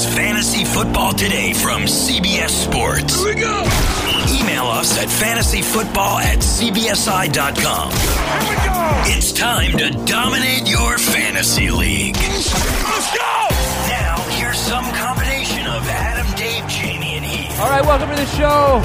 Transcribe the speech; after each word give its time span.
is 0.00 0.14
Fantasy 0.14 0.64
Football 0.64 1.12
Today 1.12 1.52
from 1.52 1.82
CBS 1.82 2.50
Sports. 2.50 3.22
Here 3.22 3.34
we 3.34 3.40
go. 3.40 3.60
Email 4.32 4.64
us 4.64 4.98
at 4.98 5.08
fantasyfootball 5.08 6.22
at 6.22 6.38
cbsi.com. 6.38 7.90
Here 7.90 8.50
we 8.50 8.56
go. 8.56 9.16
It's 9.16 9.32
time 9.32 9.72
to 9.78 9.90
dominate 10.06 10.68
your 10.68 10.96
fantasy 10.98 11.70
league. 11.70 12.16
Let's 12.16 13.16
go. 13.16 13.48
Now, 13.88 14.16
here's 14.30 14.58
some 14.58 14.84
combination 14.94 15.66
of 15.66 15.86
Adam, 15.88 16.26
Dave, 16.36 16.66
Jamie, 16.68 17.16
and 17.16 17.24
Heath. 17.24 17.60
All 17.60 17.68
right, 17.68 17.84
welcome 17.84 18.08
to 18.10 18.16
the 18.16 18.26
show. 18.26 18.80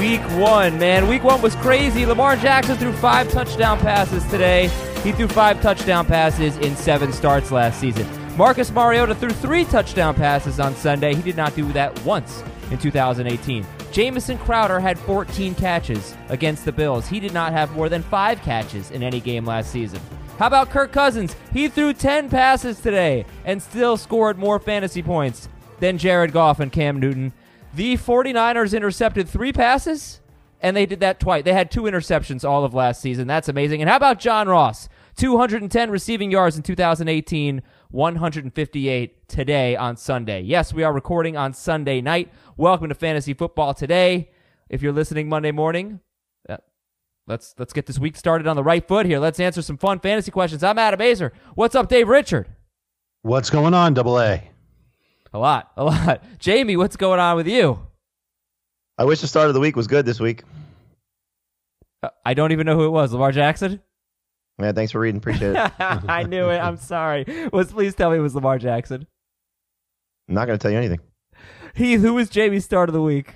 Week 0.00 0.22
one, 0.38 0.78
man. 0.78 1.08
Week 1.08 1.24
one 1.24 1.40
was 1.42 1.56
crazy. 1.56 2.06
Lamar 2.06 2.36
Jackson 2.36 2.76
threw 2.76 2.92
five 2.92 3.30
touchdown 3.30 3.78
passes 3.78 4.24
today. 4.24 4.68
He 5.02 5.12
threw 5.12 5.28
five 5.28 5.60
touchdown 5.60 6.06
passes 6.06 6.56
in 6.58 6.76
seven 6.76 7.12
starts 7.12 7.50
last 7.50 7.80
season. 7.80 8.06
Marcus 8.36 8.70
Mariota 8.70 9.14
threw 9.14 9.30
three 9.30 9.64
touchdown 9.64 10.14
passes 10.14 10.60
on 10.60 10.76
Sunday. 10.76 11.14
He 11.14 11.22
did 11.22 11.38
not 11.38 11.56
do 11.56 11.72
that 11.72 11.98
once 12.04 12.44
in 12.70 12.76
2018. 12.76 13.66
Jamison 13.92 14.36
Crowder 14.36 14.78
had 14.78 14.98
14 14.98 15.54
catches 15.54 16.14
against 16.28 16.66
the 16.66 16.72
Bills. 16.72 17.06
He 17.06 17.18
did 17.18 17.32
not 17.32 17.52
have 17.52 17.72
more 17.72 17.88
than 17.88 18.02
five 18.02 18.42
catches 18.42 18.90
in 18.90 19.02
any 19.02 19.20
game 19.20 19.46
last 19.46 19.70
season. 19.70 20.02
How 20.38 20.48
about 20.48 20.68
Kirk 20.68 20.92
Cousins? 20.92 21.34
He 21.54 21.68
threw 21.68 21.94
10 21.94 22.28
passes 22.28 22.78
today 22.78 23.24
and 23.46 23.62
still 23.62 23.96
scored 23.96 24.36
more 24.36 24.58
fantasy 24.58 25.02
points 25.02 25.48
than 25.80 25.96
Jared 25.96 26.34
Goff 26.34 26.60
and 26.60 26.70
Cam 26.70 27.00
Newton. 27.00 27.32
The 27.72 27.96
49ers 27.96 28.76
intercepted 28.76 29.30
three 29.30 29.54
passes, 29.54 30.20
and 30.60 30.76
they 30.76 30.84
did 30.84 31.00
that 31.00 31.20
twice. 31.20 31.44
They 31.44 31.54
had 31.54 31.70
two 31.70 31.82
interceptions 31.84 32.46
all 32.46 32.64
of 32.64 32.74
last 32.74 33.00
season. 33.00 33.26
That's 33.26 33.48
amazing. 33.48 33.80
And 33.80 33.88
how 33.88 33.96
about 33.96 34.20
John 34.20 34.46
Ross? 34.46 34.90
210 35.16 35.90
receiving 35.90 36.30
yards 36.30 36.58
in 36.58 36.62
2018, 36.62 37.62
158 37.90 39.28
today 39.28 39.76
on 39.76 39.96
Sunday. 39.96 40.40
Yes, 40.40 40.72
we 40.72 40.82
are 40.82 40.92
recording 40.92 41.36
on 41.36 41.52
Sunday 41.52 42.00
night. 42.00 42.32
Welcome 42.56 42.88
to 42.88 42.94
Fantasy 42.94 43.34
Football 43.34 43.74
today. 43.74 44.30
If 44.68 44.82
you're 44.82 44.92
listening 44.92 45.28
Monday 45.28 45.52
morning, 45.52 46.00
uh, 46.48 46.56
let's 47.26 47.54
let's 47.58 47.72
get 47.72 47.86
this 47.86 47.98
week 47.98 48.16
started 48.16 48.46
on 48.46 48.56
the 48.56 48.64
right 48.64 48.86
foot 48.86 49.06
here. 49.06 49.18
Let's 49.18 49.38
answer 49.38 49.62
some 49.62 49.78
fun 49.78 50.00
fantasy 50.00 50.30
questions. 50.30 50.64
I'm 50.64 50.78
Adam 50.78 51.00
Aizer. 51.00 51.30
What's 51.54 51.74
up, 51.74 51.88
Dave 51.88 52.08
Richard? 52.08 52.48
What's 53.22 53.50
going 53.50 53.74
on, 53.74 53.94
Double 53.94 54.20
A? 54.20 54.42
A 55.32 55.38
lot, 55.38 55.70
a 55.76 55.84
lot. 55.84 56.24
Jamie, 56.38 56.76
what's 56.76 56.96
going 56.96 57.20
on 57.20 57.36
with 57.36 57.46
you? 57.46 57.78
I 58.98 59.04
wish 59.04 59.20
the 59.20 59.26
start 59.26 59.48
of 59.48 59.54
the 59.54 59.60
week 59.60 59.76
was 59.76 59.86
good 59.86 60.06
this 60.06 60.18
week. 60.18 60.42
Uh, 62.02 62.08
I 62.24 62.34
don't 62.34 62.52
even 62.52 62.66
know 62.66 62.76
who 62.76 62.86
it 62.86 62.90
was. 62.90 63.12
Lamar 63.12 63.32
Jackson? 63.32 63.82
Yeah, 64.58 64.72
thanks 64.72 64.92
for 64.92 65.00
reading. 65.00 65.18
Appreciate 65.18 65.54
it. 65.54 65.72
I 65.78 66.22
knew 66.22 66.48
it. 66.48 66.58
I'm 66.58 66.76
sorry. 66.78 67.24
Was 67.52 67.72
please 67.72 67.94
tell 67.94 68.10
me 68.10 68.16
it 68.16 68.20
was 68.20 68.34
Lamar 68.34 68.58
Jackson. 68.58 69.06
I'm 70.28 70.34
not 70.34 70.46
going 70.46 70.58
to 70.58 70.62
tell 70.62 70.70
you 70.70 70.78
anything. 70.78 71.00
Heath, 71.74 72.00
who 72.00 72.14
was 72.14 72.30
Jamie's 72.30 72.64
start 72.64 72.88
of 72.88 72.94
the 72.94 73.02
week? 73.02 73.34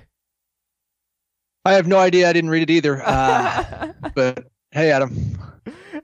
I 1.65 1.75
have 1.75 1.87
no 1.87 1.99
idea. 1.99 2.29
I 2.29 2.33
didn't 2.33 2.51
read 2.51 2.63
it 2.63 2.71
either. 2.71 3.03
Uh, 3.05 3.93
but 4.15 4.47
hey, 4.71 4.91
Adam. 4.91 5.39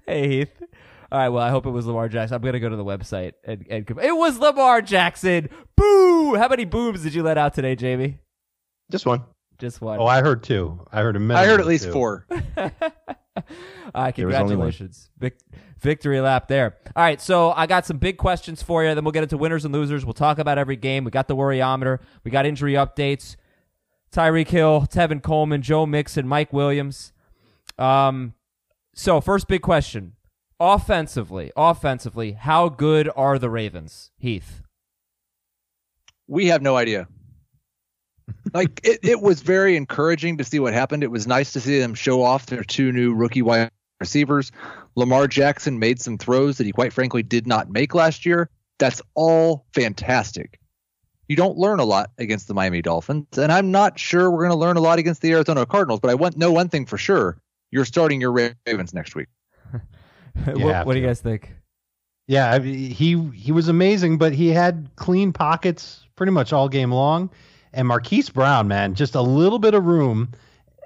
Hey 0.07 0.29
Heath. 0.29 0.63
All 1.11 1.19
right. 1.19 1.29
Well, 1.31 1.43
I 1.43 1.51
hope 1.51 1.65
it 1.65 1.71
was 1.71 1.87
Lamar 1.87 2.09
Jackson. 2.09 2.35
I'm 2.35 2.43
gonna 2.43 2.61
go 2.61 2.69
to 2.69 2.77
the 2.77 2.85
website 2.85 3.33
and, 3.45 3.67
and 3.71 3.89
it 3.89 4.17
was 4.17 4.39
Lamar 4.39 4.83
Jackson. 4.83 5.49
Boo! 5.77 6.35
How 6.37 6.49
many 6.49 6.67
booms 6.67 7.03
did 7.03 7.15
you 7.15 7.23
let 7.23 7.39
out 7.39 7.55
today, 7.55 7.75
Jamie? 7.75 8.19
Just 8.91 9.07
one. 9.07 9.23
Just 9.59 9.81
one. 9.81 9.99
Oh, 9.99 10.07
I 10.07 10.21
heard 10.21 10.43
two. 10.43 10.87
I 10.93 11.01
heard 11.01 11.17
a 11.17 11.21
minute. 11.21 11.41
I 11.41 11.47
heard 11.47 11.61
at 11.61 11.67
least 11.67 11.91
four. 11.91 12.27
All 13.37 13.43
right, 14.05 14.15
There 14.17 14.27
was 14.27 14.35
only 14.37 14.57
one. 14.57 14.67
congratulations. 14.67 15.11
Vic- 15.19 15.39
victory 15.79 16.21
lap 16.21 16.49
there. 16.49 16.77
All 16.95 17.03
right, 17.03 17.21
so 17.21 17.53
I 17.53 17.67
got 17.67 17.87
some 17.87 17.99
big 17.99 18.17
questions 18.17 18.63
for 18.63 18.85
you. 18.85 18.95
Then 18.95 19.05
we'll 19.05 19.13
get 19.13 19.23
into 19.23 19.37
winners 19.37 19.65
and 19.65 19.75
losers. 19.75 20.05
We'll 20.05 20.15
talk 20.15 20.39
about 20.39 20.59
every 20.59 20.77
game. 20.77 21.05
We 21.05 21.11
got 21.11 21.29
the 21.29 21.37
worryometer. 21.37 21.99
We 22.25 22.31
got 22.31 22.47
injury 22.47 22.73
updates. 22.75 23.37
Tyreek 24.13 24.49
Hill, 24.49 24.87
Tevin 24.91 25.23
Coleman, 25.23 25.63
Joe 25.63 25.85
Mixon, 25.85 26.27
Mike 26.27 26.53
Williams. 26.53 27.13
Um, 27.79 28.35
so 28.95 29.21
first 29.21 29.47
big 29.49 29.61
question: 29.63 30.15
offensively, 30.59 31.53
offensively, 31.57 32.33
how 32.33 32.69
good 32.71 33.11
are 33.15 33.39
the 33.39 33.51
Ravens? 33.51 34.11
Heath. 34.17 34.63
We 36.27 36.47
have 36.47 36.63
no 36.63 36.77
idea. 36.77 37.09
Like 38.53 38.81
it, 38.85 39.01
it 39.03 39.21
was 39.21 39.43
very 39.43 39.77
encouraging 39.77 40.39
to 40.39 40.45
see 40.45 40.59
what 40.59 40.73
happened. 40.73 41.03
It 41.03 41.11
was 41.11 41.27
nice 41.27 41.53
to 41.53 41.61
see 41.61 41.79
them 41.79 41.95
show 41.95 42.23
off 42.23 42.47
their 42.47 42.65
two 42.65 42.93
new 42.93 43.15
rookie 43.15 43.43
wide 43.43 43.71
receivers. 44.01 44.53
Lamar 44.95 45.29
Jackson 45.29 45.79
made 45.79 46.01
some 46.01 46.19
throws 46.19 46.59
that 46.59 46.65
he 46.65 46.73
quite 46.73 46.93
frankly 46.93 47.23
did 47.23 47.47
not 47.47 47.71
make 47.71 47.95
last 47.95 48.27
year. 48.27 48.51
That's 48.79 49.01
all 49.15 49.67
fantastic. 49.75 50.59
You 51.29 51.37
don't 51.37 51.57
learn 51.59 51.81
a 51.81 51.85
lot 51.85 52.11
against 52.19 52.47
the 52.47 52.55
Miami 52.55 52.83
Dolphins, 52.83 53.27
and 53.37 53.51
I'm 53.51 53.73
not 53.73 53.99
sure 53.99 54.31
we're 54.31 54.47
going 54.47 54.53
to 54.53 54.57
learn 54.57 54.77
a 54.77 54.81
lot 54.81 54.99
against 54.99 55.23
the 55.23 55.33
Arizona 55.33 55.67
Cardinals. 55.67 56.01
But 56.01 56.11
I 56.11 56.15
want 56.15 56.37
know 56.37 56.53
one 56.53 56.69
thing 56.69 56.87
for 56.87 56.99
sure: 56.99 57.39
you're 57.71 57.85
starting 57.85 58.21
your 58.21 58.33
Ravens 58.33 58.95
next 58.95 59.17
week. 59.17 59.27
what, 60.45 60.87
what 60.87 60.93
do 60.93 61.01
you 61.01 61.07
guys 61.07 61.21
think? 61.21 61.53
Yeah, 62.29 62.51
I 62.51 62.59
mean, 62.59 62.91
he 62.91 63.21
he 63.31 63.51
was 63.51 63.69
amazing, 63.69 64.19
but 64.19 64.33
he 64.35 64.49
had 64.49 64.91
clean 64.97 65.33
pockets 65.33 66.05
pretty 66.15 66.33
much 66.33 66.53
all 66.53 66.69
game 66.69 66.93
long. 66.93 67.31
And 67.77 67.87
Marquise 67.89 68.31
Brown, 68.31 68.69
man, 68.69 68.95
just 68.95 69.15
a 69.15 69.21
little 69.21 69.59
bit 69.59 69.75
of 69.75 69.85
room. 69.85 70.33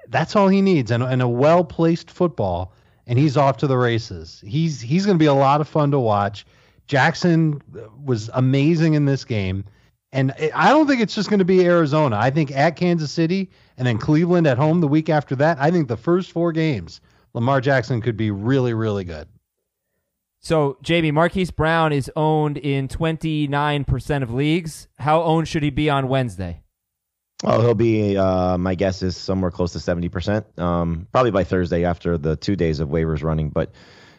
That's 0.09 0.35
all 0.35 0.49
he 0.49 0.61
needs, 0.61 0.91
and, 0.91 1.01
and 1.01 1.21
a 1.21 1.27
well 1.27 1.63
placed 1.63 2.11
football, 2.11 2.73
and 3.07 3.17
he's 3.17 3.37
off 3.37 3.55
to 3.57 3.67
the 3.67 3.77
races. 3.77 4.43
He's 4.45 4.81
he's 4.81 5.05
going 5.05 5.17
to 5.17 5.23
be 5.23 5.27
a 5.27 5.33
lot 5.33 5.61
of 5.61 5.69
fun 5.69 5.91
to 5.91 5.99
watch. 5.99 6.45
Jackson 6.87 7.61
was 8.03 8.29
amazing 8.33 8.95
in 8.95 9.05
this 9.05 9.23
game, 9.23 9.63
and 10.11 10.33
I 10.53 10.69
don't 10.71 10.85
think 10.85 11.01
it's 11.01 11.15
just 11.15 11.29
going 11.29 11.39
to 11.39 11.45
be 11.45 11.65
Arizona. 11.65 12.17
I 12.19 12.29
think 12.29 12.51
at 12.51 12.75
Kansas 12.75 13.09
City 13.09 13.49
and 13.77 13.87
then 13.87 13.97
Cleveland 13.97 14.45
at 14.45 14.57
home 14.57 14.81
the 14.81 14.87
week 14.89 15.09
after 15.09 15.33
that. 15.37 15.57
I 15.61 15.71
think 15.71 15.87
the 15.87 15.95
first 15.95 16.33
four 16.33 16.51
games, 16.51 16.99
Lamar 17.33 17.61
Jackson 17.61 18.01
could 18.01 18.17
be 18.17 18.31
really 18.31 18.73
really 18.73 19.05
good. 19.05 19.29
So, 20.41 20.77
Jamie, 20.81 21.11
Marquise 21.11 21.51
Brown 21.51 21.93
is 21.93 22.11
owned 22.17 22.57
in 22.57 22.89
29% 22.89 24.23
of 24.23 24.33
leagues. 24.33 24.89
How 24.99 25.21
owned 25.21 25.47
should 25.47 25.63
he 25.63 25.69
be 25.69 25.89
on 25.89 26.09
Wednesday? 26.09 26.60
Oh, 27.43 27.61
he'll 27.61 27.73
be. 27.73 28.17
Uh, 28.17 28.57
my 28.57 28.75
guess 28.75 29.01
is 29.01 29.17
somewhere 29.17 29.51
close 29.51 29.73
to 29.73 29.79
seventy 29.79 30.09
percent. 30.09 30.45
Um, 30.59 31.07
probably 31.11 31.31
by 31.31 31.43
Thursday 31.43 31.85
after 31.85 32.17
the 32.17 32.35
two 32.35 32.55
days 32.55 32.79
of 32.79 32.89
waivers 32.89 33.23
running. 33.23 33.49
But 33.49 33.71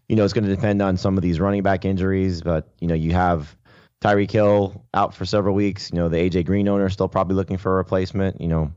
you 0.09 0.17
know, 0.17 0.25
it's 0.25 0.33
going 0.33 0.45
to 0.45 0.55
depend 0.55 0.83
on 0.83 0.97
some 0.97 1.17
of 1.17 1.23
these 1.23 1.39
running 1.39 1.63
back 1.63 1.85
injuries. 1.85 2.43
But 2.43 2.69
you 2.81 2.89
know, 2.89 2.95
you 2.95 3.13
have 3.13 3.57
Tyreek 4.01 4.31
Hill 4.31 4.85
out 4.93 5.15
for 5.15 5.25
several 5.25 5.55
weeks. 5.55 5.91
You 5.93 5.99
know, 5.99 6.09
the 6.09 6.17
AJ 6.17 6.47
Green 6.47 6.67
owner 6.69 6.87
is 6.87 6.93
still 6.93 7.09
probably 7.09 7.37
looking 7.37 7.59
for 7.59 7.73
a 7.73 7.77
replacement. 7.77 8.41
You 8.41 8.49
know, 8.49 8.73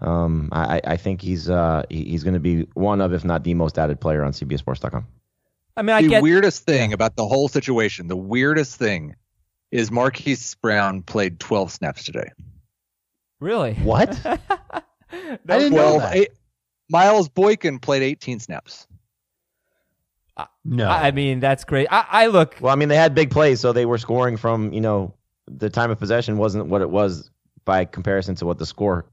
um, 0.00 0.48
I, 0.52 0.80
I 0.84 0.96
think 0.96 1.20
he's 1.20 1.50
uh, 1.50 1.84
he's 1.90 2.24
going 2.24 2.34
to 2.34 2.40
be 2.40 2.66
one 2.74 3.00
of, 3.00 3.12
if 3.12 3.24
not 3.24 3.44
the 3.44 3.54
most 3.54 3.78
added 3.78 4.00
player 4.00 4.24
on 4.24 4.32
CBSSports.com. 4.32 5.06
I 5.76 5.82
mean, 5.82 5.96
I 5.96 6.02
the 6.02 6.08
get 6.08 6.22
weirdest 6.22 6.64
thing 6.64 6.92
about 6.92 7.16
the 7.16 7.26
whole 7.26 7.48
situation, 7.48 8.08
the 8.08 8.16
weirdest 8.16 8.76
thing 8.76 9.14
is 9.70 9.90
Marquise 9.90 10.56
Brown 10.56 11.02
played 11.02 11.38
12 11.38 11.70
snaps 11.70 12.04
today. 12.04 12.30
Really. 13.40 13.74
What? 13.82 14.18
No, 14.24 14.36
I 15.12 15.58
didn't 15.58 15.72
know 15.74 15.98
that. 15.98 16.16
eight- 16.16 16.30
Miles 16.88 17.28
Boykin 17.28 17.78
played 17.78 18.02
18 18.02 18.40
snaps. 18.40 18.86
No, 20.64 20.88
I 20.88 21.08
I 21.08 21.10
mean, 21.10 21.38
that's 21.40 21.64
great. 21.64 21.86
I, 21.90 22.04
I 22.10 22.26
look. 22.26 22.56
Well, 22.60 22.72
I 22.72 22.76
mean, 22.76 22.88
they 22.88 22.96
had 22.96 23.14
big 23.14 23.30
plays, 23.30 23.60
so 23.60 23.72
they 23.72 23.84
were 23.86 23.98
scoring 23.98 24.36
from 24.38 24.72
you 24.72 24.80
know 24.80 25.14
the 25.46 25.68
time 25.68 25.90
of 25.90 25.98
possession 25.98 26.38
wasn't 26.38 26.66
what 26.66 26.80
it 26.80 26.88
was 26.90 27.30
by 27.64 27.84
comparison 27.84 28.34
to 28.36 28.46
what 28.46 28.58
the 28.58 28.64
score 28.66 29.04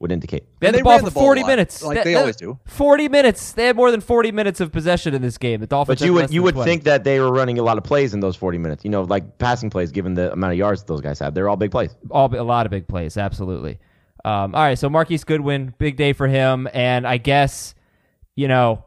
would 0.00 0.10
indicate. 0.12 0.44
They 0.60 0.66
had 0.66 0.74
And 0.74 0.80
the 0.80 0.84
ball 0.84 0.98
for 0.98 1.04
the 1.06 1.10
ball 1.10 1.22
40 1.24 1.44
minutes. 1.44 1.82
like 1.82 2.04
they 2.04 2.14
always 2.16 2.36
do. 2.36 2.58
40 2.66 3.08
minutes. 3.08 3.52
They 3.52 3.66
had 3.66 3.76
more 3.76 3.90
than 3.90 4.00
40 4.00 4.32
minutes 4.32 4.60
of 4.60 4.72
possession 4.72 5.14
in 5.14 5.22
this 5.22 5.38
game. 5.38 5.60
The 5.60 5.66
Dolphins. 5.66 6.00
But 6.00 6.06
you 6.06 6.12
would 6.14 6.30
you 6.32 6.42
would 6.42 6.54
20. 6.56 6.70
think 6.70 6.84
that 6.84 7.04
they 7.04 7.20
were 7.20 7.32
running 7.32 7.58
a 7.58 7.62
lot 7.62 7.78
of 7.78 7.84
plays 7.84 8.12
in 8.12 8.20
those 8.20 8.36
40 8.36 8.58
minutes. 8.58 8.84
You 8.84 8.90
know, 8.90 9.02
like 9.02 9.38
passing 9.38 9.70
plays, 9.70 9.92
given 9.92 10.14
the 10.14 10.32
amount 10.32 10.52
of 10.52 10.58
yards 10.58 10.82
those 10.84 11.00
guys 11.00 11.18
have. 11.20 11.34
They're 11.34 11.48
all 11.48 11.56
big 11.56 11.70
plays. 11.70 11.94
all 12.10 12.26
a 12.34 12.42
lot 12.42 12.66
of 12.66 12.70
big 12.70 12.86
plays. 12.88 13.16
Absolutely. 13.16 13.78
Um, 14.24 14.54
all 14.54 14.62
right, 14.62 14.78
so 14.78 14.88
Marquise 14.88 15.22
Goodwin, 15.22 15.74
big 15.78 15.96
day 15.96 16.14
for 16.14 16.26
him, 16.26 16.66
and 16.72 17.06
I 17.06 17.18
guess 17.18 17.74
you 18.36 18.48
know, 18.48 18.84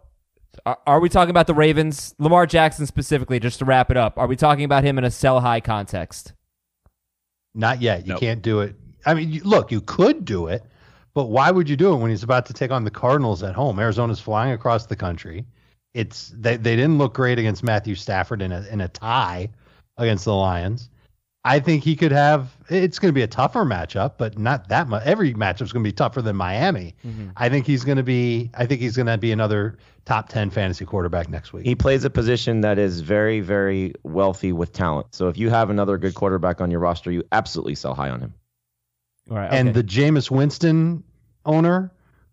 are, 0.65 0.79
are 0.87 0.99
we 0.99 1.09
talking 1.09 1.29
about 1.29 1.45
the 1.47 1.53
Ravens, 1.53 2.15
Lamar 2.19 2.45
Jackson 2.47 2.85
specifically? 2.87 3.39
Just 3.39 3.59
to 3.59 3.65
wrap 3.65 3.91
it 3.91 3.97
up, 3.97 4.17
are 4.17 4.25
we 4.27 4.35
talking 4.35 4.65
about 4.65 4.83
him 4.83 4.97
in 4.97 5.03
a 5.03 5.11
sell 5.11 5.39
high 5.39 5.61
context? 5.61 6.33
Not 7.53 7.81
yet. 7.81 8.05
You 8.05 8.13
Nope. 8.13 8.19
can't 8.19 8.41
do 8.41 8.61
it. 8.61 8.75
I 9.05 9.13
mean, 9.13 9.41
look, 9.43 9.71
you 9.71 9.81
could 9.81 10.25
do 10.25 10.47
it, 10.47 10.63
but 11.17 11.29
why 11.29 11.49
would 11.49 11.67
you 11.67 11.75
do 11.75 11.95
it 11.95 11.97
when 11.97 12.11
he's 12.11 12.21
about 12.21 12.45
to 12.45 12.53
take 12.53 12.69
on 12.69 12.83
the 12.83 12.91
Cardinals 12.91 13.41
at 13.41 13.55
home? 13.55 13.79
Arizona's 13.79 14.19
flying 14.19 14.51
across 14.51 14.85
the 14.85 14.95
country. 14.95 15.47
It's 15.95 16.31
they, 16.37 16.57
they 16.57 16.75
didn't 16.75 16.99
look 16.99 17.15
great 17.15 17.39
against 17.39 17.63
Matthew 17.63 17.95
Stafford 17.95 18.43
in 18.43 18.51
a 18.51 18.63
in 18.69 18.81
a 18.81 18.87
tie 18.87 19.49
against 19.97 20.25
the 20.25 20.35
Lions. 20.35 20.91
I 21.43 21.59
think 21.59 21.83
he 21.83 21.95
could 21.95 22.11
have. 22.11 22.55
It's 22.69 22.99
going 22.99 23.09
to 23.09 23.13
be 23.13 23.23
a 23.23 23.27
tougher 23.27 23.65
matchup, 23.65 24.19
but 24.19 24.37
not 24.37 24.69
that 24.69 24.89
much. 24.89 25.07
Every 25.07 25.33
matchup's 25.33 25.71
going 25.71 25.83
to 25.83 25.87
be 25.87 25.91
tougher 25.91 26.21
than 26.21 26.35
Miami. 26.35 26.93
Mm-hmm. 27.03 27.29
I 27.35 27.49
think 27.49 27.65
he's 27.65 27.83
going 27.83 27.97
to 27.97 28.03
be. 28.03 28.51
I 28.53 28.67
think 28.67 28.81
he's 28.81 28.95
going 28.95 29.07
to 29.07 29.17
be 29.17 29.31
another 29.31 29.79
top 30.05 30.29
ten 30.29 30.51
fantasy 30.51 30.85
quarterback 30.85 31.29
next 31.29 31.51
week. 31.51 31.65
He 31.65 31.73
plays 31.73 32.03
a 32.03 32.11
position 32.11 32.61
that 32.61 32.77
is 32.77 33.01
very, 33.01 33.39
very 33.39 33.95
wealthy 34.03 34.51
with 34.51 34.71
talent. 34.71 35.15
So 35.15 35.29
if 35.29 35.37
you 35.39 35.49
have 35.49 35.71
another 35.71 35.97
good 35.97 36.13
quarterback 36.13 36.61
on 36.61 36.69
your 36.69 36.79
roster, 36.79 37.09
you 37.09 37.23
absolutely 37.31 37.73
sell 37.73 37.95
high 37.95 38.11
on 38.11 38.19
him. 38.19 38.35
All 39.29 39.35
right. 39.35 39.51
And 39.51 39.73
the 39.73 39.83
Jameis 39.83 40.31
Winston 40.31 41.03
owner 41.47 41.91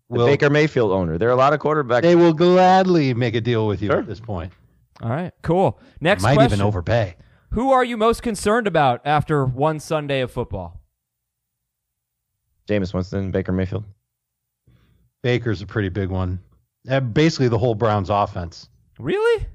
The 0.09 0.17
will. 0.19 0.25
Baker 0.27 0.49
Mayfield 0.51 0.91
owner. 0.91 1.17
There 1.17 1.29
are 1.29 1.31
a 1.31 1.35
lot 1.35 1.53
of 1.53 1.59
quarterbacks. 1.59 2.03
they 2.03 2.15
will 2.15 2.33
gladly 2.33 3.13
make 3.15 3.33
a 3.33 3.41
deal 3.41 3.65
with 3.65 3.81
you 3.81 3.89
Sure. 3.89 3.99
at 3.99 4.05
this 4.07 4.19
point. 4.19 4.53
All 5.01 5.09
right. 5.09 5.31
Cool. 5.41 5.79
Next 5.99 6.21
Might 6.23 6.35
question. 6.35 6.53
even 6.59 6.65
overpay. 6.65 7.15
Who 7.51 7.71
are 7.71 7.83
you 7.83 7.97
most 7.97 8.21
concerned 8.21 8.67
about 8.67 9.01
after 9.05 9.45
one 9.45 9.79
Sunday 9.79 10.21
of 10.21 10.31
football? 10.31 10.81
Jameis 12.67 12.93
Winston, 12.93 13.31
Baker 13.31 13.51
Mayfield. 13.51 13.83
Baker's 15.23 15.61
a 15.61 15.65
pretty 15.65 15.89
big 15.89 16.09
one. 16.09 16.39
Uh, 16.89 16.99
basically, 16.99 17.47
the 17.47 17.57
whole 17.57 17.75
Browns 17.75 18.09
offense. 18.09 18.69
Really? 18.99 19.45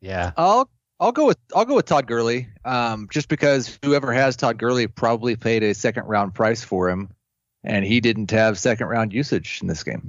Yeah. 0.00 0.32
I'll 0.36 0.68
I'll 1.00 1.12
go 1.12 1.26
with 1.26 1.38
I'll 1.54 1.64
go 1.64 1.74
with 1.76 1.86
Todd 1.86 2.06
Gurley, 2.06 2.48
um, 2.64 3.08
just 3.10 3.28
because 3.28 3.78
whoever 3.84 4.12
has 4.12 4.36
Todd 4.36 4.58
Gurley 4.58 4.86
probably 4.86 5.36
paid 5.36 5.62
a 5.62 5.74
second 5.74 6.04
round 6.04 6.34
price 6.34 6.62
for 6.64 6.88
him, 6.88 7.10
and 7.64 7.84
he 7.84 8.00
didn't 8.00 8.30
have 8.30 8.58
second 8.58 8.86
round 8.86 9.12
usage 9.12 9.58
in 9.62 9.68
this 9.68 9.82
game. 9.82 10.02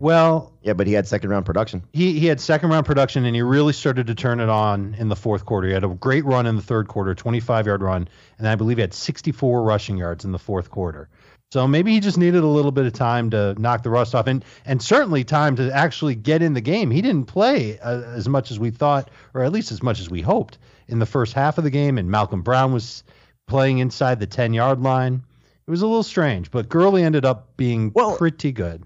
Well, 0.00 0.52
Yeah, 0.62 0.74
but 0.74 0.86
he 0.86 0.92
had 0.92 1.08
second 1.08 1.30
round 1.30 1.44
production. 1.44 1.82
he 1.92 2.18
he 2.20 2.26
had 2.26 2.40
second 2.40 2.70
round 2.70 2.86
production 2.86 3.24
and 3.24 3.34
he 3.34 3.42
really 3.42 3.72
started 3.72 4.06
to 4.06 4.14
turn 4.14 4.38
it 4.38 4.48
on 4.48 4.94
in 4.96 5.08
the 5.08 5.16
fourth 5.16 5.44
quarter. 5.44 5.66
He 5.66 5.74
had 5.74 5.82
a 5.82 5.88
great 5.88 6.24
run 6.24 6.46
in 6.46 6.54
the 6.54 6.62
third 6.62 6.86
quarter, 6.86 7.14
25 7.16 7.66
yard 7.66 7.82
run, 7.82 8.08
and 8.38 8.46
I 8.46 8.54
believe 8.54 8.76
he 8.76 8.82
had 8.82 8.94
64 8.94 9.62
rushing 9.64 9.96
yards 9.96 10.24
in 10.24 10.30
the 10.30 10.38
fourth 10.38 10.70
quarter. 10.70 11.08
So 11.50 11.66
maybe 11.66 11.92
he 11.92 12.00
just 12.00 12.18
needed 12.18 12.44
a 12.44 12.46
little 12.46 12.72
bit 12.72 12.84
of 12.84 12.92
time 12.92 13.30
to 13.30 13.54
knock 13.58 13.82
the 13.82 13.88
rust 13.90 14.14
off, 14.14 14.26
and 14.26 14.44
and 14.66 14.80
certainly 14.82 15.24
time 15.24 15.56
to 15.56 15.74
actually 15.74 16.14
get 16.14 16.42
in 16.42 16.52
the 16.52 16.60
game. 16.60 16.90
He 16.90 17.00
didn't 17.00 17.24
play 17.24 17.78
uh, 17.80 18.02
as 18.02 18.28
much 18.28 18.50
as 18.50 18.58
we 18.60 18.70
thought, 18.70 19.10
or 19.34 19.42
at 19.42 19.50
least 19.50 19.72
as 19.72 19.82
much 19.82 19.98
as 19.98 20.10
we 20.10 20.20
hoped 20.20 20.58
in 20.88 20.98
the 20.98 21.06
first 21.06 21.32
half 21.32 21.56
of 21.58 21.64
the 21.64 21.70
game. 21.70 21.96
And 21.96 22.10
Malcolm 22.10 22.42
Brown 22.42 22.72
was 22.72 23.02
playing 23.46 23.78
inside 23.78 24.20
the 24.20 24.26
10 24.26 24.52
yard 24.52 24.82
line. 24.82 25.24
It 25.68 25.70
was 25.70 25.82
a 25.82 25.86
little 25.86 26.02
strange, 26.02 26.50
but 26.50 26.70
Gurley 26.70 27.02
ended 27.02 27.26
up 27.26 27.54
being 27.58 27.92
Well- 27.94 28.16
pretty 28.16 28.52
good. 28.52 28.84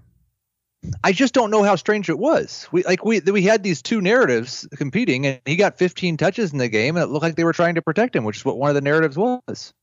I 1.01 1.13
just 1.13 1.33
don't 1.33 1.49
know 1.49 1.63
how 1.63 1.77
strange 1.77 2.09
it 2.09 2.19
was. 2.19 2.67
We 2.73 2.83
like 2.83 3.05
we 3.05 3.21
we 3.21 3.41
had 3.43 3.63
these 3.63 3.81
two 3.81 4.01
narratives 4.01 4.67
competing, 4.75 5.25
and 5.25 5.39
he 5.45 5.55
got 5.55 5.77
15 5.77 6.17
touches 6.17 6.51
in 6.51 6.57
the 6.57 6.67
game, 6.67 6.97
and 6.97 7.03
it 7.03 7.07
looked 7.07 7.23
like 7.23 7.37
they 7.37 7.45
were 7.45 7.53
trying 7.53 7.75
to 7.75 7.81
protect 7.81 8.13
him, 8.13 8.25
which 8.25 8.35
is 8.35 8.43
what 8.43 8.57
one 8.57 8.67
of 8.69 8.75
the 8.75 8.81
narratives 8.81 9.15
was. 9.17 9.73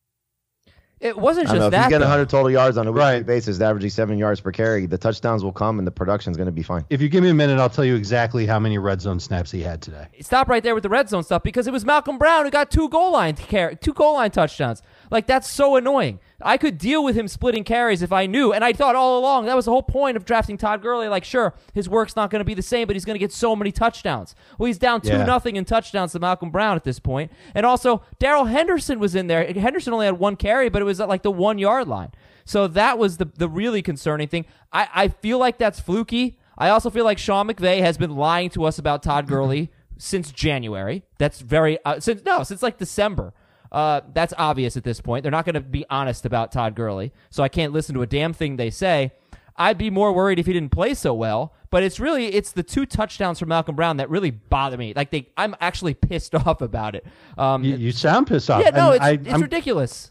It 1.00 1.16
wasn't 1.16 1.48
I 1.48 1.52
don't 1.52 1.58
know. 1.60 1.64
just 1.64 1.66
If 1.68 1.70
that. 1.80 1.84
you 1.86 1.90
get 1.92 1.98
though. 2.00 2.04
100 2.04 2.28
total 2.28 2.50
yards 2.50 2.76
on 2.76 2.86
a 2.86 2.92
weekly 2.92 3.00
Right. 3.02 3.24
basis, 3.26 3.58
averaging 3.62 3.88
seven 3.88 4.18
yards 4.18 4.42
per 4.42 4.52
carry, 4.52 4.84
the 4.84 4.98
touchdowns 4.98 5.42
will 5.42 5.52
come 5.54 5.78
and 5.78 5.86
the 5.88 5.90
production's 5.90 6.36
going 6.36 6.44
to 6.48 6.52
be 6.52 6.62
fine. 6.62 6.84
If 6.90 7.00
you 7.00 7.08
give 7.08 7.22
me 7.24 7.30
a 7.30 7.34
minute, 7.34 7.58
I'll 7.58 7.70
tell 7.70 7.86
you 7.86 7.94
exactly 7.96 8.44
how 8.44 8.58
many 8.58 8.76
red 8.76 9.00
zone 9.00 9.18
snaps 9.18 9.50
he 9.50 9.62
had 9.62 9.80
today. 9.80 10.08
Stop 10.20 10.50
right 10.50 10.62
there 10.62 10.74
with 10.74 10.82
the 10.82 10.90
red 10.90 11.08
zone 11.08 11.22
stuff 11.22 11.42
because 11.42 11.66
it 11.66 11.72
was 11.72 11.86
Malcolm 11.86 12.18
Brown 12.18 12.44
who 12.44 12.50
got 12.50 12.70
two 12.70 12.90
goal 12.90 13.12
line 13.12 13.34
car- 13.36 13.74
two 13.76 13.94
goal 13.94 14.12
line 14.12 14.30
touchdowns. 14.30 14.82
Like 15.10 15.26
that's 15.26 15.50
so 15.50 15.76
annoying. 15.76 16.20
I 16.42 16.56
could 16.56 16.78
deal 16.78 17.04
with 17.04 17.16
him 17.16 17.28
splitting 17.28 17.64
carries 17.64 18.00
if 18.00 18.12
I 18.12 18.26
knew, 18.26 18.52
and 18.52 18.64
I 18.64 18.72
thought 18.72 18.94
all 18.96 19.18
along 19.18 19.46
that 19.46 19.56
was 19.56 19.64
the 19.66 19.70
whole 19.72 19.82
point 19.82 20.16
of 20.16 20.24
drafting 20.24 20.56
Todd 20.56 20.80
Gurley. 20.82 21.08
Like, 21.08 21.24
sure, 21.24 21.52
his 21.74 21.88
work's 21.88 22.16
not 22.16 22.30
going 22.30 22.40
to 22.40 22.44
be 22.44 22.54
the 22.54 22.62
same, 22.62 22.86
but 22.86 22.96
he's 22.96 23.04
going 23.04 23.14
to 23.16 23.18
get 23.18 23.32
so 23.32 23.54
many 23.54 23.72
touchdowns. 23.72 24.34
Well, 24.58 24.66
he's 24.68 24.78
down 24.78 25.00
two 25.02 25.08
Yeah. 25.10 25.24
nothing 25.26 25.56
in 25.56 25.64
touchdowns 25.64 26.12
to 26.12 26.18
Malcolm 26.18 26.50
Brown 26.50 26.76
at 26.76 26.84
this 26.84 26.98
point, 26.98 27.30
and 27.54 27.66
also 27.66 28.02
Darrell 28.18 28.46
Henderson 28.46 28.98
was 29.00 29.14
in 29.14 29.26
there. 29.26 29.44
Henderson 29.52 29.92
only 29.92 30.06
had 30.06 30.18
one 30.18 30.36
carry, 30.36 30.68
but 30.68 30.80
it 30.80 30.86
was 30.86 31.00
at 31.00 31.08
like 31.08 31.22
the 31.22 31.30
one 31.32 31.58
yard 31.58 31.88
line. 31.88 32.12
So 32.44 32.66
that 32.68 32.98
was 32.98 33.16
the 33.18 33.26
the 33.36 33.48
really 33.48 33.82
concerning 33.82 34.28
thing. 34.28 34.46
I, 34.72 34.88
I 34.94 35.08
feel 35.08 35.38
like 35.38 35.58
that's 35.58 35.78
fluky. 35.80 36.38
I 36.56 36.68
also 36.70 36.88
feel 36.90 37.04
like 37.04 37.18
Sean 37.18 37.48
McVay 37.48 37.80
has 37.80 37.96
been 37.98 38.16
lying 38.16 38.50
to 38.50 38.64
us 38.64 38.78
about 38.78 39.02
Todd 39.02 39.26
Gurley 39.26 39.70
since 39.98 40.30
January. 40.32 41.02
That's 41.18 41.40
very 41.40 41.78
uh, 41.84 42.00
since 42.00 42.24
no 42.24 42.42
since 42.44 42.62
like 42.62 42.78
December. 42.78 43.34
Uh, 43.72 44.00
that's 44.12 44.34
obvious 44.36 44.76
at 44.76 44.84
this 44.84 45.00
point. 45.00 45.22
They're 45.22 45.30
not 45.32 45.44
going 45.44 45.54
to 45.54 45.60
be 45.60 45.84
honest 45.90 46.26
about 46.26 46.52
Todd 46.52 46.74
Gurley, 46.74 47.12
so 47.30 47.42
I 47.42 47.48
can't 47.48 47.72
listen 47.72 47.94
to 47.94 48.02
a 48.02 48.06
damn 48.06 48.32
thing 48.32 48.56
they 48.56 48.70
say. 48.70 49.12
I'd 49.56 49.78
be 49.78 49.90
more 49.90 50.12
worried 50.12 50.38
if 50.38 50.46
he 50.46 50.52
didn't 50.52 50.72
play 50.72 50.94
so 50.94 51.12
well. 51.14 51.54
But 51.70 51.84
it's 51.84 52.00
really 52.00 52.26
it's 52.26 52.50
the 52.52 52.64
two 52.64 52.84
touchdowns 52.84 53.38
from 53.38 53.48
Malcolm 53.50 53.76
Brown 53.76 53.98
that 53.98 54.10
really 54.10 54.32
bother 54.32 54.76
me. 54.76 54.92
Like 54.94 55.10
they, 55.10 55.28
I'm 55.36 55.54
actually 55.60 55.94
pissed 56.08 56.34
off 56.34 56.60
about 56.60 56.96
it. 56.96 57.06
Um, 57.38 57.62
You, 57.62 57.76
you 57.76 57.92
sound 57.92 58.26
pissed 58.26 58.50
off. 58.50 58.62
yeah, 58.62 58.70
no, 58.70 58.92
And 58.92 58.96
it's 58.96 59.04
I, 59.04 59.10
it's 59.12 59.28
I'm, 59.34 59.40
ridiculous. 59.40 60.10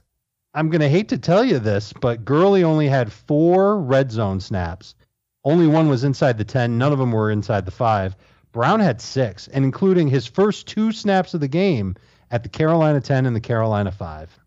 I'm 0.54 0.70
going 0.70 0.82
to 0.82 0.90
hate 0.90 1.10
to 1.10 1.18
tell 1.18 1.44
you 1.44 1.60
this, 1.60 1.94
but 2.00 2.24
Gurley 2.24 2.64
only 2.64 2.88
had 2.88 3.12
four 3.12 3.80
red 3.80 4.12
zone 4.12 4.40
snaps. 4.40 4.96
Only 5.44 5.68
one 5.68 5.90
was 5.90 6.04
inside 6.04 6.38
the 6.38 6.46
10. 6.46 6.78
None 6.78 6.92
of 6.92 7.00
them 7.00 7.12
were 7.12 7.30
inside 7.30 7.66
the 7.66 7.72
five. 7.72 8.16
Brown 8.52 8.80
had 8.80 9.00
six, 9.00 9.48
and 9.50 9.64
including 9.64 10.08
his 10.08 10.26
first 10.26 10.68
two 10.68 10.92
snaps 10.92 11.34
of 11.34 11.40
the 11.40 11.48
game 11.48 11.96
at 12.32 12.44
the 12.44 12.50
Carolina 12.50 13.02
10 13.02 13.26
and 13.26 13.36
the 13.36 13.40
Carolina 13.42 13.92
5. 13.92 14.40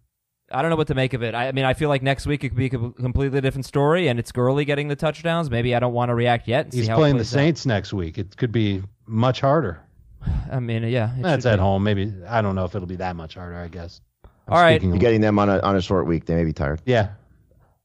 I 0.55 0.61
don't 0.61 0.71
know 0.71 0.77
what 0.77 0.89
to 0.89 0.95
make 0.95 1.15
of 1.15 1.23
it. 1.23 1.35
I, 1.35 1.49
I 1.49 1.53
mean, 1.53 1.65
I 1.65 1.73
feel 1.75 1.89
like 1.89 2.03
next 2.03 2.27
week 2.27 2.45
it 2.45 2.51
could 2.51 2.59
be 2.59 2.67
a 2.67 2.71
completely 2.71 3.41
different 3.41 3.65
story, 3.65 4.09
and 4.09 4.19
it's 4.19 4.31
Gurley 4.33 4.65
getting 4.67 4.89
the 4.89 4.97
touchdowns. 4.97 5.51
Maybe 5.51 5.75
I 5.75 5.79
don't 5.81 5.95
want 5.95 6.11
to 6.11 6.15
react 6.15 6.47
yet. 6.47 6.67
And 6.67 6.75
He's 6.75 6.87
see 6.87 6.93
playing 6.93 7.17
it 7.17 7.19
the 7.21 7.25
plays 7.25 7.35
out. 7.35 7.39
Saints 7.39 7.67
next 7.67 7.93
week. 7.95 8.19
It 8.19 8.37
could 8.37 8.53
be 8.53 8.83
much 9.07 9.41
harder. 9.41 9.81
I 10.53 10.61
mean, 10.61 10.83
yeah, 10.85 11.17
it 11.17 11.23
That's 11.23 11.47
at 11.47 11.57
be. 11.57 11.61
home. 11.63 11.83
Maybe 11.83 12.13
I 12.29 12.43
don't 12.43 12.55
know 12.55 12.65
if 12.67 12.75
it'll 12.75 12.87
be 12.87 12.97
that 12.97 13.17
much 13.17 13.35
harder. 13.35 13.57
I 13.57 13.69
guess. 13.69 14.01
I'm 14.47 14.53
All 14.55 14.61
right. 14.61 14.75
speaking- 14.75 14.91
You're 14.91 14.99
getting 14.99 15.21
them 15.23 15.39
on 15.39 15.49
a 15.49 15.59
on 15.61 15.75
a 15.77 15.81
short 15.81 16.07
week. 16.07 16.27
They 16.27 16.35
may 16.35 16.45
be 16.45 16.53
tired. 16.53 16.83
yeah. 16.85 17.13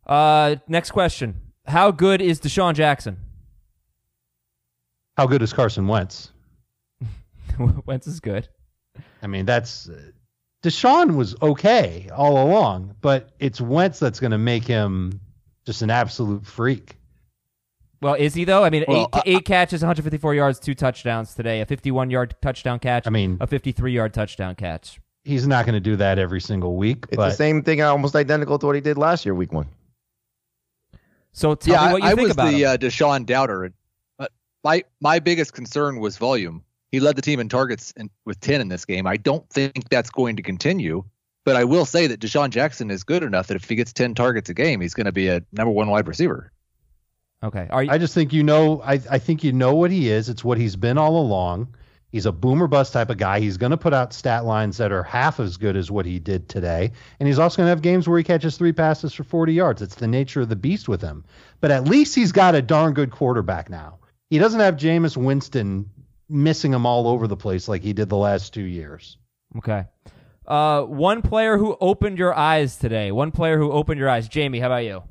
Uh, 0.06 0.56
next 0.68 0.92
question: 0.92 1.36
How 1.68 1.92
good 1.92 2.22
is 2.22 2.40
DeSean 2.42 2.74
Jackson? 2.74 3.18
How 5.16 5.26
good 5.26 5.42
is 5.42 5.54
Carson 5.54 5.88
Wentz? 5.88 6.32
Wentz 7.86 8.08
is 8.08 8.20
good. 8.20 8.48
I 9.22 9.28
mean, 9.28 9.46
that's 9.46 9.90
DeSean 10.64 11.16
was 11.16 11.36
okay 11.42 12.10
all 12.16 12.48
along, 12.48 12.96
but 13.02 13.30
it's 13.40 13.60
Wentz 13.62 14.00
that's 14.00 14.20
going 14.20 14.32
to 14.32 14.38
make 14.38 14.64
him 14.66 15.20
just 15.66 15.82
an 15.82 15.90
absolute 15.90 16.46
freak. 16.46 16.96
Well, 18.02 18.14
is 18.14 18.34
he 18.36 18.44
though? 18.44 18.64
I 18.64 18.70
mean, 18.70 18.86
Well, 18.88 19.10
eight, 19.26 19.38
eight 19.38 19.46
catches, 19.46 19.82
154 19.82 20.36
yards, 20.36 20.60
two 20.60 20.76
touchdowns 20.76 21.34
today. 21.34 21.62
A 21.62 21.66
51-yard 21.66 22.36
touchdown 22.42 22.78
catch. 22.80 23.08
I 23.08 23.10
mean, 23.10 23.38
a 23.42 23.48
53-yard 23.48 24.14
touchdown 24.14 24.54
catch. 24.56 25.00
he's 25.24 25.48
not 25.48 25.66
going 25.66 25.74
to 25.74 25.80
do 25.80 25.96
that 25.96 26.20
every 26.20 26.40
single 26.42 26.76
week, 26.76 27.06
It's 27.10 27.18
but 27.18 27.30
the 27.30 27.36
same 27.36 27.64
thing, 27.64 27.82
almost 27.82 28.16
identical 28.16 28.60
to 28.60 28.66
what 28.68 28.76
he 28.76 28.82
did 28.82 28.98
last 29.00 29.26
year, 29.26 29.34
week 29.34 29.52
one. 29.52 29.68
So 31.32 31.56
tell 31.56 31.74
yeah, 31.74 31.88
me 31.88 31.94
what 31.94 32.04
you 32.04 32.08
I, 32.08 32.12
I 32.12 32.14
was 32.16 32.32
about 32.32 32.52
the 32.52 32.64
him. 32.64 32.70
uh, 32.70 32.78
DeSean 32.78 33.26
doubter. 33.26 33.72
But 34.18 34.32
my 34.64 34.84
my 35.02 35.20
biggest 35.20 35.54
concern 35.54 36.00
was 36.00 36.18
volume. 36.18 36.64
He 36.92 37.00
led 37.00 37.16
the 37.16 37.22
team 37.22 37.40
in 37.40 37.50
targets 37.50 37.92
in, 37.98 38.10
with 38.26 38.40
10 38.40 38.62
in 38.62 38.70
this 38.70 38.86
game. 38.86 39.08
I 39.08 39.18
don't 39.18 39.48
think 39.50 39.90
that's 39.90 40.10
going 40.10 40.38
to 40.38 40.42
continue. 40.42 41.04
But 41.44 41.56
I 41.56 41.64
will 41.64 41.86
say 41.86 42.08
that 42.08 42.20
DeSean 42.20 42.50
Jackson 42.50 42.92
is 42.92 43.06
good 43.06 43.24
enough 43.24 43.48
that 43.48 43.56
if 43.56 43.70
he 43.70 43.76
gets 43.76 43.94
10 43.94 44.16
targets 44.16 44.50
a 44.50 44.54
game, 44.54 44.82
he's 44.82 44.94
going 44.94 45.06
to 45.06 45.14
be 45.14 45.30
a 45.30 45.42
number 45.54 45.72
one 45.72 45.90
wide 45.90 46.06
receiver. 46.08 46.52
okay. 47.42 47.68
Are 47.70 47.84
you? 47.84 47.90
I 47.90 47.98
just 47.98 48.14
think 48.14 48.34
you 48.34 48.44
know. 48.44 48.82
I, 48.82 49.00
I 49.10 49.20
think 49.20 49.46
you 49.46 49.54
know 49.54 49.76
what 49.76 49.90
he 49.90 50.10
is. 50.10 50.28
It's 50.28 50.44
what 50.44 50.58
he's 50.58 50.76
been 50.76 50.98
all 50.98 51.18
along. 51.22 51.74
He's 52.12 52.26
a 52.26 52.34
boomer 52.34 52.68
bust 52.68 52.92
type 52.94 53.10
of 53.10 53.18
guy. 53.18 53.40
He's 53.40 53.58
going 53.58 53.72
to 53.72 53.78
put 53.78 53.94
out 53.94 54.14
stat 54.14 54.44
lines 54.44 54.78
that 54.78 54.92
are 54.92 55.04
half 55.04 55.40
as 55.40 55.56
good 55.56 55.76
as 55.78 55.92
what 55.92 56.06
he 56.06 56.20
did 56.20 56.50
today. 56.50 56.92
And 57.20 57.28
he's 57.28 57.40
also 57.40 57.58
going 57.58 57.68
to 57.68 57.70
have 57.70 57.82
games 57.82 58.08
where 58.10 58.18
he 58.18 58.24
catches 58.24 58.58
three 58.58 58.74
passes 58.74 59.14
for 59.14 59.24
40 59.24 59.54
yards. 59.54 59.82
It's 59.82 59.96
the 59.96 60.08
nature 60.08 60.42
of 60.42 60.50
the 60.50 60.56
beast 60.56 60.90
with 60.90 61.02
him. 61.02 61.26
But 61.62 61.72
at 61.72 61.86
least 61.86 62.16
he's 62.16 62.32
got 62.32 62.56
a 62.56 62.62
darn 62.62 62.94
good 62.94 63.12
quarterback 63.12 63.70
now. 63.70 64.00
He 64.30 64.38
doesn't 64.38 64.60
have 64.60 64.76
Jameis 64.76 65.16
Winston 65.16 65.90
missing 66.30 66.74
him 66.74 66.86
all 66.86 67.08
over 67.08 67.28
the 67.28 67.38
place 67.38 67.68
like 67.68 67.82
he 67.84 67.94
did 67.94 68.10
the 68.10 68.18
last 68.18 68.54
two 68.54 68.64
years. 68.64 69.18
okay. 69.58 69.86
Uh, 70.46 70.84
one 70.84 71.22
player 71.22 71.58
who 71.58 71.76
opened 71.82 72.18
your 72.18 72.34
eyes 72.34 72.78
today. 72.78 73.12
One 73.12 73.32
player 73.32 73.58
who 73.58 73.70
opened 73.70 74.00
your 74.00 74.08
eyes. 74.10 74.30
Jamie, 74.30 74.60
how 74.62 74.68
about 74.68 74.86
you? 74.86 75.04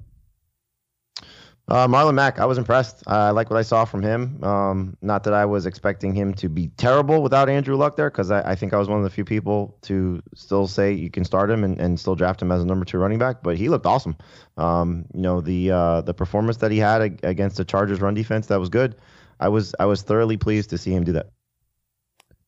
Uh, 1.68 1.88
Marlon 1.88 2.14
Mack, 2.14 2.38
I 2.38 2.46
was 2.46 2.58
impressed. 2.58 3.02
I 3.08 3.30
like 3.30 3.50
what 3.50 3.58
I 3.58 3.62
saw 3.62 3.84
from 3.84 4.00
him. 4.02 4.42
Um, 4.44 4.96
not 5.02 5.24
that 5.24 5.34
I 5.34 5.44
was 5.46 5.66
expecting 5.66 6.14
him 6.14 6.32
to 6.34 6.48
be 6.48 6.68
terrible 6.76 7.22
without 7.22 7.48
Andrew 7.48 7.74
Luck 7.76 7.96
there, 7.96 8.08
because 8.08 8.30
I, 8.30 8.52
I 8.52 8.54
think 8.54 8.72
I 8.72 8.78
was 8.78 8.88
one 8.88 8.98
of 8.98 9.04
the 9.04 9.10
few 9.10 9.24
people 9.24 9.76
to 9.82 10.22
still 10.34 10.68
say 10.68 10.92
you 10.92 11.10
can 11.10 11.24
start 11.24 11.50
him 11.50 11.64
and, 11.64 11.80
and 11.80 11.98
still 11.98 12.14
draft 12.14 12.40
him 12.40 12.52
as 12.52 12.62
a 12.62 12.64
number 12.64 12.84
two 12.84 12.98
running 12.98 13.18
back. 13.18 13.42
But 13.42 13.56
he 13.56 13.68
looked 13.68 13.84
awesome. 13.84 14.16
Um, 14.56 15.06
you 15.12 15.22
know 15.22 15.40
the 15.40 15.72
uh, 15.72 16.00
the 16.02 16.14
performance 16.14 16.58
that 16.58 16.70
he 16.70 16.78
had 16.78 17.02
ag- 17.02 17.20
against 17.24 17.56
the 17.56 17.64
Chargers 17.64 18.00
run 18.00 18.14
defense 18.14 18.46
that 18.46 18.60
was 18.60 18.68
good. 18.68 18.94
I 19.38 19.48
was 19.48 19.74
I 19.78 19.86
was 19.86 20.02
thoroughly 20.02 20.36
pleased 20.36 20.70
to 20.70 20.78
see 20.78 20.92
him 20.92 21.04
do 21.04 21.12
that. 21.12 21.30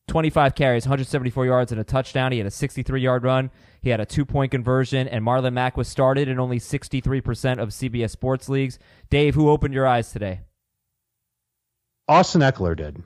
25 0.07 0.55
carries, 0.55 0.85
174 0.85 1.45
yards, 1.45 1.71
and 1.71 1.79
a 1.79 1.83
touchdown. 1.83 2.31
He 2.31 2.39
had 2.39 2.47
a 2.47 2.51
63 2.51 2.99
yard 2.99 3.23
run. 3.23 3.51
He 3.81 3.89
had 3.89 3.99
a 3.99 4.05
two 4.05 4.25
point 4.25 4.51
conversion, 4.51 5.07
and 5.07 5.23
Marlon 5.23 5.53
Mack 5.53 5.77
was 5.77 5.87
started 5.87 6.27
in 6.27 6.39
only 6.39 6.59
63% 6.59 7.59
of 7.59 7.69
CBS 7.69 8.09
sports 8.09 8.49
leagues. 8.49 8.79
Dave, 9.09 9.35
who 9.35 9.49
opened 9.49 9.73
your 9.73 9.87
eyes 9.87 10.11
today? 10.11 10.41
Austin 12.07 12.41
Ekeler 12.41 12.75
did. 12.75 13.01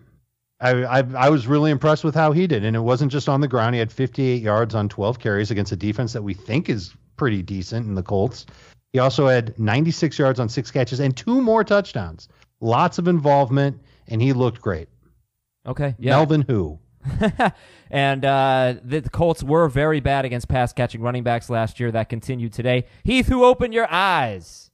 I, 0.62 0.84
I 0.84 1.04
I 1.16 1.30
was 1.30 1.46
really 1.46 1.72
impressed 1.72 2.06
with 2.06 2.16
how 2.16 2.32
he 2.32 2.48
did, 2.48 2.64
and 2.64 2.76
it 2.76 2.80
wasn't 2.80 3.12
just 3.12 3.28
on 3.28 3.42
the 3.42 3.50
ground. 3.50 3.76
He 3.76 3.80
had 3.80 3.92
58 3.92 4.42
yards 4.42 4.74
on 4.74 4.88
12 4.88 5.20
carries 5.20 5.52
against 5.52 5.74
a 5.74 5.76
defense 5.76 6.14
that 6.14 6.24
we 6.24 6.34
think 6.34 6.70
is 6.70 6.96
pretty 7.18 7.42
decent 7.42 7.86
in 7.86 7.96
the 7.96 8.04
Colts. 8.04 8.46
He 8.94 9.00
also 9.00 9.28
had 9.28 9.58
96 9.60 10.18
yards 10.18 10.40
on 10.40 10.48
six 10.48 10.72
catches 10.72 11.00
and 11.00 11.18
two 11.18 11.42
more 11.42 11.64
touchdowns. 11.64 12.30
Lots 12.64 12.98
of 12.98 13.10
involvement, 13.10 13.82
and 14.08 14.22
he 14.22 14.32
looked 14.32 14.62
great. 14.62 14.88
Okay. 15.68 15.96
Yeah. 16.00 16.12
Melvin 16.12 16.46
who? 16.48 16.80
and 17.92 18.24
uh, 18.24 18.76
the 18.82 19.02
Colts 19.02 19.44
were 19.44 19.68
very 19.68 20.00
bad 20.00 20.24
against 20.24 20.48
pass 20.48 20.72
catching 20.72 21.02
running 21.02 21.24
backs 21.24 21.50
last 21.50 21.78
year. 21.78 21.92
That 21.92 22.08
continued 22.08 22.54
today. 22.54 22.86
Heath, 23.04 23.28
who 23.28 23.44
opened 23.44 23.74
your 23.74 23.92
eyes? 23.92 24.72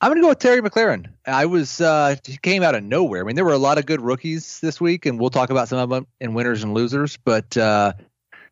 I'm 0.00 0.08
going 0.08 0.16
to 0.16 0.22
go 0.22 0.30
with 0.30 0.38
Terry 0.38 0.62
McLaurin. 0.62 1.10
I 1.26 1.44
was 1.44 1.78
uh, 1.82 2.16
came 2.40 2.62
out 2.62 2.74
of 2.74 2.82
nowhere. 2.82 3.20
I 3.20 3.24
mean, 3.24 3.36
there 3.36 3.44
were 3.44 3.52
a 3.52 3.58
lot 3.58 3.76
of 3.76 3.84
good 3.84 4.00
rookies 4.00 4.58
this 4.60 4.80
week, 4.80 5.04
and 5.04 5.20
we'll 5.20 5.28
talk 5.28 5.50
about 5.50 5.68
some 5.68 5.78
of 5.78 5.90
them 5.90 6.06
in 6.22 6.32
winners 6.32 6.64
and 6.64 6.72
losers. 6.72 7.18
But 7.18 7.54
uh, 7.54 7.92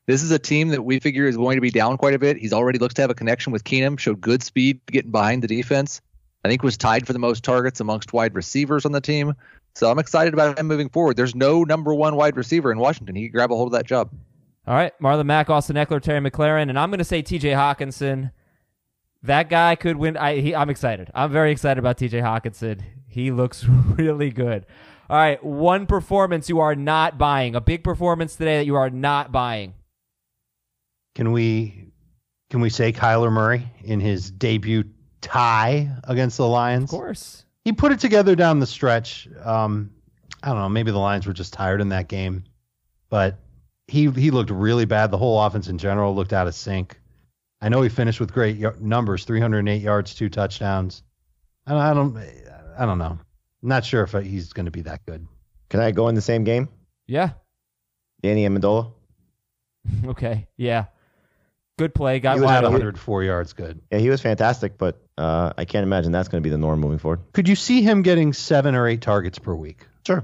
this 0.07 0.23
is 0.23 0.31
a 0.31 0.39
team 0.39 0.69
that 0.69 0.85
we 0.85 1.01
figure 1.01 1.27
is 1.27 1.39
going 1.39 1.57
to 1.57 1.63
be 1.63 1.71
down 1.71 1.97
quite 1.97 2.13
a 2.13 2.19
bit. 2.19 2.37
He's 2.37 2.53
already 2.53 2.79
looks 2.79 2.95
to 2.95 3.01
have 3.01 3.11
a 3.11 3.15
connection 3.15 3.51
with 3.51 3.65
Keenum. 3.65 3.99
Showed 3.99 4.21
good 4.21 4.43
speed 4.43 4.83
getting 4.87 5.11
behind 5.11 5.43
the 5.43 5.49
defense. 5.49 6.03
I 6.45 6.49
think 6.49 6.63
was 6.63 6.77
tied 6.77 7.07
for 7.07 7.13
the 7.13 7.19
most 7.19 7.45
targets 7.45 7.81
amongst 7.81 8.13
wide 8.13 8.35
receivers 8.35 8.87
on 8.87 8.93
the 8.93 9.01
team. 9.01 9.35
So 9.75 9.91
I'm 9.91 9.99
excited 9.99 10.35
about 10.35 10.59
him 10.59 10.67
moving 10.67 10.89
forward. 10.89 11.17
There's 11.17 11.35
no 11.35 11.65
number 11.65 11.95
one 11.95 12.17
wide 12.17 12.37
receiver 12.37 12.73
in 12.73 12.79
Washington. 12.79 13.15
He 13.15 13.29
could 13.29 13.35
grab 13.35 13.53
a 13.53 13.57
hold 13.57 13.69
of 13.69 13.73
that 13.73 13.87
job. 13.87 14.11
All 14.67 14.75
right, 14.75 14.93
Marlon 15.01 15.27
Mack, 15.27 15.51
Austin 15.51 15.77
Ekeler, 15.77 16.03
Terry 16.03 16.21
McLaurin, 16.21 16.69
and 16.69 16.79
I'm 16.79 16.91
going 16.91 16.99
to 16.99 17.05
say 17.05 17.23
T.J. 17.23 17.51
Hockenson. 17.51 18.31
That 19.23 19.49
guy 19.49 19.75
could 19.75 19.97
win. 19.97 20.17
I, 20.17 20.41
he, 20.41 20.55
I'm 20.55 20.71
excited. 20.71 21.11
I'm 21.15 21.31
very 21.31 21.53
excited 21.53 21.79
about 21.79 21.99
T.J. 21.99 22.21
Hockenson. 22.21 22.81
He 23.07 23.31
looks 23.31 23.65
really 23.69 24.31
good. 24.31 24.67
All 25.09 25.17
right, 25.17 25.43
one 25.43 25.87
performance 25.87 26.49
you 26.49 26.61
are 26.61 26.77
not 26.77 27.19
buying. 27.19 27.55
A 27.55 27.61
big 27.61 27.83
performance 27.83 28.37
today 28.37 28.59
that 28.59 28.67
you 28.67 28.77
are 28.77 28.91
not 28.91 29.33
buying. 29.33 29.75
Can 31.15 31.33
we 31.33 31.91
can 32.51 32.61
we 32.61 32.71
say 32.71 32.93
Kyler 32.93 33.33
Murray 33.33 33.67
in 33.83 34.01
his 34.01 34.31
debut 34.31 34.85
tie 35.21 35.91
against 36.05 36.37
the 36.37 36.47
Lions? 36.47 36.85
Of 36.93 36.99
course. 36.99 37.45
He 37.65 37.73
put 37.73 37.93
it 37.93 38.01
together 38.01 38.35
down 38.35 38.59
the 38.59 38.67
stretch. 38.67 39.29
Um, 39.43 39.91
I 40.43 40.49
don't 40.49 40.59
know. 40.59 40.69
Maybe 40.69 40.91
the 40.91 40.99
Lions 40.99 41.27
were 41.27 41.33
just 41.33 41.53
tired 41.53 41.81
in 41.81 41.91
that 41.91 42.09
game, 42.09 42.45
but 43.11 43.39
he 43.87 44.11
he 44.11 44.31
looked 44.31 44.51
really 44.51 44.87
bad. 44.87 45.11
The 45.11 45.19
whole 45.19 45.41
offense 45.43 45.69
in 45.69 45.79
general 45.79 46.15
looked 46.15 46.33
out 46.33 46.47
of 46.47 46.55
sync. 46.55 46.99
I 47.61 47.69
know 47.69 47.83
he 47.83 47.91
finished 47.91 48.21
with 48.21 48.33
great 48.33 48.59
y- 48.59 48.73
numbers: 48.81 49.25
308 49.25 49.83
yards, 49.83 50.15
two 50.15 50.31
touchdowns. 50.31 51.03
I 51.67 51.73
don't, 51.73 51.81
I 51.81 51.95
don't, 51.95 52.17
I 52.79 52.87
don't 52.87 52.99
know. 52.99 53.19
I'm 53.63 53.69
not 53.69 53.85
sure 53.85 54.03
if 54.03 54.13
he's 54.13 54.53
going 54.55 54.65
to 54.65 54.71
be 54.73 54.83
that 54.83 55.05
good. 55.05 55.27
Can 55.69 55.81
I 55.81 55.91
go 55.91 56.09
in 56.09 56.15
the 56.15 56.23
same 56.23 56.45
game? 56.45 56.69
Yeah. 57.07 57.31
Danny 58.23 58.47
Amendola. 58.49 58.93
okay. 60.07 60.47
Yeah. 60.57 60.87
Good 61.81 61.95
play. 61.95 62.21
Got 62.21 62.37
He 62.37 62.43
wide 62.43 62.63
104 62.63 63.25
yards. 63.25 63.55
Good. 63.55 63.81
Yeah, 63.91 64.01
he 64.01 64.11
was 64.11 64.21
fantastic, 64.21 64.77
but 64.77 65.01
uh, 65.17 65.55
I 65.57 65.65
can't 65.65 65.83
imagine 65.83 66.13
that's 66.13 66.29
going 66.29 66.43
to 66.43 66.47
be 66.47 66.51
the 66.51 66.59
norm 66.59 66.79
moving 66.79 66.99
forward. 66.99 67.21
Could 67.33 67.49
you 67.49 67.57
see 67.57 67.81
him 67.81 68.03
getting 68.03 68.35
seven 68.35 68.75
or 68.75 68.87
eight 68.87 69.01
targets 69.01 69.39
per 69.39 69.55
week? 69.55 69.87
Sure. 70.07 70.23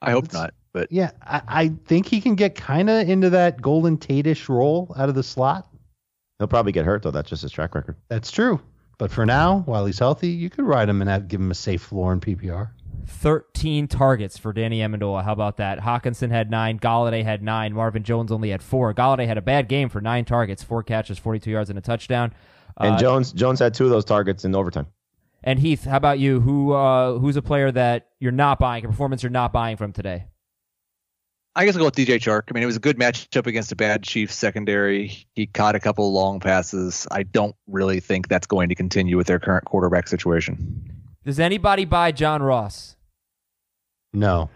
I 0.00 0.12
hope 0.12 0.32
not, 0.32 0.54
but 0.72 0.92
Yeah, 0.92 1.10
I, 1.20 1.42
I 1.48 1.68
think 1.86 2.06
he 2.06 2.20
can 2.20 2.36
get 2.36 2.54
kind 2.54 2.88
of 2.88 3.08
into 3.08 3.30
that 3.30 3.60
Golden 3.60 3.98
Tate-ish 3.98 4.48
role 4.48 4.94
out 4.96 5.08
of 5.08 5.16
the 5.16 5.24
slot. 5.24 5.66
He'll 6.38 6.46
probably 6.46 6.70
get 6.70 6.84
hurt 6.84 7.02
though. 7.02 7.10
That's 7.10 7.28
just 7.28 7.42
his 7.42 7.50
track 7.50 7.74
record. 7.74 7.96
That's 8.08 8.30
true. 8.30 8.60
But 8.96 9.10
for 9.10 9.26
now, 9.26 9.62
while 9.66 9.84
he's 9.86 9.98
healthy, 9.98 10.28
you 10.28 10.50
could 10.50 10.64
ride 10.64 10.88
him 10.88 11.00
and 11.00 11.10
have, 11.10 11.26
give 11.26 11.40
him 11.40 11.50
a 11.50 11.56
safe 11.56 11.82
floor 11.82 12.12
in 12.12 12.20
PPR. 12.20 12.70
13 13.06 13.88
targets 13.88 14.38
for 14.38 14.52
Danny 14.52 14.80
Amendola. 14.80 15.24
How 15.24 15.32
about 15.32 15.56
that? 15.58 15.80
Hockenson 15.80 16.30
had 16.30 16.50
nine. 16.50 16.78
Golladay 16.78 17.24
had 17.24 17.42
nine. 17.42 17.72
Marvin 17.72 18.02
Jones 18.02 18.32
only 18.32 18.50
had 18.50 18.62
four. 18.62 18.92
Golladay 18.94 19.26
had 19.26 19.38
a 19.38 19.42
bad 19.42 19.68
game 19.68 19.88
for 19.88 20.00
nine 20.00 20.24
targets, 20.24 20.62
four 20.62 20.82
catches, 20.82 21.18
42 21.18 21.50
yards, 21.50 21.70
and 21.70 21.78
a 21.78 21.82
touchdown. 21.82 22.32
And 22.78 22.94
Uh, 22.94 22.98
Jones 22.98 23.32
Jones 23.32 23.60
had 23.60 23.74
two 23.74 23.84
of 23.84 23.90
those 23.90 24.04
targets 24.04 24.44
in 24.44 24.54
overtime. 24.54 24.86
And 25.44 25.58
Heath, 25.58 25.84
how 25.84 25.96
about 25.96 26.18
you? 26.18 26.40
Who 26.40 26.72
uh, 26.72 27.18
who's 27.18 27.36
a 27.36 27.42
player 27.42 27.70
that 27.72 28.08
you're 28.20 28.32
not 28.32 28.58
buying, 28.58 28.84
a 28.84 28.88
performance 28.88 29.22
you're 29.22 29.30
not 29.30 29.52
buying 29.52 29.76
from 29.76 29.92
today? 29.92 30.26
I 31.54 31.66
guess 31.66 31.74
I'll 31.74 31.80
go 31.80 31.86
with 31.86 31.96
DJ 31.96 32.16
Chark. 32.16 32.44
I 32.48 32.54
mean, 32.54 32.62
it 32.62 32.66
was 32.66 32.76
a 32.76 32.80
good 32.80 32.98
matchup 32.98 33.46
against 33.46 33.72
a 33.72 33.76
bad 33.76 34.02
Chiefs 34.02 34.34
secondary. 34.34 35.26
He 35.34 35.46
caught 35.46 35.74
a 35.74 35.80
couple 35.80 36.10
long 36.10 36.40
passes. 36.40 37.06
I 37.10 37.24
don't 37.24 37.54
really 37.66 38.00
think 38.00 38.28
that's 38.28 38.46
going 38.46 38.70
to 38.70 38.74
continue 38.74 39.18
with 39.18 39.26
their 39.26 39.38
current 39.38 39.66
quarterback 39.66 40.08
situation. 40.08 40.91
Does 41.24 41.38
anybody 41.40 41.84
buy 41.84 42.12
John 42.12 42.42
Ross? 42.42 42.96
No. 44.12 44.50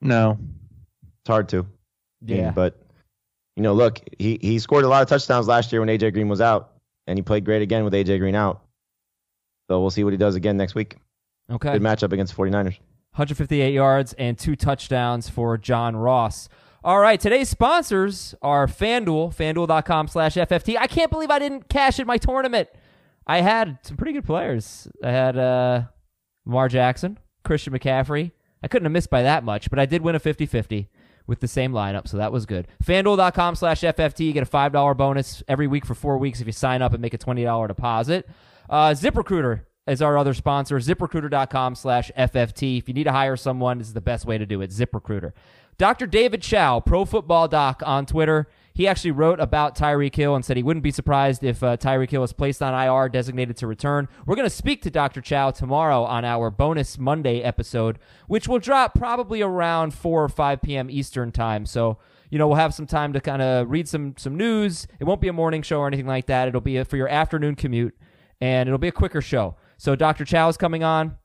No. 0.00 0.38
It's 1.22 1.28
hard 1.28 1.48
to. 1.50 1.66
Yeah. 2.24 2.50
But 2.50 2.80
you 3.56 3.62
know, 3.62 3.72
look, 3.72 4.00
he 4.18 4.38
he 4.40 4.58
scored 4.58 4.84
a 4.84 4.88
lot 4.88 5.02
of 5.02 5.08
touchdowns 5.08 5.48
last 5.48 5.72
year 5.72 5.80
when 5.80 5.88
AJ 5.88 6.12
Green 6.14 6.28
was 6.28 6.40
out, 6.40 6.72
and 7.06 7.18
he 7.18 7.22
played 7.22 7.44
great 7.44 7.62
again 7.62 7.84
with 7.84 7.92
AJ 7.92 8.18
Green 8.18 8.34
out. 8.34 8.62
So 9.68 9.80
we'll 9.80 9.90
see 9.90 10.04
what 10.04 10.12
he 10.12 10.16
does 10.16 10.34
again 10.34 10.56
next 10.56 10.74
week. 10.74 10.96
Okay. 11.50 11.72
Good 11.72 11.82
matchup 11.82 12.12
against 12.12 12.36
49ers. 12.36 12.78
158 13.14 13.74
yards 13.74 14.14
and 14.14 14.38
two 14.38 14.56
touchdowns 14.56 15.28
for 15.28 15.58
John 15.58 15.96
Ross. 15.96 16.48
All 16.84 16.98
right, 16.98 17.20
today's 17.20 17.48
sponsors 17.48 18.34
are 18.42 18.66
FanDuel, 18.66 19.34
fanduel.com 19.34 20.08
slash 20.08 20.34
FFT. 20.34 20.76
I 20.78 20.86
can't 20.86 21.10
believe 21.10 21.30
I 21.30 21.38
didn't 21.38 21.68
cash 21.68 22.00
in 22.00 22.06
my 22.06 22.16
tournament. 22.16 22.68
I 23.26 23.40
had 23.40 23.78
some 23.82 23.96
pretty 23.96 24.12
good 24.12 24.24
players. 24.24 24.88
I 25.02 25.10
had 25.10 25.36
uh, 25.36 25.82
Lamar 26.44 26.68
Jackson, 26.68 27.18
Christian 27.44 27.72
McCaffrey. 27.72 28.32
I 28.62 28.68
couldn't 28.68 28.86
have 28.86 28.92
missed 28.92 29.10
by 29.10 29.22
that 29.22 29.44
much, 29.44 29.70
but 29.70 29.78
I 29.78 29.86
did 29.86 30.02
win 30.02 30.14
a 30.14 30.20
50 30.20 30.46
50 30.46 30.88
with 31.26 31.40
the 31.40 31.48
same 31.48 31.72
lineup, 31.72 32.08
so 32.08 32.16
that 32.16 32.32
was 32.32 32.46
good. 32.46 32.68
FanDuel.com 32.84 33.54
slash 33.54 33.80
FFT. 33.80 34.26
You 34.26 34.32
get 34.32 34.42
a 34.42 34.50
$5 34.50 34.96
bonus 34.96 35.42
every 35.46 35.66
week 35.66 35.86
for 35.86 35.94
four 35.94 36.18
weeks 36.18 36.40
if 36.40 36.46
you 36.46 36.52
sign 36.52 36.82
up 36.82 36.92
and 36.92 37.00
make 37.00 37.14
a 37.14 37.18
$20 37.18 37.68
deposit. 37.68 38.28
Uh, 38.68 38.90
ZipRecruiter 38.90 39.62
is 39.86 40.02
our 40.02 40.18
other 40.18 40.34
sponsor. 40.34 40.78
ZipRecruiter.com 40.78 41.74
slash 41.74 42.10
FFT. 42.16 42.78
If 42.78 42.88
you 42.88 42.94
need 42.94 43.04
to 43.04 43.12
hire 43.12 43.36
someone, 43.36 43.78
this 43.78 43.88
is 43.88 43.94
the 43.94 44.00
best 44.00 44.26
way 44.26 44.38
to 44.38 44.46
do 44.46 44.60
it. 44.62 44.70
ZipRecruiter. 44.70 45.32
Dr. 45.78 46.06
David 46.06 46.42
Chao, 46.42 46.80
Pro 46.80 47.04
Football 47.04 47.48
Doc 47.48 47.82
on 47.84 48.06
Twitter. 48.06 48.48
He 48.74 48.88
actually 48.88 49.10
wrote 49.10 49.40
about 49.40 49.76
Tyreek 49.76 50.14
Hill 50.14 50.34
and 50.34 50.44
said 50.44 50.56
he 50.56 50.62
wouldn't 50.62 50.82
be 50.82 50.90
surprised 50.90 51.44
if 51.44 51.62
uh, 51.62 51.76
Tyreek 51.76 52.10
Hill 52.10 52.24
is 52.24 52.32
placed 52.32 52.62
on 52.62 52.74
IR, 52.74 53.08
designated 53.08 53.56
to 53.58 53.66
return. 53.66 54.08
We're 54.26 54.36
going 54.36 54.46
to 54.46 54.50
speak 54.50 54.82
to 54.82 54.90
Dr. 54.90 55.20
Chao 55.20 55.50
tomorrow 55.50 56.04
on 56.04 56.24
our 56.24 56.50
bonus 56.50 56.98
Monday 56.98 57.42
episode, 57.42 57.98
which 58.28 58.48
will 58.48 58.58
drop 58.58 58.94
probably 58.94 59.42
around 59.42 59.92
4 59.92 60.24
or 60.24 60.28
5 60.28 60.62
p.m. 60.62 60.90
Eastern 60.90 61.32
time. 61.32 61.66
So, 61.66 61.98
you 62.30 62.38
know, 62.38 62.48
we'll 62.48 62.56
have 62.56 62.74
some 62.74 62.86
time 62.86 63.12
to 63.12 63.20
kind 63.20 63.42
of 63.42 63.70
read 63.70 63.88
some 63.88 64.14
some 64.16 64.36
news. 64.36 64.86
It 64.98 65.04
won't 65.04 65.20
be 65.20 65.28
a 65.28 65.34
morning 65.34 65.62
show 65.62 65.80
or 65.80 65.86
anything 65.86 66.06
like 66.06 66.26
that. 66.26 66.48
It'll 66.48 66.62
be 66.62 66.78
a, 66.78 66.84
for 66.84 66.96
your 66.96 67.08
afternoon 67.08 67.56
commute, 67.56 67.94
and 68.40 68.68
it'll 68.68 68.78
be 68.78 68.88
a 68.88 68.92
quicker 68.92 69.20
show. 69.20 69.56
So, 69.76 69.94
Dr. 69.96 70.24
Chao 70.24 70.48
is 70.48 70.56
coming 70.56 70.82
on. 70.82 71.18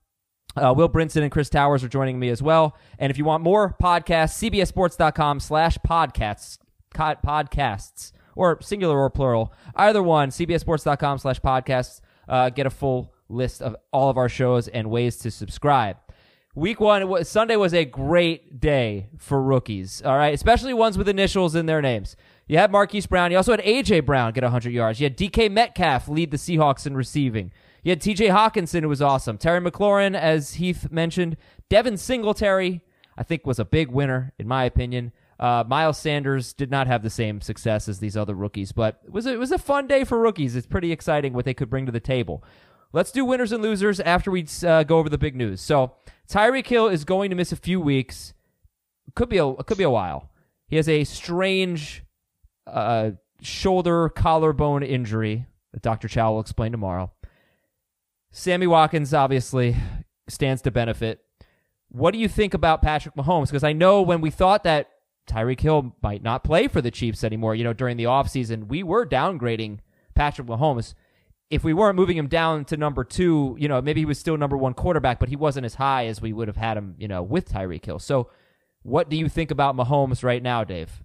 Uh, 0.58 0.74
Will 0.76 0.90
Brinson 0.90 1.22
and 1.22 1.32
Chris 1.32 1.50
Towers 1.50 1.84
are 1.84 1.88
joining 1.88 2.20
me 2.20 2.30
as 2.30 2.42
well. 2.42 2.76
And 2.98 3.12
if 3.12 3.18
you 3.18 3.26
want 3.26 3.44
more 3.44 3.76
podcasts, 3.82 4.50
cbsports.com 4.50 5.40
slash 5.40 5.78
podcasts, 5.88 6.58
podcasts, 6.98 8.12
or 8.36 8.62
singular 8.62 9.00
or 9.00 9.10
plural, 9.10 9.54
either 9.76 10.04
one, 10.04 10.30
cbsports.com 10.30 11.18
slash 11.18 11.40
podcasts, 11.40 12.02
uh, 12.28 12.50
get 12.50 12.66
a 12.66 12.70
full 12.70 13.14
list 13.30 13.62
of 13.62 13.76
all 13.92 14.10
of 14.10 14.18
our 14.18 14.30
shows 14.30 14.68
and 14.68 14.90
ways 14.90 15.18
to 15.18 15.32
subscribe. 15.32 15.98
Week 16.56 16.80
one, 16.80 17.08
was, 17.08 17.30
Sunday 17.30 17.56
was 17.56 17.74
a 17.74 17.86
great 17.86 18.60
day 18.60 19.10
for 19.18 19.42
rookies, 19.42 20.02
all 20.02 20.18
right, 20.18 20.34
especially 20.34 20.74
ones 20.74 20.98
with 20.98 21.08
initials 21.08 21.54
in 21.54 21.68
their 21.68 21.84
names. 21.84 22.16
You 22.48 22.58
had 22.58 22.72
Marquise 22.72 23.06
Brown. 23.06 23.30
You 23.30 23.38
also 23.38 23.52
had 23.52 23.62
A.J. 23.64 24.00
Brown 24.00 24.34
get 24.34 24.44
100 24.44 24.72
yards. 24.72 25.00
You 25.00 25.06
had 25.06 25.16
D.K. 25.16 25.50
Metcalf 25.50 26.08
lead 26.08 26.32
the 26.32 26.38
Seahawks 26.38 26.88
in 26.88 26.96
receiving. 26.96 27.52
You 27.84 27.92
had 27.92 28.02
T.J. 28.02 28.30
Hockenson, 28.30 28.82
who 28.82 28.90
was 28.90 29.02
awesome. 29.02 29.38
Terry 29.38 29.60
McLaurin, 29.60 30.16
as 30.16 30.56
Heath 30.56 30.90
mentioned. 30.90 31.38
Devin 31.70 31.98
Singletary, 31.98 32.82
I 33.18 33.24
think, 33.24 33.46
was 33.46 33.60
a 33.60 33.66
big 33.66 33.92
winner, 33.92 34.34
in 34.40 34.48
my 34.48 34.64
opinion. 34.64 35.12
Uh, 35.40 35.64
Miles 35.68 35.98
Sanders 35.98 36.54
did 36.54 36.72
not 36.72 36.88
have 36.88 37.04
the 37.04 37.10
same 37.10 37.42
success 37.42 37.88
as 37.88 38.00
these 38.00 38.18
other 38.18 38.34
rookies, 38.34 38.72
but 38.72 39.00
it 39.06 39.12
was, 39.12 39.26
a, 39.26 39.34
it 39.34 39.40
was 39.40 39.52
a 39.52 39.58
fun 39.58 39.88
day 39.88 40.04
for 40.04 40.20
rookies. 40.20 40.56
It's 40.56 40.66
pretty 40.66 40.92
exciting 40.92 41.34
what 41.34 41.46
they 41.46 41.54
could 41.54 41.70
bring 41.70 41.86
to 41.86 41.92
the 41.92 42.00
table. 42.00 42.44
Let's 42.94 43.12
do 43.12 43.26
winners 43.26 43.52
and 43.52 43.62
losers 43.62 44.00
after 44.00 44.32
we 44.32 44.48
uh, 44.66 44.84
go 44.84 44.98
over 44.98 45.10
the 45.10 45.18
big 45.18 45.36
news. 45.36 45.62
So 45.62 45.94
Tyreek 46.30 46.68
Hill 46.68 46.88
is 46.88 47.04
going 47.04 47.30
to 47.30 47.36
miss 47.36 47.52
a 47.52 47.58
few 47.58 47.80
weeks. 47.80 48.34
Could 49.16 49.30
be 49.30 49.38
a 49.38 49.54
could 49.54 49.78
be 49.78 49.84
a 49.84 49.90
while. 49.90 50.32
He 50.68 50.76
has 50.76 50.90
a 50.90 51.04
strange 51.04 52.04
uh, 52.66 53.12
shoulder 53.42 54.10
collarbone 54.10 54.84
injury 54.84 55.46
that 55.74 55.82
Dr. 55.82 56.08
Chao 56.08 56.34
will 56.34 56.40
explain 56.40 56.72
tomorrow. 56.72 57.12
Sammy 58.32 58.68
Watkins 58.68 59.14
obviously 59.14 59.76
stands 60.28 60.62
to 60.64 60.72
benefit. 60.72 61.22
What 61.90 62.12
do 62.12 62.20
you 62.20 62.28
think 62.28 62.54
about 62.54 62.82
Patrick 62.82 63.16
Mahomes? 63.16 63.48
Because 63.48 63.64
I 63.64 63.74
know 63.74 64.02
when 64.02 64.20
we 64.20 64.30
thought 64.30 64.64
that 64.64 64.90
Tyreek 65.28 65.60
Hill 65.60 65.96
might 66.02 66.24
not 66.24 66.44
play 66.44 66.68
for 66.68 66.82
the 66.82 66.92
Chiefs 66.92 67.24
anymore, 67.24 67.54
you 67.56 67.64
know, 67.64 67.74
during 67.74 67.98
the 67.98 68.06
offseason, 68.06 68.68
we 68.68 68.82
were 68.84 69.06
downgrading 69.06 69.80
Patrick 70.16 70.48
Mahomes. 70.48 70.94
If 71.50 71.64
we 71.64 71.74
weren't 71.74 71.96
moving 71.96 72.18
him 72.18 72.28
down 72.28 72.66
to 72.66 72.78
number 72.78 73.04
two, 73.04 73.56
you 73.60 73.68
know, 73.68 73.82
maybe 73.82 74.02
he 74.02 74.06
was 74.06 74.20
still 74.20 74.38
number 74.38 74.58
one 74.58 74.74
quarterback, 74.74 75.20
but 75.20 75.30
he 75.30 75.36
wasn't 75.36 75.66
as 75.66 75.76
high 75.76 76.08
as 76.08 76.22
we 76.22 76.34
would 76.34 76.48
have 76.48 76.58
had 76.58 76.78
him, 76.78 76.96
you 76.98 77.08
know, 77.08 77.22
with 77.24 77.50
Tyreek 77.50 77.86
Hill. 77.86 78.00
So 78.00 78.30
What 78.84 79.10
do 79.10 79.18
you 79.18 79.28
think 79.28 79.52
about 79.52 79.76
Mahomes 79.76 80.24
right 80.24 80.42
now, 80.42 80.64
Dave? 80.64 81.04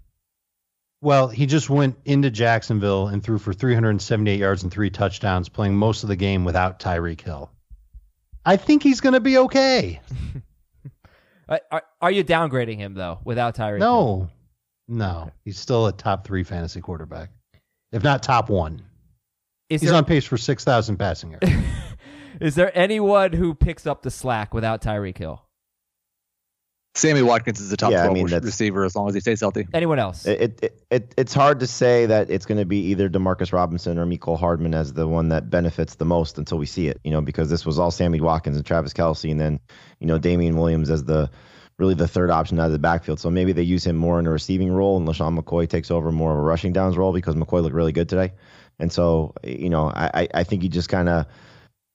Well, 1.00 1.26
he 1.26 1.47
just 1.47 1.69
went 1.69 1.97
into 2.05 2.31
Jacksonville 2.31 3.09
and 3.09 3.23
threw 3.23 3.38
for 3.38 3.52
378 3.52 4.38
yards 4.38 4.62
and 4.62 4.71
three 4.71 4.91
touchdowns, 4.91 5.49
playing 5.49 5.75
most 5.75 6.05
of 6.05 6.09
the 6.09 6.14
game 6.14 6.45
without 6.45 6.79
Tyreek 6.79 7.21
Hill. 7.21 7.50
I 8.45 8.57
think 8.57 8.85
he's 8.85 9.00
going 9.00 9.14
to 9.14 9.21
be 9.21 9.38
okay. 9.38 10.00
Uh, 11.49 11.59
are, 11.71 11.83
are 12.01 12.11
you 12.11 12.25
downgrading 12.25 12.77
him 12.77 12.95
though 12.95 13.19
without 13.25 13.57
Tyreek? 13.57 13.79
Hill? 13.79 14.31
No, 14.89 14.97
no, 15.25 15.33
he's 15.45 15.59
still 15.59 15.87
a 15.87 15.93
top 15.93 16.27
three 16.27 16.45
fantasy 16.45 16.81
quarterback, 16.81 17.31
if 17.93 18.03
not 18.03 18.23
top 18.23 18.49
one. 18.49 18.83
Is 19.69 19.81
He's 19.81 19.89
there, 19.89 19.97
on 19.97 20.05
pace 20.05 20.27
for 20.27 20.37
6,000 20.37 20.99
passing 20.99 21.31
yards. 21.31 21.51
is 22.43 22.55
there 22.55 22.77
anyone 22.77 23.33
who 23.33 23.55
picks 23.55 23.87
up 23.87 24.03
the 24.03 24.11
slack 24.11 24.53
without 24.53 24.83
Tyreek 24.83 25.17
Hill? 25.17 25.43
Sammy 26.95 27.23
Watkins 27.23 27.59
is 27.59 27.71
the 27.71 27.77
top 27.79 27.91
Yeah, 27.93 28.05
I 28.07 28.13
mean, 28.13 28.27
receiver 28.27 28.85
as 28.85 28.95
long 28.95 29.09
as 29.09 29.15
he 29.15 29.21
stays 29.21 29.41
healthy. 29.41 29.67
Anyone 29.73 29.99
else? 29.99 30.27
It, 30.27 30.59
it, 30.63 30.85
it 30.91 31.15
it's 31.17 31.33
hard 31.33 31.61
to 31.61 31.67
say 31.67 32.05
that 32.07 32.31
it's 32.31 32.45
going 32.45 32.59
to 32.59 32.67
be 32.67 32.89
either 32.91 33.09
Demarcus 33.09 33.51
Robinson 33.53 33.99
or 33.99 34.05
Mecole 34.05 34.39
Hardman 34.39 34.75
as 34.75 34.93
the 34.93 35.09
one 35.09 35.31
that 35.31 35.49
benefits 35.49 35.95
the 35.95 36.05
most 36.05 36.37
until 36.37 36.59
we 36.59 36.67
see 36.67 36.89
it. 36.89 37.01
You 37.03 37.11
know, 37.11 37.23
because 37.23 37.49
this 37.49 37.65
was 37.65 37.79
all 37.79 37.91
Sammy 37.91 38.21
Watkins 38.21 38.57
and 38.59 38.67
Travis 38.67 38.93
Kelce, 38.93 39.31
and 39.31 39.41
then 39.41 39.59
you 40.01 40.07
know 40.07 40.19
Damien 40.19 40.57
Williams 40.59 40.91
as 40.91 41.05
the 41.05 41.31
really 41.79 41.95
the 41.95 42.07
third 42.07 42.29
option 42.31 42.61
out 42.61 42.67
of 42.67 42.73
the 42.73 42.79
backfield. 42.79 43.19
So 43.21 43.31
maybe 43.31 43.53
they 43.53 43.63
use 43.63 43.87
him 43.87 43.97
more 43.97 44.19
in 44.21 44.27
a 44.27 44.31
receiving 44.31 44.71
role, 44.71 44.99
and 44.99 45.09
LeSean 45.09 45.39
McCoy 45.39 45.67
takes 45.67 45.91
over 45.91 46.13
more 46.13 46.33
of 46.33 46.39
a 46.39 46.43
rushing 46.43 46.75
downs 46.75 46.99
role 46.99 47.15
because 47.15 47.35
McCoy 47.37 47.63
looked 47.63 47.75
really 47.75 47.93
good 47.93 48.11
today. 48.11 48.33
And 48.79 48.93
so 48.93 49.33
you 49.43 49.71
know, 49.71 49.87
I 49.89 50.11
I- 50.25 50.29
I 50.35 50.45
think 50.45 50.61
he 50.63 50.69
just 50.69 50.91
kind 50.91 51.09
of 51.09 51.25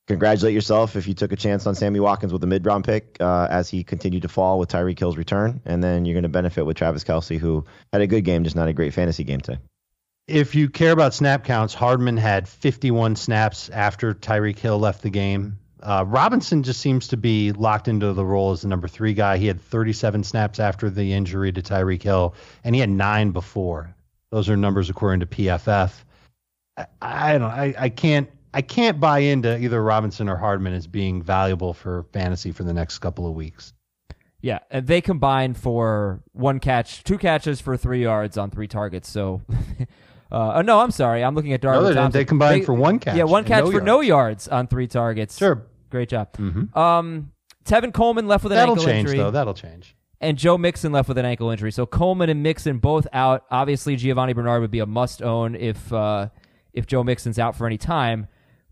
congratulate 0.08 0.54
yourself 0.54 0.96
if 0.96 1.08
you 1.08 1.14
took 1.14 1.32
a 1.32 1.36
chance 1.36 1.68
on 1.68 1.76
Sammy 1.76 2.00
Watkins 2.00 2.34
with 2.34 2.44
a 2.44 2.48
mid 2.48 2.66
round 2.66 2.86
pick 2.86 3.18
uh, 3.20 3.48
as 3.50 3.70
he 3.70 3.84
continued 3.84 4.24
to 4.24 4.28
fall 4.28 4.58
with 4.58 4.70
Tyreek 4.70 4.98
Hill's 4.98 5.18
return. 5.18 5.62
And 5.66 5.84
then 5.84 6.06
you're 6.06 6.14
going 6.16 6.24
to 6.24 6.30
benefit 6.30 6.66
with 6.66 6.78
Travis 6.78 7.04
Kelce, 7.04 7.38
who 7.38 7.66
had 7.94 8.02
a 8.02 8.08
good 8.08 8.24
game, 8.24 8.44
just 8.44 8.56
not 8.56 8.68
a 8.68 8.74
great 8.74 8.94
fantasy 8.94 9.24
game 9.24 9.42
today. 9.42 9.60
if 10.28 10.56
you 10.56 10.70
care 10.70 10.92
about 10.92 11.14
snap 11.14 11.44
counts, 11.44 11.74
Hardman 11.74 12.18
had 12.18 12.48
51 12.48 13.16
snaps 13.16 13.70
after 13.70 14.14
Tyreek 14.14 14.60
Hill 14.60 14.80
left 14.80 15.02
the 15.02 15.10
game. 15.10 15.60
Uh, 15.82 16.04
Robinson 16.08 16.64
just 16.64 16.82
seems 16.82 17.10
to 17.10 17.18
be 17.18 17.52
locked 17.52 17.88
into 17.88 18.12
the 18.14 18.26
role 18.26 18.52
as 18.52 18.62
the 18.62 18.68
number 18.68 18.88
three 18.88 19.14
guy. 19.14 19.38
He 19.38 19.48
had 19.48 19.62
37 19.62 20.24
snaps 20.24 20.60
after 20.60 20.90
the 20.90 21.14
injury 21.14 21.52
to 21.52 21.62
Tyreek 21.62 22.02
Hill, 22.02 22.34
and 22.64 22.74
he 22.74 22.82
had 22.82 22.90
nine 22.90 23.32
before. 23.32 23.96
Those 24.32 24.50
are 24.50 24.58
numbers 24.58 24.90
according 24.90 25.20
to 25.22 25.26
PFF. 25.28 25.94
I, 26.76 26.86
I 27.02 27.38
don't. 27.38 27.52
I, 27.52 27.76
I 27.78 27.90
can't. 27.90 28.30
I 28.58 28.62
can't 28.64 29.00
buy 29.00 29.20
into 29.20 29.56
either 29.60 29.82
Robinson 29.84 30.28
or 30.28 30.36
Hardman 30.36 30.74
as 30.74 30.88
being 30.88 31.22
valuable 31.22 31.74
for 31.76 32.04
fantasy 32.12 32.52
for 32.52 32.64
the 32.64 32.74
next 32.74 32.98
couple 33.00 33.28
of 33.28 33.34
weeks. 33.36 33.74
Yeah, 34.42 34.60
and 34.72 34.88
they 34.88 35.00
combine 35.02 35.54
for 35.54 36.22
one 36.34 36.60
catch, 36.60 37.04
two 37.04 37.18
catches 37.20 37.62
for 37.62 37.78
three 37.78 38.02
yards 38.02 38.36
on 38.38 38.50
three 38.50 38.68
targets. 38.68 39.10
So, 39.10 39.42
uh, 40.32 40.54
oh, 40.56 40.62
no, 40.62 40.80
I'm 40.80 40.90
sorry, 40.92 41.24
I'm 41.24 41.36
looking 41.36 41.54
at 41.54 41.62
Darwin 41.62 41.84
No, 41.84 41.90
they. 41.90 41.94
Thompson. 41.96 42.20
They 42.20 42.26
combined 42.26 42.66
for 42.66 42.74
one 42.74 42.98
catch 43.00 43.16
Yeah, 43.16 43.26
one 43.26 43.44
catch 43.44 43.66
no 43.66 43.72
for 43.72 43.82
no 43.82 44.02
yards 44.02 44.48
on 44.48 44.68
three 44.68 44.88
targets. 44.88 45.38
Sure. 45.38 45.64
great 45.92 46.10
job. 46.10 46.34
Mhm. 46.34 46.76
Um, 46.76 47.32
Tevin 47.66 47.94
Coleman 47.94 48.28
left 48.28 48.44
with 48.44 48.54
an 48.54 48.58
That'll 48.58 48.74
ankle 48.74 48.86
change 48.86 49.10
injury, 49.10 49.18
though. 49.18 49.32
That'll 49.32 49.54
change. 49.54 49.96
and 50.22 50.38
Joe 50.38 50.58
Mixon 50.58 50.92
left 50.92 51.10
with 51.10 51.18
an 51.20 51.26
ankle 51.26 51.50
injury. 51.52 51.72
So 51.72 51.86
Coleman 51.86 52.30
and 52.30 52.42
Mixon 52.42 52.80
both 52.80 53.06
out. 53.14 53.44
Obviously, 53.52 53.96
Giovani 53.98 54.34
Bernard 54.34 54.62
would 54.62 54.72
be 54.72 54.80
a 54.80 54.86
must 54.86 55.22
own 55.22 55.54
if 55.56 55.92
uh, 55.94 56.30
if 56.74 56.86
Joe 56.88 57.04
Mixon's 57.04 57.38
out 57.40 57.56
for 57.56 57.68
any 57.68 57.78
time. 57.78 58.28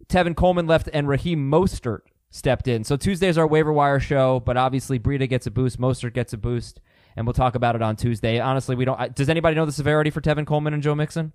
Tevin 0.07 0.35
Coleman 0.35 0.67
left, 0.67 0.89
and 0.93 1.07
Raheem 1.07 1.49
Mostert 1.49 2.01
stepped 2.29 2.67
in. 2.67 2.83
So 2.83 2.97
Tuesday's 2.97 3.37
our 3.37 3.47
waiver 3.47 3.71
wire 3.71 3.99
show, 3.99 4.41
but 4.41 4.57
obviously 4.57 4.99
Breida 4.99 5.27
gets 5.27 5.47
a 5.47 5.51
boost, 5.51 5.79
Mostert 5.79 6.13
gets 6.13 6.33
a 6.33 6.37
boost, 6.37 6.81
and 7.15 7.25
we'll 7.25 7.33
talk 7.33 7.55
about 7.55 7.75
it 7.75 7.81
on 7.81 7.95
Tuesday. 7.95 8.39
Honestly, 8.39 8.75
we 8.75 8.85
don't. 8.85 9.15
Does 9.15 9.29
anybody 9.29 9.55
know 9.55 9.65
the 9.65 9.71
severity 9.71 10.09
for 10.09 10.21
Tevin 10.21 10.45
Coleman 10.45 10.73
and 10.73 10.83
Joe 10.83 10.95
Mixon? 10.95 11.33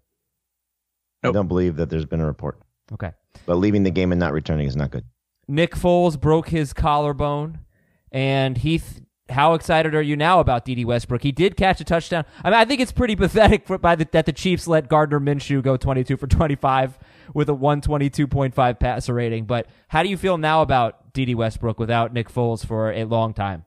Nope. 1.22 1.32
I 1.32 1.34
don't 1.34 1.48
believe 1.48 1.76
that 1.76 1.90
there's 1.90 2.06
been 2.06 2.20
a 2.20 2.26
report. 2.26 2.60
Okay. 2.92 3.12
But 3.46 3.56
leaving 3.56 3.82
the 3.82 3.90
game 3.90 4.12
and 4.12 4.18
not 4.18 4.32
returning 4.32 4.66
is 4.66 4.76
not 4.76 4.90
good. 4.90 5.04
Nick 5.48 5.74
Foles 5.74 6.20
broke 6.20 6.48
his 6.48 6.72
collarbone, 6.72 7.60
and 8.12 8.58
Heath. 8.58 9.00
How 9.28 9.54
excited 9.54 9.94
are 9.94 10.02
you 10.02 10.16
now 10.16 10.40
about 10.40 10.64
Dede 10.64 10.84
Westbrook? 10.84 11.22
He 11.22 11.30
did 11.30 11.56
catch 11.56 11.80
a 11.80 11.84
touchdown. 11.84 12.24
I 12.42 12.50
mean, 12.50 12.58
I 12.58 12.64
think 12.64 12.80
it's 12.80 12.90
pretty 12.90 13.14
pathetic 13.14 13.64
for, 13.64 13.78
by 13.78 13.94
the, 13.94 14.08
that 14.10 14.26
the 14.26 14.32
Chiefs 14.32 14.66
let 14.66 14.88
Gardner 14.88 15.20
Minshew 15.20 15.62
go 15.62 15.76
22 15.76 16.16
for 16.16 16.26
25 16.26 16.98
with 17.34 17.48
a 17.48 17.54
122.5 17.54 18.78
passer 18.78 19.14
rating. 19.14 19.44
But 19.44 19.66
how 19.88 20.02
do 20.02 20.08
you 20.08 20.16
feel 20.16 20.38
now 20.38 20.62
about 20.62 21.12
Dede 21.12 21.34
Westbrook 21.34 21.78
without 21.78 22.12
Nick 22.12 22.28
Foles 22.28 22.64
for 22.64 22.92
a 22.92 23.04
long 23.04 23.34
time? 23.34 23.64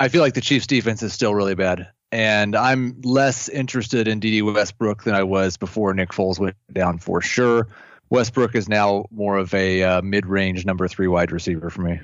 I 0.00 0.08
feel 0.08 0.22
like 0.22 0.34
the 0.34 0.40
Chiefs 0.40 0.66
defense 0.66 1.02
is 1.02 1.12
still 1.12 1.34
really 1.34 1.54
bad. 1.54 1.88
And 2.10 2.54
I'm 2.54 3.00
less 3.02 3.48
interested 3.48 4.06
in 4.08 4.20
Dede 4.20 4.42
Westbrook 4.42 5.04
than 5.04 5.14
I 5.14 5.22
was 5.22 5.56
before 5.56 5.94
Nick 5.94 6.10
Foles 6.10 6.38
went 6.38 6.56
down 6.72 6.98
for 6.98 7.22
sure. 7.22 7.68
Westbrook 8.10 8.54
is 8.54 8.68
now 8.68 9.06
more 9.10 9.38
of 9.38 9.54
a 9.54 9.82
uh, 9.82 10.02
mid-range 10.02 10.66
number 10.66 10.86
three 10.86 11.08
wide 11.08 11.32
receiver 11.32 11.70
for 11.70 11.80
me. 11.80 12.00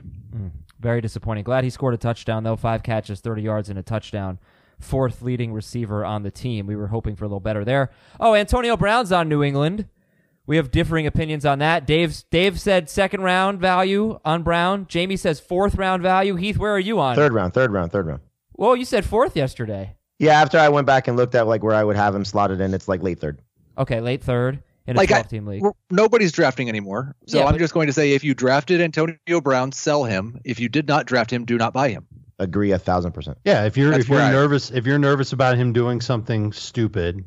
Very 0.80 1.00
disappointing. 1.00 1.44
Glad 1.44 1.64
he 1.64 1.70
scored 1.70 1.94
a 1.94 1.98
touchdown, 1.98 2.44
though. 2.44 2.56
Five 2.56 2.82
catches, 2.82 3.20
30 3.20 3.42
yards, 3.42 3.68
and 3.68 3.78
a 3.78 3.82
touchdown. 3.82 4.38
Fourth 4.78 5.22
leading 5.22 5.52
receiver 5.52 6.04
on 6.04 6.22
the 6.22 6.30
team. 6.30 6.66
We 6.66 6.76
were 6.76 6.86
hoping 6.86 7.16
for 7.16 7.24
a 7.24 7.28
little 7.28 7.40
better 7.40 7.64
there. 7.64 7.90
Oh, 8.20 8.34
Antonio 8.34 8.76
Brown's 8.76 9.10
on 9.10 9.28
New 9.28 9.42
England. 9.42 9.88
We 10.48 10.56
have 10.56 10.70
differing 10.70 11.06
opinions 11.06 11.44
on 11.44 11.58
that. 11.58 11.86
Dave's, 11.86 12.22
Dave 12.30 12.58
said 12.58 12.88
second 12.88 13.20
round 13.20 13.60
value 13.60 14.18
on 14.24 14.42
Brown. 14.42 14.86
Jamie 14.88 15.18
says 15.18 15.38
fourth 15.38 15.74
round 15.74 16.02
value. 16.02 16.36
Heath, 16.36 16.56
where 16.56 16.72
are 16.74 16.80
you 16.80 16.98
on? 16.98 17.16
Third 17.16 17.34
round, 17.34 17.52
third 17.52 17.70
round, 17.70 17.92
third 17.92 18.06
round. 18.06 18.22
Well, 18.54 18.74
you 18.74 18.86
said 18.86 19.04
fourth 19.04 19.36
yesterday. 19.36 19.94
Yeah, 20.18 20.40
after 20.40 20.58
I 20.58 20.70
went 20.70 20.86
back 20.86 21.06
and 21.06 21.16
looked 21.18 21.34
at 21.34 21.46
like 21.46 21.62
where 21.62 21.74
I 21.76 21.84
would 21.84 21.96
have 21.96 22.14
him 22.14 22.24
slotted 22.24 22.60
in, 22.62 22.72
it's 22.72 22.88
like 22.88 23.02
late 23.02 23.20
third. 23.20 23.40
Okay, 23.76 24.00
late 24.00 24.24
third 24.24 24.62
in 24.86 24.96
a 24.96 24.98
Like, 24.98 25.10
I- 25.10 25.20
12 25.20 25.28
team 25.28 25.46
league. 25.46 25.62
Nobody's 25.90 26.32
drafting 26.32 26.68
anymore. 26.70 27.14
So 27.26 27.38
Yeah, 27.40 27.44
I'm 27.44 27.52
but- 27.52 27.58
just 27.58 27.74
going 27.74 27.86
to 27.88 27.92
say 27.92 28.14
if 28.14 28.24
you 28.24 28.34
drafted 28.34 28.80
Antonio 28.80 29.40
Brown, 29.42 29.70
sell 29.70 30.04
him. 30.04 30.40
If 30.46 30.58
you 30.58 30.68
did 30.70 30.88
not 30.88 31.04
draft 31.06 31.30
him, 31.30 31.44
do 31.44 31.56
not 31.58 31.72
buy 31.74 31.90
him. 31.90 32.06
Agree 32.38 32.72
a 32.72 32.78
thousand 32.78 33.12
percent. 33.12 33.36
Yeah, 33.44 33.64
if 33.66 33.76
you're 33.76 33.90
That's 33.90 34.04
if 34.04 34.08
you're 34.08 34.16
where 34.18 34.26
I- 34.26 34.32
nervous 34.32 34.70
if 34.70 34.86
you're 34.86 34.98
nervous 34.98 35.34
about 35.34 35.58
him 35.58 35.74
doing 35.74 36.00
something 36.00 36.52
stupid, 36.52 37.22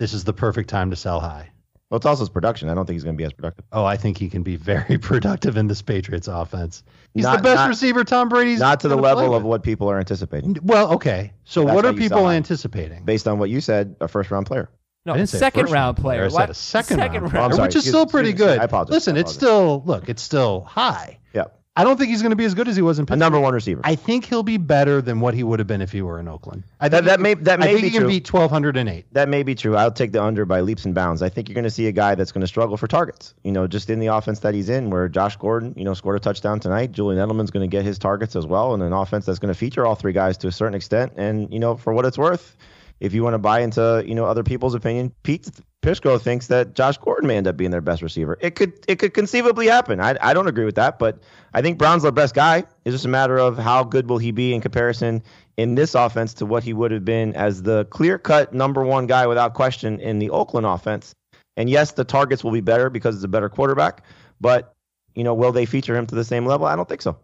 this 0.00 0.14
is 0.14 0.24
the 0.24 0.32
perfect 0.32 0.70
time 0.70 0.88
to 0.88 0.96
sell 0.96 1.20
high. 1.20 1.50
Well, 1.92 1.98
it's 1.98 2.06
also 2.06 2.22
his 2.22 2.30
production. 2.30 2.70
I 2.70 2.74
don't 2.74 2.86
think 2.86 2.94
he's 2.94 3.04
going 3.04 3.16
to 3.16 3.18
be 3.20 3.24
as 3.26 3.34
productive. 3.34 3.66
Oh, 3.70 3.84
I 3.84 3.98
think 3.98 4.16
he 4.16 4.30
can 4.30 4.42
be 4.42 4.56
very 4.56 4.96
productive 5.02 5.58
in 5.58 5.66
this 5.66 5.82
Patriots 5.82 6.26
offense. 6.26 6.82
He's 7.12 7.24
Not- 7.24 7.36
the 7.36 7.42
best 7.42 7.56
not- 7.56 7.68
receiver 7.68 8.02
Tom 8.02 8.30
Brady's 8.30 8.60
Not 8.60 8.80
to 8.80 8.88
the 8.88 8.96
level 8.96 9.34
of 9.34 9.42
what 9.42 9.62
people 9.62 9.90
are 9.90 9.98
anticipating. 9.98 10.56
Well, 10.62 10.94
okay. 10.94 11.34
So 11.44 11.64
That's 11.64 11.74
what 11.74 11.84
are 11.84 11.92
people 11.92 12.30
anticipating? 12.30 13.04
Based 13.04 13.28
on 13.28 13.38
what 13.38 13.50
you 13.50 13.60
said, 13.60 13.96
a 14.00 14.08
first 14.08 14.30
round 14.30 14.46
player. 14.46 14.70
No, 15.04 15.12
I 15.12 15.16
didn't 15.18 15.28
second 15.28 15.64
first 15.64 15.74
round 15.74 15.98
player. 15.98 16.22
I 16.22 16.28
What? 16.28 16.32
said 16.32 16.48
a 16.50 16.54
second, 16.54 16.98
round, 17.00 17.12
round. 17.24 17.36
Oh, 17.36 17.40
I'm 17.42 17.52
sorry. 17.52 17.62
which 17.66 17.76
is 17.76 17.82
Excuse- 17.82 17.92
still 17.92 18.06
pretty 18.06 18.30
excuse 18.30 18.48
good. 18.52 18.58
I 18.60 18.64
apologize. 18.64 18.92
Listen, 18.92 19.16
I 19.18 19.20
it's 19.20 19.32
still 19.34 19.82
look, 19.84 20.08
it's 20.08 20.22
still 20.22 20.62
high. 20.62 21.18
Yeah. 21.34 21.44
I 21.74 21.84
don't 21.84 21.96
think 21.96 22.10
he's 22.10 22.20
going 22.20 22.30
to 22.30 22.36
be 22.36 22.44
as 22.44 22.52
good 22.52 22.68
as 22.68 22.76
he 22.76 22.82
was 22.82 22.98
in 22.98 23.04
A 23.04 23.06
Pittsburgh. 23.06 23.18
number 23.20 23.40
one 23.40 23.54
receiver. 23.54 23.80
I 23.82 23.94
think 23.94 24.26
he'll 24.26 24.42
be 24.42 24.58
better 24.58 25.00
than 25.00 25.20
what 25.20 25.32
he 25.32 25.42
would 25.42 25.58
have 25.58 25.66
been 25.66 25.80
if 25.80 25.90
he 25.90 26.02
were 26.02 26.20
in 26.20 26.28
Oakland. 26.28 26.64
I 26.78 26.90
That- 26.90 26.98
think 26.98 27.06
that 27.06 27.18
he 27.18 27.22
may- 27.22 27.34
that 27.44 27.60
may 27.60 27.64
I 27.64 27.68
think 27.68 27.80
be 27.80 27.86
he 27.86 27.90
can 27.92 28.00
true. 28.02 28.08
beat 28.10 28.24
twelve 28.26 28.50
hundred 28.50 28.76
and 28.76 28.90
eight. 28.90 29.06
That 29.12 29.30
may 29.30 29.42
be 29.42 29.54
true. 29.54 29.74
I'll 29.74 29.90
take 29.90 30.12
the 30.12 30.22
under 30.22 30.44
by 30.44 30.60
leaps 30.60 30.84
and 30.84 30.94
bounds. 30.94 31.22
I 31.22 31.30
think 31.30 31.48
you're 31.48 31.54
going 31.54 31.64
to 31.64 31.70
see 31.70 31.86
a 31.86 31.92
guy 31.92 32.14
that's 32.14 32.30
going 32.30 32.42
to 32.42 32.46
struggle 32.46 32.76
for 32.76 32.88
targets. 32.88 33.32
You 33.42 33.52
know, 33.52 33.66
just 33.66 33.88
in 33.88 34.00
the 34.00 34.08
offense 34.08 34.40
that 34.40 34.52
he's 34.54 34.68
in, 34.68 34.90
where 34.90 35.08
Josh 35.08 35.36
Gordon, 35.36 35.72
you 35.74 35.84
know, 35.84 35.94
scored 35.94 36.16
a 36.16 36.20
touchdown 36.20 36.60
tonight. 36.60 36.92
Julian 36.92 37.26
Edelman's 37.26 37.50
going 37.50 37.68
to 37.68 37.74
get 37.74 37.86
his 37.86 37.98
targets 37.98 38.36
as 38.36 38.46
well, 38.46 38.74
and 38.74 38.82
an 38.82 38.92
offense 38.92 39.24
that's 39.24 39.38
going 39.38 39.52
to 39.52 39.58
feature 39.58 39.86
all 39.86 39.94
three 39.94 40.12
guys 40.12 40.36
to 40.38 40.48
a 40.48 40.52
certain 40.52 40.74
extent. 40.74 41.12
And 41.16 41.50
you 41.50 41.58
know, 41.58 41.76
for 41.76 41.94
what 41.94 42.04
it's 42.04 42.18
worth, 42.18 42.54
if 43.02 43.12
you 43.12 43.24
want 43.24 43.34
to 43.34 43.38
buy 43.38 43.60
into 43.60 44.04
you 44.06 44.14
know 44.14 44.26
other 44.26 44.44
people's 44.44 44.74
opinion, 44.74 45.12
Pete 45.24 45.50
Prisco 45.82 46.20
thinks 46.20 46.46
that 46.46 46.74
Josh 46.74 46.98
Gordon 46.98 47.26
may 47.26 47.36
end 47.36 47.48
up 47.48 47.56
being 47.56 47.72
their 47.72 47.80
best 47.80 48.00
receiver. 48.00 48.38
It 48.40 48.54
could 48.54 48.72
it 48.86 49.00
could 49.00 49.12
conceivably 49.12 49.66
happen. 49.66 50.00
I 50.00 50.16
I 50.20 50.32
don't 50.32 50.46
agree 50.46 50.64
with 50.64 50.76
that, 50.76 51.00
but 51.00 51.18
I 51.52 51.62
think 51.62 51.78
Brown's 51.78 52.04
their 52.04 52.12
best 52.12 52.32
guy. 52.32 52.58
It's 52.84 52.94
just 52.94 53.04
a 53.04 53.08
matter 53.08 53.36
of 53.38 53.58
how 53.58 53.82
good 53.82 54.08
will 54.08 54.18
he 54.18 54.30
be 54.30 54.54
in 54.54 54.60
comparison 54.60 55.24
in 55.56 55.74
this 55.74 55.96
offense 55.96 56.34
to 56.34 56.46
what 56.46 56.62
he 56.62 56.72
would 56.72 56.92
have 56.92 57.04
been 57.04 57.34
as 57.34 57.62
the 57.64 57.86
clear 57.86 58.18
cut 58.18 58.54
number 58.54 58.84
one 58.84 59.08
guy 59.08 59.26
without 59.26 59.54
question 59.54 59.98
in 59.98 60.20
the 60.20 60.30
Oakland 60.30 60.64
offense. 60.64 61.12
And 61.56 61.68
yes, 61.68 61.92
the 61.92 62.04
targets 62.04 62.44
will 62.44 62.52
be 62.52 62.60
better 62.60 62.88
because 62.88 63.16
it's 63.16 63.24
a 63.24 63.28
better 63.28 63.48
quarterback, 63.48 64.04
but 64.40 64.72
you 65.16 65.24
know, 65.24 65.34
will 65.34 65.52
they 65.52 65.66
feature 65.66 65.96
him 65.96 66.06
to 66.06 66.14
the 66.14 66.24
same 66.24 66.46
level? 66.46 66.66
I 66.66 66.76
don't 66.76 66.88
think 66.88 67.02
so. 67.02 67.18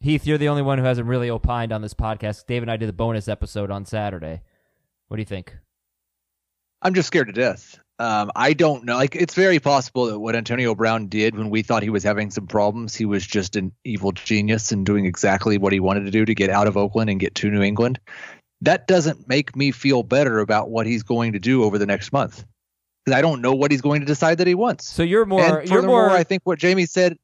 Heath, 0.00 0.26
you're 0.26 0.38
the 0.38 0.48
only 0.48 0.62
one 0.62 0.78
who 0.78 0.84
hasn't 0.84 1.06
really 1.06 1.28
opined 1.28 1.72
on 1.72 1.82
this 1.82 1.94
podcast. 1.94 2.46
Dave 2.46 2.62
and 2.62 2.70
I 2.70 2.78
did 2.78 2.88
the 2.88 2.94
bonus 2.94 3.28
episode 3.28 3.70
on 3.70 3.84
Saturday. 3.84 4.40
What 5.08 5.16
do 5.16 5.20
you 5.20 5.26
think? 5.26 5.56
I'm 6.82 6.94
just 6.94 7.06
scared 7.06 7.28
to 7.28 7.32
death. 7.32 7.78
Um, 7.98 8.30
I 8.36 8.52
don't 8.52 8.84
know. 8.84 8.96
Like, 8.96 9.16
it's 9.16 9.34
very 9.34 9.58
possible 9.58 10.06
that 10.06 10.18
what 10.18 10.36
Antonio 10.36 10.74
Brown 10.74 11.06
did 11.08 11.34
when 11.36 11.48
we 11.48 11.62
thought 11.62 11.82
he 11.82 11.88
was 11.88 12.02
having 12.02 12.30
some 12.30 12.46
problems, 12.46 12.94
he 12.94 13.06
was 13.06 13.26
just 13.26 13.56
an 13.56 13.72
evil 13.84 14.12
genius 14.12 14.70
and 14.72 14.84
doing 14.84 15.06
exactly 15.06 15.56
what 15.56 15.72
he 15.72 15.80
wanted 15.80 16.04
to 16.04 16.10
do 16.10 16.24
to 16.26 16.34
get 16.34 16.50
out 16.50 16.66
of 16.66 16.76
Oakland 16.76 17.08
and 17.08 17.18
get 17.18 17.34
to 17.36 17.50
New 17.50 17.62
England. 17.62 17.98
That 18.60 18.86
doesn't 18.86 19.28
make 19.28 19.56
me 19.56 19.70
feel 19.70 20.02
better 20.02 20.40
about 20.40 20.68
what 20.68 20.86
he's 20.86 21.02
going 21.02 21.32
to 21.32 21.38
do 21.38 21.64
over 21.64 21.78
the 21.78 21.86
next 21.86 22.12
month. 22.12 22.44
Because 23.04 23.18
I 23.18 23.22
don't 23.22 23.40
know 23.40 23.54
what 23.54 23.70
he's 23.70 23.82
going 23.82 24.00
to 24.00 24.06
decide 24.06 24.38
that 24.38 24.46
he 24.46 24.54
wants. 24.54 24.86
So 24.86 25.02
you're 25.02 25.24
more. 25.24 25.60
and 25.60 25.70
you're 25.70 25.82
more. 25.82 26.10
I 26.10 26.24
think 26.24 26.42
what 26.44 26.58
Jamie 26.58 26.86
said. 26.86 27.16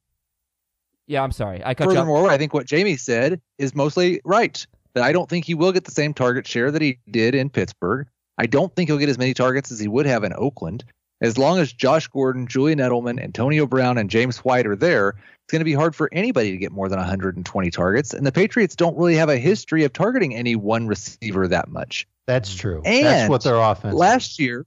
yeah, 1.06 1.22
I'm 1.22 1.32
sorry. 1.32 1.62
I 1.62 1.74
cut 1.74 1.84
you 1.84 1.90
off. 1.90 1.96
Furthermore, 1.96 2.30
I 2.30 2.38
think 2.38 2.54
what 2.54 2.66
Jamie 2.66 2.96
said 2.96 3.40
is 3.58 3.74
mostly 3.74 4.20
right. 4.24 4.66
That 4.94 5.04
I 5.04 5.12
don't 5.12 5.28
think 5.28 5.44
he 5.44 5.54
will 5.54 5.72
get 5.72 5.84
the 5.84 5.90
same 5.90 6.14
target 6.14 6.46
share 6.46 6.70
that 6.70 6.82
he 6.82 6.98
did 7.10 7.34
in 7.34 7.50
Pittsburgh. 7.50 8.06
I 8.38 8.46
don't 8.46 8.74
think 8.74 8.88
he'll 8.88 8.98
get 8.98 9.08
as 9.08 9.18
many 9.18 9.34
targets 9.34 9.70
as 9.70 9.78
he 9.78 9.88
would 9.88 10.06
have 10.06 10.24
in 10.24 10.32
Oakland. 10.34 10.84
As 11.20 11.38
long 11.38 11.60
as 11.60 11.72
Josh 11.72 12.08
Gordon, 12.08 12.48
Julian 12.48 12.80
Edelman, 12.80 13.22
Antonio 13.22 13.64
Brown, 13.64 13.96
and 13.96 14.10
James 14.10 14.38
White 14.38 14.66
are 14.66 14.74
there, 14.74 15.10
it's 15.10 15.52
going 15.52 15.60
to 15.60 15.64
be 15.64 15.72
hard 15.72 15.94
for 15.94 16.08
anybody 16.12 16.50
to 16.50 16.56
get 16.56 16.72
more 16.72 16.88
than 16.88 16.98
120 16.98 17.70
targets. 17.70 18.12
And 18.12 18.26
the 18.26 18.32
Patriots 18.32 18.74
don't 18.74 18.96
really 18.96 19.14
have 19.14 19.28
a 19.28 19.38
history 19.38 19.84
of 19.84 19.92
targeting 19.92 20.34
any 20.34 20.56
one 20.56 20.88
receiver 20.88 21.46
that 21.46 21.68
much. 21.68 22.08
That's 22.26 22.54
true. 22.54 22.82
And 22.84 23.06
That's 23.06 23.30
what 23.30 23.44
their 23.44 23.56
offense. 23.56 23.94
Last 23.94 24.40
year, 24.40 24.66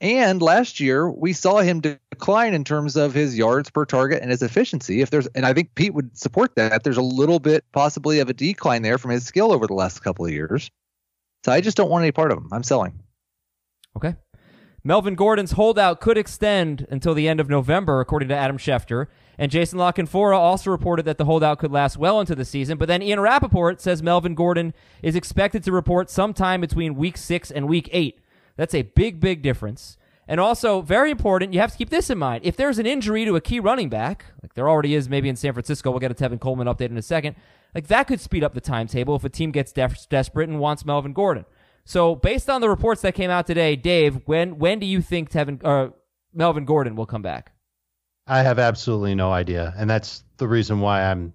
and 0.00 0.42
last 0.42 0.80
year 0.80 1.10
we 1.10 1.32
saw 1.32 1.58
him 1.58 1.80
decline 1.80 2.54
in 2.54 2.64
terms 2.64 2.96
of 2.96 3.14
his 3.14 3.36
yards 3.36 3.70
per 3.70 3.84
target 3.84 4.22
and 4.22 4.30
his 4.30 4.42
efficiency. 4.42 5.00
If 5.00 5.10
there's, 5.10 5.26
and 5.28 5.46
I 5.46 5.52
think 5.52 5.74
Pete 5.74 5.94
would 5.94 6.16
support 6.16 6.54
that. 6.56 6.84
There's 6.84 6.96
a 6.96 7.02
little 7.02 7.38
bit 7.38 7.64
possibly 7.72 8.20
of 8.20 8.28
a 8.28 8.34
decline 8.34 8.82
there 8.82 8.98
from 8.98 9.10
his 9.10 9.24
skill 9.24 9.52
over 9.52 9.66
the 9.66 9.74
last 9.74 10.00
couple 10.00 10.24
of 10.24 10.32
years. 10.32 10.70
So 11.44 11.52
I 11.52 11.60
just 11.60 11.76
don't 11.76 11.90
want 11.90 12.02
any 12.02 12.12
part 12.12 12.32
of 12.32 12.38
him. 12.38 12.48
I'm 12.52 12.62
selling. 12.62 13.00
Okay. 13.96 14.16
Melvin 14.84 15.14
Gordon's 15.16 15.52
holdout 15.52 16.00
could 16.00 16.16
extend 16.16 16.86
until 16.90 17.12
the 17.12 17.26
end 17.26 17.40
of 17.40 17.48
November, 17.48 18.00
according 18.00 18.28
to 18.28 18.36
Adam 18.36 18.56
Schefter. 18.56 19.06
And 19.38 19.50
Jason 19.50 19.78
La 19.78 19.92
Canfora 19.92 20.36
also 20.36 20.70
reported 20.70 21.04
that 21.06 21.18
the 21.18 21.24
holdout 21.24 21.58
could 21.58 21.72
last 21.72 21.96
well 21.96 22.20
into 22.20 22.34
the 22.34 22.44
season. 22.44 22.78
But 22.78 22.86
then 22.88 23.02
Ian 23.02 23.20
Rapoport 23.20 23.80
says 23.80 24.02
Melvin 24.02 24.34
Gordon 24.34 24.74
is 25.02 25.16
expected 25.16 25.64
to 25.64 25.72
report 25.72 26.08
sometime 26.08 26.60
between 26.60 26.94
week 26.94 27.16
six 27.16 27.50
and 27.50 27.68
week 27.68 27.88
eight. 27.92 28.20
That's 28.56 28.74
a 28.74 28.82
big, 28.82 29.20
big 29.20 29.42
difference. 29.42 29.96
And 30.28 30.40
also, 30.40 30.80
very 30.80 31.10
important, 31.10 31.54
you 31.54 31.60
have 31.60 31.70
to 31.70 31.78
keep 31.78 31.90
this 31.90 32.10
in 32.10 32.18
mind. 32.18 32.44
If 32.44 32.56
there's 32.56 32.78
an 32.78 32.86
injury 32.86 33.24
to 33.24 33.36
a 33.36 33.40
key 33.40 33.60
running 33.60 33.88
back, 33.88 34.24
like 34.42 34.54
there 34.54 34.68
already 34.68 34.94
is 34.94 35.08
maybe 35.08 35.28
in 35.28 35.36
San 35.36 35.52
Francisco, 35.52 35.90
we'll 35.90 36.00
get 36.00 36.10
a 36.10 36.14
Tevin 36.14 36.40
Coleman 36.40 36.66
update 36.66 36.90
in 36.90 36.96
a 36.96 37.02
second, 37.02 37.36
like 37.74 37.86
that 37.86 38.08
could 38.08 38.20
speed 38.20 38.42
up 38.42 38.54
the 38.54 38.60
timetable 38.60 39.14
if 39.14 39.24
a 39.24 39.28
team 39.28 39.52
gets 39.52 39.72
def- 39.72 40.08
desperate 40.08 40.48
and 40.48 40.58
wants 40.58 40.84
Melvin 40.84 41.12
Gordon. 41.12 41.44
So, 41.84 42.16
based 42.16 42.50
on 42.50 42.60
the 42.60 42.68
reports 42.68 43.02
that 43.02 43.14
came 43.14 43.30
out 43.30 43.46
today, 43.46 43.76
Dave, 43.76 44.20
when 44.24 44.58
when 44.58 44.80
do 44.80 44.86
you 44.86 45.00
think 45.00 45.30
Tevin 45.30 45.64
uh, 45.64 45.90
Melvin 46.34 46.64
Gordon 46.64 46.96
will 46.96 47.06
come 47.06 47.22
back? 47.22 47.52
I 48.26 48.42
have 48.42 48.58
absolutely 48.58 49.14
no 49.14 49.30
idea, 49.30 49.72
and 49.76 49.88
that's 49.88 50.24
the 50.38 50.48
reason 50.48 50.80
why 50.80 51.04
I'm 51.04 51.32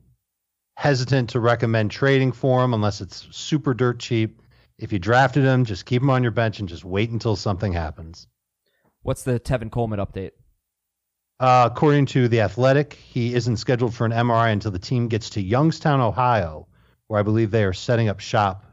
hesitant 0.75 1.29
to 1.29 1.39
recommend 1.39 1.91
trading 1.91 2.33
for 2.33 2.61
him 2.63 2.73
unless 2.73 2.99
it's 2.99 3.27
super 3.31 3.73
dirt 3.73 3.99
cheap. 3.99 4.41
If 4.81 4.91
you 4.91 4.97
drafted 4.97 5.43
him, 5.43 5.65
just 5.65 5.85
keep 5.85 6.01
him 6.01 6.09
on 6.09 6.23
your 6.23 6.31
bench 6.31 6.59
and 6.59 6.67
just 6.67 6.83
wait 6.83 7.11
until 7.11 7.35
something 7.35 7.71
happens. 7.71 8.27
What's 9.03 9.23
the 9.23 9.39
Tevin 9.39 9.71
Coleman 9.71 9.99
update? 9.99 10.31
Uh, 11.39 11.69
according 11.71 12.07
to 12.07 12.27
the 12.27 12.41
Athletic, 12.41 12.93
he 12.93 13.33
isn't 13.35 13.57
scheduled 13.57 13.93
for 13.93 14.05
an 14.05 14.11
MRI 14.11 14.51
until 14.51 14.71
the 14.71 14.79
team 14.79 15.07
gets 15.07 15.31
to 15.31 15.41
Youngstown, 15.41 16.01
Ohio, 16.01 16.67
where 17.07 17.19
I 17.19 17.23
believe 17.23 17.51
they 17.51 17.63
are 17.63 17.73
setting 17.73 18.09
up 18.09 18.19
shop 18.19 18.65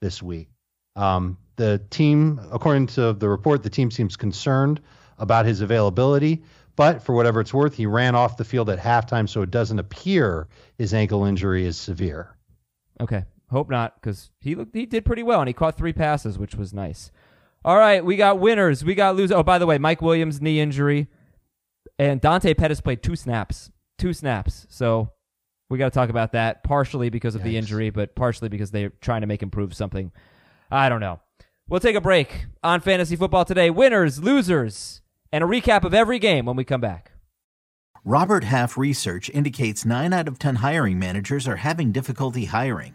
this 0.00 0.22
week. 0.22 0.48
Um, 0.96 1.36
the 1.56 1.82
team, 1.90 2.40
according 2.50 2.88
to 2.88 3.12
the 3.12 3.28
report, 3.28 3.62
the 3.62 3.70
team 3.70 3.90
seems 3.90 4.16
concerned 4.16 4.80
about 5.18 5.44
his 5.44 5.60
availability, 5.60 6.42
but 6.74 7.02
for 7.02 7.14
whatever 7.14 7.40
it's 7.42 7.52
worth, 7.52 7.74
he 7.74 7.84
ran 7.84 8.14
off 8.14 8.38
the 8.38 8.44
field 8.44 8.70
at 8.70 8.78
halftime, 8.78 9.28
so 9.28 9.42
it 9.42 9.50
doesn't 9.50 9.78
appear 9.78 10.48
his 10.78 10.94
ankle 10.94 11.26
injury 11.26 11.66
is 11.66 11.76
severe. 11.76 12.34
Okay, 13.00 13.24
hope 13.50 13.70
not, 13.70 14.00
because 14.00 14.30
he 14.40 14.54
looked 14.54 14.74
he 14.74 14.86
did 14.86 15.04
pretty 15.04 15.22
well 15.22 15.40
and 15.40 15.48
he 15.48 15.54
caught 15.54 15.76
three 15.76 15.92
passes, 15.92 16.38
which 16.38 16.54
was 16.54 16.72
nice. 16.72 17.10
All 17.64 17.76
right, 17.76 18.04
we 18.04 18.16
got 18.16 18.38
winners, 18.38 18.84
we 18.84 18.94
got 18.94 19.16
losers. 19.16 19.36
Oh, 19.36 19.42
by 19.42 19.58
the 19.58 19.66
way, 19.66 19.78
Mike 19.78 20.00
Williams 20.00 20.40
knee 20.40 20.60
injury, 20.60 21.08
and 21.98 22.20
Dante 22.20 22.54
Pettis 22.54 22.80
played 22.80 23.02
two 23.02 23.16
snaps, 23.16 23.70
two 23.98 24.12
snaps. 24.12 24.66
So 24.70 25.10
we 25.68 25.78
got 25.78 25.92
to 25.92 25.94
talk 25.94 26.08
about 26.08 26.32
that, 26.32 26.64
partially 26.64 27.10
because 27.10 27.34
of 27.34 27.42
the 27.42 27.56
injury, 27.56 27.90
but 27.90 28.14
partially 28.14 28.48
because 28.48 28.70
they're 28.70 28.92
trying 29.00 29.20
to 29.20 29.26
make 29.26 29.42
him 29.42 29.50
prove 29.50 29.74
something. 29.74 30.10
I 30.70 30.88
don't 30.88 31.00
know. 31.00 31.20
We'll 31.68 31.80
take 31.80 31.96
a 31.96 32.00
break 32.00 32.46
on 32.64 32.80
fantasy 32.80 33.14
football 33.14 33.44
today. 33.44 33.70
Winners, 33.70 34.20
losers, 34.20 35.02
and 35.30 35.44
a 35.44 35.46
recap 35.46 35.84
of 35.84 35.94
every 35.94 36.18
game 36.18 36.46
when 36.46 36.56
we 36.56 36.64
come 36.64 36.80
back. 36.80 37.12
Robert 38.04 38.44
Half 38.44 38.78
research 38.78 39.30
indicates 39.30 39.84
9 39.84 40.12
out 40.12 40.26
of 40.26 40.38
10 40.38 40.56
hiring 40.56 40.98
managers 40.98 41.46
are 41.46 41.56
having 41.56 41.92
difficulty 41.92 42.46
hiring. 42.46 42.94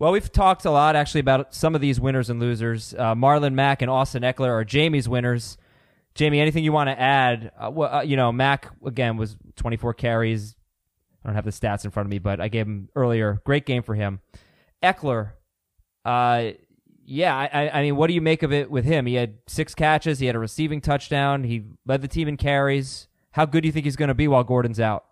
Well, 0.00 0.12
we've 0.12 0.32
talked 0.32 0.64
a 0.64 0.70
lot 0.70 0.96
actually 0.96 1.20
about 1.20 1.54
some 1.54 1.74
of 1.74 1.82
these 1.82 2.00
winners 2.00 2.30
and 2.30 2.40
losers. 2.40 2.94
Uh, 2.94 3.14
Marlon 3.14 3.52
Mack 3.52 3.82
and 3.82 3.90
Austin 3.90 4.22
Ekeler 4.22 4.48
are 4.48 4.64
Jamie's 4.64 5.06
winners. 5.06 5.58
Jamie, 6.14 6.40
anything 6.40 6.64
you 6.64 6.72
want 6.72 6.88
to 6.88 6.98
add? 6.98 7.52
Uh, 7.58 7.70
well, 7.70 7.94
uh, 7.96 8.00
you 8.00 8.16
know, 8.16 8.32
Mack 8.32 8.70
again 8.82 9.18
was 9.18 9.36
24 9.56 9.92
carries. 9.92 10.56
I 11.22 11.28
don't 11.28 11.34
have 11.36 11.44
the 11.44 11.50
stats 11.50 11.84
in 11.84 11.90
front 11.90 12.06
of 12.06 12.10
me, 12.10 12.18
but 12.18 12.40
I 12.40 12.48
gave 12.48 12.66
him 12.66 12.88
earlier. 12.96 13.42
Great 13.44 13.66
game 13.66 13.82
for 13.82 13.94
him. 13.94 14.20
Ekeler, 14.82 15.32
uh, 16.06 16.52
yeah, 17.04 17.36
I, 17.36 17.68
I 17.68 17.82
mean, 17.82 17.96
what 17.96 18.06
do 18.06 18.14
you 18.14 18.22
make 18.22 18.42
of 18.42 18.54
it 18.54 18.70
with 18.70 18.86
him? 18.86 19.04
He 19.04 19.16
had 19.16 19.34
six 19.48 19.74
catches. 19.74 20.18
He 20.18 20.24
had 20.24 20.34
a 20.34 20.38
receiving 20.38 20.80
touchdown. 20.80 21.44
He 21.44 21.66
led 21.84 22.00
the 22.00 22.08
team 22.08 22.26
in 22.26 22.38
carries. 22.38 23.06
How 23.32 23.44
good 23.44 23.60
do 23.60 23.68
you 23.68 23.72
think 23.72 23.84
he's 23.84 23.96
going 23.96 24.08
to 24.08 24.14
be 24.14 24.28
while 24.28 24.44
Gordon's 24.44 24.80
out? 24.80 25.04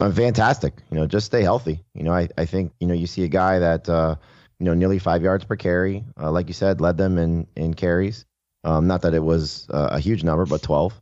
Uh, 0.00 0.12
fantastic. 0.12 0.74
You 0.90 0.98
know, 0.98 1.06
just 1.06 1.26
stay 1.26 1.42
healthy. 1.42 1.84
You 1.94 2.04
know, 2.04 2.12
I, 2.12 2.28
I 2.38 2.44
think, 2.44 2.72
you 2.80 2.86
know, 2.86 2.94
you 2.94 3.06
see 3.06 3.24
a 3.24 3.28
guy 3.28 3.58
that, 3.58 3.88
uh, 3.88 4.16
you 4.58 4.64
know, 4.64 4.74
nearly 4.74 4.98
five 4.98 5.22
yards 5.22 5.44
per 5.44 5.56
carry, 5.56 6.04
uh, 6.20 6.30
like 6.30 6.48
you 6.48 6.54
said, 6.54 6.80
led 6.80 6.96
them 6.96 7.18
in, 7.18 7.46
in 7.56 7.74
carries. 7.74 8.24
Um, 8.64 8.86
not 8.86 9.02
that 9.02 9.14
it 9.14 9.22
was 9.22 9.66
uh, 9.70 9.88
a 9.92 10.00
huge 10.00 10.24
number, 10.24 10.46
but 10.46 10.62
12. 10.62 11.00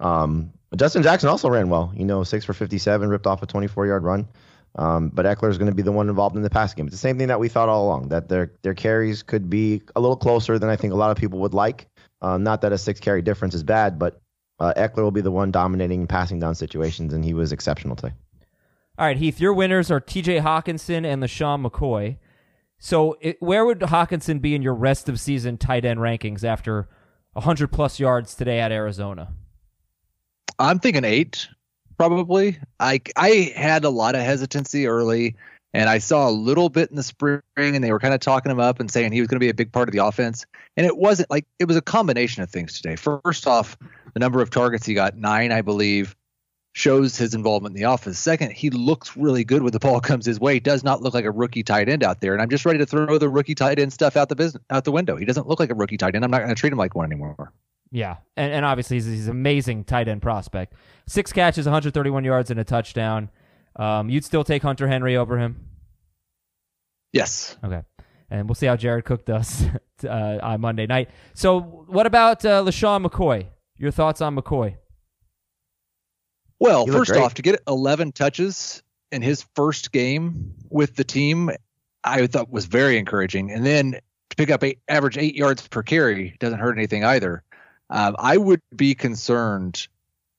Um, 0.00 0.52
Justin 0.76 1.02
Jackson 1.02 1.28
also 1.28 1.48
ran 1.48 1.70
well, 1.70 1.92
you 1.96 2.04
know, 2.04 2.22
six 2.24 2.44
for 2.44 2.52
57, 2.52 3.08
ripped 3.08 3.26
off 3.26 3.42
a 3.42 3.46
24 3.46 3.86
yard 3.86 4.04
run. 4.04 4.28
Um, 4.76 5.08
but 5.08 5.24
Ekeler 5.24 5.50
is 5.50 5.58
going 5.58 5.70
to 5.70 5.74
be 5.74 5.82
the 5.82 5.92
one 5.92 6.08
involved 6.08 6.36
in 6.36 6.42
the 6.42 6.50
pass 6.50 6.74
game. 6.74 6.86
It's 6.86 6.94
the 6.94 7.00
same 7.00 7.18
thing 7.18 7.28
that 7.28 7.40
we 7.40 7.48
thought 7.48 7.68
all 7.68 7.86
along 7.86 8.08
that 8.08 8.28
their 8.28 8.52
their 8.62 8.74
carries 8.74 9.22
could 9.22 9.48
be 9.48 9.82
a 9.96 10.00
little 10.00 10.16
closer 10.16 10.58
than 10.58 10.68
I 10.68 10.76
think 10.76 10.92
a 10.92 10.96
lot 10.96 11.10
of 11.10 11.16
people 11.16 11.40
would 11.40 11.54
like. 11.54 11.88
Um, 12.20 12.44
not 12.44 12.60
that 12.60 12.72
a 12.72 12.78
six 12.78 13.00
carry 13.00 13.22
difference 13.22 13.54
is 13.54 13.62
bad, 13.62 13.98
but 13.98 14.20
uh, 14.60 14.74
Ekeler 14.76 15.02
will 15.02 15.10
be 15.10 15.22
the 15.22 15.30
one 15.30 15.50
dominating 15.50 16.06
passing 16.06 16.38
down 16.38 16.54
situations, 16.54 17.14
and 17.14 17.24
he 17.24 17.32
was 17.32 17.50
exceptional 17.52 17.96
today. 17.96 18.14
All 18.98 19.06
right, 19.06 19.16
Heath, 19.16 19.38
your 19.38 19.54
winners 19.54 19.92
are 19.92 20.00
TJ 20.00 20.42
Hockenson 20.42 21.06
and 21.06 21.22
LeSean 21.22 21.64
McCoy. 21.64 22.16
So, 22.80 23.16
it, 23.20 23.40
where 23.40 23.64
would 23.64 23.78
Hockenson 23.78 24.40
be 24.40 24.56
in 24.56 24.62
your 24.62 24.74
rest 24.74 25.08
of 25.08 25.20
season 25.20 25.56
tight 25.56 25.84
end 25.84 26.00
rankings 26.00 26.42
after 26.42 26.88
100 27.34 27.68
plus 27.68 28.00
yards 28.00 28.34
today 28.34 28.58
at 28.58 28.72
Arizona? 28.72 29.32
I'm 30.58 30.80
thinking 30.80 31.04
eight, 31.04 31.46
probably. 31.96 32.58
I 32.80 33.00
I 33.14 33.52
had 33.54 33.84
a 33.84 33.88
lot 33.88 34.16
of 34.16 34.22
hesitancy 34.22 34.88
early, 34.88 35.36
and 35.72 35.88
I 35.88 35.98
saw 35.98 36.28
a 36.28 36.32
little 36.32 36.68
bit 36.68 36.90
in 36.90 36.96
the 36.96 37.04
spring, 37.04 37.40
and 37.56 37.84
they 37.84 37.92
were 37.92 38.00
kind 38.00 38.14
of 38.14 38.18
talking 38.18 38.50
him 38.50 38.58
up 38.58 38.80
and 38.80 38.90
saying 38.90 39.12
he 39.12 39.20
was 39.20 39.28
going 39.28 39.36
to 39.36 39.44
be 39.44 39.48
a 39.48 39.54
big 39.54 39.70
part 39.70 39.88
of 39.88 39.92
the 39.92 40.04
offense. 40.04 40.44
And 40.76 40.84
it 40.84 40.96
wasn't 40.96 41.30
like 41.30 41.46
it 41.60 41.66
was 41.66 41.76
a 41.76 41.82
combination 41.82 42.42
of 42.42 42.50
things 42.50 42.80
today. 42.80 42.96
First 42.96 43.46
off, 43.46 43.76
the 44.12 44.18
number 44.18 44.42
of 44.42 44.50
targets 44.50 44.86
he 44.86 44.94
got, 44.94 45.16
nine, 45.16 45.52
I 45.52 45.62
believe, 45.62 46.16
shows 46.78 47.16
his 47.16 47.34
involvement 47.34 47.76
in 47.76 47.82
the 47.82 47.86
office. 47.86 48.18
Second, 48.18 48.52
he 48.52 48.70
looks 48.70 49.16
really 49.16 49.42
good 49.42 49.62
when 49.62 49.72
the 49.72 49.80
ball 49.80 50.00
comes 50.00 50.24
his 50.24 50.38
way. 50.38 50.54
He 50.54 50.60
does 50.60 50.84
not 50.84 51.02
look 51.02 51.12
like 51.12 51.24
a 51.24 51.30
rookie 51.30 51.64
tight 51.64 51.88
end 51.88 52.04
out 52.04 52.20
there. 52.20 52.32
And 52.32 52.40
I'm 52.40 52.48
just 52.48 52.64
ready 52.64 52.78
to 52.78 52.86
throw 52.86 53.18
the 53.18 53.28
rookie 53.28 53.56
tight 53.56 53.78
end 53.80 53.92
stuff 53.92 54.16
out 54.16 54.28
the 54.28 54.36
business 54.36 54.62
out 54.70 54.84
the 54.84 54.92
window. 54.92 55.16
He 55.16 55.24
doesn't 55.24 55.48
look 55.48 55.58
like 55.58 55.70
a 55.70 55.74
rookie 55.74 55.96
tight 55.96 56.14
end. 56.14 56.24
I'm 56.24 56.30
not 56.30 56.38
going 56.38 56.50
to 56.50 56.54
treat 56.54 56.72
him 56.72 56.78
like 56.78 56.94
one 56.94 57.04
anymore. 57.04 57.52
Yeah, 57.90 58.16
and, 58.36 58.52
and 58.52 58.64
obviously 58.64 58.96
he's, 58.96 59.06
he's 59.06 59.26
an 59.26 59.32
amazing 59.32 59.84
tight 59.84 60.08
end 60.08 60.22
prospect. 60.22 60.74
Six 61.06 61.32
catches, 61.32 61.66
131 61.66 62.22
yards, 62.22 62.50
and 62.50 62.60
a 62.60 62.64
touchdown. 62.64 63.30
Um, 63.76 64.08
you'd 64.08 64.24
still 64.24 64.44
take 64.44 64.62
Hunter 64.62 64.86
Henry 64.86 65.16
over 65.16 65.38
him? 65.38 65.64
Yes. 67.12 67.56
Okay. 67.64 67.82
And 68.30 68.46
we'll 68.46 68.54
see 68.54 68.66
how 68.66 68.76
Jared 68.76 69.04
Cook 69.04 69.24
does 69.24 69.64
uh, 70.04 70.38
on 70.42 70.60
Monday 70.60 70.86
night. 70.86 71.08
So, 71.34 71.60
what 71.60 72.06
about 72.06 72.44
uh, 72.44 72.62
LeSean 72.62 73.04
McCoy? 73.06 73.46
Your 73.78 73.90
thoughts 73.90 74.20
on 74.20 74.36
McCoy? 74.36 74.76
Well, 76.60 76.86
He 76.86 76.92
first 76.92 77.12
off, 77.12 77.34
to 77.34 77.42
get 77.42 77.60
11 77.68 78.12
touches 78.12 78.82
in 79.12 79.22
his 79.22 79.44
first 79.54 79.92
game 79.92 80.54
with 80.70 80.96
the 80.96 81.04
team, 81.04 81.50
I 82.04 82.26
thought 82.26 82.50
was 82.50 82.66
very 82.66 82.98
encouraging. 82.98 83.50
And 83.50 83.64
then 83.64 83.92
to 83.92 84.36
pick 84.36 84.50
up 84.50 84.64
eight, 84.64 84.80
average 84.88 85.18
eight 85.18 85.34
yards 85.34 85.66
per 85.68 85.82
carry 85.82 86.36
doesn't 86.40 86.58
hurt 86.58 86.76
anything 86.76 87.04
either. 87.04 87.42
Um, 87.90 88.16
I 88.18 88.36
would 88.36 88.60
be 88.74 88.94
concerned 88.94 89.88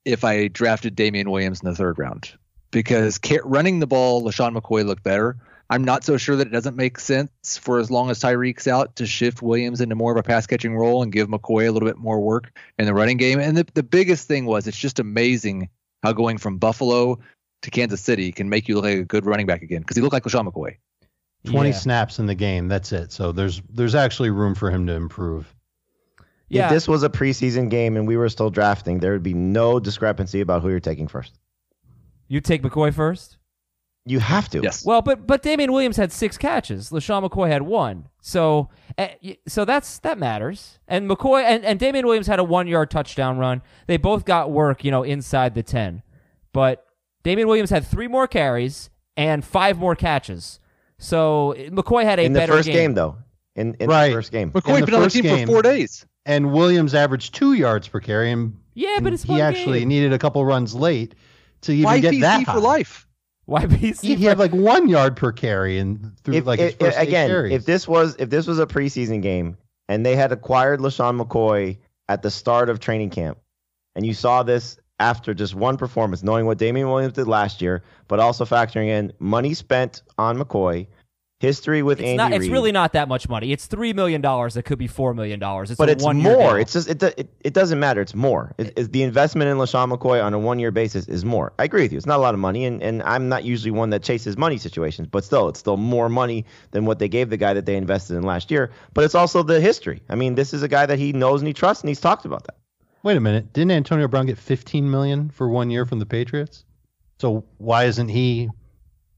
if 0.06 0.24
I 0.24 0.48
drafted 0.48 0.96
Damien 0.96 1.30
Williams 1.30 1.62
in 1.62 1.70
the 1.70 1.76
third 1.76 1.98
round 1.98 2.34
because 2.72 3.18
ca- 3.18 3.40
running 3.44 3.80
the 3.80 3.88
ball, 3.88 4.22
LeSean 4.24 4.56
McCoy 4.56 4.86
looked 4.86 5.04
better. 5.04 5.38
I'm 5.72 5.84
not 5.84 6.04
so 6.04 6.18
sure 6.18 6.36
that 6.36 6.48
it 6.48 6.52
doesn't 6.52 6.76
make 6.76 7.00
sense 7.00 7.58
for 7.58 7.80
as 7.80 7.92
long 7.92 8.10
as 8.10 8.20
Tyreek's 8.20 8.68
out 8.68 8.96
to 8.96 9.06
shift 9.06 9.44
Williams 9.44 9.82
into 9.82 9.96
more 9.96 10.12
of 10.12 10.18
a 10.18 10.24
pass 10.24 10.48
catching 10.48 10.76
role 10.76 11.04
and 11.04 11.12
give 11.12 11.28
McCoy 11.28 11.68
a 11.68 11.72
little 11.72 11.88
bit 11.88 11.98
more 11.98 12.20
work 12.20 12.52
in 12.80 12.86
the 12.86 12.94
running 12.94 13.18
game. 13.18 13.40
And 13.40 13.56
the, 13.56 13.68
the 13.76 13.84
biggest 13.84 14.28
thing 14.28 14.46
was 14.46 14.68
it's 14.68 14.78
just 14.78 15.00
amazing 15.00 15.70
how 16.04 16.14
going 16.14 16.38
from 16.38 16.58
Buffalo 16.58 17.20
to 17.62 17.72
Kansas 17.72 18.02
City 18.02 18.32
can 18.32 18.50
make 18.50 18.68
you 18.68 18.76
look 18.76 18.86
like 18.86 18.98
a 18.98 19.04
good 19.04 19.26
running 19.26 19.46
back 19.46 19.62
again 19.62 19.82
because 19.82 19.96
he 19.98 20.02
looked 20.02 20.14
like 20.14 20.24
LeSean 20.24 20.48
McCoy. 20.48 20.78
20 21.46 21.70
Yeah. 21.70 21.76
snaps 21.76 22.20
in 22.20 22.26
the 22.26 22.36
game. 22.36 22.68
That's 22.68 22.92
it. 22.92 23.12
So 23.12 23.32
there's 23.32 23.62
there's 23.70 23.96
actually 23.96 24.30
room 24.30 24.56
for 24.56 24.70
him 24.72 24.88
to 24.88 24.94
improve. 24.94 25.54
Yeah. 26.50 26.66
If 26.66 26.72
this 26.72 26.88
was 26.88 27.04
a 27.04 27.10
preseason 27.10 27.70
game 27.70 27.96
and 27.96 28.08
we 28.08 28.18
were 28.18 28.30
still 28.30 28.50
drafting, 28.50 29.00
there 29.00 29.12
would 29.14 29.24
be 29.24 29.34
no 29.34 29.80
discrepancy 29.80 30.42
about 30.42 30.62
who 30.62 30.70
you're 30.70 30.80
taking 30.80 31.08
first. 31.08 31.38
you 32.28 32.42
take 32.42 32.62
McCoy 32.62 32.94
first? 32.94 33.38
You 34.10 34.20
have 34.20 34.50
to. 34.50 34.62
Yes. 34.64 34.84
Well, 34.86 35.02
but 35.02 35.28
but 35.28 35.44
Damien 35.44 35.72
Williams 35.72 35.96
had 35.98 36.12
six 36.12 36.38
catches. 36.38 36.90
LeSean 36.90 37.28
McCoy 37.28 37.48
had 37.50 37.62
one. 37.62 38.08
So 38.22 38.70
uh, 38.98 39.08
so 39.48 39.66
that's 39.66 40.00
that 40.00 40.18
matters. 40.18 40.80
And 40.88 41.10
McCoy 41.10 41.44
and, 41.44 41.64
and 41.64 41.80
Damien 41.80 42.06
Williams 42.06 42.26
had 42.28 42.40
a 42.40 42.44
one 42.44 42.68
yard 42.68 42.90
touchdown 42.90 43.38
run. 43.38 43.62
They 43.88 43.98
both 43.98 44.26
got 44.26 44.50
work, 44.52 44.84
you 44.84 44.90
know, 44.92 45.04
inside 45.04 45.54
the 45.54 45.62
ten. 45.64 46.02
But 46.54 46.86
Damien 47.24 47.48
Williams 47.48 47.70
had 47.70 47.86
three 47.86 48.08
more 48.08 48.28
carries 48.28 48.90
and 49.16 49.46
five 49.46 49.78
more 49.78 49.96
catches. 49.96 50.60
So 50.98 51.54
McCoy 51.70 52.04
had 52.04 52.20
a 52.20 52.24
In 52.24 52.34
the 52.34 52.40
better 52.40 52.54
first 52.54 52.68
game, 52.70 52.94
though. 52.96 53.16
In, 53.56 53.76
in 53.80 53.90
Right. 53.90 54.08
the 54.10 54.14
first 54.16 54.32
game. 54.32 54.52
McCoy 54.52 54.80
the 54.80 54.86
been 54.86 54.96
on 54.96 55.02
the 55.02 55.06
first 55.06 55.16
team 55.16 55.24
game- 55.24 55.48
for 55.48 55.54
four 55.54 55.62
days. 55.62 56.06
And 56.26 56.52
Williams 56.52 56.94
averaged 56.96 57.34
two 57.36 57.54
yards 57.54 57.88
per 57.88 58.00
carry, 58.00 58.32
and, 58.32 58.56
Yeah, 58.74 58.96
but 58.98 59.08
and 59.08 59.14
it's 59.16 59.24
he 59.24 59.34
one 59.34 59.42
actually 59.42 59.80
game. 59.80 59.88
needed 59.88 60.14
a 60.14 60.20
couple 60.20 60.44
runs 60.46 60.74
late 60.76 61.16
to 61.62 61.74
even 61.74 62.02
get 62.02 62.14
YPC 62.14 62.22
that 62.22 62.46
for 62.46 62.52
high. 62.52 62.58
life. 62.58 63.08
YBC. 63.50 64.02
He, 64.02 64.16
he 64.16 64.26
had 64.26 64.38
like 64.40 64.52
one 64.52 64.88
yard 64.88 65.16
per 65.18 65.32
carry 65.32 65.80
and 65.80 66.18
through 66.24 66.36
If, 66.36 66.46
like 66.46 66.60
his 66.60 66.74
if- 66.74 66.80
first 66.80 66.98
eight 66.98 67.08
again, 67.08 67.30
carries. 67.30 67.54
if 67.54 67.66
this 67.66 67.88
was 67.88 68.16
if 68.20 68.30
this 68.30 68.48
was 68.48 68.60
a 68.60 68.66
preseason 68.68 69.22
game 69.22 69.58
and 69.88 70.06
they 70.06 70.16
had 70.16 70.32
acquired 70.32 70.80
LeSean 70.80 71.20
McCoy 71.22 71.78
at 72.08 72.22
the 72.22 72.30
start 72.32 72.70
of 72.70 72.80
training 72.80 73.10
camp, 73.10 73.38
and 73.96 74.06
you 74.06 74.14
saw 74.14 74.44
this 74.44 74.78
after 75.00 75.34
just 75.34 75.56
one 75.56 75.78
performance, 75.78 76.24
knowing 76.24 76.46
what 76.46 76.58
Damien 76.58 76.90
Williams 76.90 77.14
did 77.14 77.28
last 77.28 77.62
year, 77.62 77.84
but 78.08 78.20
also 78.20 78.46
factoring 78.46 78.88
in 78.88 79.14
money 79.20 79.54
spent 79.54 80.02
on 80.18 80.38
McCoy, 80.38 80.88
history 81.40 81.82
with 81.82 82.00
It's 82.00 82.08
Andy 82.08 82.18
not. 82.18 82.32
It's 82.34 82.42
Reid. 82.42 82.52
really 82.52 82.72
not 82.72 82.94
that 82.94 83.08
much 83.08 83.30
money. 83.30 83.52
It's 83.52 83.66
three 83.66 83.94
million 83.94 84.22
dollars. 84.22 84.56
That 84.56 84.64
could 84.64 84.78
be 84.78 84.88
four 84.88 85.14
million 85.14 85.40
dollars. 85.40 85.74
But 85.76 85.90
a 85.90 85.94
it's 85.94 86.04
one-year 86.04 86.34
more. 86.34 86.60
It's 86.60 86.74
just 86.74 86.90
it, 86.90 87.02
it 87.02 87.30
it 87.42 87.54
doesn't 87.54 87.80
matter. 87.80 88.02
It's 88.02 88.14
more. 88.14 88.54
It, 88.58 88.74
it's 88.78 88.90
the 88.90 89.04
investment 89.04 89.50
in 89.50 89.58
LeSean 89.58 89.96
McCoy 89.96 90.24
on 90.24 90.34
a 90.34 90.40
one 90.40 90.60
year 90.60 90.72
basis 90.72 91.08
is 91.08 91.24
more. 91.24 91.54
I 91.58 91.64
agree 91.64 91.84
with 91.84 91.92
you. 91.92 91.98
It's 91.98 92.06
not 92.06 92.18
a 92.18 92.22
lot 92.22 92.34
of 92.34 92.40
money, 92.40 92.66
and, 92.66 92.84
and 92.84 93.02
I'm 93.04 93.30
not 93.30 93.44
usually 93.44 93.72
one 93.72 93.90
that 93.92 94.04
chases 94.04 94.38
money 94.38 94.58
situations, 94.58 95.08
but 95.08 95.24
still, 95.24 95.48
it's 95.50 95.60
still 95.60 95.78
more 95.78 96.10
money 96.10 96.46
than 96.72 96.86
what 96.86 97.00
they 97.00 97.08
gave 97.08 97.30
the 97.30 97.38
guy 97.38 97.54
that 97.54 97.66
they 97.66 97.76
invested 97.76 98.18
in 98.18 98.24
last 98.24 98.52
year. 98.52 98.72
But 98.94 99.06
it's 99.06 99.16
also 99.16 99.42
the 99.44 99.62
history. 99.62 100.02
I 100.10 100.16
mean, 100.16 100.36
this 100.36 100.54
is 100.54 100.64
a 100.64 100.68
guy 100.68 100.86
that 100.86 101.00
he 101.00 101.14
knows 101.14 101.42
and 101.42 101.48
he 101.48 101.54
trusts, 101.54 101.84
and 101.84 101.90
he's 101.90 102.02
talked 102.02 102.26
about 102.26 102.46
that. 102.48 102.58
Wait 103.02 103.16
a 103.16 103.22
minute, 103.22 103.54
didn't 103.54 103.72
Antonio 103.72 104.10
Brown 104.10 104.26
get 104.26 104.38
15 104.38 104.92
million 104.92 105.30
for 105.30 105.48
one 105.48 105.70
year 105.70 105.86
from 105.86 106.00
the 106.00 106.06
Patriots? 106.06 106.66
So 107.18 107.46
why 107.58 107.86
isn't 107.86 108.10
he 108.10 108.50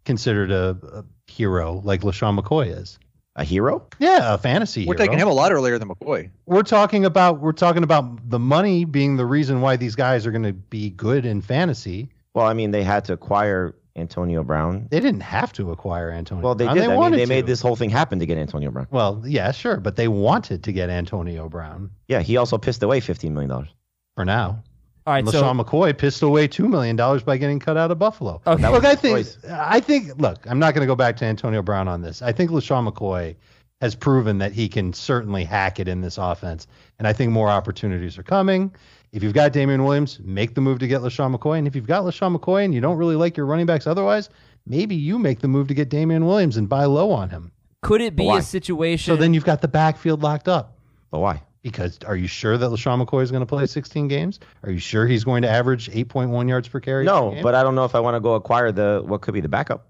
considered 0.05 0.51
a, 0.51 0.77
a 0.93 1.05
hero 1.31 1.81
like 1.83 2.01
LeSean 2.01 2.39
McCoy 2.39 2.75
is? 2.77 2.99
A 3.37 3.43
hero? 3.45 3.87
Yeah, 3.97 4.33
a 4.33 4.37
fantasy 4.37 4.85
We're 4.85 4.95
hero. 4.95 5.05
taking 5.05 5.19
him 5.19 5.27
a 5.29 5.33
lot 5.33 5.51
earlier 5.53 5.79
than 5.79 5.87
McCoy. 5.87 6.29
we're 6.45 6.63
talking 6.63 7.05
about 7.05 7.39
we're 7.39 7.53
talking 7.53 7.83
about 7.83 8.29
the 8.29 8.39
money 8.39 8.83
being 8.85 9.15
the 9.15 9.25
reason 9.25 9.61
why 9.61 9.77
these 9.77 9.95
guys 9.95 10.25
are 10.27 10.31
going 10.31 10.43
to 10.43 10.53
be 10.53 10.89
good 10.89 11.25
in 11.25 11.41
fantasy. 11.41 12.09
Well, 12.33 12.45
I 12.45 12.53
mean, 12.53 12.71
they 12.71 12.83
had 12.83 13.05
to 13.05 13.13
acquire 13.13 13.73
Antonio 13.95 14.43
Brown. 14.43 14.87
They 14.91 14.99
didn't 14.99 15.21
have 15.21 15.51
to 15.53 15.71
acquire 15.71 16.11
Antonio. 16.11 16.43
Well, 16.43 16.55
they 16.55 16.65
Brown. 16.65 16.75
did. 16.75 16.83
I 16.85 16.87
mean, 16.89 16.97
wanted 16.97 17.19
they 17.19 17.25
made 17.25 17.45
this 17.47 17.61
whole 17.61 17.75
thing 17.77 17.89
happen 17.89 18.19
to 18.19 18.25
get 18.25 18.37
Antonio 18.37 18.69
Brown. 18.71 18.87
Well, 18.91 19.21
yeah, 19.25 19.51
sure, 19.51 19.77
but 19.79 19.95
they 19.95 20.07
wanted 20.09 20.63
to 20.63 20.71
get 20.73 20.89
Antonio 20.89 21.47
Brown 21.49 21.89
Yeah, 22.09 22.21
he 22.21 22.35
also 22.37 22.57
pissed 22.57 22.83
away 22.83 22.99
$15 22.99 23.31
million. 23.31 23.67
for 24.15 24.25
now. 24.25 24.61
All 25.07 25.13
right. 25.13 25.27
So 25.27 25.41
LeSean 25.41 25.59
McCoy 25.63 25.97
pissed 25.97 26.21
away 26.21 26.47
two 26.47 26.67
million 26.67 26.95
dollars 26.95 27.23
by 27.23 27.37
getting 27.37 27.59
cut 27.59 27.77
out 27.77 27.91
of 27.91 27.99
Buffalo. 27.99 28.41
Okay. 28.45 28.69
Look, 28.69 28.85
I 28.85 28.95
think. 28.95 29.27
I 29.49 29.79
think 29.79 30.17
look, 30.19 30.45
I'm 30.49 30.59
not 30.59 30.73
going 30.73 30.81
to 30.81 30.87
go 30.87 30.95
back 30.95 31.17
to 31.17 31.25
Antonio 31.25 31.61
Brown 31.61 31.87
on 31.87 32.01
this. 32.01 32.21
I 32.21 32.31
think 32.31 32.51
LeSean 32.51 32.91
McCoy 32.91 33.35
has 33.81 33.95
proven 33.95 34.37
that 34.37 34.51
he 34.51 34.69
can 34.69 34.93
certainly 34.93 35.43
hack 35.43 35.79
it 35.79 35.87
in 35.87 36.01
this 36.01 36.19
offense, 36.19 36.67
and 36.99 37.07
I 37.07 37.13
think 37.13 37.31
more 37.31 37.49
opportunities 37.49 38.17
are 38.17 38.23
coming. 38.23 38.71
If 39.11 39.23
you've 39.23 39.33
got 39.33 39.51
Damien 39.53 39.83
Williams, 39.83 40.19
make 40.23 40.53
the 40.53 40.61
move 40.61 40.77
to 40.79 40.87
get 40.87 41.01
LeSean 41.01 41.35
McCoy, 41.35 41.57
and 41.57 41.67
if 41.67 41.75
you've 41.75 41.87
got 41.87 42.03
LeSean 42.03 42.37
McCoy 42.37 42.63
and 42.63 42.73
you 42.73 42.79
don't 42.79 42.97
really 42.97 43.15
like 43.15 43.35
your 43.35 43.47
running 43.47 43.65
backs 43.65 43.87
otherwise, 43.87 44.29
maybe 44.67 44.95
you 44.95 45.17
make 45.17 45.39
the 45.39 45.47
move 45.47 45.67
to 45.67 45.73
get 45.73 45.89
Damien 45.89 46.25
Williams 46.27 46.57
and 46.57 46.69
buy 46.69 46.85
low 46.85 47.11
on 47.11 47.29
him. 47.29 47.51
could 47.81 48.01
it 48.01 48.15
be 48.15 48.25
Why? 48.25 48.37
a 48.37 48.41
situation? 48.43 49.11
So 49.11 49.19
then 49.19 49.33
you've 49.33 49.45
got 49.45 49.61
the 49.61 49.67
backfield 49.67 50.21
locked 50.21 50.47
up. 50.47 50.77
But 51.09 51.19
why? 51.19 51.41
Because 51.61 51.99
are 52.07 52.15
you 52.15 52.27
sure 52.27 52.57
that 52.57 52.69
LeSean 52.71 53.05
McCoy 53.05 53.21
is 53.21 53.29
going 53.29 53.41
to 53.41 53.45
play 53.45 53.67
16 53.67 54.07
games? 54.07 54.39
Are 54.63 54.71
you 54.71 54.79
sure 54.79 55.05
he's 55.05 55.23
going 55.23 55.43
to 55.43 55.49
average 55.49 55.89
8.1 55.91 56.49
yards 56.49 56.67
per 56.67 56.79
carry? 56.79 57.05
No, 57.05 57.31
game? 57.31 57.43
but 57.43 57.53
I 57.53 57.61
don't 57.61 57.75
know 57.75 57.85
if 57.85 57.93
I 57.93 57.99
want 57.99 58.15
to 58.15 58.19
go 58.19 58.33
acquire 58.33 58.71
the 58.71 59.03
what 59.05 59.21
could 59.21 59.33
be 59.35 59.41
the 59.41 59.49
backup. 59.49 59.87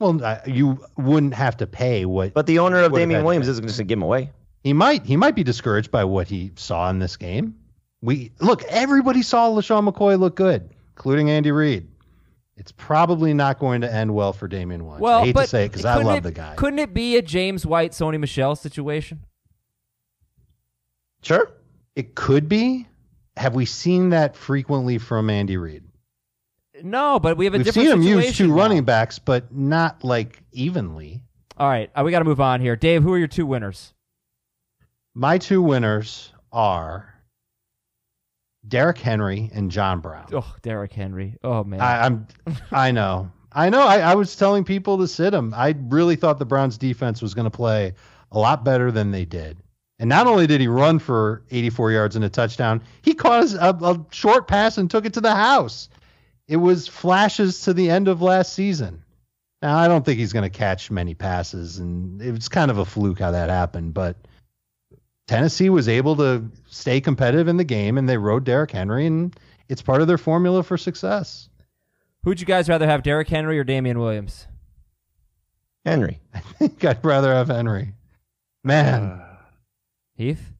Well, 0.00 0.22
uh, 0.24 0.40
you 0.46 0.84
wouldn't 0.96 1.34
have 1.34 1.56
to 1.58 1.66
pay 1.68 2.04
what. 2.04 2.34
But 2.34 2.46
the 2.46 2.58
owner 2.58 2.78
of 2.78 2.90
Would 2.90 3.00
have 3.00 3.08
had 3.08 3.14
Damien 3.14 3.24
Williams 3.24 3.46
isn't 3.46 3.64
just 3.64 3.78
going 3.78 3.86
to 3.86 3.88
give 3.88 3.98
him 3.98 4.02
away. 4.02 4.30
he 4.64 4.72
might 4.72 5.06
he 5.06 5.16
might 5.16 5.36
be 5.36 5.44
discouraged 5.44 5.92
by 5.92 6.02
what 6.02 6.26
he 6.26 6.50
saw 6.56 6.90
in 6.90 6.98
this 6.98 7.16
game. 7.16 7.54
We 8.00 8.32
look, 8.40 8.64
everybody 8.64 9.22
saw 9.22 9.48
LeSean 9.50 9.88
McCoy 9.88 10.18
look 10.18 10.34
good, 10.34 10.68
including 10.96 11.30
Andy 11.30 11.52
Reid. 11.52 11.86
It's 12.56 12.72
probably 12.72 13.32
not 13.32 13.60
going 13.60 13.82
to 13.82 13.92
end 13.92 14.12
well 14.12 14.32
for 14.32 14.48
Damien 14.48 14.84
Williams. 14.84 15.02
well, 15.02 15.20
I 15.20 15.26
hate 15.26 15.34
but 15.36 15.42
to 15.42 15.48
say 15.48 15.64
it 15.66 15.68
because 15.68 15.84
I 15.84 16.02
love 16.02 16.18
it- 16.18 16.22
the 16.24 16.32
guy. 16.32 16.56
Couldn't 16.56 16.80
it 16.80 16.92
be 16.92 17.16
a 17.16 17.22
James 17.22 17.64
White, 17.64 17.92
Sony 17.92 18.18
Michel 18.18 18.56
situation? 18.56 19.20
Sure. 21.22 21.50
It 21.96 22.14
could 22.14 22.48
be. 22.48 22.86
Have 23.36 23.54
we 23.54 23.64
seen 23.64 24.10
that 24.10 24.36
frequently 24.36 24.98
from 24.98 25.30
Andy 25.30 25.56
Reid? 25.56 25.84
No, 26.82 27.18
but 27.20 27.36
we 27.36 27.44
have 27.44 27.54
a 27.54 27.58
We've 27.58 27.66
different 27.66 27.88
seen 27.88 27.96
him 27.98 28.02
use 28.02 28.36
two 28.36 28.48
now. 28.48 28.54
running 28.54 28.84
backs, 28.84 29.18
but 29.18 29.54
not 29.54 30.04
like 30.04 30.42
evenly. 30.52 31.22
All 31.56 31.68
right, 31.68 31.90
uh, 31.94 32.02
we 32.04 32.10
got 32.10 32.20
to 32.20 32.24
move 32.24 32.40
on 32.40 32.60
here. 32.60 32.76
Dave, 32.76 33.02
who 33.02 33.12
are 33.12 33.18
your 33.18 33.28
two 33.28 33.46
winners? 33.46 33.94
My 35.14 35.38
two 35.38 35.62
winners 35.62 36.32
are 36.50 37.14
Derrick 38.66 38.98
Henry 38.98 39.50
and 39.54 39.70
John 39.70 40.00
Brown. 40.00 40.26
Oh, 40.32 40.54
Derrick 40.62 40.92
Henry. 40.92 41.36
Oh 41.44 41.62
man. 41.64 41.80
I, 41.80 42.06
I'm, 42.06 42.26
I 42.70 42.90
know, 42.90 43.30
I 43.52 43.68
know. 43.70 43.82
I, 43.82 43.98
I 43.98 44.14
was 44.14 44.34
telling 44.34 44.64
people 44.64 44.98
to 44.98 45.06
sit 45.08 45.34
him. 45.34 45.52
I 45.54 45.74
really 45.78 46.16
thought 46.16 46.38
the 46.38 46.46
Browns 46.46 46.78
defense 46.78 47.20
was 47.22 47.34
going 47.34 47.44
to 47.44 47.50
play 47.50 47.94
a 48.30 48.38
lot 48.38 48.64
better 48.64 48.90
than 48.90 49.10
they 49.10 49.24
did. 49.24 49.58
And 50.02 50.08
not 50.08 50.26
only 50.26 50.48
did 50.48 50.60
he 50.60 50.66
run 50.66 50.98
for 50.98 51.44
84 51.52 51.92
yards 51.92 52.16
and 52.16 52.24
a 52.24 52.28
touchdown, 52.28 52.82
he 53.02 53.14
caught 53.14 53.52
a, 53.52 53.68
a 53.86 54.04
short 54.10 54.48
pass 54.48 54.76
and 54.76 54.90
took 54.90 55.06
it 55.06 55.12
to 55.12 55.20
the 55.20 55.32
house. 55.32 55.88
It 56.48 56.56
was 56.56 56.88
flashes 56.88 57.60
to 57.60 57.72
the 57.72 57.88
end 57.88 58.08
of 58.08 58.20
last 58.20 58.52
season. 58.52 59.04
Now 59.62 59.78
I 59.78 59.86
don't 59.86 60.04
think 60.04 60.18
he's 60.18 60.32
going 60.32 60.42
to 60.42 60.50
catch 60.58 60.90
many 60.90 61.14
passes, 61.14 61.78
and 61.78 62.20
it 62.20 62.32
was 62.32 62.48
kind 62.48 62.68
of 62.72 62.78
a 62.78 62.84
fluke 62.84 63.20
how 63.20 63.30
that 63.30 63.48
happened. 63.48 63.94
But 63.94 64.16
Tennessee 65.28 65.70
was 65.70 65.88
able 65.88 66.16
to 66.16 66.50
stay 66.66 67.00
competitive 67.00 67.46
in 67.46 67.56
the 67.56 67.62
game, 67.62 67.96
and 67.96 68.08
they 68.08 68.18
rode 68.18 68.42
Derrick 68.42 68.72
Henry, 68.72 69.06
and 69.06 69.38
it's 69.68 69.82
part 69.82 70.02
of 70.02 70.08
their 70.08 70.18
formula 70.18 70.64
for 70.64 70.76
success. 70.76 71.48
Who'd 72.24 72.40
you 72.40 72.46
guys 72.46 72.68
rather 72.68 72.88
have, 72.88 73.04
Derrick 73.04 73.28
Henry 73.28 73.56
or 73.56 73.62
Damien 73.62 74.00
Williams? 74.00 74.48
Henry. 75.84 76.18
I 76.34 76.40
think 76.40 76.84
I'd 76.84 77.04
rather 77.04 77.32
have 77.32 77.46
Henry. 77.46 77.92
Man, 78.64 79.02
Uh, 79.04 79.28
Heath? 80.22 80.52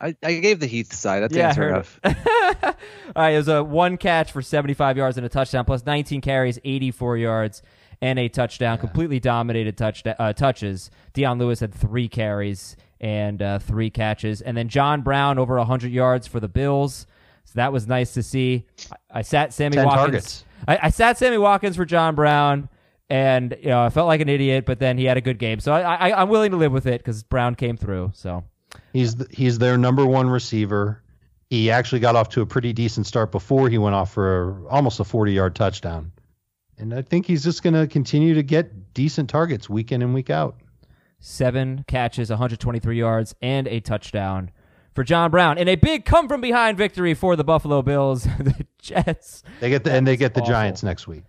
I, 0.00 0.16
I 0.24 0.34
gave 0.34 0.60
the 0.60 0.66
Heath 0.66 0.92
side. 0.92 1.20
That's 1.22 1.34
yeah, 1.36 1.48
answer 1.48 1.68
enough. 1.68 2.00
it. 2.02 2.16
All 2.64 2.74
right, 3.16 3.30
it 3.34 3.36
was 3.36 3.48
a 3.48 3.62
one 3.62 3.98
catch 3.98 4.32
for 4.32 4.40
75 4.40 4.96
yards 4.96 5.18
and 5.18 5.26
a 5.26 5.28
touchdown, 5.28 5.64
plus 5.64 5.84
19 5.84 6.22
carries, 6.22 6.58
84 6.64 7.18
yards, 7.18 7.62
and 8.00 8.18
a 8.18 8.28
touchdown. 8.28 8.78
Completely 8.78 9.20
dominated 9.20 9.76
touch 9.76 10.02
uh, 10.06 10.32
touches. 10.32 10.90
Dion 11.12 11.38
Lewis 11.38 11.60
had 11.60 11.74
three 11.74 12.08
carries 12.08 12.76
and 13.00 13.42
uh, 13.42 13.58
three 13.58 13.90
catches, 13.90 14.40
and 14.40 14.56
then 14.56 14.68
John 14.68 15.02
Brown 15.02 15.38
over 15.38 15.56
100 15.56 15.92
yards 15.92 16.26
for 16.26 16.40
the 16.40 16.48
Bills. 16.48 17.06
So 17.44 17.52
that 17.56 17.72
was 17.72 17.86
nice 17.86 18.14
to 18.14 18.22
see. 18.22 18.64
I, 18.90 19.18
I 19.18 19.22
sat 19.22 19.52
Sammy 19.52 19.76
10 19.76 19.84
Watkins. 19.84 20.04
targets. 20.04 20.44
I, 20.66 20.78
I 20.84 20.90
sat 20.90 21.18
Sammy 21.18 21.36
Watkins 21.38 21.76
for 21.76 21.84
John 21.84 22.14
Brown. 22.14 22.68
And 23.10 23.56
you 23.60 23.68
know, 23.70 23.82
I 23.82 23.90
felt 23.90 24.06
like 24.06 24.20
an 24.20 24.28
idiot, 24.28 24.64
but 24.64 24.78
then 24.78 24.96
he 24.96 25.04
had 25.04 25.16
a 25.16 25.20
good 25.20 25.38
game, 25.38 25.58
so 25.58 25.72
I, 25.72 26.10
I, 26.10 26.22
I'm 26.22 26.28
willing 26.28 26.52
to 26.52 26.56
live 26.56 26.70
with 26.70 26.86
it 26.86 27.00
because 27.00 27.24
Brown 27.24 27.56
came 27.56 27.76
through. 27.76 28.12
So 28.14 28.44
he's 28.92 29.16
th- 29.16 29.28
he's 29.32 29.58
their 29.58 29.76
number 29.76 30.06
one 30.06 30.30
receiver. 30.30 31.02
He 31.50 31.72
actually 31.72 31.98
got 31.98 32.14
off 32.14 32.28
to 32.30 32.42
a 32.42 32.46
pretty 32.46 32.72
decent 32.72 33.08
start 33.08 33.32
before 33.32 33.68
he 33.68 33.78
went 33.78 33.96
off 33.96 34.12
for 34.12 34.50
a, 34.50 34.66
almost 34.68 35.00
a 35.00 35.04
40 35.04 35.32
yard 35.32 35.56
touchdown. 35.56 36.12
And 36.78 36.94
I 36.94 37.02
think 37.02 37.26
he's 37.26 37.42
just 37.42 37.64
going 37.64 37.74
to 37.74 37.88
continue 37.88 38.34
to 38.34 38.44
get 38.44 38.94
decent 38.94 39.28
targets 39.28 39.68
week 39.68 39.90
in 39.90 40.00
and 40.00 40.14
week 40.14 40.30
out. 40.30 40.56
seven 41.18 41.84
catches, 41.88 42.30
123 42.30 42.96
yards, 42.96 43.34
and 43.42 43.66
a 43.66 43.80
touchdown 43.80 44.52
for 44.94 45.04
John 45.04 45.30
Brown 45.32 45.58
in 45.58 45.68
a 45.68 45.74
big 45.74 46.04
come 46.04 46.28
from 46.28 46.40
behind 46.40 46.78
victory 46.78 47.14
for 47.14 47.34
the 47.34 47.44
Buffalo 47.44 47.82
Bills. 47.82 48.22
the 48.38 48.64
Jets. 48.80 49.42
They 49.58 49.68
get 49.68 49.84
the, 49.84 49.92
and 49.92 50.06
they 50.06 50.16
get 50.16 50.34
the 50.34 50.40
awful. 50.40 50.52
Giants 50.52 50.82
next 50.82 51.08
week. 51.08 51.24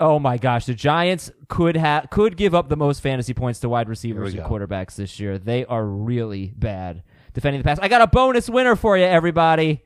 Oh 0.00 0.18
my 0.18 0.36
gosh, 0.36 0.66
the 0.66 0.74
Giants 0.74 1.30
could 1.48 1.76
have 1.76 2.10
could 2.10 2.36
give 2.36 2.54
up 2.54 2.68
the 2.68 2.76
most 2.76 3.00
fantasy 3.00 3.34
points 3.34 3.60
to 3.60 3.68
wide 3.68 3.88
receivers 3.88 4.34
and 4.34 4.42
go. 4.42 4.48
quarterbacks 4.48 4.96
this 4.96 5.20
year. 5.20 5.38
They 5.38 5.64
are 5.64 5.84
really 5.84 6.52
bad 6.56 7.02
defending 7.34 7.60
the 7.60 7.64
pass. 7.64 7.78
I 7.80 7.88
got 7.88 8.00
a 8.02 8.06
bonus 8.08 8.48
winner 8.50 8.74
for 8.74 8.96
you, 8.98 9.04
everybody. 9.04 9.84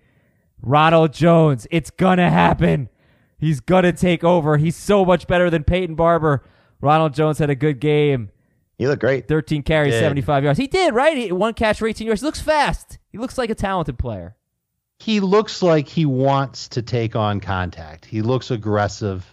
Ronald 0.62 1.12
Jones. 1.12 1.66
It's 1.70 1.90
gonna 1.90 2.30
happen. 2.30 2.88
He's 3.38 3.60
gonna 3.60 3.92
take 3.92 4.24
over. 4.24 4.56
He's 4.56 4.76
so 4.76 5.04
much 5.04 5.26
better 5.26 5.50
than 5.50 5.64
Peyton 5.64 5.94
Barber. 5.96 6.44
Ronald 6.80 7.12
Jones 7.14 7.38
had 7.38 7.50
a 7.50 7.54
good 7.54 7.78
game. 7.80 8.30
You 8.78 8.88
look 8.88 9.00
great. 9.00 9.28
13 9.28 9.62
carries, 9.62 9.92
75 9.92 10.44
yards. 10.44 10.58
He 10.58 10.66
did, 10.66 10.94
right? 10.94 11.14
He, 11.14 11.30
one 11.32 11.52
catch 11.52 11.78
for 11.78 11.86
18 11.86 12.06
yards. 12.06 12.22
He 12.22 12.24
looks 12.26 12.40
fast. 12.40 12.98
He 13.10 13.18
looks 13.18 13.36
like 13.36 13.50
a 13.50 13.54
talented 13.54 13.98
player. 13.98 14.36
he 14.98 15.20
looks 15.20 15.60
like 15.62 15.86
he 15.88 16.06
wants 16.06 16.68
to 16.68 16.80
take 16.80 17.14
on 17.14 17.40
contact. 17.40 18.06
He 18.06 18.22
looks 18.22 18.50
aggressive. 18.50 19.26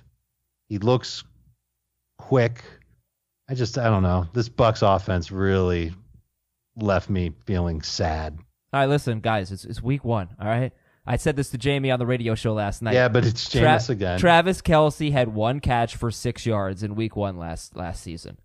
He 0.69 0.77
looks 0.77 1.23
quick. 2.17 2.63
I 3.49 3.53
just 3.53 3.77
I 3.77 3.85
don't 3.89 4.03
know. 4.03 4.27
This 4.33 4.49
Bucks 4.49 4.81
offense 4.81 5.31
really 5.31 5.93
left 6.75 7.09
me 7.09 7.33
feeling 7.45 7.81
sad. 7.81 8.37
All 8.73 8.81
right, 8.81 8.89
listen, 8.89 9.21
guys, 9.21 9.51
it's, 9.51 9.63
it's 9.63 9.81
week 9.81 10.03
one, 10.03 10.27
all 10.39 10.47
right? 10.47 10.73
I 11.05 11.15
said 11.15 11.37
this 11.37 11.49
to 11.51 11.57
Jamie 11.57 11.89
on 11.89 11.99
the 11.99 12.05
radio 12.05 12.35
show 12.35 12.53
last 12.53 12.81
night. 12.81 12.93
Yeah, 12.93 13.07
but 13.07 13.25
it's 13.25 13.49
Tra- 13.49 13.61
Jameis 13.61 13.89
again. 13.89 14.19
Travis 14.19 14.61
Kelce 14.61 15.09
had 15.13 15.33
one 15.33 15.61
catch 15.61 15.95
for 15.95 16.11
six 16.11 16.45
yards 16.45 16.83
in 16.83 16.95
week 16.95 17.15
one 17.15 17.37
last 17.37 17.77
last 17.77 18.03
season. 18.03 18.37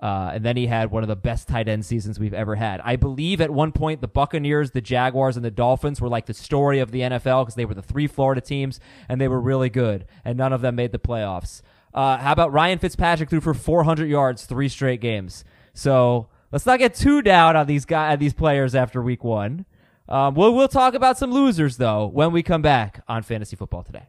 Uh, 0.00 0.30
and 0.34 0.44
then 0.44 0.56
he 0.56 0.66
had 0.66 0.90
one 0.90 1.02
of 1.02 1.08
the 1.08 1.16
best 1.16 1.48
tight 1.48 1.66
end 1.66 1.84
seasons 1.84 2.20
we've 2.20 2.34
ever 2.34 2.54
had. 2.54 2.80
I 2.84 2.96
believe 2.96 3.40
at 3.40 3.50
one 3.50 3.72
point 3.72 4.00
the 4.00 4.08
Buccaneers, 4.08 4.70
the 4.70 4.80
Jaguars, 4.80 5.36
and 5.36 5.44
the 5.44 5.50
Dolphins 5.50 6.00
were 6.00 6.08
like 6.08 6.26
the 6.26 6.34
story 6.34 6.78
of 6.78 6.92
the 6.92 7.00
NFL 7.00 7.42
because 7.42 7.56
they 7.56 7.64
were 7.64 7.74
the 7.74 7.82
three 7.82 8.06
Florida 8.06 8.40
teams 8.40 8.78
and 9.08 9.20
they 9.20 9.28
were 9.28 9.40
really 9.40 9.70
good, 9.70 10.06
and 10.24 10.38
none 10.38 10.52
of 10.52 10.60
them 10.60 10.76
made 10.76 10.92
the 10.92 10.98
playoffs. 10.98 11.62
Uh, 11.92 12.18
how 12.18 12.32
about 12.32 12.52
Ryan 12.52 12.78
Fitzpatrick 12.78 13.28
threw 13.30 13.40
for 13.40 13.54
400 13.54 14.08
yards 14.08 14.44
three 14.44 14.68
straight 14.68 15.00
games? 15.00 15.44
So 15.74 16.28
let's 16.52 16.66
not 16.66 16.78
get 16.78 16.94
too 16.94 17.22
down 17.22 17.56
on 17.56 17.66
these 17.66 17.84
guys, 17.84 18.18
these 18.18 18.34
players 18.34 18.74
after 18.74 19.02
week 19.02 19.24
one. 19.24 19.64
Um, 20.08 20.34
we'll 20.34 20.54
we'll 20.54 20.68
talk 20.68 20.94
about 20.94 21.18
some 21.18 21.32
losers 21.32 21.76
though 21.76 22.06
when 22.06 22.32
we 22.32 22.42
come 22.42 22.62
back 22.62 23.02
on 23.08 23.22
Fantasy 23.22 23.56
Football 23.56 23.82
today. 23.82 24.08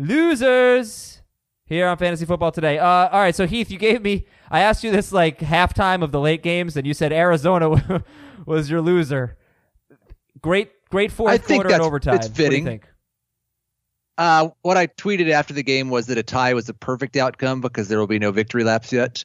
Losers 0.00 1.22
here 1.66 1.86
on 1.86 1.96
fantasy 1.98 2.24
football 2.24 2.50
today. 2.50 2.78
Uh, 2.78 2.86
all 2.86 3.20
right, 3.20 3.34
so 3.34 3.46
Heath, 3.46 3.70
you 3.70 3.78
gave 3.78 4.02
me. 4.02 4.26
I 4.50 4.60
asked 4.60 4.82
you 4.82 4.90
this 4.90 5.12
like 5.12 5.38
halftime 5.38 6.02
of 6.02 6.10
the 6.12 6.20
late 6.20 6.42
games, 6.42 6.76
and 6.76 6.86
you 6.86 6.94
said 6.94 7.12
Arizona 7.12 8.02
was 8.46 8.70
your 8.70 8.80
loser. 8.80 9.36
Great, 10.40 10.70
great 10.90 11.12
fourth 11.12 11.30
I 11.30 11.38
think 11.38 11.62
quarter 11.62 11.74
and 11.74 11.82
overtime. 11.82 12.14
it's 12.16 12.26
What 12.28 12.34
do 12.36 12.42
you 12.42 12.48
fitting. 12.48 12.64
think? 12.64 12.88
Uh, 14.18 14.48
what 14.62 14.76
I 14.76 14.86
tweeted 14.86 15.30
after 15.30 15.54
the 15.54 15.62
game 15.62 15.88
was 15.88 16.06
that 16.06 16.18
a 16.18 16.22
tie 16.22 16.52
was 16.54 16.66
the 16.66 16.74
perfect 16.74 17.16
outcome 17.16 17.60
because 17.60 17.88
there 17.88 17.98
will 17.98 18.06
be 18.06 18.18
no 18.18 18.32
victory 18.32 18.64
laps 18.64 18.92
yet 18.92 19.24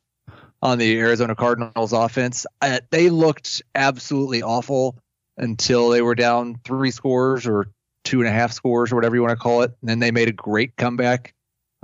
on 0.61 0.77
the 0.77 0.97
Arizona 0.99 1.35
Cardinals 1.35 1.91
offense. 1.91 2.45
Uh, 2.61 2.79
they 2.91 3.09
looked 3.09 3.61
absolutely 3.75 4.41
awful 4.41 4.97
until 5.37 5.89
they 5.89 6.01
were 6.01 6.15
down 6.15 6.55
three 6.63 6.91
scores 6.91 7.45
or 7.45 7.65
two 8.05 8.19
and 8.21 8.29
a 8.29 8.31
half 8.31 8.53
scores 8.53 8.91
or 8.91 8.95
whatever 8.95 9.15
you 9.15 9.21
want 9.21 9.31
to 9.31 9.35
call 9.35 9.63
it. 9.63 9.71
And 9.81 9.89
then 9.89 9.99
they 9.99 10.11
made 10.11 10.29
a 10.29 10.33
great 10.33 10.77
comeback. 10.77 11.33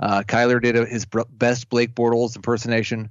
Uh, 0.00 0.22
Kyler 0.22 0.62
did 0.62 0.76
a, 0.76 0.86
his 0.86 1.04
br- 1.04 1.20
best 1.30 1.68
Blake 1.68 1.94
Bortles 1.94 2.34
impersonation. 2.34 3.10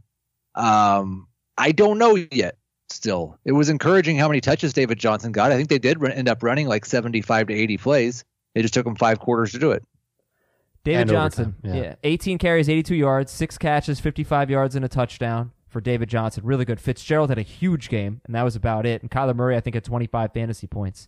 Um, 0.55 1.27
I 1.57 1.71
don't 1.71 1.99
know 1.99 2.17
yet. 2.31 2.57
Still, 2.89 3.37
it 3.45 3.53
was 3.53 3.69
encouraging 3.69 4.17
how 4.17 4.27
many 4.27 4.41
touches 4.41 4.73
David 4.73 4.99
Johnson 4.99 5.31
got. 5.31 5.51
I 5.53 5.55
think 5.55 5.69
they 5.69 5.79
did 5.79 6.01
run, 6.01 6.11
end 6.11 6.27
up 6.27 6.43
running 6.43 6.67
like 6.67 6.85
75 6.85 7.47
to 7.47 7.53
80 7.53 7.77
plays. 7.77 8.25
It 8.53 8.63
just 8.63 8.73
took 8.73 8.83
them 8.83 8.97
five 8.97 9.19
quarters 9.19 9.53
to 9.53 9.59
do 9.59 9.71
it. 9.71 9.83
David 10.83 11.01
And 11.01 11.09
Johnson, 11.09 11.55
yeah. 11.63 11.73
yeah. 11.75 11.95
18 12.03 12.37
carries, 12.37 12.67
82 12.67 12.95
yards, 12.95 13.31
six 13.31 13.57
catches, 13.57 14.01
55 14.01 14.49
yards, 14.49 14.75
and 14.75 14.83
a 14.83 14.89
touchdown 14.89 15.51
for 15.69 15.79
David 15.79 16.09
Johnson. 16.09 16.43
Really 16.43 16.65
good. 16.65 16.81
Fitzgerald 16.81 17.29
had 17.29 17.37
a 17.37 17.43
huge 17.43 17.87
game, 17.87 18.19
and 18.25 18.35
that 18.35 18.43
was 18.43 18.57
about 18.57 18.85
it. 18.85 19.01
And 19.01 19.09
Kyler 19.09 19.35
Murray, 19.35 19.55
I 19.55 19.61
think, 19.61 19.75
had 19.75 19.85
25 19.85 20.33
fantasy 20.33 20.67
points. 20.67 21.07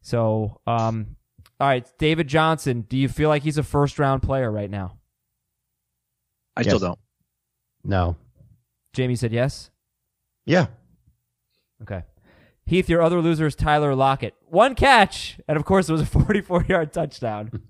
So, 0.00 0.60
um, 0.66 1.16
all 1.60 1.66
right, 1.68 1.86
David 1.98 2.28
Johnson, 2.28 2.82
do 2.88 2.96
you 2.96 3.08
feel 3.08 3.28
like 3.28 3.42
he's 3.42 3.58
a 3.58 3.62
first 3.62 3.98
round 3.98 4.22
player 4.22 4.50
right 4.50 4.70
now? 4.70 4.98
I 6.56 6.60
Yes. 6.60 6.68
still 6.70 6.78
don't. 6.78 6.98
No. 7.84 8.16
Jamie 8.92 9.16
said 9.16 9.32
yes. 9.32 9.70
Yeah. 10.44 10.66
Okay. 11.82 12.02
Heath, 12.66 12.88
your 12.88 13.00
other 13.02 13.20
loser 13.20 13.46
is 13.46 13.54
Tyler 13.54 13.94
Lockett. 13.94 14.34
One 14.46 14.74
catch, 14.74 15.38
and 15.48 15.56
of 15.56 15.64
course, 15.64 15.88
it 15.88 15.92
was 15.92 16.00
a 16.02 16.06
44 16.06 16.64
yard 16.68 16.92
touchdown. 16.92 17.62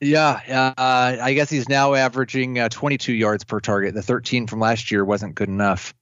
Yeah, 0.00 0.72
uh, 0.76 1.16
I 1.22 1.32
guess 1.32 1.48
he's 1.48 1.68
now 1.70 1.94
averaging 1.94 2.58
uh, 2.58 2.68
22 2.68 3.14
yards 3.14 3.44
per 3.44 3.60
target. 3.60 3.94
The 3.94 4.02
13 4.02 4.46
from 4.46 4.60
last 4.60 4.90
year 4.90 5.04
wasn't 5.04 5.34
good 5.34 5.48
enough. 5.48 5.94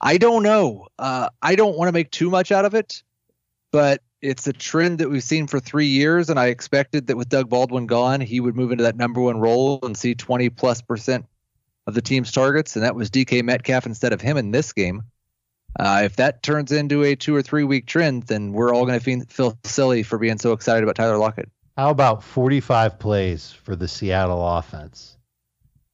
I 0.00 0.16
don't 0.16 0.42
know. 0.42 0.88
Uh, 0.98 1.28
I 1.42 1.54
don't 1.54 1.76
want 1.76 1.88
to 1.88 1.92
make 1.92 2.10
too 2.10 2.30
much 2.30 2.50
out 2.50 2.64
of 2.64 2.74
it, 2.74 3.02
but 3.70 4.00
it's 4.22 4.46
a 4.46 4.52
trend 4.52 5.00
that 5.00 5.10
we've 5.10 5.22
seen 5.22 5.48
for 5.48 5.58
three 5.58 5.88
years, 5.88 6.30
and 6.30 6.38
I 6.38 6.46
expected 6.46 7.08
that 7.08 7.16
with 7.16 7.28
Doug 7.28 7.50
Baldwin 7.50 7.86
gone, 7.86 8.20
he 8.20 8.40
would 8.40 8.54
move 8.54 8.70
into 8.70 8.84
that 8.84 8.96
number 8.96 9.20
one 9.20 9.38
role 9.38 9.80
and 9.82 9.96
see 9.96 10.14
20 10.14 10.48
plus 10.50 10.80
percent 10.80 11.26
of 11.88 11.94
the 11.94 12.02
team's 12.02 12.30
targets, 12.30 12.76
and 12.76 12.84
that 12.84 12.94
was 12.94 13.10
DK 13.10 13.42
Metcalf 13.42 13.84
instead 13.84 14.12
of 14.12 14.20
him 14.20 14.36
in 14.36 14.52
this 14.52 14.72
game. 14.72 15.02
Uh, 15.78 16.02
if 16.04 16.16
that 16.16 16.42
turns 16.42 16.70
into 16.70 17.02
a 17.02 17.16
two 17.16 17.34
or 17.34 17.42
three 17.42 17.64
week 17.64 17.86
trend, 17.86 18.24
then 18.24 18.52
we're 18.52 18.72
all 18.72 18.86
going 18.86 19.00
to 19.00 19.24
feel 19.26 19.58
silly 19.64 20.02
for 20.02 20.18
being 20.18 20.38
so 20.38 20.52
excited 20.52 20.84
about 20.84 20.94
Tyler 20.94 21.18
Lockett. 21.18 21.50
How 21.76 21.90
about 21.90 22.22
45 22.22 22.98
plays 22.98 23.50
for 23.50 23.74
the 23.74 23.88
Seattle 23.88 24.46
offense? 24.46 25.16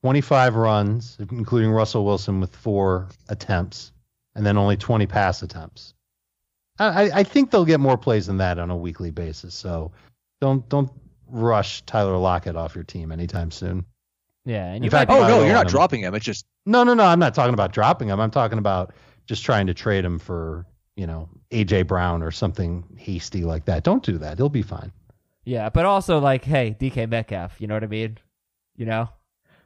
25 0.02 0.56
runs, 0.56 1.16
including 1.30 1.70
Russell 1.70 2.04
Wilson 2.04 2.40
with 2.40 2.54
four 2.54 3.08
attempts, 3.28 3.92
and 4.34 4.44
then 4.44 4.58
only 4.58 4.76
20 4.76 5.06
pass 5.06 5.42
attempts. 5.42 5.94
I, 6.78 6.86
I- 7.04 7.10
I 7.20 7.22
think 7.24 7.50
they'll 7.50 7.64
get 7.64 7.80
more 7.80 7.98
plays 7.98 8.26
than 8.26 8.36
that 8.38 8.58
on 8.58 8.70
a 8.70 8.76
weekly 8.76 9.10
basis. 9.10 9.54
So 9.54 9.92
don't 10.40 10.68
don't 10.68 10.90
rush 11.28 11.82
Tyler 11.82 12.16
Lockett 12.16 12.56
off 12.56 12.74
your 12.74 12.84
team 12.84 13.12
anytime 13.12 13.50
soon. 13.50 13.84
Yeah, 14.44 14.72
and 14.72 14.84
In 14.84 14.90
fact, 14.90 15.10
Oh 15.10 15.26
no, 15.28 15.44
you're 15.44 15.52
not 15.52 15.66
him. 15.66 15.70
dropping 15.72 16.00
him. 16.00 16.14
It's 16.14 16.24
just 16.24 16.46
No, 16.64 16.82
no, 16.84 16.94
no. 16.94 17.04
I'm 17.04 17.18
not 17.18 17.34
talking 17.34 17.54
about 17.54 17.72
dropping 17.72 18.08
him. 18.08 18.18
I'm 18.20 18.30
talking 18.30 18.58
about 18.58 18.94
just 19.26 19.44
trying 19.44 19.66
to 19.66 19.74
trade 19.74 20.04
him 20.04 20.18
for 20.18 20.64
you 20.96 21.06
know 21.06 21.28
AJ 21.50 21.86
Brown 21.86 22.22
or 22.22 22.30
something 22.30 22.84
hasty 22.96 23.44
like 23.44 23.64
that. 23.66 23.84
Don't 23.84 24.02
do 24.02 24.16
that. 24.18 24.38
He'll 24.38 24.48
be 24.48 24.62
fine. 24.62 24.90
Yeah, 25.44 25.68
but 25.70 25.84
also 25.86 26.18
like, 26.18 26.44
hey, 26.44 26.76
DK 26.78 27.08
Metcalf, 27.08 27.60
you 27.60 27.66
know 27.66 27.74
what 27.74 27.82
I 27.84 27.86
mean? 27.88 28.18
You 28.76 28.84
know, 28.86 29.08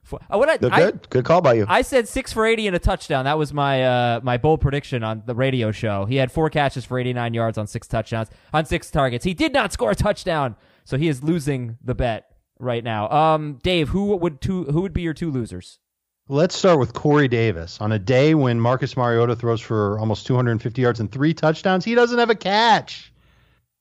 For, 0.05 0.19
uh, 0.31 0.37
what 0.37 0.49
I, 0.49 0.59
Look 0.61 0.73
I 0.73 0.81
good. 0.81 1.11
Good 1.11 1.25
call 1.25 1.41
by 1.41 1.55
you. 1.55 1.67
I 1.69 1.83
said 1.83 2.09
six 2.09 2.33
for 2.33 2.45
eighty 2.45 2.67
and 2.67 2.75
a 2.75 2.79
touchdown. 2.79 3.25
That 3.25 3.39
was 3.39 3.53
my 3.53 3.85
uh, 3.85 4.21
my 4.23 4.37
bold 4.37 4.61
prediction 4.61 5.05
on 5.05 5.23
the 5.27 5.35
radio 5.35 5.71
show. 5.71 6.05
He 6.07 6.17
had 6.17 6.33
four 6.33 6.51
catches 6.51 6.85
for 6.85 6.99
eighty 6.99 7.13
nine 7.13 7.35
yards 7.35 7.57
on 7.57 7.67
six 7.67 7.87
touchdowns 7.87 8.29
on 8.53 8.65
six 8.65 8.91
targets. 8.91 9.25
He 9.25 9.35
did 9.35 9.53
not 9.53 9.73
score 9.73 9.93
a 9.93 9.95
touchdown, 9.95 10.57
so 10.85 10.97
he 10.97 11.09
is 11.09 11.23
losing 11.23 11.79
the 11.85 11.95
bet 11.95 12.33
right 12.59 12.83
now. 12.83 13.09
Um, 13.11 13.59
Dave, 13.63 13.91
who 13.91 14.17
would 14.17 14.41
two 14.41 14.65
who 14.65 14.81
would 14.83 14.93
be 14.93 15.03
your 15.03 15.15
two 15.15 15.31
losers? 15.31 15.79
Let's 16.29 16.57
start 16.57 16.79
with 16.79 16.95
Corey 16.95 17.29
Davis. 17.29 17.81
On 17.81 17.93
a 17.93 17.99
day 17.99 18.35
when 18.35 18.61
Marcus 18.61 18.97
Mariota 18.97 19.35
throws 19.35 19.61
for 19.61 19.99
almost 19.99 20.27
250 20.27 20.81
yards 20.81 21.01
and 21.01 21.11
three 21.11 21.35
touchdowns, 21.35 21.85
he 21.85 21.95
doesn't 21.95 22.19
have 22.19 22.31
a 22.31 22.35
catch. 22.35 23.13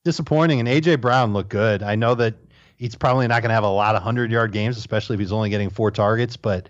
Disappointing. 0.03 0.59
And 0.59 0.67
AJ 0.67 1.01
Brown 1.01 1.33
looked 1.33 1.49
good. 1.49 1.83
I 1.83 1.95
know 1.95 2.15
that 2.15 2.33
he's 2.81 2.95
probably 2.95 3.27
not 3.27 3.43
going 3.43 3.49
to 3.49 3.53
have 3.53 3.63
a 3.63 3.69
lot 3.69 3.95
of 3.95 4.01
100 4.01 4.31
yard 4.31 4.51
games, 4.51 4.75
especially 4.75 5.13
if 5.13 5.19
he's 5.19 5.31
only 5.31 5.51
getting 5.51 5.69
four 5.69 5.91
targets, 5.91 6.35
but 6.35 6.67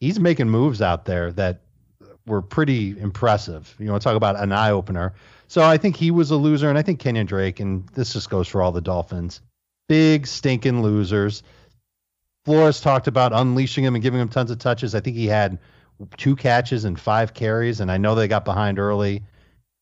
he's 0.00 0.18
making 0.18 0.48
moves 0.48 0.80
out 0.80 1.04
there 1.04 1.32
that 1.32 1.60
were 2.26 2.40
pretty 2.40 2.98
impressive. 2.98 3.74
You 3.78 3.90
want 3.90 4.00
to 4.02 4.08
talk 4.08 4.16
about 4.16 4.40
an 4.40 4.52
eye 4.52 4.70
opener. 4.70 5.12
So 5.48 5.62
I 5.62 5.76
think 5.76 5.96
he 5.96 6.10
was 6.10 6.30
a 6.30 6.36
loser, 6.36 6.70
and 6.70 6.78
I 6.78 6.82
think 6.82 6.98
Kenyan 6.98 7.26
Drake, 7.26 7.60
and 7.60 7.86
this 7.90 8.14
just 8.14 8.30
goes 8.30 8.48
for 8.48 8.62
all 8.62 8.72
the 8.72 8.80
Dolphins. 8.80 9.42
Big 9.86 10.26
stinking 10.26 10.80
losers. 10.80 11.42
Flores 12.46 12.80
talked 12.80 13.06
about 13.06 13.34
unleashing 13.34 13.84
him 13.84 13.94
and 13.94 14.02
giving 14.02 14.18
him 14.20 14.30
tons 14.30 14.50
of 14.50 14.58
touches. 14.58 14.94
I 14.94 15.00
think 15.00 15.14
he 15.14 15.26
had 15.26 15.58
two 16.16 16.36
catches 16.36 16.86
and 16.86 16.98
five 16.98 17.34
carries, 17.34 17.80
and 17.80 17.92
I 17.92 17.98
know 17.98 18.14
they 18.14 18.28
got 18.28 18.46
behind 18.46 18.78
early. 18.78 19.22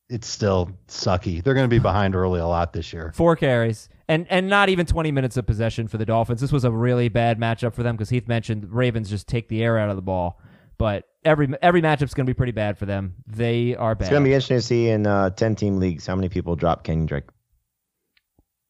It's 0.09 0.27
still 0.27 0.71
sucky. 0.89 1.43
They're 1.43 1.55
going 1.55 1.65
to 1.65 1.75
be 1.75 1.79
behind 1.79 2.15
early 2.15 2.41
a 2.41 2.47
lot 2.47 2.73
this 2.73 2.93
year. 2.93 3.13
Four 3.15 3.37
carries 3.37 3.89
and 4.09 4.27
and 4.31 4.49
not 4.49 4.69
even 4.69 4.87
20 4.87 5.11
minutes 5.13 5.37
of 5.37 5.47
possession 5.47 5.89
for 5.89 5.99
the 5.99 6.07
Dolphins. 6.07 6.41
This 6.41 6.53
was 6.53 6.65
a 6.65 6.71
really 6.71 7.09
bad 7.09 7.39
matchup 7.39 7.75
for 7.75 7.83
them 7.83 7.97
because 7.97 8.09
Heath 8.11 8.27
mentioned 8.29 8.73
Ravens 8.73 9.11
just 9.11 9.27
take 9.29 9.49
the 9.49 9.63
air 9.63 9.79
out 9.79 9.91
of 9.91 9.97
the 9.97 10.03
ball. 10.03 10.41
But 10.79 11.09
every 11.25 11.49
every 11.61 11.83
matchup's 11.83 12.15
going 12.15 12.25
to 12.27 12.31
be 12.31 12.35
pretty 12.37 12.53
bad 12.53 12.79
for 12.79 12.87
them. 12.87 13.15
They 13.27 13.75
are 13.77 13.95
bad. 13.95 14.05
It's 14.05 14.11
going 14.11 14.23
to 14.23 14.29
be 14.29 14.33
interesting 14.35 14.59
to 14.59 14.63
see 14.63 14.89
in 14.89 15.07
uh, 15.07 15.31
10 15.31 15.57
team 15.57 15.79
leagues 15.79 16.07
how 16.07 16.15
many 16.15 16.29
people 16.29 16.55
drop 16.57 16.85
Kenny 16.85 17.05
Drake. 17.05 17.25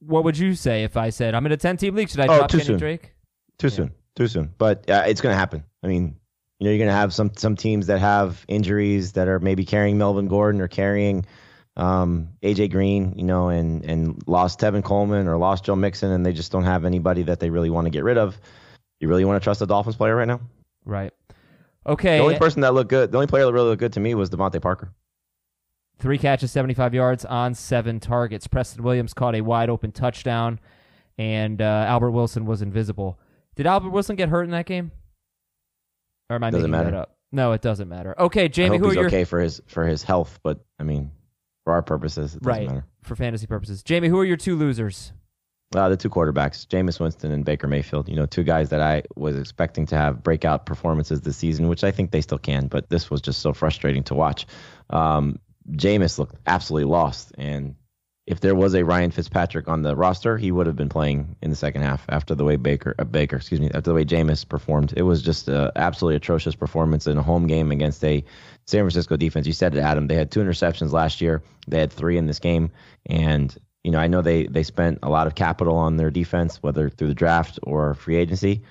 what 0.01 0.25
would 0.25 0.39
you 0.39 0.55
say 0.55 0.85
if 0.85 0.97
I 0.97 1.11
said 1.11 1.35
I'm 1.35 1.45
in 1.47 1.53
a 1.53 1.57
10 1.57 1.77
team 1.77 1.95
league? 1.95 2.09
Should 2.09 2.21
I 2.21 2.25
Oh, 2.27 2.39
drop 2.39 2.51
too 2.51 2.59
Kenny 2.59 2.67
soon. 2.67 2.79
Drake? 2.79 3.13
Too 3.59 3.69
soon. 3.69 3.93
Too 4.17 4.27
soon. 4.29 4.55
But 4.59 4.89
uh, 4.91 5.05
it's 5.07 5.21
going 5.21 5.33
to 5.35 5.39
happen. 5.39 5.65
I 5.83 5.87
mean, 5.87 6.17
you 6.59 6.65
know, 6.65 6.71
you're 6.71 6.79
going 6.79 6.89
to 6.89 6.95
have 6.95 7.15
some 7.15 7.31
some 7.37 7.57
teams 7.57 7.87
that 7.87 8.01
have 8.01 8.45
injuries 8.49 9.13
that 9.13 9.29
are 9.29 9.39
maybe 9.39 9.65
carrying 9.65 9.97
Melvin 9.99 10.27
Gordon 10.27 10.61
or 10.61 10.69
carrying 10.69 11.25
um, 11.77 12.31
AJ 12.43 12.73
Green, 12.73 13.15
you 13.17 13.25
know, 13.25 13.49
and 13.49 13.85
and 13.85 14.23
lost 14.27 14.59
Tevin 14.59 14.83
Coleman 14.83 15.29
or 15.29 15.37
lost 15.37 15.65
Joe 15.65 15.77
Mixon, 15.77 16.11
and 16.11 16.27
they 16.27 16.33
just 16.33 16.51
don't 16.51 16.65
have 16.65 16.85
anybody 16.85 17.23
that 17.25 17.39
they 17.39 17.51
really 17.51 17.71
want 17.71 17.87
to 17.87 17.91
get 17.91 18.03
rid 18.03 18.19
of. 18.19 18.39
You 18.99 19.09
really 19.09 19.25
want 19.25 19.41
to 19.41 19.45
trust 19.45 19.63
a 19.63 19.67
Dolphins 19.67 19.97
player 19.97 20.17
right 20.17 20.27
now? 20.27 20.41
Right. 20.85 21.13
Okay. 21.87 22.19
The 22.19 22.25
only 22.25 22.39
person 22.39 22.63
that 22.63 22.75
looked 22.75 22.91
good, 22.91 23.13
the 23.13 23.19
only 23.19 23.29
player 23.29 23.47
that 23.47 23.53
really 23.53 23.69
looked 23.69 23.81
good 23.81 23.93
to 23.93 24.01
me 24.01 24.15
was 24.15 24.29
DeVante 24.29 24.61
Parker. 24.61 24.93
Three 26.01 26.19
catches, 26.19 26.53
75 26.53 26.95
yards 26.95 27.25
on 27.25 27.55
seven 27.55 27.99
targets. 27.99 28.47
Preston 28.47 28.83
Williams 28.83 29.15
caught 29.15 29.35
a 29.35 29.41
wide 29.41 29.71
open 29.71 29.93
touchdown, 29.93 30.61
and 31.17 31.63
uh, 31.63 31.85
Albert 31.89 32.11
Wilson 32.11 32.47
was 32.47 32.63
invisible. 32.63 33.19
Did 33.57 33.67
Albert 33.67 33.91
Wilson 33.91 34.17
get 34.17 34.29
hurt 34.29 34.45
in 34.45 34.51
that 34.51 34.67
game? 34.67 34.93
Or 36.31 36.37
am 36.37 36.45
I 36.45 36.51
Doesn't 36.51 36.71
making 36.71 36.85
matter. 36.85 36.91
that 36.93 36.97
up? 37.03 37.17
No, 37.33 37.53
it 37.53 37.61
doesn't 37.63 37.89
matter. 37.89 38.15
Okay, 38.19 38.45
I 38.45 38.49
Jamie, 38.49 38.79
hope 38.79 38.87
who 38.87 38.91
are 38.93 38.95
your 38.95 39.07
okay 39.07 39.25
for 39.25 39.41
his 39.41 39.61
for 39.67 39.87
his 39.87 40.03
health, 40.03 40.39
but 40.43 40.65
I 40.79 40.83
mean, 40.83 41.11
for 41.65 41.73
our 41.75 41.83
purposes, 41.83 42.35
it 42.35 42.43
doesn't 42.43 42.47
right 42.47 42.69
matter. 42.69 42.85
for 43.03 43.17
fantasy 43.17 43.47
purposes? 43.47 43.83
Jamie, 43.83 44.09
who 44.09 44.19
are 44.19 44.25
your 44.25 44.37
two 44.39 44.57
losers? 44.57 45.13
Uh, 45.75 45.91
the 45.91 45.97
two 45.99 46.09
quarterbacks, 46.09 46.67
Jameis 46.67 46.99
Winston 46.99 47.31
and 47.31 47.45
Baker 47.45 47.67
Mayfield. 47.67 48.09
You 48.09 48.17
know, 48.17 48.25
two 48.25 48.43
guys 48.43 48.71
that 48.71 48.81
I 48.81 49.03
was 49.17 49.37
expecting 49.39 49.85
to 49.87 49.97
have 49.97 50.23
breakout 50.23 50.65
performances 50.65 51.21
this 51.21 51.37
season, 51.37 51.69
which 51.69 51.85
I 51.85 51.91
think 51.91 52.11
they 52.11 52.23
still 52.23 52.39
can. 52.39 52.69
But 52.69 52.89
this 52.89 53.11
was 53.11 53.21
just 53.21 53.41
so 53.43 53.53
frustrating 53.53 54.03
to 54.05 54.15
watch. 54.15 54.47
Um, 54.89 55.39
Jameis 55.73 56.19
looked 56.19 56.37
absolutely 56.47 56.91
lost, 56.91 57.33
and 57.37 57.75
if 58.29 58.41
there 58.41 58.55
was 58.55 58.75
a 58.75 58.85
Ryan 58.85 59.11
Fitzpatrick 59.11 59.69
on 59.69 59.81
the 59.81 59.97
roster, 59.97 60.37
he 60.37 60.53
would 60.53 60.67
have 60.67 60.77
been 60.77 60.91
playing 60.91 61.35
in 61.41 61.49
the 61.49 61.57
second 61.57 61.81
half 61.81 62.05
after 62.11 62.35
the 62.35 62.45
way 62.45 62.57
Baker, 62.57 62.95
uh, 62.99 63.05
Baker, 63.05 63.37
excuse 63.37 63.59
me, 63.59 63.69
after 63.69 63.81
the 63.81 63.95
way 63.95 64.05
Jameis 64.05 64.47
performed. 64.47 64.93
It 64.95 65.03
was 65.03 65.23
just 65.23 65.49
an 65.49 65.71
absolutely 65.77 66.17
atrocious 66.17 66.55
performance 66.55 67.07
in 67.07 67.17
a 67.17 67.23
home 67.23 67.47
game 67.47 67.71
against 67.71 68.05
a 68.05 68.23
San 68.67 68.83
Francisco 68.83 69.17
defense. 69.17 69.47
You 69.47 69.55
said 69.55 69.75
it, 69.75 69.81
Adam. 69.81 70.09
They 70.09 70.15
had 70.15 70.31
two 70.31 70.41
interceptions 70.41 70.93
last 70.93 71.23
year. 71.23 71.43
They 71.69 71.81
had 71.81 71.91
three 71.91 72.19
in 72.19 72.27
this 72.27 72.39
game, 72.39 72.71
and 73.07 73.57
you 73.83 73.91
know 73.91 73.99
I 73.99 74.09
know 74.09 74.21
they 74.21 74.47
they 74.47 74.63
spent 74.63 74.99
a 75.03 75.09
lot 75.09 75.27
of 75.27 75.35
capital 75.35 75.77
on 75.77 75.97
their 75.97 76.11
defense, 76.11 76.63
whether 76.63 76.91
through 76.91 77.09
the 77.09 77.15
draft 77.15 77.59
or 77.63 77.95
free 77.95 78.17
agency. 78.17 78.63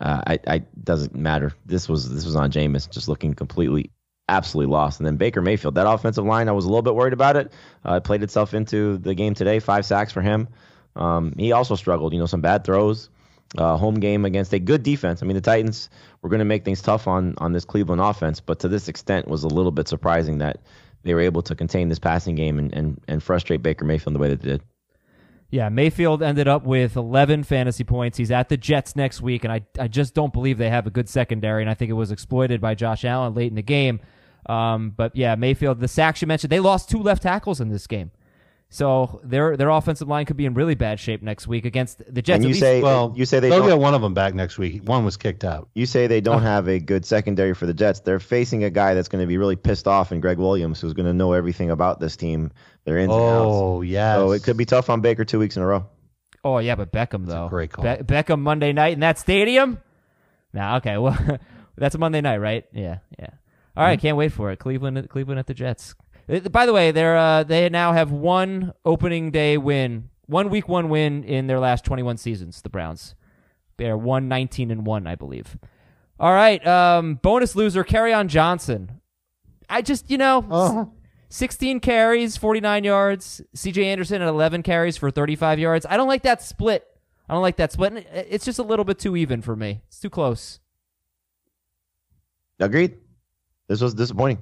Uh, 0.00 0.22
I, 0.26 0.38
I 0.46 0.58
doesn't 0.82 1.14
matter. 1.14 1.52
This 1.66 1.88
was 1.88 2.12
this 2.12 2.24
was 2.24 2.34
on 2.34 2.50
Jameis, 2.50 2.90
just 2.90 3.08
looking 3.08 3.34
completely, 3.34 3.92
absolutely 4.28 4.72
lost. 4.72 5.00
And 5.00 5.06
then 5.06 5.16
Baker 5.16 5.42
Mayfield, 5.42 5.74
that 5.76 5.86
offensive 5.86 6.24
line, 6.24 6.48
I 6.48 6.52
was 6.52 6.64
a 6.64 6.68
little 6.68 6.82
bit 6.82 6.94
worried 6.94 7.12
about 7.12 7.36
it. 7.36 7.52
Uh, 7.86 7.94
it 7.94 8.04
played 8.04 8.22
itself 8.22 8.54
into 8.54 8.98
the 8.98 9.14
game 9.14 9.34
today. 9.34 9.58
Five 9.58 9.86
sacks 9.86 10.12
for 10.12 10.22
him. 10.22 10.48
Um, 10.96 11.34
he 11.38 11.52
also 11.52 11.74
struggled. 11.74 12.12
You 12.12 12.18
know, 12.18 12.26
some 12.26 12.40
bad 12.40 12.64
throws. 12.64 13.08
Uh, 13.56 13.76
home 13.76 13.94
game 13.94 14.26
against 14.26 14.52
a 14.52 14.58
good 14.58 14.82
defense. 14.82 15.22
I 15.22 15.26
mean, 15.26 15.34
the 15.34 15.40
Titans 15.40 15.88
were 16.20 16.28
going 16.28 16.40
to 16.40 16.44
make 16.44 16.66
things 16.66 16.82
tough 16.82 17.06
on 17.08 17.34
on 17.38 17.54
this 17.54 17.64
Cleveland 17.64 18.02
offense, 18.02 18.40
but 18.40 18.58
to 18.60 18.68
this 18.68 18.88
extent 18.88 19.26
was 19.26 19.42
a 19.42 19.48
little 19.48 19.72
bit 19.72 19.88
surprising 19.88 20.38
that 20.38 20.58
they 21.02 21.14
were 21.14 21.20
able 21.20 21.40
to 21.40 21.54
contain 21.54 21.88
this 21.88 21.98
passing 21.98 22.34
game 22.34 22.58
and 22.58 22.74
and, 22.74 23.00
and 23.08 23.22
frustrate 23.22 23.62
Baker 23.62 23.86
Mayfield 23.86 24.14
the 24.14 24.18
way 24.18 24.28
that 24.28 24.42
they 24.42 24.50
did. 24.50 24.62
Yeah, 25.50 25.70
Mayfield 25.70 26.22
ended 26.22 26.46
up 26.46 26.64
with 26.64 26.94
11 26.94 27.44
fantasy 27.44 27.84
points. 27.84 28.18
He's 28.18 28.30
at 28.30 28.50
the 28.50 28.58
Jets 28.58 28.94
next 28.94 29.22
week, 29.22 29.44
and 29.44 29.52
I, 29.52 29.62
I 29.78 29.88
just 29.88 30.12
don't 30.12 30.32
believe 30.32 30.58
they 30.58 30.68
have 30.68 30.86
a 30.86 30.90
good 30.90 31.08
secondary, 31.08 31.62
and 31.62 31.70
I 31.70 31.74
think 31.74 31.90
it 31.90 31.94
was 31.94 32.10
exploited 32.10 32.60
by 32.60 32.74
Josh 32.74 33.02
Allen 33.02 33.32
late 33.32 33.48
in 33.48 33.54
the 33.54 33.62
game. 33.62 34.00
Um, 34.48 34.90
but 34.96 35.14
yeah, 35.14 35.34
Mayfield, 35.34 35.80
the 35.80 35.88
sacks 35.88 36.22
you 36.22 36.26
mentioned, 36.28 36.50
they 36.50 36.60
lost 36.60 36.88
two 36.88 37.02
left 37.02 37.22
tackles 37.22 37.60
in 37.60 37.68
this 37.68 37.86
game. 37.86 38.10
So 38.70 39.20
their 39.24 39.56
their 39.56 39.70
offensive 39.70 40.08
line 40.08 40.26
could 40.26 40.36
be 40.36 40.44
in 40.44 40.52
really 40.52 40.74
bad 40.74 41.00
shape 41.00 41.22
next 41.22 41.46
week 41.48 41.64
against 41.64 41.98
the 42.12 42.20
Jets. 42.20 42.36
And 42.36 42.44
you 42.44 42.48
least- 42.50 42.60
say 42.60 42.82
Well, 42.82 43.14
you 43.16 43.24
say 43.24 43.40
they 43.40 43.48
they'll 43.48 43.60
don't, 43.60 43.68
get 43.70 43.78
one 43.78 43.94
of 43.94 44.02
them 44.02 44.12
back 44.12 44.34
next 44.34 44.58
week. 44.58 44.82
One 44.86 45.06
was 45.06 45.16
kicked 45.16 45.42
out. 45.42 45.70
you 45.74 45.86
say 45.86 46.06
they 46.06 46.20
don't 46.20 46.42
have 46.54 46.68
a 46.68 46.78
good 46.78 47.06
secondary 47.06 47.54
for 47.54 47.64
the 47.64 47.72
Jets. 47.72 48.00
They're 48.00 48.20
facing 48.20 48.64
a 48.64 48.70
guy 48.70 48.92
that's 48.92 49.08
going 49.08 49.22
to 49.22 49.26
be 49.26 49.38
really 49.38 49.56
pissed 49.56 49.88
off 49.88 50.12
and 50.12 50.20
Gregg 50.20 50.36
Williams, 50.36 50.80
who's 50.82 50.92
going 50.92 51.06
to 51.06 51.14
know 51.14 51.32
everything 51.32 51.70
about 51.70 51.98
this 51.98 52.14
team, 52.16 52.50
their 52.84 52.98
ins 52.98 53.10
and 53.10 53.22
outs. 53.22 53.46
Oh 53.48 53.80
yes. 53.80 54.18
So 54.18 54.32
it 54.32 54.42
could 54.42 54.58
be 54.58 54.66
tough 54.66 54.90
on 54.90 55.00
Baker 55.00 55.24
two 55.24 55.38
weeks 55.38 55.56
in 55.56 55.62
a 55.62 55.66
row. 55.66 55.86
Oh 56.44 56.58
yeah, 56.58 56.74
but 56.74 56.92
Beckham 56.92 57.24
though. 57.24 57.48
great 57.48 57.72
call. 57.72 57.84
Be- 57.84 58.02
Beckham 58.02 58.40
Monday 58.40 58.74
night 58.74 58.92
in 58.92 59.00
that 59.00 59.18
stadium. 59.18 59.78
Nah, 60.52 60.76
okay. 60.76 60.98
Well, 60.98 61.18
that's 61.78 61.94
a 61.94 61.98
Monday 61.98 62.20
night, 62.20 62.36
right? 62.36 62.66
Yeah, 62.72 62.98
yeah. 63.18 63.30
All 63.78 63.84
right, 63.84 64.00
can't 64.00 64.16
wait 64.16 64.32
for 64.32 64.50
it. 64.50 64.58
Cleveland, 64.58 65.08
Cleveland 65.08 65.38
at 65.38 65.46
the 65.46 65.54
Jets. 65.54 65.94
Uh, 66.28 66.40
By 66.40 66.66
the 66.66 66.72
way, 66.72 66.90
they're 66.90 67.16
uh, 67.16 67.44
they 67.44 67.68
now 67.68 67.92
have 67.92 68.10
one 68.10 68.72
opening 68.84 69.30
day 69.30 69.56
win, 69.56 70.10
one 70.26 70.50
week 70.50 70.68
one 70.68 70.88
win 70.88 71.24
in 71.24 71.46
their 71.46 71.60
last 71.60 71.84
twenty 71.84 72.02
one 72.02 72.16
seasons. 72.16 72.60
The 72.62 72.68
Browns. 72.68 73.14
They're 73.76 73.96
one 73.96 74.28
nineteen 74.28 74.70
and 74.70 74.84
one, 74.84 75.06
I 75.06 75.14
believe. 75.14 75.56
All 76.20 76.32
right, 76.32 76.64
um, 76.66 77.14
bonus 77.22 77.54
loser, 77.54 77.84
Kerryon 77.84 78.26
Johnson. 78.26 79.00
I 79.70 79.82
just 79.82 80.10
you 80.10 80.18
know. 80.18 80.44
Oh. 80.50 80.92
16 81.30 81.80
carries, 81.80 82.38
49 82.38 82.84
yards. 82.84 83.42
CJ 83.54 83.84
Anderson 83.84 84.22
at 84.22 84.28
11 84.28 84.62
carries 84.62 84.96
for 84.96 85.10
35 85.10 85.58
yards. 85.58 85.84
I 85.86 85.98
don't 85.98 86.08
like 86.08 86.22
that 86.22 86.40
split. 86.40 86.86
I 87.28 87.34
don't 87.34 87.42
like 87.42 87.56
that 87.56 87.70
split. 87.70 87.92
And 87.92 87.98
it- 87.98 88.26
It's 88.30 88.46
just 88.46 88.58
a 88.58 88.62
little 88.62 88.82
bit 88.86 88.98
too 88.98 89.14
even 89.14 89.42
for 89.42 89.54
me. 89.54 89.82
It's 89.88 90.00
too 90.00 90.08
close. 90.08 90.58
Agreed. 92.58 92.96
This 93.68 93.80
was 93.80 93.94
disappointing. 93.94 94.38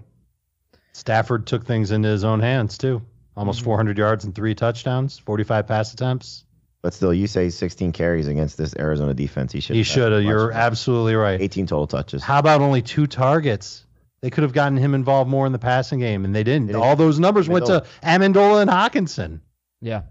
Stafford 0.92 1.46
took 1.46 1.64
things 1.66 1.90
into 1.90 2.08
his 2.08 2.24
own 2.24 2.40
hands 2.40 2.78
too. 2.78 3.02
Almost 3.36 3.58
Mm-hmm. 3.60 3.64
400 3.66 3.98
yards 3.98 4.24
and 4.24 4.34
three 4.34 4.54
touchdowns, 4.54 5.18
45 5.18 5.66
pass 5.66 5.92
attempts. 5.92 6.44
But 6.82 6.94
still, 6.94 7.12
you 7.12 7.26
say 7.26 7.50
16 7.50 7.92
carries 7.92 8.28
against 8.28 8.56
this 8.56 8.74
Arizona 8.78 9.12
defense. 9.12 9.52
He 9.52 9.60
should. 9.60 9.76
He 9.76 9.82
should 9.82 10.12
have. 10.12 10.22
You're 10.22 10.52
absolutely 10.52 11.16
right. 11.16 11.40
18 11.40 11.66
total 11.66 11.86
touches. 11.86 12.22
How 12.22 12.38
about 12.38 12.60
only 12.62 12.80
two 12.80 13.06
targets? 13.06 13.84
They 14.22 14.30
could 14.30 14.42
have 14.42 14.52
gotten 14.52 14.78
him 14.78 14.94
involved 14.94 15.28
more 15.28 15.46
in 15.46 15.52
the 15.52 15.58
passing 15.58 15.98
game, 15.98 16.24
and 16.24 16.34
they 16.34 16.44
didn't. 16.44 16.68
They 16.68 16.72
didn't. 16.72 16.84
All 16.84 16.96
those 16.96 17.18
numbers 17.18 17.48
went 17.48 17.66
to 17.66 17.84
Amendola 18.02 18.62
and 18.62 18.70
Hockenson. 18.70 19.40
Yeah. 19.80 20.02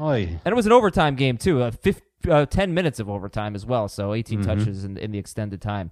Oy. 0.00 0.22
And 0.44 0.52
it 0.52 0.54
was 0.56 0.66
an 0.66 0.72
overtime 0.72 1.14
game, 1.16 1.36
too. 1.38 1.62
Uh, 1.62 1.70
fif- 1.70 2.02
uh, 2.28 2.46
10 2.46 2.72
minutes 2.74 2.98
of 2.98 3.08
overtime 3.10 3.54
as 3.54 3.64
well. 3.66 3.88
So 3.88 4.14
18 4.14 4.40
Mhm. 4.42 4.44
touches 4.46 4.84
in, 4.84 4.96
in 4.96 5.12
the 5.12 5.18
extended 5.18 5.60
time. 5.60 5.90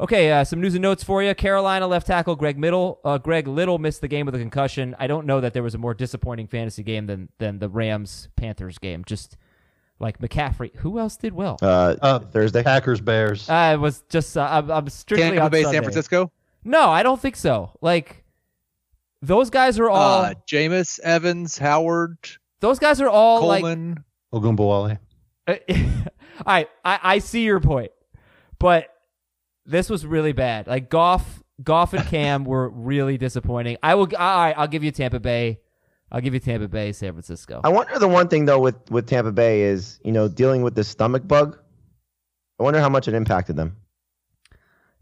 Okay, 0.00 0.32
uh, 0.32 0.44
some 0.44 0.62
news 0.62 0.74
and 0.74 0.80
notes 0.80 1.04
for 1.04 1.22
you. 1.22 1.34
Carolina 1.34 1.86
left 1.86 2.06
tackle 2.06 2.34
Greg 2.34 2.58
Middle, 2.58 3.00
uh, 3.04 3.18
Greg 3.18 3.46
Little 3.46 3.78
missed 3.78 4.00
the 4.00 4.08
game 4.08 4.24
with 4.24 4.34
a 4.34 4.38
concussion. 4.38 4.96
I 4.98 5.06
don't 5.06 5.26
know 5.26 5.42
that 5.42 5.52
there 5.52 5.62
was 5.62 5.74
a 5.74 5.78
more 5.78 5.92
disappointing 5.92 6.46
fantasy 6.46 6.82
game 6.82 7.06
than 7.06 7.28
than 7.38 7.58
the 7.58 7.68
Rams 7.68 8.28
Panthers 8.34 8.78
game. 8.78 9.04
Just 9.04 9.36
like 9.98 10.18
McCaffrey. 10.18 10.74
Who 10.76 10.98
else 10.98 11.18
did 11.18 11.34
well? 11.34 11.58
Uh, 11.60 11.96
Uh, 12.00 12.18
Thursday. 12.20 12.62
Packers 12.62 13.02
Bears. 13.02 13.50
I 13.50 13.76
was 13.76 14.02
just 14.08 14.38
uh, 14.38 14.48
I'm, 14.50 14.70
I'm 14.70 14.88
strictly 14.88 15.32
Tampa 15.32 15.42
on 15.44 15.50
Bay, 15.50 15.62
Sunday. 15.64 15.76
San 15.76 15.82
Francisco. 15.82 16.32
No, 16.64 16.88
I 16.88 17.02
don't 17.02 17.20
think 17.20 17.36
so. 17.36 17.76
Like 17.82 18.24
those 19.20 19.50
guys 19.50 19.78
are 19.78 19.90
all 19.90 20.22
Uh, 20.22 20.34
Jameis, 20.50 20.98
Evans, 21.00 21.58
Howard, 21.58 22.16
those 22.60 22.78
guys 22.78 23.02
are 23.02 23.08
all 23.10 23.46
like 23.46 23.60
Coleman. 23.60 24.02
Ogunbowale. 24.32 24.98
all 25.48 25.56
right, 26.46 26.68
I, 26.84 26.98
I 27.02 27.18
see 27.18 27.42
your 27.42 27.60
point, 27.60 27.90
but 28.58 28.86
this 29.70 29.88
was 29.88 30.04
really 30.04 30.32
bad. 30.32 30.66
Like 30.66 30.90
Goff, 30.90 31.42
Goff 31.62 31.92
and 31.94 32.04
Cam 32.06 32.44
were 32.44 32.68
really 32.68 33.16
disappointing. 33.16 33.76
I 33.82 33.94
will. 33.94 34.08
All 34.16 34.38
right, 34.38 34.54
I'll 34.56 34.68
give 34.68 34.84
you 34.84 34.90
Tampa 34.90 35.20
Bay. 35.20 35.60
I'll 36.12 36.20
give 36.20 36.34
you 36.34 36.40
Tampa 36.40 36.68
Bay, 36.68 36.92
San 36.92 37.12
Francisco. 37.12 37.60
I 37.62 37.68
wonder 37.68 37.98
the 37.98 38.08
one 38.08 38.28
thing 38.28 38.44
though 38.44 38.58
with 38.58 38.90
with 38.90 39.06
Tampa 39.06 39.32
Bay 39.32 39.62
is 39.62 40.00
you 40.04 40.12
know 40.12 40.28
dealing 40.28 40.62
with 40.62 40.74
the 40.74 40.84
stomach 40.84 41.26
bug. 41.26 41.58
I 42.58 42.62
wonder 42.62 42.80
how 42.80 42.88
much 42.88 43.08
it 43.08 43.14
impacted 43.14 43.56
them. 43.56 43.76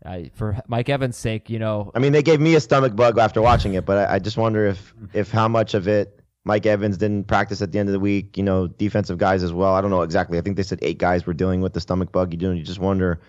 I, 0.04 0.30
for 0.34 0.60
Mike 0.68 0.88
Evans' 0.88 1.16
sake, 1.16 1.50
you 1.50 1.58
know, 1.58 1.90
I 1.92 1.98
mean, 1.98 2.12
they 2.12 2.22
gave 2.22 2.40
me 2.40 2.54
a 2.54 2.60
stomach 2.60 2.94
bug 2.94 3.18
after 3.18 3.42
watching 3.42 3.74
it, 3.74 3.84
but 3.84 4.08
I, 4.08 4.14
I 4.14 4.18
just 4.20 4.36
wonder 4.36 4.66
if 4.66 4.94
if 5.12 5.30
how 5.30 5.48
much 5.48 5.74
of 5.74 5.88
it 5.88 6.20
Mike 6.44 6.66
Evans 6.66 6.96
didn't 6.98 7.24
practice 7.24 7.62
at 7.62 7.72
the 7.72 7.78
end 7.78 7.88
of 7.88 7.94
the 7.94 8.00
week. 8.00 8.36
You 8.36 8.44
know, 8.44 8.68
defensive 8.68 9.18
guys 9.18 9.42
as 9.42 9.52
well. 9.52 9.74
I 9.74 9.80
don't 9.80 9.90
know 9.90 10.02
exactly. 10.02 10.38
I 10.38 10.40
think 10.40 10.56
they 10.56 10.62
said 10.62 10.78
eight 10.82 10.98
guys 10.98 11.26
were 11.26 11.34
dealing 11.34 11.62
with 11.62 11.72
the 11.72 11.80
stomach 11.80 12.12
bug. 12.12 12.32
You 12.32 12.38
know, 12.38 12.52
you 12.54 12.62
just 12.62 12.78
wonder 12.78 13.20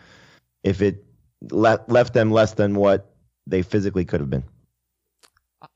if 0.63 0.81
it 0.81 1.05
le- 1.51 1.83
left 1.87 2.13
them 2.13 2.31
less 2.31 2.53
than 2.53 2.75
what 2.75 3.13
they 3.47 3.61
physically 3.61 4.05
could 4.05 4.19
have 4.19 4.29
been. 4.29 4.43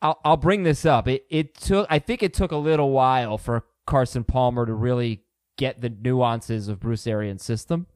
I'll 0.01 0.19
I'll 0.23 0.37
bring 0.37 0.63
this 0.63 0.85
up. 0.85 1.07
It 1.07 1.25
it 1.29 1.55
took 1.55 1.87
I 1.89 1.99
think 1.99 2.23
it 2.23 2.33
took 2.33 2.51
a 2.51 2.57
little 2.57 2.91
while 2.91 3.37
for 3.37 3.65
Carson 3.85 4.23
Palmer 4.23 4.65
to 4.65 4.73
really 4.73 5.23
get 5.57 5.81
the 5.81 5.89
nuances 5.89 6.67
of 6.69 6.79
Bruce 6.79 7.05
Arians' 7.05 7.43
system. 7.43 7.87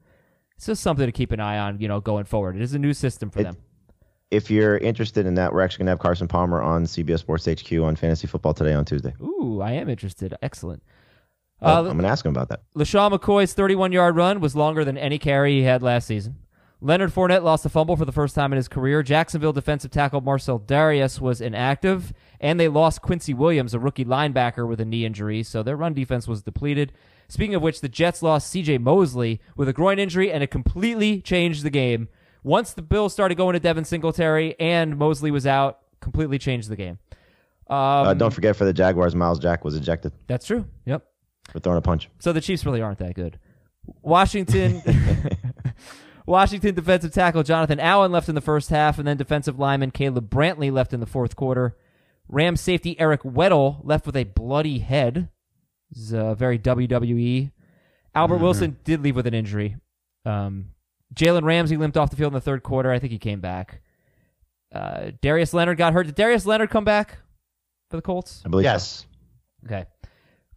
It's 0.57 0.65
just 0.65 0.81
something 0.81 1.05
to 1.05 1.11
keep 1.11 1.31
an 1.31 1.39
eye 1.39 1.57
on, 1.59 1.79
you 1.79 1.87
know, 1.87 2.01
going 2.01 2.25
forward. 2.25 2.55
It 2.55 2.61
is 2.61 2.73
a 2.73 2.79
new 2.79 2.93
system 2.93 3.29
for 3.29 3.39
It- 3.41 3.43
them. 3.43 3.57
if 4.31 4.51
you're 4.51 4.77
interested 4.77 5.25
in 5.25 5.35
that, 5.35 5.53
we're 5.53 5.61
actually 5.61 5.83
gonna 5.83 5.91
have 5.91 5.99
Carson 5.99 6.27
Palmer 6.27 6.61
on 6.61 6.85
CBS 6.85 7.19
Sports 7.21 7.47
HQ 7.47 7.71
on 7.83 7.95
Fantasy 7.95 8.27
Football 8.27 8.53
today 8.53 8.73
on 8.73 8.83
Tuesday. 8.83 9.13
Ooh, 9.21 9.61
I 9.61 9.71
am 9.73 9.87
interested. 9.87 10.33
Excellent. 10.41 10.83
Well, 11.61 11.85
Uh, 11.87 11.89
I'm 11.89 11.95
gonna 11.97 12.07
ask 12.09 12.25
him 12.25 12.31
about 12.31 12.49
that. 12.49 12.61
LeSean 12.75 13.11
McCoy's 13.17 13.53
31 13.53 13.91
yard 13.93 14.15
run 14.17 14.39
was 14.41 14.55
longer 14.55 14.83
than 14.83 14.97
any 14.97 15.17
carry 15.17 15.53
he 15.53 15.63
had 15.63 15.81
last 15.81 16.05
season. 16.07 16.35
Leonard 16.79 17.11
Fournette 17.11 17.43
lost 17.43 17.65
a 17.65 17.69
fumble 17.69 17.95
for 17.95 18.05
the 18.05 18.11
first 18.11 18.35
time 18.35 18.53
in 18.53 18.57
his 18.57 18.67
career. 18.67 19.01
Jacksonville 19.01 19.53
defensive 19.53 19.89
tackle 19.89 20.21
Marcell 20.21 20.59
Dareus 20.59 21.19
was 21.19 21.41
inactive, 21.41 22.13
and 22.39 22.59
they 22.59 22.67
lost 22.67 23.01
Quincy 23.01 23.33
Williams, 23.33 23.73
a 23.73 23.79
rookie 23.79 24.05
linebacker, 24.05 24.67
with 24.67 24.79
a 24.79 24.85
knee 24.85 25.03
injury, 25.03 25.41
so 25.41 25.63
their 25.63 25.75
run 25.75 25.95
defense 25.95 26.27
was 26.27 26.43
depleted. 26.43 26.93
Speaking 27.27 27.55
of 27.55 27.63
which, 27.63 27.81
the 27.81 27.89
Jets 27.89 28.21
lost 28.21 28.53
CJ 28.53 28.79
Mosley 28.79 29.41
with 29.55 29.67
a 29.67 29.73
groin 29.73 29.97
injury, 29.97 30.31
and 30.31 30.43
it 30.43 30.51
completely 30.51 31.19
changed 31.19 31.63
the 31.63 31.71
game. 31.71 32.09
Once 32.43 32.73
the 32.73 32.83
Bills 32.83 33.11
started 33.11 33.35
going 33.35 33.53
to 33.53 33.59
Devin 33.59 33.83
Singletary 33.83 34.57
and 34.59 34.97
Mosley 34.97 35.31
was 35.31 35.45
out, 35.47 35.79
completely 35.99 36.37
changed 36.37 36.69
the 36.69 36.75
game. 36.75 36.99
Um, 37.69 37.77
uh, 38.07 38.13
don't 38.13 38.33
forget 38.33 38.55
for 38.55 38.63
the 38.63 38.71
Jaguars, 38.71 39.15
Myles 39.15 39.39
Jack 39.39 39.65
was 39.65 39.75
ejected 39.75 40.13
That's 40.27 40.45
true. 40.45 40.65
Yep. 40.85 41.05
for 41.51 41.59
throwing 41.59 41.77
a 41.77 41.81
punch. 41.81 42.09
So 42.19 42.31
the 42.31 42.39
Chiefs 42.39 42.65
really 42.65 42.81
aren't 42.81 42.99
that 42.99 43.15
good. 43.15 43.39
Washington 44.01 44.81
Washington 46.27 46.75
defensive 46.75 47.13
tackle 47.13 47.41
Jonathan 47.41 47.79
Allen 47.79 48.11
left 48.11 48.27
in 48.27 48.35
the 48.35 48.41
first 48.41 48.69
half, 48.69 48.99
and 48.99 49.07
then 49.07 49.15
defensive 49.15 49.57
lineman 49.57 49.91
Caleb 49.91 50.29
Brantley 50.29 50.71
left 50.71 50.93
in 50.93 50.99
the 50.99 51.05
fourth 51.05 51.35
quarter. 51.37 51.77
Rams 52.27 52.59
safety 52.59 52.99
Eric 52.99 53.23
Weddle 53.23 53.79
left 53.83 54.05
with 54.05 54.17
a 54.17 54.25
bloody 54.25 54.79
head. 54.79 55.29
This 55.89 56.03
is 56.03 56.13
uh, 56.13 56.35
very 56.35 56.59
WWE. 56.59 57.51
Albert 58.13 58.37
Wilson 58.37 58.77
did 58.83 59.01
leave 59.01 59.15
with 59.15 59.25
an 59.25 59.33
injury. 59.33 59.77
Um, 60.25 60.71
Jalen 61.15 61.43
Ramsey 61.43 61.77
limped 61.77 61.95
off 61.95 62.09
the 62.09 62.17
field 62.17 62.31
in 62.31 62.35
the 62.35 62.41
third 62.41 62.61
quarter. 62.61 62.91
I 62.91 62.99
think 62.99 63.13
he 63.13 63.19
came 63.19 63.39
back. 63.39 63.81
Uh, 64.73 65.11
Darius 65.21 65.53
Leonard 65.53 65.77
got 65.77 65.93
hurt. 65.93 66.07
Did 66.07 66.15
Darius 66.15 66.45
Leonard 66.45 66.69
come 66.69 66.83
back 66.83 67.19
for 67.89 67.95
the 67.95 68.01
Colts? 68.01 68.41
I 68.45 68.49
believe. 68.49 68.65
so. 68.65 68.71
Yes. 68.71 69.05
Okay. 69.65 69.85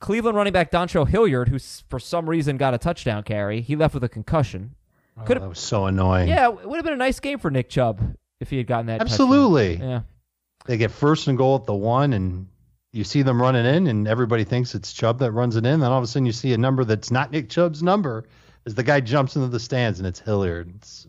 Cleveland 0.01 0.37
running 0.37 0.53
back 0.53 0.73
Dontrell 0.73 1.07
Hilliard, 1.07 1.49
who 1.49 1.59
for 1.89 2.01
some 2.01 2.29
reason 2.29 2.57
got 2.57 2.75
a 2.75 2.79
touchdown 2.79 3.23
carry, 3.23 3.61
he 3.61 3.77
left 3.77 3.95
with 3.95 4.03
a 4.03 4.09
concussion. 4.09 4.75
Oh, 5.19 5.23
Could've- 5.25 5.43
that 5.43 5.49
was 5.49 5.59
so 5.59 5.87
annoying. 5.87 6.29
Yeah, 6.29 6.49
it 6.49 6.67
would 6.69 6.77
have 6.77 6.85
been 6.85 6.95
a 6.95 6.97
nice 6.99 7.21
game 7.21 7.39
for 7.39 7.51
Nick 7.51 7.69
Chubb 7.69 8.01
if 8.41 8.51
he 8.51 8.57
had 8.57 8.67
gotten 8.67 8.87
that. 8.87 8.99
touchdown. 8.99 9.13
Absolutely. 9.13 9.77
Yeah. 9.77 10.01
They 10.67 10.77
get 10.77 10.91
first 10.91 11.27
and 11.29 11.37
goal 11.39 11.57
at 11.57 11.65
the 11.67 11.75
one, 11.75 12.13
and 12.13 12.47
you 12.93 13.05
see 13.05 13.23
them 13.23 13.41
running 13.41 13.67
in, 13.67 13.87
and 13.87 14.07
everybody 14.09 14.45
thinks 14.45 14.75
it's 14.75 14.93
Chubb 14.93 15.19
that 15.21 15.33
runs 15.33 15.57
it 15.57 15.65
in. 15.67 15.81
Then 15.81 15.91
all 15.91 15.99
of 15.99 16.05
a 16.05 16.07
sudden, 16.07 16.27
you 16.27 16.33
see 16.33 16.53
a 16.53 16.59
number 16.59 16.85
that's 16.85 17.11
not 17.11 17.31
Nick 17.33 17.49
Chubb's 17.49 17.83
number 17.83 18.25
as 18.67 18.75
the 18.75 18.83
guy 18.83 19.01
jumps 19.01 19.37
into 19.37 19.49
the 19.49 19.61
stands, 19.61 19.99
and 19.99 20.07
it's 20.07 20.21
Hilliard. 20.21 20.73
It's 20.77 21.07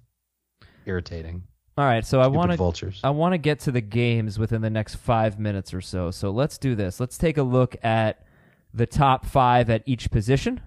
irritating. 0.86 1.44
All 1.78 1.86
right, 1.86 2.06
so 2.06 2.20
I 2.20 2.28
want 2.28 2.52
to 2.52 2.58
vultures. 2.58 3.00
I 3.04 3.10
want 3.12 3.34
to 3.34 3.38
get 3.38 3.60
to 3.62 3.72
the 3.72 3.82
games 3.82 4.38
within 4.38 4.62
the 4.62 4.70
next 4.70 4.96
five 4.96 5.40
minutes 5.40 5.74
or 5.74 5.82
so. 5.82 6.12
So 6.12 6.30
let's 6.30 6.58
do 6.58 6.76
this. 6.76 7.00
Let's 7.00 7.18
take 7.18 7.38
a 7.38 7.44
look 7.44 7.76
at 7.84 8.26
the 8.74 8.86
top 8.86 9.26
five 9.26 9.70
at 9.70 9.82
each 9.86 10.12
position 10.12 10.62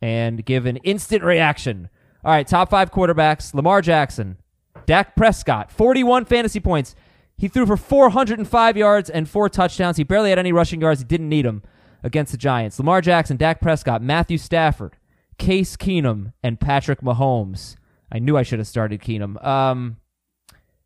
and 0.00 0.44
give 0.44 0.66
an 0.66 0.78
instant 0.78 1.22
reaction. 1.22 1.88
All 2.24 2.32
right, 2.32 2.46
top 2.46 2.70
five 2.70 2.90
quarterbacks: 2.90 3.54
Lamar 3.54 3.82
Jackson, 3.82 4.38
Dak 4.86 5.16
Prescott, 5.16 5.70
forty-one 5.70 6.24
fantasy 6.24 6.60
points. 6.60 6.94
He 7.36 7.48
threw 7.48 7.66
for 7.66 7.76
405 7.76 8.76
yards 8.76 9.10
and 9.10 9.28
four 9.28 9.48
touchdowns. 9.48 9.96
He 9.96 10.04
barely 10.04 10.30
had 10.30 10.38
any 10.38 10.52
rushing 10.52 10.80
yards. 10.80 11.00
He 11.00 11.04
didn't 11.04 11.28
need 11.28 11.44
them 11.44 11.62
against 12.04 12.30
the 12.30 12.38
Giants. 12.38 12.78
Lamar 12.78 13.00
Jackson, 13.00 13.36
Dak 13.36 13.60
Prescott, 13.60 14.00
Matthew 14.00 14.38
Stafford, 14.38 14.96
Case 15.38 15.76
Keenum, 15.76 16.34
and 16.44 16.60
Patrick 16.60 17.00
Mahomes. 17.00 17.74
I 18.12 18.20
knew 18.20 18.36
I 18.36 18.44
should 18.44 18.60
have 18.60 18.68
started 18.68 19.00
Keenum. 19.00 19.44
Um, 19.44 19.96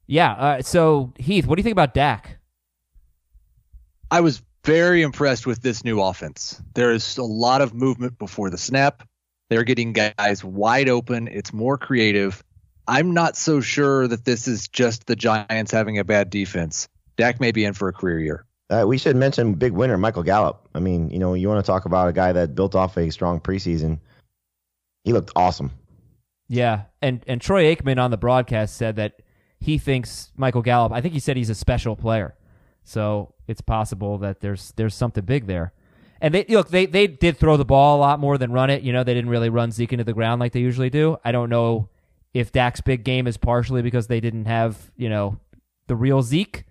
yeah. 0.06 0.32
Uh, 0.32 0.62
so 0.62 1.12
Heath, 1.18 1.46
what 1.46 1.56
do 1.56 1.60
you 1.60 1.64
think 1.64 1.72
about 1.72 1.92
Dak? 1.92 2.38
I 4.10 4.20
was 4.20 4.40
very 4.64 5.02
impressed 5.02 5.46
with 5.46 5.60
this 5.60 5.84
new 5.84 6.00
offense. 6.00 6.62
There 6.74 6.92
is 6.92 7.18
a 7.18 7.24
lot 7.24 7.60
of 7.60 7.74
movement 7.74 8.18
before 8.18 8.48
the 8.48 8.58
snap. 8.58 9.06
They're 9.48 9.64
getting 9.64 9.92
guys 9.92 10.42
wide 10.42 10.88
open. 10.88 11.28
It's 11.28 11.52
more 11.52 11.78
creative. 11.78 12.42
I'm 12.88 13.14
not 13.14 13.36
so 13.36 13.60
sure 13.60 14.06
that 14.08 14.24
this 14.24 14.46
is 14.48 14.68
just 14.68 15.06
the 15.06 15.16
Giants 15.16 15.72
having 15.72 15.98
a 15.98 16.04
bad 16.04 16.30
defense. 16.30 16.88
Dak 17.16 17.40
may 17.40 17.52
be 17.52 17.64
in 17.64 17.72
for 17.72 17.88
a 17.88 17.92
career 17.92 18.20
year. 18.20 18.44
Uh, 18.68 18.84
we 18.86 18.98
should 18.98 19.16
mention 19.16 19.54
big 19.54 19.72
winner 19.72 19.96
Michael 19.96 20.24
Gallup. 20.24 20.68
I 20.74 20.80
mean, 20.80 21.10
you 21.10 21.18
know, 21.18 21.34
you 21.34 21.48
want 21.48 21.64
to 21.64 21.68
talk 21.68 21.84
about 21.84 22.08
a 22.08 22.12
guy 22.12 22.32
that 22.32 22.54
built 22.54 22.74
off 22.74 22.96
a 22.96 23.10
strong 23.10 23.40
preseason. 23.40 24.00
He 25.04 25.12
looked 25.12 25.30
awesome. 25.36 25.70
Yeah, 26.48 26.82
and 27.00 27.24
and 27.26 27.40
Troy 27.40 27.74
Aikman 27.74 28.02
on 28.02 28.10
the 28.10 28.16
broadcast 28.16 28.76
said 28.76 28.96
that 28.96 29.22
he 29.60 29.78
thinks 29.78 30.32
Michael 30.36 30.62
Gallup. 30.62 30.92
I 30.92 31.00
think 31.00 31.14
he 31.14 31.20
said 31.20 31.36
he's 31.36 31.50
a 31.50 31.54
special 31.54 31.96
player, 31.96 32.36
so 32.84 33.34
it's 33.46 33.60
possible 33.60 34.18
that 34.18 34.40
there's 34.40 34.72
there's 34.76 34.94
something 34.94 35.24
big 35.24 35.46
there. 35.46 35.72
And 36.20 36.34
they 36.34 36.44
look, 36.48 36.70
they 36.70 36.86
they 36.86 37.06
did 37.06 37.36
throw 37.36 37.56
the 37.56 37.64
ball 37.64 37.98
a 37.98 38.00
lot 38.00 38.20
more 38.20 38.38
than 38.38 38.52
run 38.52 38.70
it. 38.70 38.82
You 38.82 38.92
know, 38.92 39.04
they 39.04 39.14
didn't 39.14 39.30
really 39.30 39.50
run 39.50 39.70
Zeke 39.70 39.92
into 39.92 40.04
the 40.04 40.12
ground 40.12 40.40
like 40.40 40.52
they 40.52 40.60
usually 40.60 40.90
do. 40.90 41.18
I 41.24 41.32
don't 41.32 41.50
know 41.50 41.88
if 42.32 42.52
Dak's 42.52 42.80
big 42.80 43.04
game 43.04 43.26
is 43.26 43.36
partially 43.36 43.82
because 43.82 44.06
they 44.06 44.20
didn't 44.20 44.46
have 44.46 44.90
you 44.96 45.08
know 45.08 45.38
the 45.86 45.96
real 45.96 46.22
Zeke, 46.22 46.64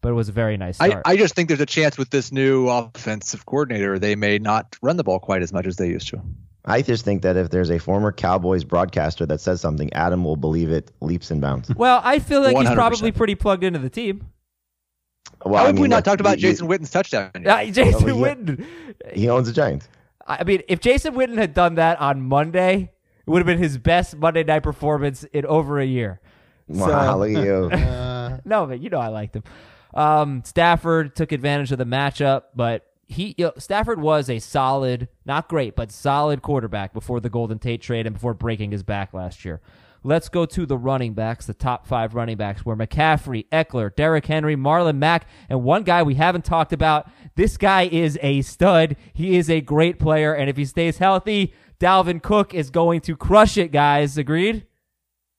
but 0.00 0.10
it 0.10 0.14
was 0.14 0.28
a 0.28 0.32
very 0.32 0.56
nice 0.56 0.80
I, 0.80 0.88
start. 0.88 1.02
I 1.06 1.16
just 1.16 1.34
think 1.34 1.48
there's 1.48 1.60
a 1.60 1.66
chance 1.66 1.98
with 1.98 2.10
this 2.10 2.32
new 2.32 2.68
offensive 2.68 3.46
coordinator, 3.46 3.98
they 3.98 4.16
may 4.16 4.38
not 4.38 4.76
run 4.82 4.96
the 4.96 5.04
ball 5.04 5.18
quite 5.18 5.42
as 5.42 5.52
much 5.52 5.66
as 5.66 5.76
they 5.76 5.88
used 5.88 6.08
to. 6.08 6.22
I 6.64 6.82
just 6.82 7.04
think 7.04 7.22
that 7.22 7.36
if 7.36 7.50
there's 7.50 7.70
a 7.70 7.78
former 7.78 8.12
Cowboys 8.12 8.62
broadcaster 8.62 9.24
that 9.26 9.40
says 9.40 9.60
something, 9.60 9.92
Adam 9.94 10.22
will 10.22 10.36
believe 10.36 10.70
it 10.70 10.90
leaps 11.00 11.30
and 11.30 11.40
bounds. 11.40 11.74
well, 11.74 12.00
I 12.04 12.18
feel 12.18 12.42
like 12.42 12.56
he's 12.56 12.68
100%. 12.68 12.74
probably 12.74 13.12
pretty 13.12 13.34
plugged 13.34 13.64
into 13.64 13.78
the 13.78 13.90
team. 13.90 14.28
Well, 15.44 15.54
How 15.56 15.64
I 15.64 15.66
have 15.68 15.78
we 15.78 15.88
not 15.88 16.04
talked 16.04 16.20
about 16.20 16.38
you- 16.38 16.50
Jason 16.50 16.66
Witten's 16.68 16.90
touchdown? 16.90 17.30
yet? 17.34 17.46
Uh, 17.46 17.64
Jason 17.70 18.10
Oh, 18.10 18.14
yeah. 18.16 18.34
Witten. 18.34 18.66
He 19.12 19.28
owns 19.28 19.46
the 19.46 19.52
Giants. 19.52 19.88
I 20.26 20.44
mean, 20.44 20.62
if 20.68 20.80
Jason 20.80 21.14
Witten 21.14 21.38
had 21.38 21.54
done 21.54 21.76
that 21.76 22.00
on 22.00 22.20
Monday, 22.22 22.90
it 23.26 23.30
would 23.30 23.38
have 23.38 23.46
been 23.46 23.58
his 23.58 23.78
best 23.78 24.16
Monday 24.16 24.42
night 24.44 24.62
performance 24.62 25.24
in 25.24 25.46
over 25.46 25.78
a 25.80 25.86
year. 25.86 26.20
Wow, 26.66 27.18
look 27.18 27.30
at 27.34 27.44
you. 27.44 27.70
Uh, 27.72 28.38
No, 28.44 28.66
but 28.66 28.80
you 28.80 28.90
know 28.90 28.98
I 28.98 29.08
liked 29.08 29.36
him. 29.36 29.42
Um, 29.94 30.42
Stafford 30.44 31.16
took 31.16 31.32
advantage 31.32 31.72
of 31.72 31.78
the 31.78 31.86
matchup, 31.86 32.42
but 32.54 32.84
he 33.06 33.34
you 33.38 33.46
know, 33.46 33.52
Stafford 33.56 33.98
was 34.02 34.28
a 34.28 34.38
solid, 34.38 35.08
not 35.24 35.48
great, 35.48 35.74
but 35.76 35.90
solid 35.90 36.42
quarterback 36.42 36.92
before 36.92 37.20
the 37.20 37.30
Golden 37.30 37.58
Tate 37.58 37.80
trade 37.80 38.06
and 38.06 38.12
before 38.14 38.34
breaking 38.34 38.70
his 38.70 38.82
back 38.82 39.14
last 39.14 39.46
year. 39.46 39.62
Let's 40.04 40.28
go 40.28 40.46
to 40.46 40.64
the 40.66 40.76
running 40.78 41.14
backs, 41.14 41.46
the 41.46 41.54
top 41.54 41.86
five 41.86 42.14
running 42.14 42.36
backs, 42.36 42.64
where 42.64 42.76
McCaffrey, 42.76 43.46
Ekeler, 43.50 43.94
Derrick 43.94 44.26
Henry, 44.26 44.56
Marlon 44.56 44.96
Mack, 44.98 45.26
and 45.48 45.62
one 45.64 45.82
guy 45.82 46.02
we 46.02 46.14
haven't 46.14 46.44
talked 46.44 46.72
about. 46.72 47.08
This 47.34 47.56
guy 47.56 47.82
is 47.86 48.18
a 48.22 48.42
stud. 48.42 48.96
He 49.12 49.36
is 49.36 49.50
a 49.50 49.60
great 49.60 49.98
player, 49.98 50.32
and 50.34 50.48
if 50.48 50.56
he 50.56 50.64
stays 50.64 50.98
healthy, 50.98 51.52
Dalvin 51.80 52.22
Cook 52.22 52.54
is 52.54 52.70
going 52.70 53.00
to 53.02 53.16
crush 53.16 53.56
it, 53.56 53.72
guys. 53.72 54.16
Agreed? 54.18 54.66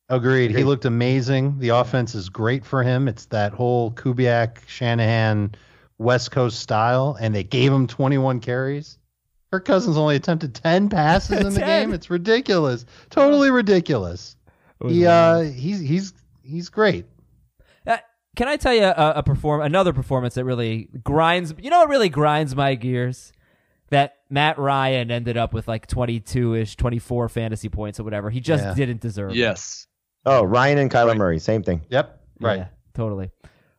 Agreed. 0.09 0.51
He 0.51 0.63
looked 0.63 0.85
amazing. 0.85 1.59
The 1.59 1.69
offense 1.69 2.15
is 2.15 2.29
great 2.29 2.65
for 2.65 2.81
him. 2.83 3.07
It's 3.07 3.25
that 3.27 3.53
whole 3.53 3.91
Kubiak, 3.91 4.57
Shanahan, 4.67 5.53
West 5.99 6.31
Coast 6.31 6.59
style, 6.59 7.15
and 7.19 7.33
they 7.35 7.43
gave 7.43 7.71
him 7.71 7.85
21 7.85 8.39
carries. 8.39 8.97
Kirk 9.51 9.65
Cousins 9.65 9.97
only 9.97 10.15
attempted 10.15 10.53
10 10.55 10.89
passes 10.89 11.39
in 11.39 11.53
the 11.53 11.59
10. 11.59 11.87
game. 11.89 11.93
It's 11.93 12.09
ridiculous. 12.09 12.85
Totally 13.09 13.51
ridiculous. 13.51 14.35
He 14.87 15.05
uh 15.05 15.41
he's 15.41 15.79
he's 15.79 16.13
he's 16.41 16.69
great. 16.69 17.05
Uh, 17.85 17.97
can 18.35 18.47
I 18.47 18.55
tell 18.57 18.73
you 18.73 18.83
a, 18.83 19.13
a 19.17 19.23
perform 19.23 19.61
another 19.61 19.91
performance 19.93 20.35
that 20.35 20.45
really 20.45 20.89
grinds? 21.03 21.53
You 21.59 21.69
know 21.69 21.79
what 21.79 21.89
really 21.89 22.09
grinds 22.09 22.55
my 22.55 22.75
gears? 22.75 23.33
That 23.89 24.17
Matt 24.29 24.59
Ryan 24.59 25.09
ended 25.09 25.35
up 25.35 25.51
with 25.51 25.67
like 25.67 25.87
22 25.87 26.53
ish, 26.53 26.75
24 26.77 27.27
fantasy 27.27 27.69
points 27.69 27.99
or 27.99 28.03
whatever. 28.03 28.29
He 28.29 28.39
just 28.39 28.63
Yeah. 28.63 28.73
didn't 28.75 29.01
deserve. 29.01 29.31
it. 29.31 29.37
Yes. 29.37 29.87
Oh, 30.25 30.43
Ryan 30.43 30.77
and 30.77 30.91
Kyler 30.91 31.17
Murray, 31.17 31.39
same 31.39 31.63
thing. 31.63 31.81
Yep. 31.89 32.21
Right. 32.39 32.59
Yeah, 32.59 32.67
totally. 32.93 33.31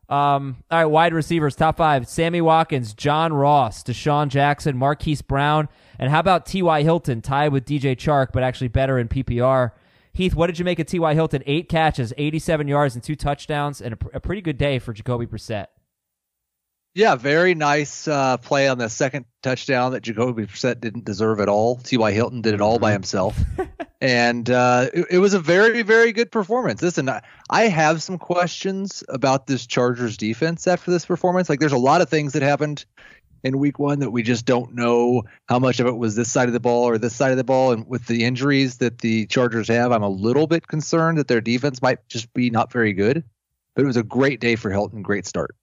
Um, 0.08 0.56
all 0.70 0.78
right, 0.80 0.86
wide 0.86 1.14
receivers, 1.14 1.54
top 1.54 1.76
five: 1.76 2.08
Sammy 2.08 2.40
Watkins, 2.40 2.92
John 2.94 3.32
Ross, 3.32 3.84
DeSean 3.84 4.26
Jackson, 4.28 4.76
Marquise 4.76 5.22
Brown, 5.22 5.68
and 6.00 6.10
how 6.10 6.18
about 6.18 6.46
T.Y. 6.46 6.82
Hilton, 6.82 7.22
tied 7.22 7.52
with 7.52 7.64
DJ 7.64 7.94
Chark, 7.94 8.32
but 8.32 8.42
actually 8.42 8.66
better 8.68 8.98
in 8.98 9.06
PPR. 9.06 9.70
Heath, 10.12 10.34
what 10.34 10.48
did 10.48 10.58
you 10.58 10.64
make 10.64 10.78
of 10.78 10.86
T.Y. 10.86 11.14
Hilton? 11.14 11.42
Eight 11.46 11.68
catches, 11.68 12.12
87 12.16 12.68
yards, 12.68 12.94
and 12.94 13.02
two 13.02 13.16
touchdowns, 13.16 13.80
and 13.80 13.94
a, 13.94 13.96
pr- 13.96 14.08
a 14.14 14.20
pretty 14.20 14.42
good 14.42 14.58
day 14.58 14.78
for 14.78 14.92
Jacoby 14.92 15.26
Brissett. 15.26 15.66
Yeah, 16.92 17.14
very 17.14 17.54
nice 17.54 18.08
uh, 18.08 18.36
play 18.38 18.66
on 18.66 18.78
the 18.78 18.88
second 18.88 19.24
touchdown 19.42 19.92
that 19.92 20.02
Jacoby 20.02 20.46
Brissett 20.46 20.80
didn't 20.80 21.04
deserve 21.04 21.38
at 21.38 21.48
all. 21.48 21.76
T.Y. 21.76 22.10
Hilton 22.10 22.42
did 22.42 22.52
it 22.52 22.60
all 22.60 22.80
by 22.80 22.90
himself, 22.90 23.38
and 24.00 24.50
uh, 24.50 24.88
it, 24.92 25.06
it 25.12 25.18
was 25.18 25.32
a 25.32 25.38
very, 25.38 25.82
very 25.82 26.10
good 26.10 26.32
performance. 26.32 26.82
Listen, 26.82 27.08
I, 27.08 27.22
I 27.48 27.68
have 27.68 28.02
some 28.02 28.18
questions 28.18 29.04
about 29.08 29.46
this 29.46 29.68
Chargers 29.68 30.16
defense 30.16 30.66
after 30.66 30.90
this 30.90 31.06
performance. 31.06 31.48
Like, 31.48 31.60
there's 31.60 31.70
a 31.70 31.78
lot 31.78 32.00
of 32.00 32.08
things 32.08 32.32
that 32.32 32.42
happened 32.42 32.84
in 33.42 33.58
Week 33.58 33.78
One 33.78 34.00
that 34.00 34.10
we 34.10 34.22
just 34.22 34.44
don't 34.46 34.74
know 34.74 35.22
how 35.48 35.58
much 35.58 35.80
of 35.80 35.86
it 35.86 35.96
was 35.96 36.14
this 36.16 36.30
side 36.30 36.48
of 36.48 36.52
the 36.52 36.60
ball 36.60 36.84
or 36.84 36.98
this 36.98 37.14
side 37.14 37.30
of 37.30 37.36
the 37.36 37.44
ball. 37.44 37.72
And 37.72 37.86
with 37.88 38.06
the 38.06 38.24
injuries 38.24 38.78
that 38.78 38.98
the 38.98 39.26
Chargers 39.26 39.68
have, 39.68 39.92
I'm 39.92 40.02
a 40.02 40.08
little 40.08 40.46
bit 40.46 40.66
concerned 40.66 41.18
that 41.18 41.28
their 41.28 41.40
defense 41.40 41.80
might 41.82 42.06
just 42.08 42.32
be 42.34 42.50
not 42.50 42.70
very 42.72 42.92
good 42.92 43.24
But 43.74 43.82
it 43.82 43.86
was 43.86 43.96
a 43.96 44.02
great 44.02 44.40
day 44.40 44.56
for 44.56 44.70
Hilton. 44.70 45.02
Great 45.02 45.26
start. 45.26 45.54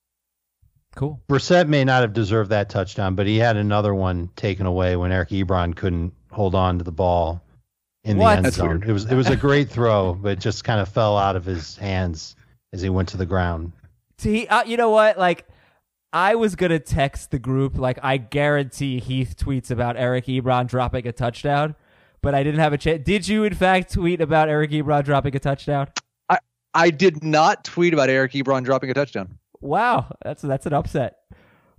Cool. 0.95 1.21
Brissett 1.29 1.67
may 1.67 1.83
not 1.85 2.01
have 2.01 2.13
deserved 2.13 2.49
that 2.49 2.69
touchdown, 2.69 3.13
but 3.13 3.27
he 3.27 3.37
had 3.37 3.55
another 3.55 3.93
one 3.93 4.29
taken 4.35 4.65
away 4.65 4.95
when 4.95 5.11
Eric 5.11 5.29
Ebron 5.29 5.75
couldn't 5.75 6.13
hold 6.31 6.55
on 6.55 6.79
to 6.79 6.83
the 6.83 6.91
ball 6.91 7.43
in 8.03 8.17
What? 8.17 8.31
the 8.31 8.35
end 8.37 8.45
That's 8.45 8.55
zone. 8.55 8.67
weird. 8.69 8.89
It 8.89 8.93
was 8.93 9.05
it 9.05 9.15
was 9.15 9.27
a 9.29 9.35
great 9.35 9.69
throw, 9.69 10.13
but 10.15 10.31
it 10.33 10.39
just 10.39 10.63
kind 10.63 10.79
of 10.81 10.89
fell 10.89 11.15
out 11.17 11.35
of 11.35 11.45
his 11.45 11.75
hands 11.77 12.35
as 12.73 12.81
he 12.81 12.89
went 12.89 13.09
to 13.09 13.17
the 13.17 13.25
ground. 13.27 13.73
See, 14.17 14.47
uh, 14.47 14.63
you 14.63 14.77
know 14.77 14.89
what? 14.89 15.19
Like, 15.19 15.45
I 16.13 16.35
was 16.35 16.55
gonna 16.55 16.79
text 16.79 17.31
the 17.31 17.39
group. 17.39 17.77
Like, 17.77 17.99
I 18.01 18.17
guarantee 18.17 18.99
Heath 18.99 19.35
tweets 19.37 19.71
about 19.71 19.97
Eric 19.97 20.25
Ebron 20.25 20.67
dropping 20.67 21.07
a 21.07 21.11
touchdown, 21.11 21.75
but 22.21 22.33
I 22.33 22.43
didn't 22.43 22.59
have 22.59 22.73
a 22.73 22.77
chance. 22.77 23.03
Did 23.03 23.27
you, 23.27 23.43
in 23.43 23.53
fact, 23.53 23.93
tweet 23.93 24.21
about 24.21 24.49
Eric 24.49 24.71
Ebron 24.71 25.03
dropping 25.03 25.35
a 25.35 25.39
touchdown? 25.39 25.89
I 26.77 26.91
did 26.91 27.23
not 27.23 27.63
tweet 27.63 27.93
about 27.93 28.09
Eric 28.09 28.33
Ebron 28.33 28.63
dropping 28.63 28.91
a 28.91 28.93
touchdown. 28.93 29.39
Wow, 29.61 30.13
that's 30.23 30.43
that's 30.43 30.67
an 30.67 30.73
upset. 30.73 31.17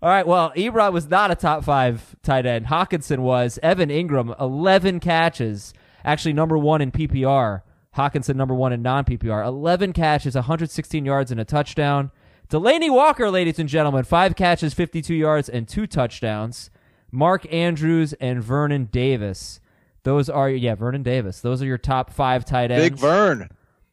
All 0.03 0.09
right, 0.09 0.27
well, 0.27 0.53
Ebron 0.57 0.93
was 0.93 1.09
not 1.09 1.31
a 1.31 1.37
top 1.37 1.63
five 1.63 2.17
tight 2.25 2.47
end. 2.47 2.67
Hockenson 2.67 3.21
was. 3.21 3.61
Evan 3.63 3.91
Engram, 3.91 4.39
eleven 4.41 4.99
catches, 4.99 5.73
actually 6.05 6.33
number 6.33 6.59
one 6.59 6.81
in 6.81 6.91
PPR. 6.91 7.63
Hockenson 7.97 8.35
number 8.35 8.55
one 8.55 8.73
in 8.73 8.83
non 8.83 9.05
PPR. 9.05 9.47
Eleven 9.47 9.93
catches, 9.93 10.35
116 10.35 11.05
yards 11.05 11.31
and 11.31 11.41
a 11.41 11.45
touchdown. 11.45 12.11
Delanie 12.51 12.91
Walker, 12.91 13.31
ladies 13.31 13.59
and 13.59 13.69
gentlemen, 13.69 14.05
five 14.05 14.35
catches, 14.35 14.73
52 14.73 15.15
yards 15.15 15.51
and 15.51 15.69
two 15.69 15.87
touchdowns. 15.87 16.71
Mark 17.13 17.51
Andrews 17.53 18.15
and 18.15 18.43
Vernon 18.43 18.87
Davis. 18.87 19.61
Those 20.05 20.31
are 20.31 20.49
yeah, 20.49 20.75
Vernon 20.75 21.03
Davis. 21.03 21.41
Those 21.41 21.61
are 21.61 21.67
your 21.67 21.79
top 21.79 22.11
five 22.11 22.47
tight 22.47 22.71
ends. 22.71 22.89
Big 22.89 22.99
Vern. 22.99 23.51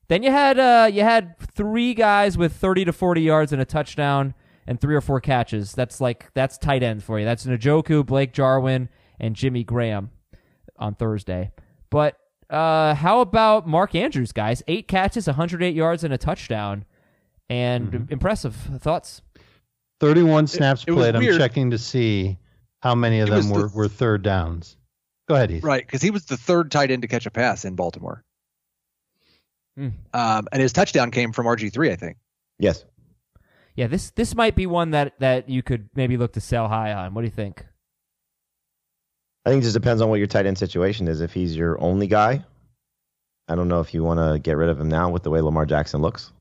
Then 0.08 0.24
you 0.24 0.32
had 0.32 0.58
uh, 0.60 0.90
you 0.92 1.02
had 1.02 1.38
three 1.40 1.94
guys 1.94 2.38
with 2.38 2.54
30 2.54 2.86
to 2.86 2.94
40 2.94 3.22
yards 3.22 3.52
and 3.52 3.62
a 3.62 3.66
touchdown 3.66 4.34
and 4.68 4.80
three 4.80 4.96
or 4.96 5.02
four 5.02 5.20
catches. 5.20 5.74
That's 5.74 6.00
like 6.00 6.34
that's 6.34 6.58
tight 6.58 6.84
end 6.84 7.04
for 7.04 7.20
you. 7.20 7.26
That's 7.26 7.46
Njoku, 7.46 8.06
Blake 8.06 8.32
Jarwin, 8.32 8.88
and 9.20 9.36
Jimmy 9.36 9.64
Graham 9.66 10.12
on 10.78 10.96
Thursday. 10.96 11.52
But 11.90 12.18
uh, 12.50 12.94
how 12.96 13.20
about 13.20 13.68
Mark 13.68 13.96
Andrews, 13.96 14.32
guys? 14.32 14.64
Eight 14.68 14.88
catches, 14.88 15.28
108 15.28 15.74
yards, 15.76 16.04
and 16.04 16.14
a 16.14 16.18
touchdown, 16.18 16.86
and 17.50 18.08
impressive 18.10 18.56
thoughts. 18.56 19.22
31 20.00 20.48
snaps 20.48 20.84
it 20.88 20.92
was 20.92 21.04
played. 21.12 21.16
I'm 21.16 21.38
checking 21.38 21.72
to 21.72 21.78
see 21.78 22.38
how 22.82 22.96
many 22.96 23.20
of 23.22 23.28
It 23.30 23.32
them 23.32 23.38
was 23.38 23.48
the- 23.48 23.54
were, 23.54 23.84
were 23.84 23.88
third 23.88 24.24
downs. 24.24 24.78
Go 25.28 25.36
ahead, 25.36 25.50
Heath. 25.50 25.64
Right, 25.64 25.86
because 25.86 26.02
he 26.02 26.12
was 26.12 26.26
the 26.26 26.38
third 26.38 26.70
tight 26.70 26.92
end 26.92 27.02
to 27.02 27.08
catch 27.08 27.26
a 27.26 27.32
pass 27.32 27.66
in 27.66 27.76
Baltimore. 27.76 28.24
Hmm. 29.76 29.90
Um, 30.14 30.48
and 30.52 30.62
his 30.62 30.72
touchdown 30.72 31.12
came 31.12 31.32
from 31.34 31.48
RG3, 31.48 31.92
I 31.92 31.96
think. 31.96 32.18
Yes. 32.60 32.86
Yeah, 33.76 33.88
this 33.88 34.12
this 34.12 34.36
might 34.36 34.56
be 34.56 34.68
one 34.68 34.92
that 34.92 35.20
that 35.20 35.50
you 35.50 35.62
could 35.62 35.90
maybe 35.96 36.16
look 36.16 36.34
to 36.34 36.42
sell 36.42 36.70
high 36.70 36.94
on. 36.94 37.14
What 37.14 37.22
do 37.22 37.26
you 37.26 37.32
think? 37.32 37.66
I 39.46 39.50
think 39.50 39.62
it 39.62 39.66
just 39.66 39.74
depends 39.74 40.02
on 40.02 40.10
what 40.10 40.16
your 40.20 40.28
tight 40.28 40.46
end 40.46 40.58
situation 40.58 41.08
is. 41.10 41.20
If 41.20 41.34
he's 41.34 41.56
your 41.58 41.80
only 41.82 42.08
guy, 42.08 42.46
I 43.50 43.56
don't 43.56 43.68
know 43.68 43.82
if 43.82 43.94
you 43.94 44.02
want 44.04 44.20
to 44.20 44.40
get 44.40 44.56
rid 44.56 44.70
of 44.70 44.80
him 44.80 44.88
now 44.88 45.10
with 45.10 45.24
the 45.24 45.30
way 45.30 45.42
Lamar 45.42 45.66
Jackson 45.66 46.02
looks. 46.02 46.32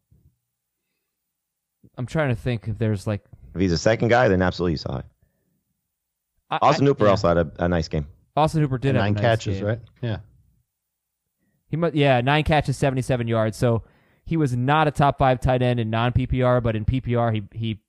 I'm 1.96 2.06
trying 2.06 2.28
to 2.30 2.34
think 2.34 2.68
if 2.68 2.78
there's 2.78 3.06
like 3.06 3.24
If 3.54 3.60
he's 3.60 3.72
a 3.72 3.78
second 3.78 4.08
guy, 4.08 4.28
then 4.28 4.42
absolutely 4.42 4.72
you 4.72 4.78
saw 4.78 4.98
it. 4.98 5.04
I- 6.50 6.58
Austin 6.62 6.86
I- 6.86 6.88
Hooper 6.88 7.04
yeah. 7.04 7.10
also 7.10 7.28
had 7.28 7.38
a, 7.38 7.50
a 7.58 7.68
nice 7.68 7.88
game. 7.88 8.06
Austin 8.36 8.62
Hooper 8.62 8.78
did 8.78 8.90
And 8.90 8.98
have 8.98 9.04
a 9.04 9.06
nine 9.08 9.14
nice 9.14 9.22
catches, 9.22 9.56
game. 9.58 9.66
right? 9.66 9.80
Yeah. 10.02 10.18
He 11.68 11.76
mu- 11.76 11.90
yeah, 11.94 12.20
nine 12.20 12.44
catches, 12.44 12.76
seventy-seven 12.76 13.26
yards. 13.28 13.56
So 13.56 13.82
he 14.24 14.36
was 14.36 14.54
not 14.56 14.88
a 14.88 14.90
top 14.90 15.18
five 15.18 15.40
tight 15.40 15.62
end 15.62 15.80
in 15.80 15.90
non 15.90 16.12
PPR, 16.12 16.62
but 16.62 16.76
in 16.76 16.84
PPR 16.84 17.32
he 17.34 17.42
he 17.56 17.80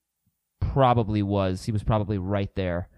probably 0.60 1.22
was. 1.22 1.64
He 1.64 1.72
was 1.72 1.82
probably 1.82 2.18
right 2.18 2.52
there. 2.54 2.88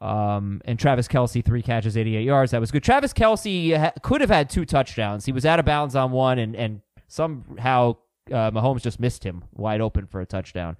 Um, 0.00 0.60
and 0.64 0.78
Travis 0.78 1.06
Kelce, 1.06 1.44
three 1.44 1.62
catches, 1.62 1.96
eighty-eight 1.96 2.24
yards. 2.24 2.50
That 2.52 2.60
was 2.60 2.70
good. 2.72 2.82
Travis 2.82 3.12
Kelce 3.12 3.76
ha- 3.76 3.92
could 4.02 4.20
have 4.20 4.30
had 4.30 4.50
two 4.50 4.64
touchdowns. 4.64 5.24
He 5.24 5.32
was 5.32 5.46
out 5.46 5.58
of 5.60 5.64
bounds 5.64 5.94
on 5.94 6.10
one, 6.10 6.38
and 6.40 6.56
and 6.56 6.80
somehow 7.06 7.96
uh, 8.30 8.50
Mahomes 8.50 8.82
just 8.82 9.00
missed 9.00 9.24
him 9.24 9.44
wide 9.52 9.80
open 9.80 10.06
for 10.06 10.20
a 10.20 10.26
touchdown. 10.26 10.76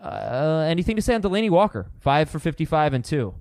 Uh, 0.00 0.64
anything 0.68 0.96
to 0.96 1.02
say 1.02 1.14
on 1.14 1.22
Delanie 1.22 1.50
Walker? 1.50 1.86
Five 2.00 2.28
for 2.28 2.38
fifty-five 2.38 2.92
and 2.92 3.04
two. 3.04 3.34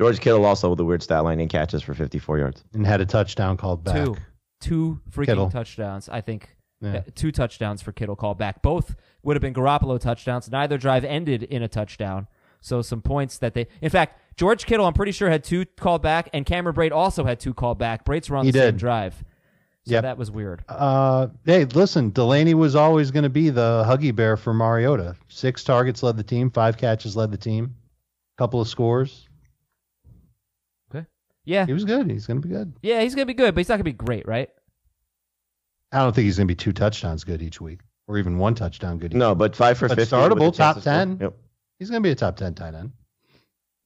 George 0.00 0.20
Kittle 0.20 0.44
also 0.44 0.70
with 0.70 0.80
a 0.80 0.84
weird 0.84 1.02
stat 1.02 1.24
line 1.24 1.40
and 1.40 1.50
catches 1.50 1.82
for 1.82 1.92
54 1.92 2.38
yards. 2.38 2.62
And 2.72 2.86
had 2.86 3.00
a 3.00 3.06
touchdown 3.06 3.56
called 3.56 3.82
back. 3.82 4.04
Two. 4.04 4.16
Two 4.60 5.00
freaking 5.10 5.26
Kittle. 5.26 5.50
touchdowns, 5.50 6.08
I 6.08 6.20
think. 6.20 6.56
Yeah. 6.80 6.98
Uh, 6.98 7.02
two 7.16 7.32
touchdowns 7.32 7.82
for 7.82 7.90
Kittle 7.90 8.14
called 8.14 8.38
back. 8.38 8.62
Both 8.62 8.94
would 9.24 9.34
have 9.34 9.40
been 9.40 9.54
Garoppolo 9.54 9.98
touchdowns. 9.98 10.48
Neither 10.50 10.78
drive 10.78 11.04
ended 11.04 11.42
in 11.42 11.64
a 11.64 11.68
touchdown. 11.68 12.28
So 12.60 12.80
some 12.82 13.02
points 13.02 13.38
that 13.38 13.54
they. 13.54 13.66
In 13.82 13.90
fact, 13.90 14.20
George 14.36 14.66
Kittle, 14.66 14.86
I'm 14.86 14.92
pretty 14.92 15.10
sure 15.12 15.30
had 15.30 15.42
two 15.42 15.64
called 15.64 16.02
back, 16.02 16.28
and 16.32 16.46
Cameron 16.46 16.76
Brate 16.76 16.92
also 16.92 17.24
had 17.24 17.40
two 17.40 17.52
called 17.54 17.78
back. 17.78 18.04
Brate's 18.04 18.30
were 18.30 18.36
on 18.36 18.44
He 18.44 18.52
the 18.52 18.58
same 18.58 18.66
did. 18.72 18.76
drive. 18.78 19.24
So 19.88 19.94
Yep. 19.94 20.02
that 20.02 20.18
was 20.18 20.30
weird. 20.30 20.62
Uh, 20.68 21.28
hey, 21.46 21.64
listen, 21.64 22.12
Delanie 22.12 22.52
was 22.52 22.76
always 22.76 23.10
going 23.10 23.22
to 23.22 23.30
be 23.30 23.48
the 23.48 23.84
huggy 23.86 24.14
bear 24.14 24.36
for 24.36 24.52
Mariota. 24.52 25.16
Six 25.28 25.64
targets 25.64 26.02
led 26.02 26.18
the 26.18 26.22
team, 26.22 26.50
five 26.50 26.76
catches 26.76 27.16
led 27.16 27.30
the 27.32 27.38
team, 27.38 27.74
couple 28.36 28.60
of 28.60 28.68
scores. 28.68 29.26
Okay. 30.94 31.06
Yeah, 31.46 31.64
He 31.64 31.72
was 31.72 31.86
good. 31.86 32.10
He's 32.10 32.26
going 32.26 32.42
to 32.42 32.46
be 32.46 32.52
good. 32.52 32.74
yeah, 32.82 33.00
he's 33.00 33.14
gonna 33.14 33.24
be 33.26 33.32
good, 33.34 33.54
but 33.54 33.60
he's 33.60 33.68
not 33.70 33.76
gonna 33.76 33.84
be 33.84 33.92
great, 33.92 34.28
right? 34.28 34.50
I 35.90 36.00
don't 36.00 36.14
think 36.14 36.26
he's 36.26 36.36
going 36.36 36.46
to 36.48 36.52
be 36.52 36.56
two 36.56 36.72
touchdowns 36.74 37.24
good 37.24 37.40
each 37.40 37.62
week, 37.62 37.80
or 38.08 38.18
even 38.18 38.36
one 38.36 38.54
touchdown 38.54 38.98
good. 38.98 39.12
Each 39.14 39.18
No, 39.18 39.34
but 39.34 39.56
five 39.56 39.78
for 39.78 39.88
But 39.88 39.96
50. 39.96 40.14
startable, 40.14 40.54
top 40.54 40.82
10. 40.82 41.16
Yep. 41.18 41.34
He's 41.78 41.88
going 41.88 42.02
to 42.02 42.06
be 42.06 42.10
a 42.10 42.14
top 42.14 42.36
ten 42.36 42.52
tight 42.54 42.74
end. 42.74 42.92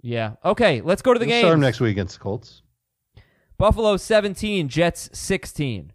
Yeah. 0.00 0.32
Okay, 0.44 0.80
let's 0.80 1.00
go 1.02 1.12
to 1.12 1.20
the 1.20 1.26
We'll 1.26 1.34
game. 1.36 1.42
Start 1.42 1.54
him 1.54 1.60
next 1.60 1.78
week 1.78 1.92
against 1.92 2.14
the 2.18 2.20
Colts. 2.24 2.62
Buffalo 3.62 3.96
17, 3.96 4.68
Jets 4.68 5.08
16. 5.12 5.92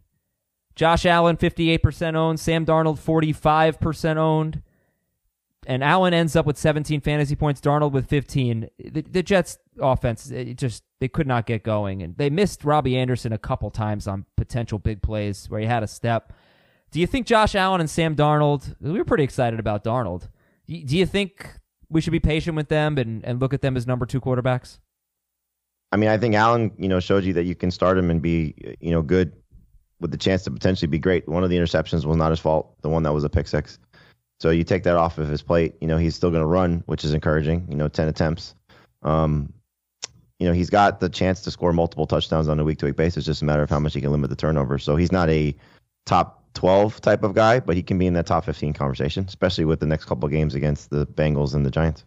Josh 0.73 1.05
Allen 1.05 1.35
58% 1.35 2.15
owned, 2.15 2.39
Sam 2.39 2.65
Darnold 2.65 2.97
45% 2.97 4.15
owned. 4.15 4.61
And 5.65 5.83
Allen 5.83 6.13
ends 6.13 6.37
up 6.37 6.45
with 6.45 6.57
17 6.57 7.01
fantasy 7.01 7.35
points, 7.35 7.59
Darnold 7.59 7.91
with 7.91 8.07
15. 8.07 8.69
The, 8.79 9.01
the 9.01 9.21
Jets 9.21 9.57
offense 9.81 10.31
it 10.31 10.57
just 10.57 10.81
they 11.01 11.09
could 11.09 11.27
not 11.27 11.45
get 11.45 11.63
going 11.63 12.01
and 12.01 12.15
they 12.15 12.29
missed 12.29 12.63
Robbie 12.63 12.95
Anderson 12.95 13.33
a 13.33 13.37
couple 13.37 13.69
times 13.69 14.07
on 14.07 14.23
potential 14.37 14.79
big 14.79 15.01
plays 15.01 15.49
where 15.49 15.59
he 15.59 15.65
had 15.65 15.83
a 15.83 15.87
step. 15.87 16.31
Do 16.91 17.01
you 17.01 17.05
think 17.05 17.27
Josh 17.27 17.53
Allen 17.53 17.81
and 17.81 17.89
Sam 17.89 18.15
Darnold, 18.15 18.77
we 18.79 18.97
were 18.97 19.03
pretty 19.03 19.25
excited 19.25 19.59
about 19.59 19.83
Darnold. 19.83 20.29
Do 20.67 20.95
you 20.95 21.05
think 21.05 21.59
we 21.89 21.99
should 21.99 22.13
be 22.13 22.21
patient 22.21 22.55
with 22.55 22.69
them 22.69 22.97
and, 22.97 23.25
and 23.25 23.41
look 23.41 23.53
at 23.53 23.59
them 23.59 23.75
as 23.75 23.85
number 23.85 24.05
2 24.05 24.21
quarterbacks? 24.21 24.79
I 25.91 25.97
mean, 25.97 26.09
I 26.09 26.17
think 26.17 26.35
Allen, 26.35 26.71
you 26.77 26.89
know, 26.89 26.99
showed 26.99 27.23
you 27.23 27.33
that 27.33 27.43
you 27.43 27.55
can 27.55 27.71
start 27.71 27.97
him 27.97 28.09
and 28.09 28.21
be, 28.21 28.53
you 28.79 28.91
know, 28.91 29.01
good 29.01 29.31
with 29.99 30.11
the 30.11 30.17
chance 30.17 30.43
to 30.43 30.51
potentially 30.51 30.87
be 30.87 30.99
great. 30.99 31.27
One 31.27 31.43
of 31.43 31.49
the 31.49 31.57
interceptions 31.57 32.05
was 32.05 32.17
not 32.17 32.31
his 32.31 32.39
fault. 32.39 32.75
The 32.81 32.89
one 32.89 33.03
that 33.03 33.13
was 33.13 33.23
a 33.23 33.29
pick 33.29 33.47
six. 33.47 33.79
So 34.39 34.51
you 34.51 34.63
take 34.63 34.83
that 34.83 34.95
off 34.95 35.17
of 35.17 35.27
his 35.27 35.41
plate. 35.41 35.75
You 35.81 35.87
know, 35.87 35.97
he's 35.97 36.15
still 36.15 36.29
going 36.29 36.41
to 36.43 36.47
run, 36.47 36.83
which 36.85 37.03
is 37.03 37.13
encouraging. 37.13 37.65
You 37.69 37.75
know, 37.75 37.87
ten 37.87 38.07
attempts. 38.07 38.53
Um, 39.01 39.51
you 40.39 40.47
know, 40.47 40.53
he's 40.53 40.69
got 40.69 40.99
the 40.99 41.09
chance 41.09 41.41
to 41.41 41.51
score 41.51 41.73
multiple 41.73 42.05
touchdowns 42.05 42.47
on 42.47 42.59
a 42.59 42.63
week 42.63 42.77
to 42.79 42.85
week 42.85 42.95
basis. 42.95 43.25
Just 43.25 43.41
a 43.41 43.45
matter 43.45 43.63
of 43.63 43.69
how 43.69 43.79
much 43.79 43.93
he 43.93 44.01
can 44.01 44.11
limit 44.11 44.29
the 44.29 44.35
turnovers. 44.35 44.83
So 44.83 44.95
he's 44.95 45.11
not 45.11 45.29
a 45.29 45.55
top 46.05 46.43
12 46.53 47.01
type 47.01 47.23
of 47.23 47.33
guy, 47.33 47.59
but 47.59 47.75
he 47.75 47.81
can 47.81 47.97
be 47.97 48.05
in 48.05 48.13
that 48.13 48.27
top 48.27 48.45
15 48.45 48.73
conversation, 48.73 49.25
especially 49.27 49.65
with 49.65 49.79
the 49.79 49.85
next 49.85 50.05
couple 50.05 50.25
of 50.25 50.31
games 50.31 50.53
against 50.53 50.89
the 50.91 51.07
Bengals 51.07 51.55
and 51.55 51.65
the 51.65 51.71
Giants. 51.71 52.03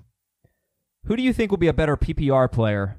Who 1.07 1.17
do 1.17 1.23
you 1.23 1.33
think 1.33 1.51
will 1.51 1.59
be 1.59 1.69
a 1.69 1.73
better 1.73 1.97
PPR 1.97 2.51
player? 2.51 2.97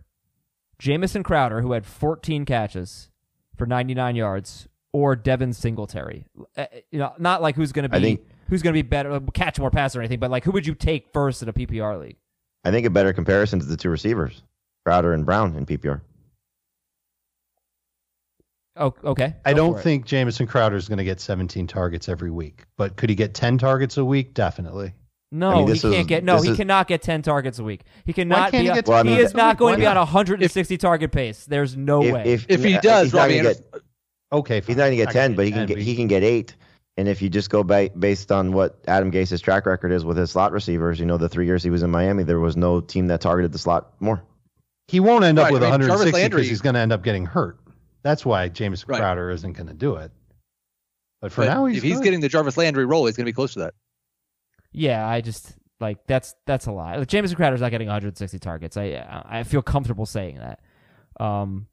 Jamison 0.82 1.22
Crowder, 1.22 1.62
who 1.62 1.74
had 1.74 1.86
14 1.86 2.44
catches 2.44 3.12
for 3.56 3.68
99 3.68 4.16
yards, 4.16 4.68
or 4.92 5.16
Devin 5.16 5.54
Singletary? 5.54 6.26
Uh, 6.58 6.66
you 6.90 6.98
know, 6.98 7.14
not 7.20 7.40
like 7.40 7.56
who's 7.56 7.72
going 7.72 7.84
to 7.84 7.90
be 7.90 8.00
think- 8.00 8.22
who's 8.50 8.64
going 8.64 8.74
to 8.74 8.84
be 8.84 8.88
better, 8.88 9.12
uh, 9.12 9.20
catch 9.32 9.60
more 9.60 9.70
passes 9.70 9.98
or 9.98 10.00
anything, 10.00 10.20
but 10.20 10.32
like 10.32 10.44
who 10.44 10.50
would 10.52 10.66
you 10.66 10.74
take 10.74 11.14
first 11.14 11.44
in 11.44 11.50
a 11.50 11.54
PPR 11.54 12.00
league? 12.00 12.18
I 12.64 12.72
think 12.72 12.88
a 12.88 12.90
better 12.90 13.14
comparison 13.14 13.60
to 13.60 13.66
the 13.66 13.78
two 13.78 13.92
receivers, 13.92 14.42
Crowder 14.84 15.14
and 15.14 15.24
Brown 15.24 15.56
in 15.56 15.68
PPR. 15.68 16.02
Oh, 18.76 18.96
okay. 19.04 19.36
I 19.46 19.54
Go 19.54 19.58
don't 19.58 19.80
think 19.80 20.08
Jamison 20.08 20.48
Crowder 20.48 20.78
is 20.78 20.88
going 20.88 20.98
to 20.98 21.04
get 21.04 21.20
17 21.20 21.68
targets 21.68 22.10
every 22.10 22.32
week, 22.32 22.64
but 22.76 22.96
could 22.96 23.12
he 23.12 23.16
get 23.16 23.36
10 23.36 23.60
targets 23.60 23.98
a 23.98 24.06
week? 24.06 24.34
Definitely. 24.34 24.94
No, 25.34 25.50
I 25.50 25.56
mean, 25.56 25.68
he 25.68 25.74
this 25.74 25.82
can't 25.82 25.94
is- 25.96 26.06
get. 26.08 26.24
No, 26.24 26.42
he 26.42 26.50
is- 26.52 26.58
cannot 26.58 26.88
get 26.88 27.02
10 27.02 27.22
targets 27.22 27.58
a 27.60 27.64
week. 27.64 27.82
He 28.06 28.12
cannot 28.14 28.52
can't 28.52 28.64
be. 28.64 28.64
he 28.64 28.70
on- 28.70 28.82
Well, 28.86 29.00
I 29.00 29.04
mean- 29.04 29.16
he 29.16 29.22
is 29.22 29.34
not 29.34 29.58
going 29.58 29.76
to 29.76 29.80
be 29.80 29.86
on 29.88 29.96
a 29.98 30.02
160 30.06 30.78
target 30.78 31.12
pace. 31.12 31.46
There's 31.46 31.78
no 31.78 32.04
If, 32.04 32.14
way. 32.14 32.24
if, 32.26 32.46
If 32.50 32.64
he 32.64 32.78
does, 32.80 33.06
he's 33.06 33.14
not 33.14 33.22
Robbie 33.22 33.38
gonna 33.38 33.54
get, 33.54 33.62
Okay, 34.34 34.62
he's 34.62 34.76
not 34.78 34.84
going 34.84 34.92
to 34.98 35.06
get 35.06 35.12
10, 35.12 35.36
but 35.36 35.46
he 35.46 35.52
can 35.52 35.66
get 35.66 35.78
he 35.78 35.96
can 35.96 36.08
get 36.08 36.24
eight. 36.24 36.56
And 36.98 37.08
if 37.08 37.22
you 37.22 37.30
just 37.30 37.50
go 37.50 37.64
ba- 37.64 37.90
based 37.98 38.32
on 38.32 38.52
what 38.52 38.78
Adam 38.88 39.10
Gase's 39.10 39.40
track 39.42 39.66
record 39.66 39.92
is 39.94 40.04
with 40.04 40.18
his 40.18 40.32
slot 40.32 40.52
receivers, 40.52 41.00
you 41.00 41.06
know, 41.06 41.18
the 41.18 41.30
three 41.30 41.46
years 41.46 41.64
he 41.64 41.70
was 41.70 41.84
in 41.84 41.90
Miami, 41.90 42.24
there 42.24 42.40
was 42.40 42.58
no 42.58 42.82
team 42.82 43.08
that 43.08 43.22
targeted 43.22 43.54
the 43.54 43.58
slot 43.58 43.94
more. 44.02 44.22
He 44.90 45.00
won't 45.00 45.24
end 45.24 45.40
up 45.40 45.46
Right, 45.46 45.54
with 45.54 45.64
I 45.64 45.72
mean, 45.78 45.88
160 45.88 46.12
Landry- 46.22 46.38
because 46.42 46.50
he's 46.50 46.62
going 46.62 46.76
to 46.76 46.82
end 46.82 46.92
up 46.92 47.02
getting 47.04 47.26
hurt. 47.26 47.58
That's 48.04 48.26
why 48.26 48.50
James 48.50 48.86
Right. 48.88 49.00
Crowder 49.00 49.32
isn't 49.32 49.54
going 49.54 49.68
to 49.68 49.74
do 49.74 49.96
it. 49.96 50.12
But 51.22 51.32
for 51.32 51.42
But 51.42 51.54
now, 51.54 51.66
he's 51.66 51.78
if 51.78 51.84
he's 51.84 52.00
getting 52.02 52.20
the 52.20 52.28
Jarvis 52.30 52.58
Landry 52.58 52.86
role, 52.86 53.06
he's 53.06 53.16
going 53.16 53.26
to 53.26 53.30
be 53.32 53.34
close 53.36 53.54
to 53.54 53.60
that. 53.60 53.74
Yeah, 54.72 55.08
I 55.08 55.22
just 55.22 55.56
like 55.80 56.06
that's 56.08 56.36
that's 56.46 56.68
a 56.68 56.72
lie. 56.72 56.98
Like, 56.98 57.08
Jamison 57.08 57.36
Crowder's 57.36 57.62
not 57.62 57.72
getting 57.72 57.88
160 57.88 58.40
targets. 58.40 58.78
I 58.78 59.24
I 59.26 59.44
feel 59.44 59.62
comfortable 59.62 60.06
saying 60.06 60.38
that. 60.38 60.60
Um, 61.20 61.68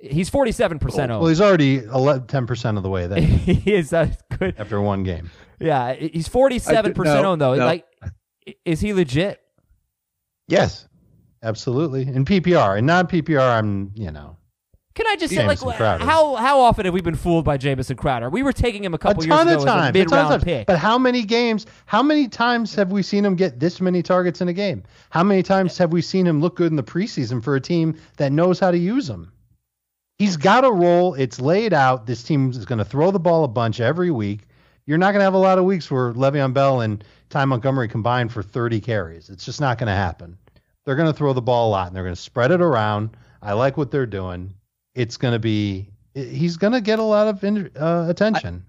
he's 0.00 0.28
47 0.28 0.78
percent 0.78 1.10
well, 1.10 1.26
he's 1.26 1.40
already 1.40 1.80
10 1.80 2.46
percent 2.46 2.76
of 2.76 2.82
the 2.82 2.90
way 2.90 3.06
there 3.06 3.20
he 3.20 3.74
is 3.74 3.92
uh, 3.92 4.10
good. 4.38 4.56
after 4.58 4.80
one 4.80 5.02
game. 5.04 5.30
Yeah, 5.60 5.94
he's 5.94 6.28
47 6.28 6.94
percent 6.94 7.22
no, 7.22 7.32
owned 7.32 7.40
though. 7.40 7.54
no. 7.54 7.64
Like, 7.64 7.86
is 8.64 8.80
he 8.80 8.92
legit? 8.92 9.40
Yes. 10.48 10.86
Absolutely. 11.42 12.02
In 12.02 12.24
PPR 12.24 12.76
and 12.76 12.86
non 12.86 13.06
PPR, 13.06 13.58
I'm 13.58 13.92
you 13.94 14.10
know 14.10 14.36
Can 15.00 15.06
I 15.06 15.16
just 15.16 15.32
say, 15.32 15.46
like, 15.46 15.58
Crowder. 15.58 16.04
how 16.04 16.34
how 16.34 16.60
often 16.60 16.84
have 16.84 16.92
we 16.92 17.00
been 17.00 17.14
fooled 17.14 17.42
by 17.42 17.56
Jamison 17.56 17.96
Crowder? 17.96 18.28
We 18.28 18.42
were 18.42 18.52
taking 18.52 18.84
him 18.84 18.92
a 18.92 18.96
a 18.96 18.98
couple 18.98 19.24
years 19.24 19.34
ton 19.34 19.48
ago 19.48 19.56
of 19.60 19.64
times, 19.64 19.80
as 19.80 19.86
a 19.86 19.88
a 19.88 19.92
mid 19.94 20.08
ton 20.08 20.24
of 20.26 20.30
round 20.30 20.42
pick. 20.42 20.66
But 20.66 20.78
how 20.78 20.98
many 20.98 21.22
games? 21.22 21.64
How 21.86 22.02
many 22.02 22.28
times 22.28 22.74
have 22.74 22.92
we 22.92 23.02
seen 23.02 23.24
him 23.24 23.34
get 23.34 23.58
this 23.58 23.80
many 23.80 24.02
targets 24.02 24.42
in 24.42 24.48
a 24.48 24.52
game? 24.52 24.82
How 25.08 25.22
many 25.22 25.42
times 25.42 25.78
have 25.78 25.90
we 25.90 26.02
seen 26.02 26.26
him 26.26 26.42
look 26.42 26.56
good 26.56 26.70
in 26.70 26.76
the 26.76 26.82
preseason 26.82 27.42
for 27.42 27.56
a 27.56 27.60
team 27.62 27.96
that 28.18 28.30
knows 28.30 28.60
how 28.60 28.70
to 28.70 28.76
use 28.76 29.08
him? 29.08 29.32
He's 30.18 30.36
got 30.36 30.66
a 30.66 30.70
role. 30.70 31.14
It's 31.14 31.40
laid 31.40 31.72
out. 31.72 32.04
This 32.04 32.22
team 32.22 32.50
is 32.50 32.66
going 32.66 32.80
to 32.80 32.84
throw 32.84 33.10
the 33.10 33.18
ball 33.18 33.44
a 33.44 33.48
bunch 33.48 33.80
every 33.80 34.10
week. 34.10 34.40
You're 34.84 34.98
not 34.98 35.12
going 35.12 35.20
to 35.20 35.24
have 35.24 35.32
a 35.32 35.38
lot 35.38 35.58
of 35.58 35.64
weeks 35.64 35.90
where 35.90 36.12
Le'Veon 36.12 36.52
Bell 36.52 36.82
and 36.82 37.02
Ty 37.30 37.46
Montgomery 37.46 37.88
combine 37.88 38.28
for 38.28 38.42
30 38.42 38.82
carries. 38.82 39.30
It's 39.30 39.46
just 39.46 39.62
not 39.62 39.78
going 39.78 39.86
to 39.86 39.94
happen. 39.94 40.36
They're 40.84 40.96
going 40.96 41.10
to 41.10 41.16
throw 41.16 41.32
the 41.32 41.40
ball 41.40 41.70
a 41.70 41.72
lot 41.72 41.86
and 41.86 41.96
they're 41.96 42.04
going 42.04 42.14
to 42.14 42.20
spread 42.20 42.50
it 42.50 42.60
around. 42.60 43.16
I 43.40 43.54
like 43.54 43.78
what 43.78 43.90
they're 43.90 44.04
doing. 44.04 44.52
It's 44.94 45.16
going 45.16 45.32
to 45.32 45.38
be. 45.38 45.88
He's 46.14 46.56
going 46.56 46.72
to 46.72 46.80
get 46.80 46.98
a 46.98 47.02
lot 47.04 47.28
of 47.28 47.44
in, 47.44 47.70
uh, 47.78 48.06
attention. 48.08 48.64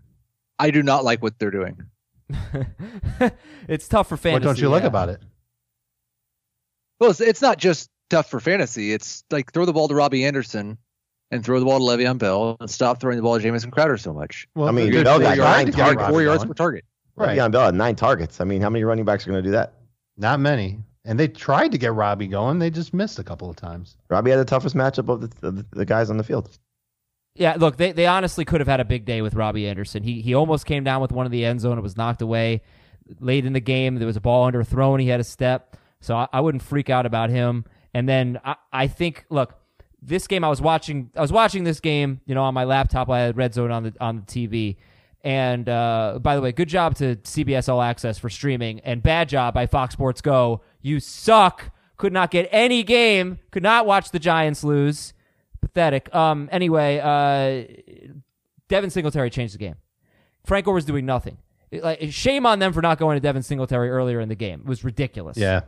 I 0.59 0.69
do 0.71 0.83
not 0.83 1.03
like 1.03 1.23
what 1.23 1.39
they're 1.39 1.51
doing. 1.51 1.83
it's 3.67 3.87
tough 3.87 4.09
for 4.09 4.17
fantasy. 4.17 4.33
what 4.33 4.43
don't 4.43 4.61
you 4.61 4.69
like 4.69 4.83
about 4.83 5.09
it? 5.09 5.21
Well, 6.99 7.09
it's, 7.09 7.19
it's 7.19 7.41
not 7.41 7.57
just 7.57 7.89
tough 8.09 8.29
for 8.29 8.39
fantasy. 8.39 8.93
It's 8.93 9.23
like 9.31 9.51
throw 9.51 9.65
the 9.65 9.73
ball 9.73 9.87
to 9.87 9.95
Robbie 9.95 10.23
Anderson 10.23 10.77
and 11.31 11.43
throw 11.43 11.59
the 11.59 11.65
ball 11.65 11.79
to 11.79 11.83
Le'Veon 11.85 12.19
Bell 12.19 12.57
and 12.59 12.69
stop 12.69 12.99
throwing 13.01 13.17
the 13.17 13.23
ball 13.23 13.37
to 13.37 13.41
Jamison 13.41 13.71
Crowder 13.71 13.97
so 13.97 14.13
much. 14.13 14.47
Well, 14.53 14.67
I 14.67 14.71
mean, 14.71 14.91
they're 14.91 15.03
Bell 15.03 15.17
good- 15.17 15.23
got 15.23 15.37
they're 15.37 15.45
nine 15.45 15.71
trying 15.71 15.95
targets. 15.95 16.09
Four 16.09 16.21
yards 16.21 16.45
per 16.45 16.53
target. 16.53 16.85
Right. 17.15 17.37
Le'Veon 17.37 17.51
Bell 17.51 17.65
had 17.65 17.75
nine 17.75 17.95
targets. 17.95 18.39
I 18.39 18.43
mean, 18.43 18.61
how 18.61 18.69
many 18.69 18.83
running 18.83 19.05
backs 19.05 19.25
are 19.25 19.31
going 19.31 19.43
to 19.43 19.47
do 19.47 19.51
that? 19.51 19.73
Not 20.17 20.39
many. 20.39 20.79
And 21.03 21.19
they 21.19 21.27
tried 21.27 21.71
to 21.71 21.77
get 21.77 21.93
Robbie 21.93 22.27
going. 22.27 22.59
They 22.59 22.69
just 22.69 22.93
missed 22.93 23.17
a 23.17 23.23
couple 23.23 23.49
of 23.49 23.55
times. 23.55 23.97
Robbie 24.09 24.31
had 24.31 24.39
the 24.39 24.45
toughest 24.45 24.75
matchup 24.75 25.09
of 25.09 25.21
the, 25.21 25.47
of 25.47 25.55
the, 25.55 25.65
the 25.71 25.85
guys 25.85 26.09
on 26.09 26.17
the 26.17 26.23
field. 26.23 26.57
Yeah, 27.33 27.55
look, 27.57 27.77
they, 27.77 27.91
they 27.91 28.05
honestly 28.05 28.45
could 28.45 28.59
have 28.59 28.67
had 28.67 28.79
a 28.79 28.85
big 28.85 29.05
day 29.05 29.21
with 29.21 29.33
Robbie 29.33 29.67
Anderson. 29.67 30.03
He 30.03 30.21
he 30.21 30.33
almost 30.33 30.65
came 30.65 30.83
down 30.83 31.01
with 31.01 31.11
one 31.11 31.25
of 31.25 31.31
the 31.31 31.45
end 31.45 31.61
zone. 31.61 31.77
It 31.77 31.81
was 31.81 31.95
knocked 31.95 32.21
away 32.21 32.61
late 33.19 33.45
in 33.45 33.53
the 33.53 33.61
game. 33.61 33.95
There 33.95 34.05
was 34.05 34.17
a 34.17 34.21
ball 34.21 34.45
under 34.45 34.61
underthrown. 34.61 35.01
He 35.01 35.07
had 35.07 35.19
a 35.19 35.23
step, 35.23 35.77
so 36.01 36.15
I, 36.15 36.27
I 36.33 36.41
wouldn't 36.41 36.61
freak 36.61 36.89
out 36.89 37.05
about 37.05 37.29
him. 37.29 37.65
And 37.93 38.07
then 38.07 38.39
I, 38.43 38.55
I 38.71 38.87
think, 38.87 39.25
look, 39.29 39.55
this 40.01 40.27
game 40.27 40.43
I 40.43 40.49
was 40.49 40.61
watching. 40.61 41.09
I 41.15 41.21
was 41.21 41.31
watching 41.31 41.63
this 41.63 41.79
game, 41.79 42.19
you 42.25 42.35
know, 42.35 42.43
on 42.43 42.53
my 42.53 42.65
laptop. 42.65 43.09
I 43.09 43.19
had 43.19 43.37
Red 43.37 43.53
Zone 43.53 43.71
on 43.71 43.83
the 43.83 43.93
on 44.01 44.17
the 44.17 44.23
TV. 44.23 44.77
And 45.23 45.69
uh, 45.69 46.19
by 46.21 46.35
the 46.35 46.41
way, 46.41 46.51
good 46.51 46.69
job 46.69 46.95
to 46.95 47.15
CBS 47.17 47.69
All 47.69 47.81
Access 47.81 48.17
for 48.17 48.29
streaming, 48.29 48.79
and 48.81 49.01
bad 49.03 49.29
job 49.29 49.53
by 49.53 49.67
Fox 49.67 49.93
Sports 49.93 50.21
Go. 50.21 50.61
You 50.81 50.99
suck. 50.99 51.71
Could 51.97 52.13
not 52.13 52.31
get 52.31 52.49
any 52.51 52.83
game. 52.83 53.39
Could 53.51 53.63
not 53.63 53.85
watch 53.85 54.11
the 54.11 54.19
Giants 54.19 54.63
lose. 54.63 55.13
Pathetic. 55.61 56.13
Um. 56.15 56.49
Anyway, 56.51 56.99
uh, 56.99 58.11
Devin 58.67 58.89
Singletary 58.89 59.29
changed 59.29 59.53
the 59.53 59.59
game. 59.59 59.75
Frank 60.45 60.65
Gore 60.65 60.73
was 60.73 60.85
doing 60.85 61.05
nothing. 61.05 61.37
It- 61.69 61.83
like, 61.83 61.99
shame 62.11 62.45
on 62.45 62.59
them 62.59 62.73
for 62.73 62.81
not 62.81 62.97
going 62.97 63.15
to 63.15 63.19
Devin 63.21 63.43
Singletary 63.43 63.89
earlier 63.89 64.19
in 64.19 64.29
the 64.29 64.35
game. 64.35 64.61
It 64.61 64.65
was 64.67 64.83
ridiculous. 64.83 65.37
Yeah. 65.37 65.61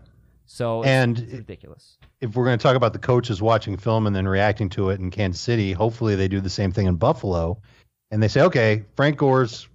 So 0.45 0.83
And 0.83 1.19
it's 1.19 1.33
ridiculous. 1.33 1.97
If 2.19 2.35
we're 2.35 2.45
going 2.45 2.57
to 2.57 2.63
talk 2.63 2.75
about 2.75 2.93
the 2.93 2.99
coaches 2.99 3.41
watching 3.41 3.77
film 3.77 4.07
and 4.07 4.15
then 4.15 4.27
reacting 4.27 4.69
to 4.69 4.89
it 4.89 4.99
in 4.99 5.11
Kansas 5.11 5.41
City, 5.41 5.71
hopefully 5.71 6.15
they 6.15 6.27
do 6.27 6.41
the 6.41 6.49
same 6.49 6.71
thing 6.71 6.87
in 6.87 6.95
Buffalo. 6.95 7.61
And 8.11 8.21
they 8.21 8.27
say, 8.27 8.41
okay, 8.41 8.83
Frank 8.95 9.17
Gore's 9.17 9.67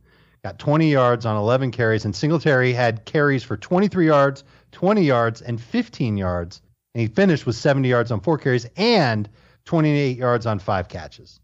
got 0.45 0.59
20 0.59 0.91
yards 0.91 1.27
on 1.27 1.37
11 1.37 1.71
carries, 1.71 2.05
and 2.05 2.15
Singletary 2.15 2.73
had 2.73 3.05
carries 3.05 3.43
for 3.43 3.57
23 3.57 4.07
yards, 4.07 4.45
20 4.73 5.03
yards, 5.03 5.43
and 5.43 5.61
15 5.61 6.17
yards. 6.17 6.63
And 6.95 7.03
he 7.03 7.09
finished 7.09 7.47
with 7.47 7.57
70 7.57 7.89
yards 7.89 8.11
on 8.11 8.21
four 8.21 8.39
carries 8.39 8.67
and 8.77 9.29
28 9.65 10.17
yards 10.17 10.47
on 10.47 10.59
five 10.59 10.89
catches. 10.89 11.41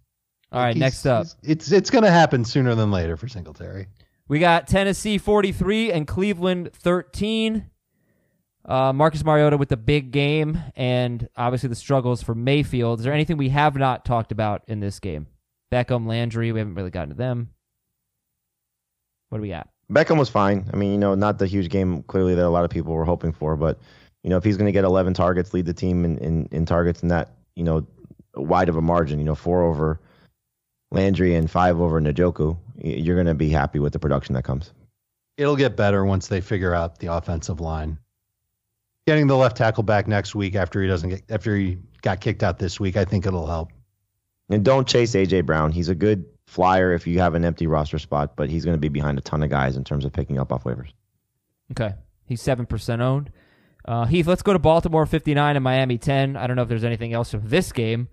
All 0.53 0.61
right, 0.61 0.75
He's- 0.75 0.81
next 0.81 1.07
up. 1.07 1.27
It's 1.43 1.73
it's 1.73 1.91
going 1.91 2.05
to 2.05 2.11
happen 2.11 2.45
sooner 2.45 2.75
than 2.75 2.91
later 2.91 3.17
for 3.17 3.29
Singletary. 3.29 3.87
We 4.29 4.39
got 4.39 4.67
Tennessee 4.67 5.19
43 5.19 5.93
and 5.93 6.07
Cleveland 6.07 6.71
13. 6.73 7.71
Uh, 8.65 8.93
Marcus 8.95 9.23
Mariota 9.23 9.59
with 9.59 9.69
the 9.69 9.77
big 9.77 10.11
game, 10.11 10.59
and 10.75 11.29
obviously 11.37 11.69
the 11.69 11.75
struggles 11.75 12.23
for 12.23 12.35
Mayfield. 12.35 13.01
Is 13.01 13.05
there 13.05 13.13
anything 13.13 13.37
we 13.37 13.51
have 13.51 13.77
not 13.77 14.07
talked 14.07 14.33
about 14.33 14.63
in 14.67 14.81
this 14.81 15.01
game? 15.01 15.27
Beckham, 15.71 16.07
Landry, 16.07 16.51
we 16.51 16.61
haven't 16.61 16.75
really 16.75 16.91
gotten 16.91 17.11
to 17.11 17.15
them. 17.15 17.51
What 19.29 19.39
do 19.39 19.43
we 19.43 19.51
got? 19.51 19.69
Beckham 19.91 20.19
was 20.19 20.29
fine. 20.29 20.69
I 20.73 20.77
mean, 20.77 20.93
you 20.93 20.99
know, 20.99 21.15
not 21.15 21.39
the 21.39 21.47
huge 21.47 21.69
game 21.69 22.03
clearly 22.05 22.35
that 22.35 22.45
a 22.45 22.49
lot 22.49 22.65
of 22.65 22.71
people 22.71 22.93
were 22.93 23.05
hoping 23.05 23.33
for, 23.33 23.57
but 23.57 23.79
you 24.23 24.31
know, 24.31 24.37
if 24.39 24.45
he's 24.45 24.57
going 24.57 24.67
to 24.67 24.73
get 24.73 24.85
11 24.85 25.15
targets, 25.15 25.53
lead 25.53 25.67
the 25.67 25.75
team 25.75 26.05
in, 26.05 26.19
in, 26.19 26.49
in 26.51 26.65
targets 26.65 27.03
in 27.03 27.09
that, 27.09 27.35
you 27.55 27.63
know, 27.63 27.87
wide 28.35 28.69
of 28.69 28.77
a 28.77 28.81
margin, 28.81 29.19
you 29.19 29.25
know, 29.25 29.35
four 29.35 29.63
over 29.63 30.01
Landry 30.91 31.35
and 31.35 31.51
five 31.51 31.81
over 31.81 32.01
Njoku, 32.01 32.57
you're 32.83 33.17
going 33.17 33.27
to 33.27 33.35
be 33.35 33.51
happy 33.51 33.79
with 33.79 33.93
the 33.93 33.99
production 33.99 34.35
that 34.35 34.45
comes. 34.45 34.73
It'll 35.37 35.57
get 35.57 35.77
better 35.77 36.05
once 36.05 36.29
they 36.29 36.41
figure 36.41 36.75
out 36.75 36.99
the 36.99 37.13
offensive 37.13 37.61
line. 37.61 37.99
Getting 39.07 39.27
the 39.27 39.37
left 39.37 39.57
tackle 39.57 39.83
back 39.83 40.09
next 40.09 40.35
week 40.35 40.55
after 40.55 40.81
he 40.81 40.89
doesn't 40.89 41.11
get 41.11 41.23
after 41.29 41.55
he 41.55 41.77
got 42.01 42.21
kicked 42.21 42.43
out 42.43 42.59
this 42.59 42.81
week, 42.81 42.97
I 42.97 43.05
think 43.05 43.27
it'll 43.27 43.47
help. 43.47 43.71
And 44.49 44.65
don't 44.65 44.89
chase 44.89 45.15
AJ 45.15 45.45
Brown. 45.45 45.73
He's 45.73 45.91
a 45.91 45.95
good 45.95 46.25
flyer 46.55 46.93
if 46.93 47.07
you 47.07 47.19
have 47.19 47.35
an 47.35 47.45
empty 47.45 47.67
roster 47.67 47.99
spot, 47.99 48.37
but 48.37 48.49
he's 48.49 48.65
going 48.65 48.77
to 48.77 48.81
be 48.81 48.89
behind 48.89 49.19
a 49.19 49.21
ton 49.21 49.43
of 49.43 49.51
guys 49.51 49.77
in 49.77 49.83
terms 49.85 50.05
of 50.05 50.13
picking 50.13 50.39
up 50.39 50.53
off 50.53 50.65
waivers. 50.65 50.93
Okay. 51.73 51.95
He's 52.27 52.43
7% 52.43 53.01
owned. 53.01 53.31
Uh, 53.85 54.07
Heath, 54.07 54.27
let's 54.27 54.43
go 54.43 54.53
to 54.53 54.59
Baltimore 54.59 55.05
59 55.05 55.57
and 55.57 55.65
Miami 55.65 55.99
10. 55.99 56.37
I 56.37 56.47
don't 56.47 56.57
know 56.57 56.63
if 56.63 56.69
there's 56.69 56.85
anything 56.85 57.13
else 57.13 57.33
from 57.33 57.49
this 57.49 57.73
game. 57.73 58.09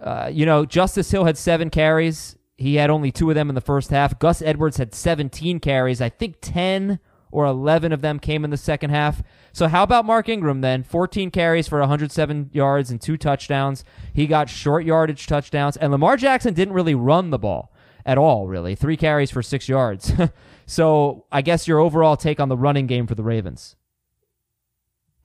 Uh, 0.00 0.30
you 0.32 0.46
know, 0.46 0.64
Justice 0.64 1.10
Hill 1.10 1.24
had 1.24 1.36
seven 1.36 1.68
carries. 1.68 2.36
He 2.56 2.76
had 2.76 2.88
only 2.88 3.10
two 3.10 3.28
of 3.28 3.34
them 3.34 3.48
in 3.48 3.54
the 3.54 3.60
first 3.60 3.90
half. 3.90 4.18
Gus 4.18 4.40
Edwards 4.40 4.76
had 4.76 4.94
17 4.94 5.60
carries. 5.60 6.00
I 6.00 6.08
think 6.08 6.36
10 6.40 7.00
or 7.30 7.44
11 7.44 7.92
of 7.92 8.00
them 8.00 8.18
came 8.18 8.44
in 8.44 8.50
the 8.50 8.56
second 8.56 8.90
half. 8.90 9.22
So 9.52 9.68
how 9.68 9.82
about 9.82 10.04
Mark 10.04 10.28
Ingram 10.28 10.60
then? 10.60 10.82
14 10.82 11.30
carries 11.30 11.68
for 11.68 11.80
107 11.80 12.50
yards 12.52 12.90
and 12.90 13.00
two 13.00 13.16
touchdowns. 13.16 13.84
He 14.12 14.26
got 14.26 14.48
short 14.48 14.84
yardage 14.84 15.26
touchdowns. 15.26 15.76
And 15.76 15.92
Lamar 15.92 16.16
Jackson 16.16 16.54
didn't 16.54 16.74
really 16.74 16.94
run 16.94 17.30
the 17.30 17.38
ball 17.38 17.72
at 18.04 18.18
all, 18.18 18.46
really. 18.46 18.74
Three 18.74 18.96
carries 18.96 19.30
for 19.30 19.42
six 19.42 19.68
yards. 19.68 20.12
so 20.66 21.26
I 21.32 21.42
guess 21.42 21.66
your 21.66 21.80
overall 21.80 22.16
take 22.16 22.40
on 22.40 22.48
the 22.48 22.56
running 22.56 22.86
game 22.86 23.06
for 23.06 23.14
the 23.14 23.24
Ravens. 23.24 23.76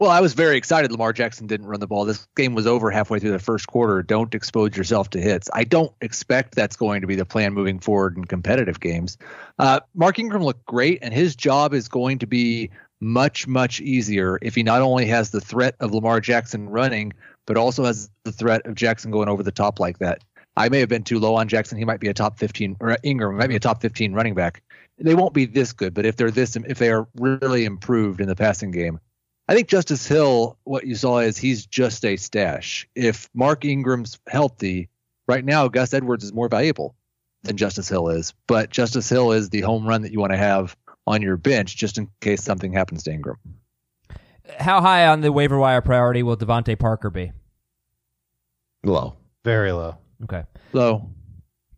Well, 0.02 0.10
I 0.10 0.20
was 0.20 0.34
very 0.34 0.58
excited 0.58 0.92
Lamar 0.92 1.14
Jackson 1.14 1.46
didn't 1.46 1.68
run 1.68 1.80
the 1.80 1.86
ball. 1.86 2.06
This 2.06 2.28
game 2.36 2.56
was 2.56 2.66
over 2.66 2.90
halfway 2.90 3.20
through 3.20 3.34
the 3.34 3.38
first 3.38 3.68
quarter. 3.68 4.02
Don't 4.02 4.34
expose 4.34 4.76
yourself 4.76 5.12
to 5.12 5.22
hits. 5.22 5.48
I 5.54 5.64
don't 5.64 5.94
expect 6.02 6.56
that's 6.56 6.76
going 6.76 7.02
to 7.02 7.08
be 7.08 7.14
the 7.14 7.24
plan 7.24 7.54
moving 7.54 7.78
forward 7.78 8.18
in 8.18 8.26
competitive 8.26 8.80
games. 8.80 9.20
Uh, 9.60 9.82
Mark 9.94 10.18
Ingram 10.18 10.44
looked 10.44 10.66
great, 10.66 10.98
and 11.04 11.14
his 11.14 11.36
job 11.36 11.76
is 11.76 11.88
going 11.88 12.18
to 12.18 12.26
be 12.26 12.72
much, 13.00 13.46
much 13.46 13.80
easier 13.80 14.40
if 14.42 14.56
he 14.56 14.64
not 14.64 14.82
only 14.82 15.06
has 15.06 15.30
the 15.30 15.40
threat 15.40 15.76
of 15.80 15.94
Lamar 15.94 16.20
Jackson 16.20 16.68
running, 16.68 17.14
but 17.46 17.56
also 17.56 17.86
has 17.86 18.10
the 18.24 18.32
threat 18.32 18.66
of 18.66 18.74
Jackson 18.74 19.12
going 19.12 19.30
over 19.30 19.44
the 19.44 19.52
top 19.52 19.80
like 19.80 20.00
that. 20.00 20.24
I 20.58 20.70
may 20.70 20.80
have 20.80 20.90
been 20.90 21.04
too 21.04 21.20
low 21.20 21.36
on 21.36 21.48
Jackson. 21.48 21.78
He 21.78 21.86
might 21.86 22.00
be 22.00 22.08
a 22.08 22.14
top 22.16 22.40
15, 22.40 22.78
or 22.80 22.98
Ingram 23.04 23.38
might 23.38 23.50
be 23.50 23.56
a 23.56 23.60
top 23.60 23.84
15 23.84 24.14
running 24.14 24.34
back. 24.34 24.64
They 24.98 25.14
won't 25.14 25.36
be 25.36 25.46
this 25.46 25.74
good, 25.74 25.94
but 25.94 26.08
if 26.08 26.16
they're 26.16 26.32
this, 26.32 26.56
if 26.56 26.80
they 26.80 26.90
are 26.90 27.08
really 27.20 27.66
improved 27.66 28.20
in 28.20 28.28
the 28.28 28.36
passing 28.36 28.72
game, 28.72 29.00
I 29.52 29.54
think 29.54 29.68
Justice 29.68 30.08
Hill, 30.08 30.58
what 30.64 30.88
you 30.88 30.96
saw 30.96 31.20
is 31.20 31.38
he's 31.38 31.66
just 31.66 32.06
a 32.06 32.16
stash. 32.16 32.88
If 32.96 33.30
Mark 33.34 33.66
Ingram's 33.66 34.18
healthy, 34.30 34.88
right 35.28 35.44
now 35.44 35.68
Gus 35.68 35.94
Edwards 35.94 36.24
is 36.24 36.32
more 36.32 36.48
valuable 36.48 36.96
than 37.44 37.58
Justice 37.58 37.90
Hill 37.90 38.08
is. 38.08 38.34
But 38.48 38.70
Justice 38.70 39.10
Hill 39.10 39.34
is 39.34 39.50
the 39.50 39.60
home 39.60 39.86
run 39.86 40.04
that 40.04 40.14
you 40.14 40.22
want 40.22 40.32
to 40.32 40.38
have 40.38 40.78
on 41.06 41.22
your 41.22 41.36
bench 41.36 41.76
just 41.76 41.98
in 41.98 42.08
case 42.22 42.42
something 42.42 42.72
happens 42.72 43.04
to 43.04 43.12
Ingram. 43.12 43.36
How 44.58 44.80
high 44.80 45.08
on 45.08 45.20
the 45.20 45.34
waiver 45.34 45.60
wire 45.60 45.82
priority 45.82 46.24
will 46.24 46.38
DeVante 46.38 46.80
Parker 46.80 47.10
be? 47.10 47.34
Low. 48.86 49.18
Very 49.44 49.74
low. 49.74 49.98
Okay. 50.24 50.44
Low. 50.72 51.10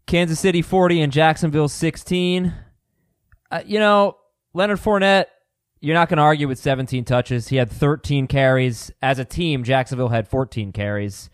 Kansas 0.05 0.39
City 0.39 0.61
40 0.61 1.01
and 1.01 1.11
Jacksonville 1.11 1.69
16. 1.69 2.53
Uh, 3.49 3.63
you 3.65 3.79
know, 3.79 4.17
Leonard 4.53 4.77
Fournette, 4.77 5.25
you're 5.83 5.93
not 5.93 6.07
going 6.07 6.17
to 6.17 6.23
argue 6.23 6.47
with 6.47 6.59
17 6.59 7.03
touches. 7.03 7.49
He 7.49 7.57
had 7.57 7.69
13 7.69 8.27
carries. 8.27 8.89
As 9.01 9.19
a 9.19 9.25
team, 9.25 9.65
Jacksonville 9.65 10.07
had 10.07 10.29
14 10.29 10.71
carries. 10.71 11.29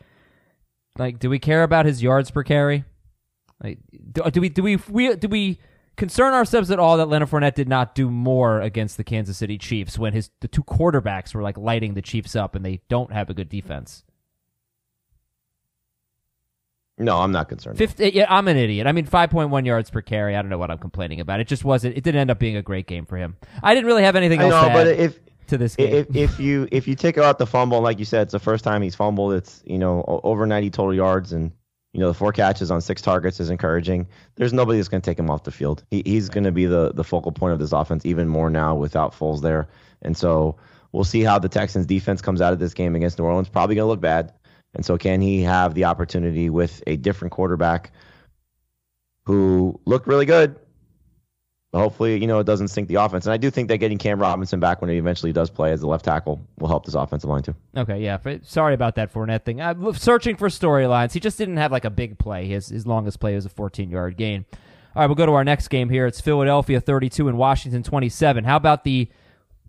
Like, 0.97 1.19
do 1.19 1.29
we 1.29 1.37
care 1.37 1.61
about 1.61 1.85
his 1.85 2.01
yards 2.01 2.31
per 2.31 2.41
carry? 2.41 2.83
Like, 3.63 3.77
do, 4.11 4.23
do 4.31 4.41
we 4.41 4.49
do 4.49 4.63
we, 4.63 4.77
we 4.89 5.15
do 5.15 5.27
we 5.27 5.59
concern 5.97 6.33
ourselves 6.33 6.71
at 6.71 6.79
all 6.79 6.97
that 6.97 7.05
Leonard 7.05 7.29
Fournette 7.29 7.53
did 7.53 7.69
not 7.69 7.93
do 7.93 8.09
more 8.09 8.59
against 8.59 8.97
the 8.97 9.03
Kansas 9.03 9.37
City 9.37 9.59
Chiefs 9.59 9.99
when 9.99 10.13
his 10.13 10.31
the 10.41 10.47
two 10.47 10.63
quarterbacks 10.63 11.35
were 11.35 11.43
like 11.43 11.57
lighting 11.57 11.93
the 11.93 12.01
Chiefs 12.01 12.35
up 12.35 12.55
and 12.55 12.65
they 12.65 12.81
don't 12.89 13.11
have 13.13 13.29
a 13.29 13.35
good 13.35 13.49
defense? 13.49 14.03
No, 16.99 17.17
I'm 17.17 17.31
not 17.31 17.47
concerned. 17.47 17.77
50, 17.77 18.09
yeah, 18.09 18.25
I'm 18.29 18.47
an 18.49 18.57
idiot. 18.57 18.85
I 18.85 18.91
mean, 18.91 19.07
5.1 19.07 19.65
yards 19.65 19.89
per 19.89 20.01
carry. 20.01 20.35
I 20.35 20.41
don't 20.41 20.49
know 20.49 20.57
what 20.57 20.69
I'm 20.69 20.77
complaining 20.77 21.21
about. 21.21 21.39
It 21.39 21.47
just 21.47 21.63
wasn't. 21.63 21.97
It 21.97 22.03
didn't 22.03 22.19
end 22.19 22.29
up 22.29 22.39
being 22.39 22.57
a 22.57 22.61
great 22.61 22.87
game 22.87 23.05
for 23.05 23.15
him. 23.15 23.37
I 23.63 23.73
didn't 23.73 23.87
really 23.87 24.03
have 24.03 24.17
anything 24.17 24.41
else. 24.41 24.67
to 24.67 24.73
but 24.73 24.87
if 24.87 25.19
to 25.47 25.57
this 25.57 25.75
game, 25.77 25.93
if 25.93 26.15
if 26.15 26.39
you 26.39 26.67
if 26.71 26.87
you 26.87 26.95
take 26.95 27.17
out 27.17 27.37
the 27.37 27.47
fumble, 27.47 27.81
like 27.81 27.99
you 27.99 28.05
said, 28.05 28.23
it's 28.23 28.33
the 28.33 28.39
first 28.39 28.63
time 28.63 28.81
he's 28.81 28.95
fumbled. 28.95 29.33
It's 29.33 29.63
you 29.65 29.77
know 29.77 30.03
over 30.23 30.45
90 30.45 30.69
total 30.71 30.93
yards, 30.93 31.31
and 31.31 31.51
you 31.93 32.01
know 32.01 32.07
the 32.07 32.13
four 32.13 32.33
catches 32.33 32.69
on 32.69 32.81
six 32.81 33.01
targets 33.01 33.39
is 33.39 33.49
encouraging. 33.49 34.07
There's 34.35 34.51
nobody 34.51 34.77
that's 34.77 34.89
going 34.89 35.01
to 35.01 35.09
take 35.09 35.17
him 35.17 35.29
off 35.29 35.43
the 35.43 35.51
field. 35.51 35.83
He, 35.91 36.03
he's 36.05 36.27
going 36.27 36.43
to 36.43 36.51
be 36.51 36.65
the 36.65 36.91
the 36.93 37.03
focal 37.03 37.31
point 37.31 37.53
of 37.53 37.59
this 37.59 37.71
offense 37.71 38.05
even 38.05 38.27
more 38.27 38.49
now 38.49 38.75
without 38.75 39.13
Foles 39.13 39.41
there, 39.41 39.69
and 40.01 40.17
so 40.17 40.57
we'll 40.91 41.03
see 41.03 41.23
how 41.23 41.39
the 41.39 41.49
Texans 41.49 41.85
defense 41.85 42.21
comes 42.21 42.41
out 42.41 42.53
of 42.53 42.59
this 42.59 42.73
game 42.73 42.95
against 42.95 43.19
New 43.19 43.25
Orleans. 43.25 43.49
Probably 43.49 43.75
going 43.75 43.85
to 43.85 43.89
look 43.89 44.01
bad, 44.01 44.33
and 44.75 44.85
so 44.85 44.97
can 44.97 45.21
he 45.21 45.41
have 45.41 45.73
the 45.73 45.85
opportunity 45.85 46.49
with 46.49 46.83
a 46.87 46.95
different 46.97 47.31
quarterback 47.31 47.91
who 49.25 49.79
looked 49.85 50.07
really 50.07 50.25
good? 50.25 50.59
Hopefully, 51.71 52.19
you 52.19 52.25
know, 52.25 52.39
it 52.39 52.45
doesn't 52.45 52.69
sink 52.69 52.87
the 52.87 52.95
offense. 52.95 53.27
And 53.27 53.33
I 53.33 53.37
do 53.37 53.51
think 53.51 53.67
that 53.67 53.77
getting 53.77 53.99
Cam 53.99 54.19
Robinson 54.19 54.59
back 54.59 54.81
when 54.81 54.89
he 54.89 54.97
eventually 54.97 55.31
does 55.31 55.51
play 55.51 55.71
as 55.71 55.81
the 55.81 55.87
left 55.87 56.03
tackle 56.03 56.41
will 56.57 56.67
help 56.67 56.83
this 56.83 56.95
offensive 56.95 57.29
line 57.29 57.43
too. 57.43 57.53
Okay, 57.77 57.99
yeah. 57.99 58.17
Sorry 58.41 58.73
about 58.73 58.95
that 58.95 59.13
Fournette 59.13 59.45
thing. 59.45 59.61
I'm 59.61 59.93
searching 59.93 60.35
for 60.35 60.47
storylines. 60.47 61.11
He 61.11 61.19
just 61.19 61.37
didn't 61.37 61.57
have 61.57 61.71
like 61.71 61.85
a 61.85 61.91
big 61.91 62.17
play. 62.17 62.47
His 62.47 62.69
his 62.69 62.87
longest 62.87 63.19
play 63.19 63.35
was 63.35 63.45
a 63.45 63.49
14 63.49 63.91
yard 63.91 64.17
gain. 64.17 64.45
All 64.95 65.01
right, 65.01 65.05
we'll 65.05 65.15
go 65.15 65.27
to 65.27 65.33
our 65.33 65.43
next 65.43 65.67
game 65.67 65.89
here. 65.89 66.07
It's 66.07 66.19
Philadelphia 66.19 66.81
32 66.81 67.27
and 67.27 67.37
Washington 67.37 67.83
27. 67.83 68.43
How 68.45 68.55
about 68.55 68.83
the 68.83 69.07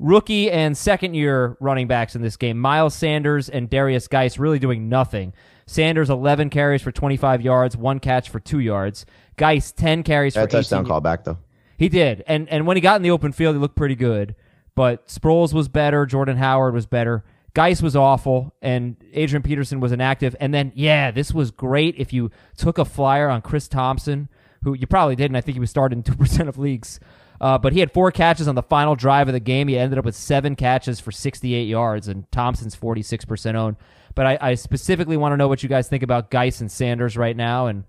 rookie 0.01 0.51
and 0.51 0.77
second 0.77 1.15
year 1.15 1.57
running 1.61 1.87
backs 1.87 2.17
in 2.17 2.23
this 2.23 2.37
game? 2.37 2.59
Miles 2.59 2.95
Sanders 2.95 3.49
and 3.49 3.71
Derrius 3.71 4.09
Guice 4.09 4.39
really 4.39 4.59
doing 4.59 4.89
nothing. 4.89 5.33
Sanders 5.67 6.11
11 6.11 6.51
carries 6.51 6.83
for 6.83 6.91
25 6.91 7.43
yards, 7.43 7.77
one 7.77 8.01
catch 8.01 8.29
for 8.29 8.41
two 8.41 8.59
yards. 8.59 9.07
Guice 9.37 9.71
10 9.71 10.03
carries 10.03 10.35
That 10.35 10.51
for 10.51 10.57
18 10.57 10.63
touchdown 10.63 10.87
call 10.87 11.01
back 11.01 11.23
though. 11.25 11.39
he 11.79 11.89
did, 11.89 12.25
and 12.27 12.49
and 12.49 12.67
when 12.67 12.77
he 12.77 12.81
got 12.81 12.97
in 12.97 13.03
the 13.03 13.13
open 13.13 13.31
field, 13.33 13.55
he 13.55 13.61
looked 13.61 13.77
pretty 13.77 13.95
good. 13.95 14.35
But 14.75 15.07
Sproles 15.07 15.53
was 15.53 15.69
better. 15.69 16.07
Jordan 16.07 16.37
Howard 16.39 16.75
was 16.75 16.87
better. 16.87 17.25
Guice 17.55 17.83
was 17.83 17.95
awful, 17.97 18.55
and 18.63 18.97
Adrian 19.13 19.43
Peterson 19.43 19.81
was 19.81 19.91
inactive. 19.93 20.37
And 20.39 20.55
then, 20.55 20.71
yeah, 20.77 21.11
this 21.11 21.33
was 21.35 21.51
great. 21.51 21.97
If 21.99 22.13
you 22.13 22.31
took 22.57 22.79
a 22.79 22.85
flyer 22.85 23.29
on 23.29 23.43
Chris 23.43 23.67
Thompson, 23.67 24.29
who 24.63 24.75
you 24.75 24.87
probably 24.87 25.17
didn't, 25.17 25.35
I 25.37 25.41
think 25.41 25.57
he 25.57 25.61
was 25.61 25.69
started 25.71 25.97
in 25.99 26.03
two 26.05 26.15
percent 26.17 26.49
of 26.49 26.59
leagues. 26.59 27.01
Uh, 27.41 27.57
but 27.57 27.73
he 27.73 27.81
had 27.81 27.91
four 27.91 28.13
catches 28.13 28.49
on 28.49 28.55
the 28.55 28.63
final 28.63 28.95
drive 28.95 29.29
of 29.29 29.33
the 29.33 29.41
game. 29.41 29.69
He 29.69 29.79
ended 29.79 29.99
up 29.99 30.05
with 30.05 30.15
seven 30.15 30.57
catches 30.57 31.01
for 31.01 31.11
68 31.11 31.65
yards, 31.65 32.07
and 32.07 32.31
Thompson's 32.31 32.77
46% 32.77 33.55
owned. 33.55 33.77
But 34.15 34.27
I, 34.27 34.39
I 34.41 34.55
specifically 34.55 35.17
want 35.17 35.33
to 35.33 35.37
know 35.37 35.49
what 35.49 35.63
you 35.63 35.69
guys 35.69 35.89
think 35.89 36.03
about 36.03 36.31
Guice 36.31 36.61
and 36.61 36.71
Sanders 36.71 37.17
right 37.17 37.37
now, 37.37 37.67
and 37.67 37.85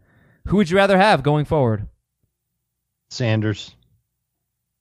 who 0.47 0.58
would 0.58 0.70
you 0.70 0.78
rather 0.78 0.97
have 0.97 1.24
going 1.24 1.45
forward? 1.45 1.88
Sanders. 3.10 3.76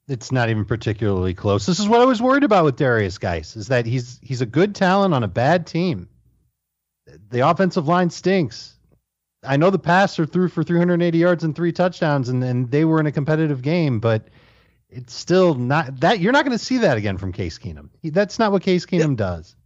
It's 0.06 0.32
not 0.32 0.50
even 0.50 0.64
particularly 0.64 1.34
close. 1.34 1.66
This 1.66 1.78
is 1.78 1.88
what 1.88 2.00
I 2.00 2.04
was 2.04 2.22
worried 2.22 2.44
about 2.44 2.64
with 2.64 2.76
Derrius 2.76 3.18
Guice, 3.18 3.56
is 3.56 3.68
that 3.68 3.86
he's 3.86 4.18
he's 4.22 4.40
a 4.40 4.46
good 4.46 4.74
talent 4.74 5.14
on 5.14 5.22
a 5.22 5.28
bad 5.28 5.66
team. 5.66 6.08
The 7.30 7.48
offensive 7.48 7.88
line 7.88 8.10
stinks. 8.10 8.76
I 9.42 9.56
know 9.56 9.70
the 9.70 9.78
passer 9.78 10.26
threw 10.26 10.48
for 10.48 10.62
380 10.62 11.16
yards 11.16 11.44
and 11.44 11.56
three 11.56 11.72
touchdowns, 11.72 12.28
and, 12.28 12.42
and 12.44 12.70
they 12.70 12.84
were 12.84 13.00
in 13.00 13.06
a 13.06 13.12
competitive 13.12 13.62
game, 13.62 13.98
but 13.98 14.28
it's 14.90 15.14
still 15.14 15.54
not 15.54 16.00
that 16.00 16.20
you're 16.20 16.32
not 16.32 16.44
going 16.44 16.56
to 16.56 16.64
see 16.64 16.78
that 16.78 16.96
again 16.96 17.18
from 17.18 17.32
Case 17.32 17.58
Keenum. 17.58 17.90
He, 18.02 18.10
that's 18.10 18.38
not 18.38 18.52
what 18.52 18.62
Case 18.62 18.86
Keenum 18.86 19.16
does. 19.16 19.56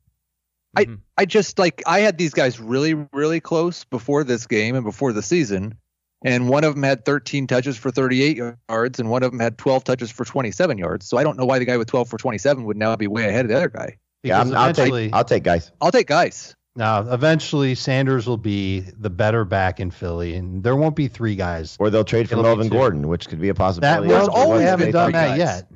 I 0.77 0.85
mm-hmm. 0.85 0.95
I 1.17 1.25
just 1.25 1.59
like 1.59 1.83
I 1.87 2.01
had 2.01 2.19
these 2.19 2.35
guys 2.35 2.61
really 2.61 2.95
really 3.13 3.41
close 3.41 3.85
before 3.85 4.25
this 4.25 4.47
game 4.47 4.75
and 4.75 4.85
before 4.85 5.13
the 5.13 5.23
season, 5.23 5.77
and 6.25 6.49
one 6.49 6.65
of 6.65 6.75
them 6.75 6.83
had 6.83 7.05
13 7.05 7.47
touches 7.47 7.77
for 7.77 7.91
38 7.91 8.37
yards, 8.69 8.99
and 8.99 9.11
one 9.11 9.23
of 9.23 9.31
them 9.31 9.41
had 9.41 9.59
12 9.59 9.85
touches 9.85 10.11
for 10.11 10.25
27 10.25 10.79
yards. 10.79 11.07
So 11.07 11.17
I 11.17 11.23
don't 11.23 11.39
know 11.39 11.45
why 11.45 11.59
the 11.59 11.65
guy 11.65 11.77
with 11.77 11.89
12 11.89 12.09
for 12.09 12.19
27 12.19 12.65
would 12.65 12.77
now 12.77 12.97
be 12.97 13.07
way 13.07 13.29
ahead 13.29 13.45
of 13.45 13.49
the 13.49 13.57
other 13.57 13.69
guy. 13.69 13.99
Yeah, 14.23 14.41
I'm, 14.41 14.55
I'll 14.55 14.73
take 14.73 15.13
I'll 15.13 15.25
take 15.25 15.43
guys. 15.43 15.71
I'll 15.81 15.93
take 15.93 16.07
guys. 16.07 16.57
Now, 16.77 17.01
eventually, 17.13 17.75
Sanders 17.77 18.27
will 18.27 18.37
be 18.37 18.81
the 18.81 19.11
better 19.11 19.45
back 19.45 19.79
in 19.79 19.91
Philly, 19.93 20.35
and 20.35 20.63
there 20.65 20.75
won't 20.75 20.97
be 20.97 21.07
three 21.07 21.37
guys. 21.37 21.77
Or 21.79 21.89
they'll 21.89 22.03
trade 22.05 22.29
for 22.29 22.35
It'll 22.35 22.43
Melvin. 22.43 22.69
Gordon, 22.69 23.09
which 23.09 23.29
could 23.29 23.41
be 23.41 23.49
a 23.49 23.55
possibility. 23.55 24.09
well, 24.09 24.19
There's 24.19 24.29
always 24.29 24.61
they 24.63 24.67
haven't 24.67 24.87
been 24.87 24.93
done 24.93 25.07
three 25.07 25.13
that 25.13 25.29
guys. 25.29 25.39
yet. 25.39 25.73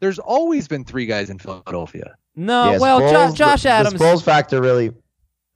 There's 0.00 0.18
always 0.18 0.66
been 0.66 0.84
three 0.84 1.04
guys 1.06 1.28
in 1.28 1.38
Philadelphia. 1.38 2.16
No, 2.36 2.72
Yes, 2.72 2.80
well, 2.80 3.00
Jo- 3.00 3.06
Sproles- 3.06 3.36
Josh 3.36 3.62
the, 3.64 3.68
Adams. 3.68 3.92
The 3.98 4.04
Sproles 4.04 4.22
factor 4.22 4.60
really, 4.62 4.92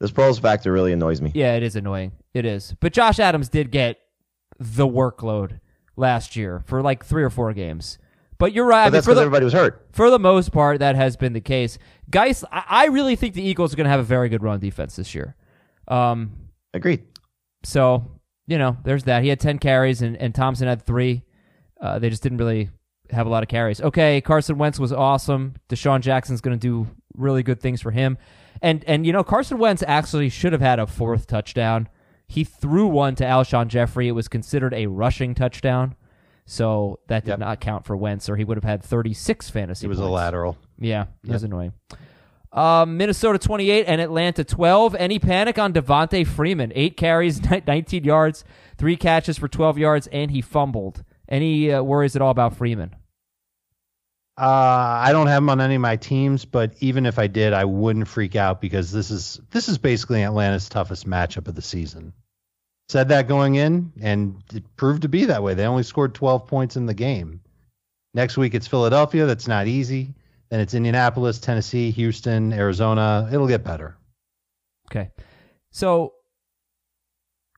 the 0.00 0.06
Sproles 0.06 0.40
factor 0.40 0.70
really 0.70 0.92
annoys 0.92 1.20
me. 1.22 1.32
Yeah, 1.34 1.54
it 1.54 1.62
is 1.62 1.74
annoying. 1.74 2.12
It 2.34 2.44
is. 2.44 2.74
But 2.80 2.92
Josh 2.92 3.18
Adams 3.18 3.48
did 3.48 3.70
get 3.70 3.98
the 4.58 4.86
workload 4.86 5.60
last 5.96 6.36
year 6.36 6.62
for 6.66 6.82
like 6.82 7.04
three 7.04 7.22
or 7.24 7.30
four 7.30 7.52
games. 7.54 7.98
But 8.38 8.52
you're 8.52 8.66
right. 8.66 8.82
I 8.82 8.84
But 8.84 8.86
mean, 8.86 8.92
that's 8.94 9.06
because 9.06 9.18
everybody 9.18 9.44
was 9.44 9.52
hurt. 9.52 9.86
for 9.92 10.10
the 10.10 10.18
most 10.18 10.52
part, 10.52 10.78
that 10.78 10.94
has 10.96 11.16
been 11.16 11.32
the 11.32 11.40
case. 11.40 11.76
Guys, 12.08 12.44
I, 12.52 12.64
I 12.68 12.86
really 12.86 13.16
think 13.16 13.34
the 13.34 13.42
Eagles 13.42 13.72
are 13.72 13.76
going 13.76 13.84
to 13.86 13.90
have 13.90 14.00
a 14.00 14.04
very 14.04 14.28
good 14.28 14.42
run 14.42 14.60
defense 14.60 14.94
this 14.96 15.14
year. 15.14 15.34
Um, 15.88 16.32
Agreed. 16.72 17.02
so, 17.64 18.20
you 18.46 18.58
know, 18.58 18.76
there's 18.84 19.04
that. 19.04 19.22
He 19.22 19.28
had 19.28 19.40
10 19.40 19.58
carries 19.58 20.02
and, 20.02 20.16
and 20.16 20.34
Thompson 20.34 20.68
had 20.68 20.82
three. 20.82 21.22
Uh, 21.80 21.98
they 21.98 22.10
just 22.10 22.22
didn't 22.22 22.38
really 22.38 22.70
have 23.10 23.26
a 23.26 23.30
lot 23.30 23.42
of 23.42 23.48
carries. 23.48 23.80
Okay, 23.80 24.20
Carson 24.20 24.58
Wentz 24.58 24.78
was 24.78 24.92
awesome. 24.92 25.54
DeSean 25.68 26.00
Jackson's 26.00 26.40
going 26.40 26.58
to 26.58 26.60
do 26.60 26.86
really 27.14 27.42
good 27.42 27.60
things 27.60 27.80
for 27.82 27.90
him. 27.90 28.18
And, 28.62 28.84
and 28.86 29.06
you 29.06 29.12
know, 29.12 29.24
Carson 29.24 29.58
Wentz 29.58 29.82
actually 29.86 30.28
should 30.28 30.52
have 30.52 30.60
had 30.60 30.78
a 30.78 30.86
fourth 30.86 31.26
touchdown. 31.26 31.88
He 32.26 32.44
threw 32.44 32.86
one 32.86 33.14
to 33.16 33.24
Alshon 33.24 33.68
Jeffery. 33.68 34.08
It 34.08 34.12
was 34.12 34.28
considered 34.28 34.74
a 34.74 34.86
rushing 34.86 35.34
touchdown. 35.34 35.94
So 36.50 36.98
that 37.08 37.24
did 37.26 37.32
Yep. 37.32 37.38
not 37.40 37.60
count 37.60 37.84
for 37.84 37.94
Wentz, 37.94 38.26
or 38.30 38.36
he 38.36 38.42
would 38.42 38.56
have 38.56 38.64
had 38.64 38.82
36 38.82 39.50
fantasy 39.50 39.84
It 39.84 39.90
was 39.90 39.98
a 39.98 40.06
lateral. 40.06 40.56
Yeah, 40.78 41.04
it 41.22 41.30
was 41.30 41.42
annoying. 41.42 41.74
Um, 42.54 42.96
Minnesota 42.96 43.38
28 43.38 43.84
and 43.86 44.00
Atlanta 44.00 44.44
12. 44.44 44.94
Any 44.94 45.18
panic 45.18 45.58
on 45.58 45.74
Devonta 45.74 46.26
Freeman? 46.26 46.72
Eight 46.74 46.96
carries, 46.96 47.42
19 47.66 48.02
yards, 48.02 48.44
three 48.78 48.96
catches 48.96 49.36
for 49.36 49.46
12 49.46 49.76
yards, 49.76 50.06
and 50.06 50.30
he 50.30 50.40
fumbled. 50.40 51.04
Any 51.28 51.70
uh, 51.70 51.82
worries 51.82 52.16
at 52.16 52.22
all 52.22 52.30
about 52.30 52.56
Freeman? 52.56 52.94
Uh, 54.38 55.02
I 55.04 55.10
don't 55.12 55.26
have 55.26 55.42
him 55.42 55.50
on 55.50 55.60
any 55.60 55.74
of 55.74 55.82
my 55.82 55.96
teams, 55.96 56.46
but 56.46 56.72
even 56.80 57.04
if 57.04 57.18
I 57.18 57.26
did, 57.26 57.52
I 57.52 57.66
wouldn't 57.66 58.08
freak 58.08 58.36
out 58.36 58.62
because 58.62 58.90
this 58.90 59.10
is 59.10 59.38
this 59.50 59.68
is 59.68 59.76
basically 59.76 60.22
Atlanta's 60.22 60.70
toughest 60.70 61.06
matchup 61.06 61.48
of 61.48 61.56
the 61.56 61.60
season. 61.62 62.14
Said 62.88 63.08
that 63.08 63.28
going 63.28 63.56
in, 63.56 63.92
and 64.00 64.42
it 64.54 64.64
proved 64.76 65.02
to 65.02 65.08
be 65.08 65.26
that 65.26 65.42
way. 65.42 65.54
They 65.54 65.66
only 65.66 65.82
scored 65.82 66.14
12 66.14 66.46
points 66.46 66.76
in 66.76 66.86
the 66.86 66.94
game. 66.94 67.40
Next 68.14 68.36
week 68.36 68.54
it's 68.54 68.66
Philadelphia. 68.66 69.26
That's 69.26 69.46
not 69.46 69.66
easy. 69.66 70.14
Then 70.48 70.60
it's 70.60 70.72
Indianapolis, 70.72 71.38
Tennessee, 71.38 71.90
Houston, 71.90 72.52
Arizona. 72.52 73.28
It'll 73.30 73.46
get 73.46 73.62
better. 73.62 73.98
Okay. 74.90 75.10
So 75.70 76.14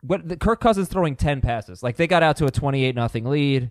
what 0.02 0.28
the 0.28 0.36
Kirk 0.36 0.60
Cousins 0.60 0.88
throwing 0.88 1.16
10 1.16 1.40
passes. 1.40 1.82
Like 1.82 1.96
they 1.96 2.06
got 2.06 2.22
out 2.22 2.36
to 2.38 2.46
a 2.46 2.50
28 2.50 2.94
nothing 2.94 3.24
lead. 3.24 3.70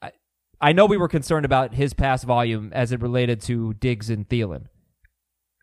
I 0.00 0.12
I 0.60 0.72
know 0.72 0.86
we 0.86 0.96
were 0.96 1.08
concerned 1.08 1.44
about 1.44 1.74
his 1.74 1.94
pass 1.94 2.22
volume 2.24 2.70
as 2.72 2.92
it 2.92 3.02
related 3.02 3.40
to 3.42 3.74
Diggs 3.74 4.10
and 4.10 4.28
Thielen. 4.28 4.66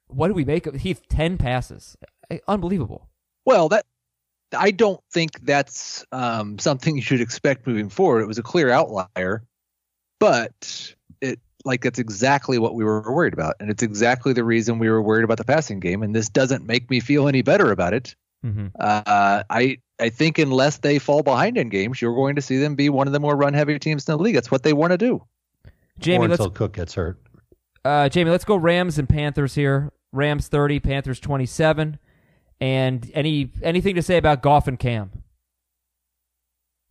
What 0.07 0.27
do 0.27 0.33
we 0.33 0.45
make 0.45 0.67
of 0.67 0.75
he 0.75 0.93
10 0.93 1.37
passes? 1.37 1.95
Unbelievable. 2.47 3.09
Well, 3.45 3.69
that 3.69 3.85
I 4.53 4.71
don't 4.71 5.01
think 5.11 5.45
that's 5.45 6.05
um, 6.11 6.59
something 6.59 6.95
you 6.95 7.01
should 7.01 7.21
expect 7.21 7.67
moving 7.67 7.89
forward. 7.89 8.21
It 8.21 8.27
was 8.27 8.37
a 8.37 8.43
clear 8.43 8.69
outlier, 8.69 9.43
but 10.19 10.95
it 11.21 11.39
like 11.65 11.81
that's 11.81 11.99
exactly 11.99 12.59
what 12.59 12.75
we 12.75 12.83
were 12.83 13.01
worried 13.01 13.33
about, 13.33 13.55
and 13.59 13.69
it's 13.69 13.83
exactly 13.83 14.33
the 14.33 14.43
reason 14.43 14.79
we 14.79 14.89
were 14.89 15.01
worried 15.01 15.23
about 15.23 15.37
the 15.37 15.45
passing 15.45 15.79
game. 15.79 16.03
And 16.03 16.15
this 16.15 16.29
doesn't 16.29 16.65
make 16.65 16.89
me 16.89 16.99
feel 16.99 17.27
any 17.27 17.41
better 17.41 17.71
about 17.71 17.93
it. 17.93 18.15
Mm-hmm. 18.45 18.67
Uh, 18.79 19.43
I 19.49 19.77
I 19.99 20.09
think 20.09 20.37
unless 20.37 20.77
they 20.77 20.99
fall 20.99 21.23
behind 21.23 21.57
in 21.57 21.69
games, 21.69 22.01
you're 22.01 22.15
going 22.15 22.35
to 22.35 22.41
see 22.41 22.57
them 22.57 22.75
be 22.75 22.89
one 22.89 23.07
of 23.07 23.13
the 23.13 23.19
more 23.19 23.35
run 23.35 23.53
heavy 23.53 23.79
teams 23.79 24.07
in 24.07 24.17
the 24.17 24.21
league. 24.21 24.35
That's 24.35 24.51
what 24.51 24.63
they 24.63 24.73
want 24.73 24.91
to 24.91 24.97
do. 24.97 25.23
Jamie, 25.99 26.25
or 26.25 26.29
let's 26.29 26.41
until 26.41 26.51
Cook 26.51 26.73
gets 26.73 26.95
hurt. 26.95 27.19
Uh, 27.85 28.09
Jamie, 28.09 28.31
let's 28.31 28.45
go 28.45 28.55
Rams 28.55 28.97
and 28.97 29.07
Panthers 29.07 29.55
here. 29.55 29.91
Rams 30.11 30.47
30, 30.47 30.79
Panthers 30.79 31.19
27. 31.19 31.99
And 32.63 33.11
any 33.13 33.49
anything 33.61 33.95
to 33.95 34.01
say 34.01 34.15
about 34.15 34.41
Goff 34.41 34.69
and 34.69 34.79
Cam? 34.79 35.11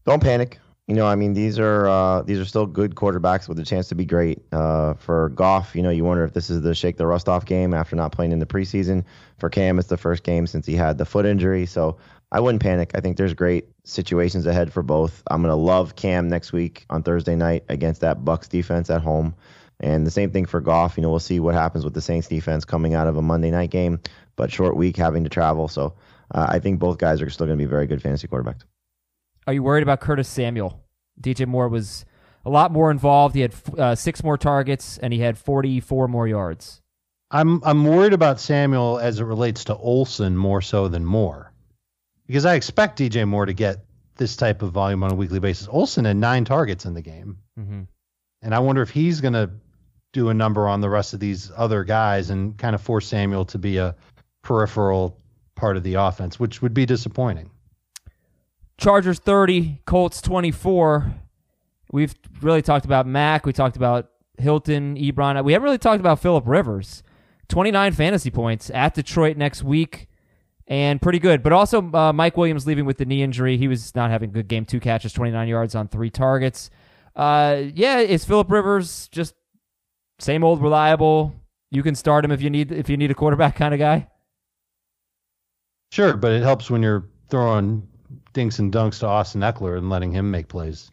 Don't 0.04 0.22
panic. 0.22 0.58
You 0.86 0.94
know, 0.94 1.06
I 1.06 1.14
mean, 1.14 1.32
these 1.32 1.58
are 1.58 1.88
uh, 1.88 2.20
these 2.20 2.38
are 2.38 2.44
still 2.44 2.66
good 2.66 2.94
quarterbacks 2.94 3.48
with 3.48 3.58
a 3.58 3.64
chance 3.64 3.88
to 3.88 3.94
be 3.94 4.04
great. 4.04 4.42
Uh, 4.52 4.92
for 4.92 5.30
Goff, 5.30 5.74
you 5.74 5.80
know, 5.80 5.88
you 5.88 6.04
wonder 6.04 6.24
if 6.24 6.34
this 6.34 6.50
is 6.50 6.60
the 6.60 6.74
shake 6.74 6.98
the 6.98 7.06
rust 7.06 7.26
off 7.26 7.46
game 7.46 7.72
after 7.72 7.96
not 7.96 8.12
playing 8.12 8.32
in 8.32 8.38
the 8.38 8.44
preseason. 8.44 9.02
For 9.38 9.48
Cam, 9.48 9.78
it's 9.78 9.88
the 9.88 9.96
first 9.96 10.24
game 10.24 10.46
since 10.46 10.66
he 10.66 10.74
had 10.74 10.98
the 10.98 11.06
foot 11.06 11.24
injury. 11.24 11.64
So 11.64 11.96
I 12.30 12.40
wouldn't 12.40 12.62
panic. 12.62 12.90
I 12.94 13.00
think 13.00 13.16
there's 13.16 13.32
great 13.32 13.64
situations 13.84 14.44
ahead 14.44 14.74
for 14.74 14.82
both. 14.82 15.22
I'm 15.30 15.40
gonna 15.40 15.56
love 15.56 15.96
Cam 15.96 16.28
next 16.28 16.52
week 16.52 16.84
on 16.90 17.02
Thursday 17.02 17.34
night 17.34 17.64
against 17.70 18.02
that 18.02 18.26
Bucks 18.26 18.46
defense 18.46 18.90
at 18.90 19.00
home, 19.00 19.34
and 19.80 20.06
the 20.06 20.10
same 20.10 20.32
thing 20.32 20.44
for 20.44 20.60
Goff. 20.60 20.98
You 20.98 21.02
know, 21.02 21.08
we'll 21.08 21.18
see 21.18 21.40
what 21.40 21.54
happens 21.54 21.82
with 21.82 21.94
the 21.94 22.02
Saints 22.02 22.28
defense 22.28 22.66
coming 22.66 22.92
out 22.92 23.06
of 23.06 23.16
a 23.16 23.22
Monday 23.22 23.50
night 23.50 23.70
game, 23.70 24.00
but 24.37 24.51
short 24.51 24.76
week 24.76 24.97
having 24.97 25.24
to 25.24 25.30
travel. 25.30 25.68
So 25.68 25.95
uh, 26.30 26.47
I 26.49 26.59
think 26.59 26.78
both 26.78 26.99
guys 26.99 27.22
are 27.22 27.30
still 27.30 27.47
gonna 27.47 27.57
be 27.57 27.64
very 27.64 27.87
good 27.87 28.03
fantasy 28.03 28.28
quarterbacks. 28.28 28.64
Are 29.47 29.53
you 29.53 29.62
worried 29.62 29.83
about 29.83 30.01
Curtis 30.01 30.28
Samuel? 30.28 30.80
DJ 31.20 31.47
Moore 31.47 31.68
was 31.68 32.05
a 32.45 32.51
lot 32.51 32.72
more 32.72 32.91
involved. 32.91 33.35
He 33.35 33.43
had 33.43 33.55
uh, 33.76 33.95
six 33.95 34.22
more 34.22 34.39
targets 34.39 34.99
and 34.99 35.12
he 35.12 35.20
had 35.20 35.39
44 35.39 36.09
more 36.09 36.26
yards. 36.26 36.83
I'm 37.33 37.64
I'm 37.64 37.85
worried 37.85 38.12
about 38.12 38.41
Samuel 38.41 38.99
as 38.99 39.18
it 39.18 39.24
relates 39.24 39.64
to 39.64 39.76
Olsen 39.76 40.37
more 40.37 40.61
so 40.61 40.89
than 40.89 41.05
Moore, 41.05 41.51
because 42.26 42.45
I 42.45 42.55
expect 42.55 42.99
DJ 42.99 43.26
Moore 43.26 43.47
to 43.47 43.55
get 43.55 43.87
this 44.16 44.37
type 44.37 44.61
of 44.61 44.72
volume 44.72 45.03
on 45.03 45.12
a 45.12 45.14
weekly 45.14 45.41
basis. 45.41 45.66
Olsen 45.70 46.05
had 46.05 46.18
nine 46.18 46.45
targets 46.45 46.85
in 46.85 46.93
the 46.93 47.01
game, 47.01 47.39
mm-hmm. 47.59 47.83
and 48.43 48.55
I 48.55 48.59
wonder 48.59 48.83
if 48.83 48.91
he's 48.91 49.22
going 49.22 49.33
to 49.33 49.51
do 50.12 50.28
a 50.28 50.35
number 50.35 50.68
on 50.68 50.83
the 50.83 50.91
rest 50.91 51.14
of 51.14 51.20
these 51.20 51.51
other 51.57 51.85
guys 51.85 52.28
and 52.28 52.59
kind 52.59 52.74
of 52.74 52.83
force 52.83 53.07
Samuel 53.07 53.47
to 53.47 53.59
be 53.59 53.78
a 53.78 53.97
peripheral 54.43 55.18
part 55.55 55.76
of 55.76 55.82
the 55.82 55.95
offense, 55.95 56.38
which 56.38 56.62
would 56.62 56.74
be 56.74 56.86
disappointing. 56.86 57.51
Chargers 58.78 59.18
30, 59.18 59.82
Colts 59.86 60.20
24. 60.20 61.14
We've 61.93 62.14
really 62.40 62.62
talked 62.62 62.84
about 62.84 63.07
Mack. 63.07 63.47
We 63.47 63.53
talked 63.53 63.76
about 63.76 64.11
Hilton, 64.38 64.97
Ebron. 64.97 65.43
We 65.45 65.53
haven't 65.53 65.64
really 65.64 65.78
talked 65.78 66.01
about 66.01 66.20
Philip 66.20 66.49
Rivers. 66.49 67.03
29 67.49 67.93
fantasy 67.93 68.30
points 68.30 68.70
at 68.70 68.95
Detroit 68.95 69.36
next 69.36 69.62
week, 69.62 70.09
and 70.66 71.03
pretty 71.03 71.18
good. 71.18 71.43
But 71.43 71.53
also, 71.53 71.93
uh, 71.93 72.12
Mike 72.12 72.36
Williams 72.36 72.66
leaving 72.66 72.86
with 72.86 72.97
the 72.97 73.05
knee 73.05 73.22
injury. 73.22 73.59
He 73.59 73.68
was 73.68 73.95
not 73.95 74.11
having 74.11 74.30
a 74.30 74.32
good 74.32 74.49
game. 74.49 74.64
Two 74.64 74.80
catches, 74.80 75.12
29 75.12 75.49
yards 75.49 75.74
on 75.74 75.86
three 75.88 76.09
targets. 76.09 76.70
Uh, 77.14 77.64
yeah, 77.74 77.99
is 77.99 78.24
Philip 78.24 78.51
Rivers 78.51 79.09
just 79.09 79.34
same 80.18 80.45
old 80.45 80.62
reliable? 80.62 81.34
You 81.70 81.82
can 81.82 81.95
start 81.95 82.24
him 82.24 82.30
if 82.30 82.40
you 82.40 82.49
need 82.49 82.72
if 82.72 82.88
you 82.88 82.97
need 82.97 83.11
a 83.11 83.14
quarterback 83.14 83.55
kind 83.55 83.74
of 83.74 83.80
guy. 83.80 84.09
Sure, 85.93 86.16
but 86.16 86.32
it 86.32 86.43
helps 86.43 86.70
when 86.70 86.82
you're 86.82 87.05
throwing 87.28 87.86
dinks 88.32 88.59
and 88.59 88.72
dunks 88.72 89.01
to 89.01 89.07
Austin 89.07 89.43
Ekeler 89.43 89.76
and 89.76 89.90
letting 89.90 90.11
him 90.11 90.30
make 90.30 90.49
plays. 90.49 90.90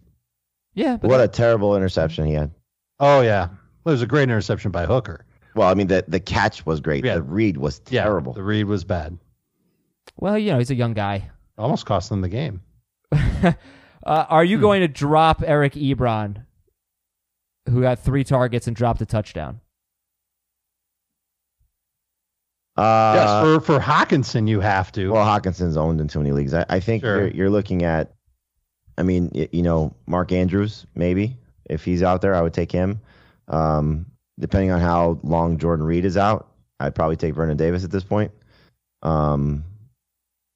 Yeah. 0.73 0.97
what 0.97 1.21
a 1.21 1.27
terrible 1.29 1.73
interception 1.77 2.25
he 2.25 2.33
had. 2.33 2.51
Oh 2.99 3.21
yeah, 3.21 3.47
well, 3.85 3.91
it 3.91 3.95
was 3.95 4.01
a 4.01 4.07
great 4.07 4.23
interception 4.23 4.71
by 4.71 4.85
Hooker. 4.85 5.25
Well, 5.55 5.69
I 5.69 5.73
mean 5.73 5.87
the 5.87 6.03
the 6.09 6.19
catch 6.19 6.65
was 6.65 6.81
great. 6.81 7.05
Yeah. 7.05 7.15
The 7.15 7.21
read 7.23 7.55
was 7.55 7.79
Yeah, 7.89 8.03
terrible. 8.03 8.33
the 8.33 8.43
read 8.43 8.65
was 8.65 8.83
bad. 8.83 9.17
Well, 10.17 10.37
you 10.37 10.51
know, 10.51 10.57
he's 10.57 10.69
a 10.69 10.75
young 10.75 10.93
guy. 10.93 11.29
Almost 11.57 11.85
cost 11.85 12.09
them 12.09 12.19
the 12.19 12.27
game. 12.27 12.61
uh, 13.13 13.53
are 14.03 14.43
you 14.43 14.59
going 14.59 14.81
to 14.81 14.89
drop 14.89 15.41
Eric 15.45 15.75
Ebron, 15.75 16.43
who 17.69 17.81
got 17.81 17.99
three 17.99 18.25
targets 18.25 18.67
and 18.67 18.75
dropped 18.75 18.99
a 18.99 19.05
touchdown? 19.05 19.61
Uh, 22.79 23.13
yes, 23.15 23.43
for 23.43 23.59
for 23.59 23.79
Hockenson, 23.79 24.47
you 24.47 24.59
have 24.61 24.91
to. 24.93 25.11
Well, 25.11 25.25
Hockenson's 25.25 25.75
owned 25.77 25.99
in 25.99 26.07
too 26.07 26.19
many 26.19 26.31
leagues. 26.31 26.53
I, 26.53 26.65
I 26.69 26.79
think 26.79 27.03
Sure. 27.03 27.19
you're, 27.21 27.27
you're 27.29 27.49
looking 27.49 27.83
at, 27.83 28.13
I 28.97 29.03
mean, 29.03 29.31
you 29.33 29.61
know, 29.61 29.93
Mark 30.07 30.31
Andrews, 30.31 30.85
maybe. 30.95 31.37
If 31.65 31.83
he's 31.83 32.01
out 32.03 32.21
there, 32.21 32.33
I 32.35 32.41
would 32.41 32.53
take 32.53 32.71
him. 32.71 33.01
Um, 33.47 34.05
depending 34.39 34.71
on 34.71 34.79
how 34.79 35.19
long 35.23 35.57
Jordan 35.57 35.85
Reed 35.85 36.05
is 36.05 36.15
out, 36.17 36.47
I'd 36.79 36.95
probably 36.95 37.17
take 37.17 37.33
Vernon 37.35 37.57
Davis 37.57 37.83
at 37.83 37.91
this 37.91 38.03
point. 38.03 38.31
Um, 39.03 39.65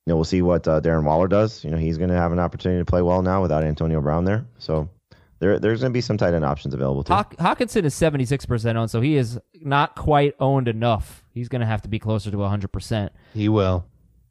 you 0.05 0.11
know, 0.11 0.15
we'll 0.15 0.25
see 0.25 0.41
what 0.41 0.67
uh, 0.67 0.81
Darren 0.81 1.03
Waller 1.03 1.27
does. 1.27 1.63
You 1.63 1.71
know, 1.71 1.77
he's 1.77 1.97
going 1.97 2.09
to 2.09 2.15
have 2.15 2.31
an 2.31 2.39
opportunity 2.39 2.79
to 2.81 2.85
play 2.85 3.01
well 3.01 3.21
now 3.21 3.41
without 3.41 3.63
Antonio 3.63 4.01
Brown 4.01 4.25
there. 4.25 4.45
So 4.59 4.89
there, 5.43 5.59
there's 5.59 5.81
going 5.81 5.91
to 5.91 5.93
be 5.93 5.99
some 5.99 6.15
tight 6.15 6.33
end 6.33 6.45
options 6.45 6.73
available 6.73 7.03
too. 7.03 7.11
Haw- 7.11 7.23
Hockenson 7.37 7.83
is 7.83 7.93
76% 7.93 8.75
owned, 8.77 8.89
so 8.89 9.01
he 9.01 9.17
is 9.17 9.37
not 9.61 9.93
quite 9.93 10.35
owned 10.39 10.69
enough. 10.69 11.21
He's 11.33 11.49
going 11.49 11.59
to 11.59 11.65
have 11.65 11.81
to 11.81 11.89
be 11.89 11.99
closer 11.99 12.31
to 12.31 12.37
100%. 12.37 13.09
He 13.33 13.49
will. 13.49 13.85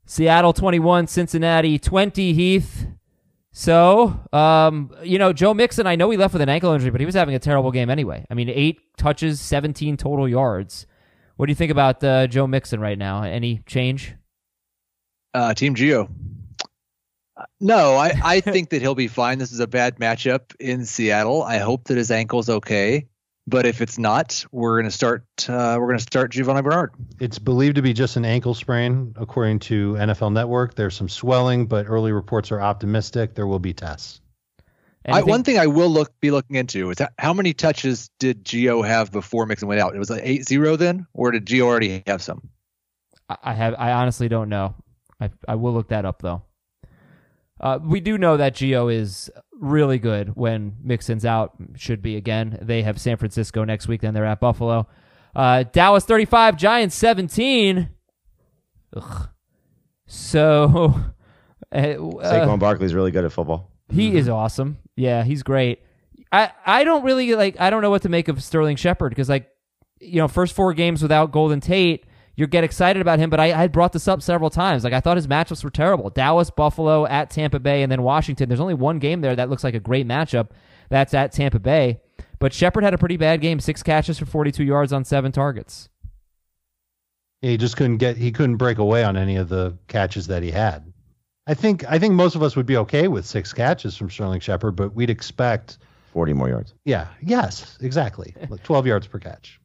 Seattle 0.07 0.55
21, 0.55 1.07
Cincinnati 1.09 1.79
20, 1.79 2.33
Heath. 2.33 2.87
So, 3.53 4.19
um, 4.33 4.91
you 5.03 5.19
know, 5.19 5.35
Joe 5.35 5.53
Mixon, 5.53 5.87
I 5.87 5.97
know 5.97 6.09
he 6.09 6.17
left 6.17 6.33
with 6.33 6.41
an 6.41 6.49
ankle 6.49 6.73
injury, 6.73 6.91
but 6.91 7.03
he 7.03 7.05
was 7.05 7.15
having 7.15 7.35
a 7.35 7.39
terrible 7.39 7.71
game 7.73 7.91
anyway. 7.91 8.25
I 8.31 8.35
mean, 8.35 8.49
eight 8.49 8.81
touches, 8.97 9.39
17 9.43 9.99
total 9.99 10.27
yards. 10.27 10.87
What 11.37 11.45
do 11.45 11.51
you 11.51 11.57
think 11.57 11.71
about 11.71 12.03
uh, 12.03 12.27
Joe 12.27 12.47
Mixon 12.47 12.81
right 12.81 12.97
now? 12.97 13.23
Any 13.23 13.61
change? 13.67 14.15
Uh, 15.35 15.53
Team 15.53 15.75
Gio. 15.75 16.09
No, 17.61 17.97
I, 17.97 18.12
I 18.24 18.41
think 18.41 18.70
that 18.70 18.83
he'll 18.83 18.95
be 18.95 19.09
fine. 19.09 19.39
This 19.39 19.53
is 19.53 19.61
a 19.61 19.66
bad 19.66 19.97
matchup 19.97 20.55
in 20.61 20.85
Seattle. 20.85 21.43
I 21.43 21.59
hope 21.59 21.85
that 21.85 21.97
his 21.97 22.11
ankle's 22.11 22.49
okay. 22.49 23.07
But 23.47 23.66
if 23.66 23.80
it's 23.80 23.99
not, 23.99 24.45
we're 24.53 24.78
gonna 24.78 24.93
start. 24.93 25.24
Uh, 25.49 25.76
we're 25.80 25.89
gonna 25.89 25.99
start 25.99 26.30
Giovani 26.30 26.62
Bernard. 26.62 26.93
It's 27.18 27.41
believed 27.41 27.74
to 27.74 27.83
be 27.83 27.93
just 27.93 28.16
an 28.16 28.24
ankle 28.24 28.55
sprain, 28.55 29.14
according 29.16 29.59
to 29.61 29.95
NFL 29.95 30.33
Network. 30.33 30.76
There's 30.76 30.95
some 30.95 31.09
swelling, 31.09 31.66
but 31.66 31.87
early 31.89 32.12
reports 32.12 32.53
are 32.53 32.61
optimistic. 32.61 33.35
There 33.35 33.49
will 33.49 33.59
be 33.59 33.72
tests. 33.72 34.20
I, 35.05 35.22
one 35.22 35.43
thing 35.43 35.59
I 35.59 35.66
will 35.66 35.91
look 35.91 36.12
be 36.20 36.30
looking 36.30 36.55
into 36.55 36.91
is 36.91 36.99
that 36.99 37.14
how 37.18 37.35
many 37.35 37.53
touches 37.53 38.09
did 38.20 38.45
Gio 38.45 38.87
have 38.87 39.11
before 39.11 39.47
Mixon 39.47 39.66
went 39.66 39.80
out? 39.80 39.97
It 39.97 39.99
was 39.99 40.11
like 40.11 40.22
8-0 40.22 40.78
then, 40.78 41.09
or 41.12 41.33
did 41.33 41.45
Gio 41.45 41.62
already 41.62 42.05
have 42.07 42.22
some? 42.22 42.49
I 43.28 43.37
I 43.43 43.55
have. 43.55 43.74
I 43.76 43.91
honestly 43.93 44.28
don't 44.28 44.49
know. 44.49 44.76
I 45.20 45.30
I 45.49 45.57
will 45.57 45.72
look 45.72 45.89
that 45.89 46.05
up 46.05 46.22
though. 46.22 46.43
Uh, 47.63 47.79
we 47.83 48.01
do 48.01 48.19
know 48.19 48.37
that 48.37 48.55
Gio 48.55 48.93
is 48.93 49.31
really 49.53 49.99
good 49.99 50.35
when 50.35 50.75
Mixon's 50.83 51.25
out. 51.25 51.53
Should 51.77 52.03
be 52.03 52.17
again. 52.17 52.59
They 52.61 52.83
have 52.83 53.01
San 53.01 53.17
Francisco 53.17 53.65
next 53.65 53.87
week. 53.87 54.01
Then 54.01 54.15
they're 54.15 54.27
at 54.27 54.41
Buffalo. 54.41 54.89
Uh, 55.35 55.63
Dallas 55.63 56.05
thirty-five, 56.05 56.57
Giants 56.57 56.95
seventeen. 56.97 57.91
Ugh. 58.95 59.29
So, 60.07 60.95
uh, 61.73 61.79
Saquon 61.79 62.59
Barkley's 62.59 62.95
really 62.95 63.13
good 63.13 63.25
at 63.25 63.33
football. 63.33 63.71
he 63.89 64.17
is 64.17 64.29
awesome. 64.29 64.79
Yeah, 64.97 65.23
he's 65.25 65.43
great. 65.43 65.81
I 66.33 66.51
I 66.67 66.85
don't 66.85 67.05
really 67.05 67.35
like. 67.35 67.61
I 67.61 67.71
don't 67.71 67.83
know 67.83 67.91
what 67.91 68.03
to 68.03 68.09
make 68.09 68.29
of 68.29 68.43
Sterling 68.43 68.77
Shepard 68.77 69.11
because 69.11 69.29
like, 69.29 69.49
you 70.01 70.17
know, 70.17 70.29
first 70.29 70.55
four 70.55 70.75
games 70.75 71.01
without 71.01 71.31
Golden 71.31 71.61
Tate, 71.61 72.05
you 72.43 72.49
get 72.49 72.64
excited 72.64 73.01
about 73.01 73.20
him. 73.20 73.30
But 73.30 73.38
I, 73.38 73.45
I 73.45 73.61
had 73.62 73.70
brought 73.70 73.93
this 73.93 74.09
up 74.09 74.20
several 74.20 74.51
times. 74.51 74.82
Like 74.82 74.93
I 74.93 74.99
thought 74.99 75.16
his 75.16 75.28
matchups 75.28 75.62
were 75.62 75.70
terrible. 75.70 76.11
Dallas, 76.11 76.51
Buffalo, 76.51 77.07
at 77.07 77.30
Tampa 77.30 77.61
Bay, 77.61 77.82
and 77.84 77.90
then 77.90 78.03
Washington. 78.03 78.49
There's 78.49 78.61
only 78.61 78.74
one 78.74 78.99
game 78.99 79.20
there 79.20 79.36
that 79.36 79.49
looks 79.49 79.62
like 79.62 79.74
a 79.74 79.80
great 79.80 80.07
matchup. 80.07 80.51
That's 80.88 81.14
at 81.14 81.32
Tampa 81.32 81.61
Bay. 81.61 82.01
But 82.40 82.53
Shepard 82.53 82.82
had 82.82 82.95
a 82.95 82.99
pretty 82.99 83.16
bad 83.16 83.40
game. 83.40 83.61
Six 83.61 83.84
catches 83.84 84.18
for 84.18 84.26
42 84.26 84.64
yards 84.64 84.93
on 84.93 85.05
seven 85.05 85.30
targets. 85.30 85.88
He 87.40 87.57
just 87.57 87.76
couldn't 87.76 87.99
get. 87.99 88.16
He 88.16 88.32
couldn't 88.32 88.57
break 88.57 88.78
away 88.78 89.05
on 89.05 89.16
any 89.16 89.36
of 89.36 89.49
the 89.49 89.78
catches 89.86 90.26
that 90.26 90.43
he 90.43 90.51
had. 90.51 90.93
I 91.47 91.55
think. 91.55 91.84
I 91.88 92.01
think 92.01 92.14
most 92.14 92.34
of 92.34 92.43
us 92.43 92.57
would 92.57 92.66
be 92.66 92.76
okay 92.78 93.07
with 93.07 93.24
six 93.24 93.53
catches 93.53 93.97
from 93.97 94.11
Sterling 94.11 94.40
Shepard, 94.40 94.76
but 94.76 94.95
we'd 94.95 95.11
expect. 95.11 95.78
40 96.12 96.34
more 96.34 96.51
yards. 96.51 96.74
Yeah. 96.84 97.07
Yes. 97.22 97.78
Exactly. 97.80 98.34
Like 98.51 98.62
12 98.64 98.86
yards 98.86 99.07
per 99.07 99.18
catch. 99.18 99.59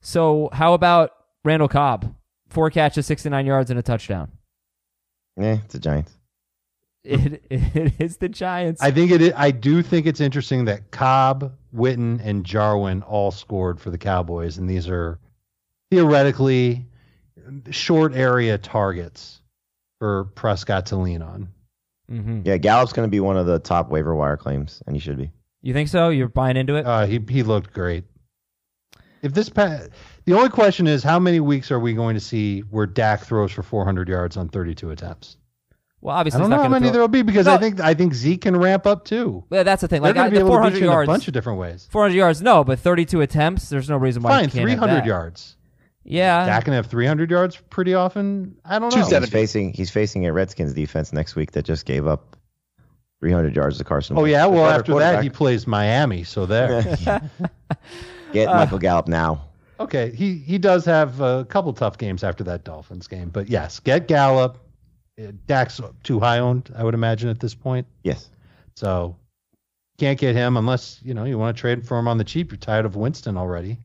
So 0.00 0.48
how 0.52 0.74
about 0.74 1.10
Randall 1.46 1.68
Cobb? 1.68 2.14
Four 2.50 2.70
catches, 2.70 3.06
69 3.06 3.46
yards, 3.46 3.70
and 3.70 3.78
a 3.78 3.82
touchdown. 3.82 4.30
Yeah, 5.36 5.58
it's 5.64 5.72
the 5.74 5.78
Giants. 5.80 6.12
It, 7.04 7.44
it 7.50 7.92
is 8.00 8.16
the 8.16 8.28
Giants. 8.28 8.82
I 8.82 8.90
think 8.90 9.12
it. 9.12 9.32
i- 9.34 9.46
I 9.46 9.50
do 9.52 9.80
think 9.82 10.06
it's 10.06 10.20
interesting 10.20 10.64
that 10.66 10.90
Cobb, 10.90 11.52
Witten, 11.74 12.20
and 12.24 12.44
Jarwin 12.44 13.02
all 13.02 13.30
scored 13.30 13.80
for 13.80 13.90
the 13.90 13.98
Cowboys, 13.98 14.58
and 14.58 14.68
these 14.68 14.88
are 14.88 15.18
theoretically 15.90 16.84
short 17.70 18.14
area 18.14 18.58
targets 18.58 19.40
for 20.00 20.24
Prescott 20.34 20.86
to 20.86 20.96
lean 20.96 21.22
on. 21.22 21.48
Mm-hmm. 22.10 22.40
Yeah, 22.44 22.56
Gallup's 22.56 22.92
going 22.92 23.06
to 23.06 23.10
be 23.10 23.20
one 23.20 23.36
of 23.36 23.46
the 23.46 23.58
top 23.60 23.88
waiver 23.88 24.14
wire 24.14 24.36
claims, 24.36 24.82
and 24.86 24.96
he 24.96 25.00
should 25.00 25.16
be. 25.18 25.30
You 25.62 25.72
think 25.72 25.88
so? 25.88 26.08
You're 26.08 26.28
buying 26.28 26.56
into 26.56 26.74
it? 26.76 26.86
Uh, 26.86 27.06
he 27.06 27.20
he 27.28 27.42
looked 27.42 27.72
great. 27.72 28.04
If 29.26 29.34
this 29.34 29.48
pa- 29.48 29.80
the 30.24 30.32
only 30.34 30.48
question 30.48 30.86
is 30.86 31.02
how 31.02 31.18
many 31.18 31.40
weeks 31.40 31.70
are 31.70 31.78
we 31.78 31.92
going 31.92 32.14
to 32.14 32.20
see 32.20 32.60
where 32.60 32.86
Dak 32.86 33.20
throws 33.22 33.52
for 33.52 33.62
400 33.62 34.08
yards 34.08 34.36
on 34.36 34.48
32 34.48 34.90
attempts? 34.90 35.36
Well, 36.00 36.14
obviously, 36.14 36.38
I 36.38 36.42
don't 36.42 36.50
he's 36.52 36.56
know 36.56 36.62
how 36.62 36.68
many 36.68 36.90
there 36.90 37.00
will 37.00 37.08
be 37.08 37.22
because 37.22 37.46
No. 37.46 37.54
I 37.54 37.58
think 37.58 37.80
I 37.80 37.94
think 37.94 38.14
Zeke 38.14 38.42
can 38.42 38.56
ramp 38.56 38.86
up 38.86 39.04
too. 39.04 39.44
Yeah, 39.50 39.62
that's 39.64 39.80
the 39.82 39.88
thing. 39.88 40.02
They're 40.02 40.10
Like 40.12 40.14
going 40.16 40.26
I, 40.26 40.28
to 40.28 40.30
be 40.30 40.38
the 40.38 40.44
able 40.46 40.50
to 40.50 40.56
400 40.56 40.72
beat 40.74 40.80
you 40.80 40.86
in 40.86 40.92
yards, 40.92 41.08
a 41.08 41.12
bunch 41.12 41.26
of 41.28 41.34
different 41.34 41.58
ways. 41.58 41.88
400 41.90 42.14
yards, 42.14 42.42
no, 42.42 42.62
but 42.64 42.78
32 42.78 43.20
attempts. 43.22 43.68
There's 43.68 43.88
no 43.88 43.96
reason 43.96 44.22
why. 44.22 44.30
Fine, 44.30 44.44
you 44.44 44.50
can't 44.50 44.62
300 44.64 44.94
that. 44.94 45.06
yards. 45.06 45.56
Yeah. 46.04 46.46
Dak 46.46 46.64
can 46.64 46.74
have 46.74 46.86
300 46.86 47.30
yards 47.30 47.56
pretty 47.70 47.94
often. 47.94 48.56
I 48.64 48.78
don't 48.78 48.94
know. 48.94 49.04
He's 49.04 49.28
facing 49.30 49.72
he's 49.72 49.90
facing 49.90 50.26
a 50.26 50.32
Redskins 50.32 50.74
defense 50.74 51.12
next 51.12 51.34
week 51.34 51.52
that 51.52 51.64
just 51.64 51.84
gave 51.86 52.06
up 52.06 52.36
300 53.20 53.56
yards 53.56 53.78
to 53.78 53.84
Carson. 53.84 54.16
Oh 54.16 54.22
Wentz. 54.22 54.32
yeah, 54.32 54.46
well 54.46 54.66
after 54.66 54.94
that 54.98 55.22
he 55.24 55.30
plays 55.30 55.66
Miami, 55.66 56.22
so 56.22 56.46
there. 56.46 56.98
get 58.40 58.48
Uh, 58.48 58.54
Michael 58.56 58.78
Gallup 58.78 59.08
now. 59.08 59.44
okay, 59.80 60.10
he 60.14 60.38
he 60.38 60.58
does 60.58 60.84
have 60.84 61.20
a 61.20 61.44
couple 61.48 61.72
tough 61.72 61.98
games 61.98 62.22
after 62.24 62.44
that 62.44 62.64
Dolphins 62.64 63.06
game, 63.08 63.28
but 63.30 63.48
yes, 63.48 63.80
get 63.80 64.06
Gallup 64.08 64.58
uh, 65.20 65.32
Dak's 65.46 65.80
too 66.02 66.20
high 66.20 66.38
owned, 66.40 66.70
I 66.76 66.84
would 66.84 66.94
imagine 66.94 67.28
at 67.30 67.40
this 67.40 67.54
point. 67.54 67.86
Yes. 68.02 68.28
So 68.76 69.16
can't 69.98 70.18
get 70.18 70.34
him 70.34 70.56
unless 70.56 71.00
you 71.02 71.14
know 71.14 71.24
you 71.24 71.38
want 71.38 71.56
to 71.56 71.60
trade 71.60 71.86
for 71.86 71.98
him 71.98 72.06
on 72.08 72.18
the 72.18 72.24
cheap. 72.24 72.50
You're 72.50 72.58
tired 72.58 72.84
of 72.86 72.96
Winston 72.96 73.36
already. 73.36 73.78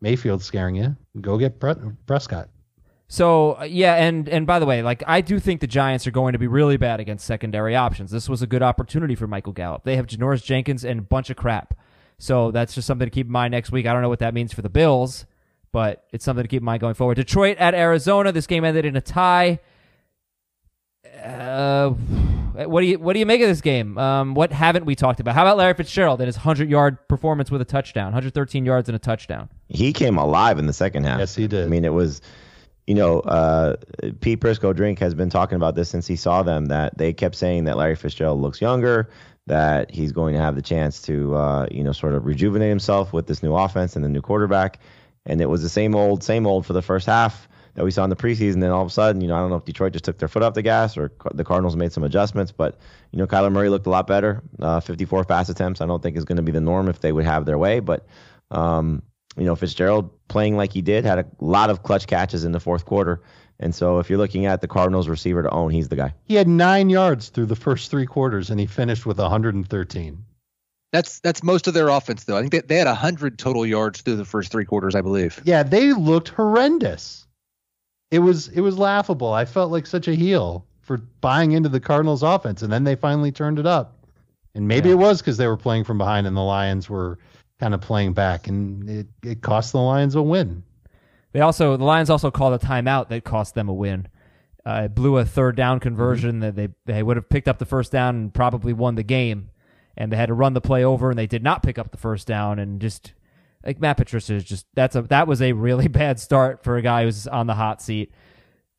Mayfield's 0.00 0.44
scaring 0.44 0.74
you. 0.76 0.96
Go 1.20 1.38
get 1.38 1.58
Pre- 1.58 1.74
Prescott. 2.06 2.48
So 3.08 3.58
uh, 3.60 3.64
yeah, 3.64 3.94
and 3.94 4.28
and 4.28 4.46
by 4.46 4.58
the 4.58 4.66
way, 4.66 4.82
like 4.82 5.02
I 5.06 5.20
do 5.22 5.38
think 5.38 5.60
the 5.60 5.66
Giants 5.66 6.06
are 6.06 6.10
going 6.10 6.32
to 6.32 6.38
be 6.38 6.46
really 6.46 6.76
bad 6.76 7.00
against 7.00 7.24
secondary 7.26 7.76
options. 7.76 8.10
This 8.10 8.28
was 8.28 8.42
a 8.42 8.46
good 8.46 8.62
opportunity 8.62 9.14
for 9.14 9.26
Michael 9.26 9.52
Gallup. 9.52 9.84
They 9.84 9.96
have 9.96 10.06
Janoris 10.06 10.42
Jenkins 10.44 10.84
and 10.84 10.98
a 11.00 11.02
bunch 11.02 11.30
of 11.30 11.36
crap. 11.36 11.74
So 12.18 12.50
that's 12.50 12.74
just 12.74 12.86
something 12.86 13.06
to 13.06 13.10
keep 13.10 13.26
in 13.26 13.32
mind 13.32 13.52
next 13.52 13.72
week. 13.72 13.86
I 13.86 13.92
don't 13.92 14.02
know 14.02 14.08
what 14.08 14.20
that 14.20 14.34
means 14.34 14.52
for 14.52 14.62
the 14.62 14.68
Bills, 14.68 15.26
but 15.72 16.04
it's 16.12 16.24
something 16.24 16.44
to 16.44 16.48
keep 16.48 16.62
in 16.62 16.64
mind 16.64 16.80
going 16.80 16.94
forward. 16.94 17.16
Detroit 17.16 17.58
at 17.58 17.74
Arizona. 17.74 18.32
This 18.32 18.46
game 18.46 18.64
ended 18.64 18.84
in 18.84 18.96
a 18.96 19.00
tie. 19.00 19.58
Uh, 21.22 21.90
what 22.54 22.82
do 22.82 22.86
you 22.86 22.98
what 22.98 23.14
do 23.14 23.18
you 23.18 23.26
make 23.26 23.40
of 23.40 23.48
this 23.48 23.60
game? 23.60 23.98
Um, 23.98 24.34
what 24.34 24.52
haven't 24.52 24.84
we 24.84 24.94
talked 24.94 25.20
about? 25.20 25.34
How 25.34 25.42
about 25.42 25.56
Larry 25.56 25.74
Fitzgerald 25.74 26.20
and 26.20 26.26
his 26.26 26.36
hundred 26.36 26.70
yard 26.70 26.98
performance 27.08 27.50
with 27.50 27.60
a 27.60 27.64
touchdown, 27.64 28.06
113 28.06 28.64
yards 28.64 28.88
and 28.88 28.94
a 28.94 28.98
touchdown? 28.98 29.48
He 29.68 29.92
came 29.92 30.18
alive 30.18 30.58
in 30.58 30.66
the 30.66 30.72
second 30.72 31.04
half. 31.04 31.18
Yes, 31.18 31.34
he 31.34 31.48
did. 31.48 31.64
I 31.64 31.68
mean, 31.68 31.84
it 31.84 31.92
was, 31.92 32.20
you 32.86 32.94
know, 32.94 33.20
uh, 33.20 33.76
Pete 34.20 34.40
Prisco 34.40 34.74
Drink 34.74 34.98
has 35.00 35.14
been 35.14 35.30
talking 35.30 35.56
about 35.56 35.74
this 35.74 35.88
since 35.88 36.06
he 36.06 36.14
saw 36.14 36.42
them. 36.42 36.66
That 36.66 36.96
they 36.96 37.12
kept 37.12 37.34
saying 37.34 37.64
that 37.64 37.76
Larry 37.76 37.96
Fitzgerald 37.96 38.40
looks 38.40 38.60
younger, 38.60 39.10
that 39.46 39.90
he's 39.90 40.12
going 40.12 40.34
to 40.34 40.40
have 40.40 40.54
the 40.54 40.62
chance 40.62 41.02
to, 41.02 41.34
uh, 41.34 41.66
you 41.70 41.84
know, 41.84 41.92
sort 41.92 42.14
of 42.14 42.24
rejuvenate 42.24 42.68
himself 42.68 43.12
with 43.12 43.26
this 43.26 43.42
new 43.42 43.54
offense 43.54 43.96
and 43.96 44.04
the 44.04 44.08
new 44.08 44.22
quarterback. 44.22 44.80
And 45.26 45.40
it 45.40 45.46
was 45.46 45.62
the 45.62 45.68
same 45.68 45.94
old, 45.94 46.22
same 46.22 46.46
old 46.46 46.66
for 46.66 46.72
the 46.72 46.82
first 46.82 47.06
half 47.06 47.48
that 47.74 47.84
we 47.84 47.90
saw 47.90 48.04
in 48.04 48.10
the 48.10 48.16
preseason. 48.16 48.60
Then 48.60 48.70
all 48.70 48.82
of 48.82 48.88
a 48.88 48.90
sudden, 48.90 49.20
you 49.20 49.28
know, 49.28 49.36
I 49.36 49.40
don't 49.40 49.50
know 49.50 49.56
if 49.56 49.64
Detroit 49.64 49.92
just 49.92 50.04
took 50.04 50.18
their 50.18 50.28
foot 50.28 50.42
off 50.42 50.54
the 50.54 50.62
gas 50.62 50.96
or 50.96 51.12
the 51.32 51.44
Cardinals 51.44 51.76
made 51.76 51.92
some 51.92 52.04
adjustments, 52.04 52.52
but 52.52 52.78
you 53.10 53.18
know, 53.18 53.26
Kyler 53.26 53.52
Murray 53.52 53.68
looked 53.68 53.86
a 53.86 53.90
lot 53.90 54.06
better. 54.06 54.42
Uh, 54.58 54.80
54 54.80 55.24
pass 55.24 55.48
attempts. 55.48 55.80
I 55.80 55.86
don't 55.86 56.02
think 56.02 56.16
is 56.16 56.24
going 56.24 56.36
to 56.36 56.42
be 56.42 56.52
the 56.52 56.60
norm 56.60 56.88
if 56.88 57.00
they 57.00 57.12
would 57.12 57.24
have 57.24 57.44
their 57.44 57.58
way, 57.58 57.80
but 57.80 58.06
um, 58.50 59.02
you 59.36 59.44
know, 59.44 59.56
Fitzgerald 59.56 60.10
playing 60.28 60.56
like 60.56 60.72
he 60.72 60.82
did 60.82 61.04
had 61.04 61.18
a 61.18 61.26
lot 61.40 61.70
of 61.70 61.82
clutch 61.82 62.06
catches 62.06 62.44
in 62.44 62.52
the 62.52 62.60
fourth 62.60 62.84
quarter. 62.84 63.22
And 63.60 63.74
so 63.74 63.98
if 63.98 64.10
you're 64.10 64.18
looking 64.18 64.46
at 64.46 64.60
the 64.60 64.68
Cardinals 64.68 65.08
receiver 65.08 65.42
to 65.42 65.50
own, 65.50 65.70
he's 65.70 65.88
the 65.88 65.96
guy. 65.96 66.14
He 66.24 66.34
had 66.34 66.48
nine 66.48 66.90
yards 66.90 67.28
through 67.28 67.46
the 67.46 67.56
first 67.56 67.90
three 67.90 68.06
quarters, 68.06 68.50
and 68.50 68.58
he 68.58 68.66
finished 68.66 69.06
with 69.06 69.18
113. 69.18 70.24
That's 70.92 71.18
that's 71.20 71.42
most 71.42 71.66
of 71.66 71.74
their 71.74 71.88
offense, 71.88 72.24
though. 72.24 72.36
I 72.36 72.40
think 72.40 72.52
they, 72.52 72.60
they 72.60 72.76
had 72.76 72.86
hundred 72.86 73.38
total 73.38 73.66
yards 73.66 74.00
through 74.00 74.16
the 74.16 74.24
first 74.24 74.52
three 74.52 74.64
quarters, 74.64 74.94
I 74.94 75.00
believe. 75.00 75.40
Yeah, 75.44 75.62
they 75.64 75.92
looked 75.92 76.28
horrendous. 76.28 77.26
It 78.12 78.20
was 78.20 78.46
it 78.48 78.60
was 78.60 78.78
laughable. 78.78 79.32
I 79.32 79.44
felt 79.44 79.72
like 79.72 79.86
such 79.86 80.06
a 80.06 80.14
heel 80.14 80.64
for 80.82 80.98
buying 81.20 81.50
into 81.52 81.68
the 81.68 81.80
Cardinals 81.80 82.22
offense, 82.22 82.62
and 82.62 82.72
then 82.72 82.84
they 82.84 82.94
finally 82.94 83.32
turned 83.32 83.58
it 83.58 83.66
up. 83.66 84.06
And 84.54 84.68
maybe 84.68 84.88
Yeah. 84.88 84.94
it 84.94 84.98
was 84.98 85.20
because 85.20 85.36
they 85.36 85.48
were 85.48 85.56
playing 85.56 85.82
from 85.82 85.98
behind, 85.98 86.28
and 86.28 86.36
the 86.36 86.42
Lions 86.42 86.88
were 86.88 87.18
kind 87.58 87.74
of 87.74 87.80
playing 87.80 88.12
back, 88.12 88.46
and 88.46 88.88
it, 88.88 89.06
it 89.24 89.42
cost 89.42 89.72
the 89.72 89.80
Lions 89.80 90.14
a 90.14 90.22
win. 90.22 90.62
They 91.34 91.40
also 91.40 91.76
the 91.76 91.84
Lions 91.84 92.10
also 92.10 92.30
called 92.30 92.54
a 92.54 92.64
timeout 92.64 93.08
that 93.08 93.24
cost 93.24 93.54
them 93.54 93.68
a 93.68 93.74
win. 93.74 94.06
Uh, 94.64 94.82
it 94.84 94.94
blew 94.94 95.18
a 95.18 95.24
third 95.24 95.56
down 95.56 95.80
conversion 95.80 96.38
that 96.40 96.54
they 96.54 96.68
they 96.86 97.02
would 97.02 97.16
have 97.16 97.28
picked 97.28 97.48
up 97.48 97.58
the 97.58 97.66
first 97.66 97.92
down 97.92 98.14
and 98.14 98.32
probably 98.32 98.72
won 98.72 98.94
the 98.94 99.02
game, 99.02 99.50
and 99.96 100.12
they 100.12 100.16
had 100.16 100.26
to 100.26 100.34
run 100.34 100.54
the 100.54 100.60
play 100.60 100.84
over 100.84 101.10
and 101.10 101.18
they 101.18 101.26
did 101.26 101.42
not 101.42 101.62
pick 101.62 101.76
up 101.76 101.90
the 101.90 101.98
first 101.98 102.28
down 102.28 102.60
and 102.60 102.80
just 102.80 103.12
like 103.66 103.80
Matt 103.80 103.96
Patricia 103.96 104.34
is 104.34 104.44
just 104.44 104.66
that's 104.74 104.94
a 104.94 105.02
that 105.02 105.26
was 105.26 105.42
a 105.42 105.52
really 105.52 105.88
bad 106.02 106.20
start 106.20 106.62
for 106.62 106.76
a 106.76 106.82
guy 106.82 107.02
who's 107.02 107.26
on 107.26 107.48
the 107.48 107.54
hot 107.54 107.82
seat. 107.82 108.12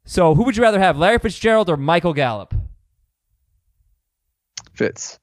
So 0.06 0.34
who 0.34 0.44
would 0.44 0.56
you 0.56 0.64
rather 0.64 0.80
have, 0.80 0.98
Larry 0.98 1.20
Fitzgerald 1.20 1.70
or 1.70 1.76
Michael 1.78 2.14
Gallup? 2.14 2.54
Fitz. 4.74 5.20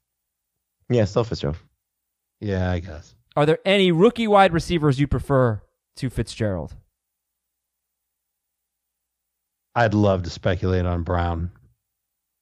Yeah, 0.91 1.07
still 1.07 1.25
Fitzgerald. 1.25 1.57
Yeah, 2.41 2.71
I 2.71 2.81
guess. 2.81 3.15
Are 3.37 3.47
there 3.47 3.61
any 3.65 3.91
rookie 3.91 4.27
wide 4.27 4.53
receivers 4.53 5.01
you 5.01 5.07
prefer 5.07 5.63
to 5.97 6.11
Fitzgerald? 6.11 6.75
I'd 9.75 9.95
love 9.95 10.25
to 10.25 10.31
speculate 10.31 10.87
on 10.87 11.03
Brown 11.03 11.51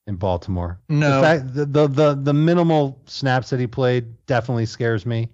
in 0.07 0.15
Baltimore. 0.15 0.79
No. 0.89 1.15
the, 1.15 1.21
fact, 1.21 1.53
the, 1.53 1.65
the 1.65 1.87
the 1.87 2.15
the 2.15 2.33
minimal 2.33 2.99
snaps 3.05 3.49
that 3.51 3.59
he 3.59 3.67
played 3.67 4.25
definitely 4.25 4.65
scares 4.65 5.05
me, 5.05 5.29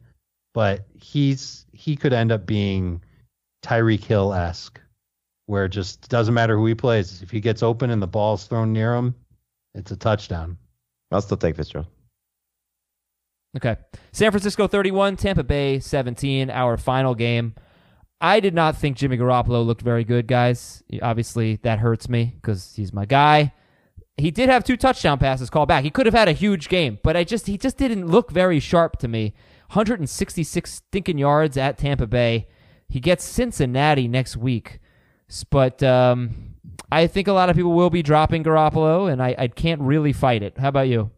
but 0.53 0.85
he's 0.99 1.65
he 1.71 1.95
could 1.95 2.13
end 2.13 2.31
up 2.31 2.45
being 2.45 3.01
Tyreek 3.63 4.03
Hill 4.03 4.33
esque, 4.33 4.79
where 5.45 5.65
it 5.65 5.69
just 5.69 6.09
doesn't 6.09 6.33
matter 6.33 6.55
who 6.55 6.65
he 6.65 6.75
plays. 6.75 7.21
If 7.21 7.31
he 7.31 7.39
gets 7.39 7.63
open 7.63 7.89
and 7.89 8.01
the 8.01 8.07
ball's 8.07 8.45
thrown 8.45 8.73
near 8.73 8.95
him, 8.95 9.15
it's 9.73 9.91
a 9.91 9.97
touchdown. 9.97 10.57
I'll 11.11 11.21
still 11.21 11.37
take 11.37 11.55
Fitzgerald. 11.55 11.87
Okay. 13.55 13.77
San 14.11 14.31
Francisco 14.31 14.67
31, 14.67 15.15
Tampa 15.15 15.43
Bay 15.43 15.79
17, 15.79 16.49
our 16.49 16.77
final 16.77 17.15
game. 17.15 17.55
I 18.19 18.39
did 18.39 18.53
not 18.53 18.75
think 18.77 18.97
Jimmy 18.97 19.17
Garoppolo 19.17 19.65
looked 19.65 19.81
very 19.81 20.03
good, 20.03 20.27
guys. 20.27 20.83
Obviously, 21.01 21.57
that 21.57 21.79
hurts 21.79 22.09
me 22.09 22.33
because 22.35 22.73
he's 22.75 22.91
my 22.91 23.05
guy. 23.05 23.53
He 24.17 24.31
did 24.31 24.49
have 24.49 24.63
two 24.63 24.77
touchdown 24.77 25.19
passes 25.19 25.51
called 25.51 25.67
back. 25.67 25.83
He 25.83 25.91
could 25.91 26.07
have 26.07 26.15
had 26.15 26.27
a 26.27 26.33
huge 26.33 26.69
game, 26.69 26.97
but 27.03 27.15
I 27.15 27.23
just 27.23 27.45
he 27.45 27.57
just 27.57 27.77
didn't 27.77 28.07
look 28.07 28.31
very 28.31 28.59
sharp 28.59 28.97
to 28.99 29.07
me. 29.07 29.35
166 29.67 30.71
stinking 30.71 31.19
yards 31.19 31.57
at 31.57 31.77
Tampa 31.77 32.07
Bay. 32.07 32.47
He 32.89 32.99
gets 32.99 33.23
Cincinnati 33.23 34.07
next 34.07 34.35
week, 34.37 34.79
but 35.51 35.83
um, 35.83 36.55
I 36.91 37.05
think 37.05 37.27
a 37.27 37.33
lot 37.33 37.49
of 37.49 37.55
people 37.55 37.73
will 37.73 37.89
be 37.89 38.01
dropping 38.01 38.43
Garoppolo, 38.43 39.11
and 39.11 39.21
I, 39.21 39.35
I 39.37 39.47
can't 39.49 39.81
really 39.81 40.13
fight 40.13 40.41
it. 40.41 40.57
How 40.57 40.69
about 40.69 40.87
you? 40.87 41.11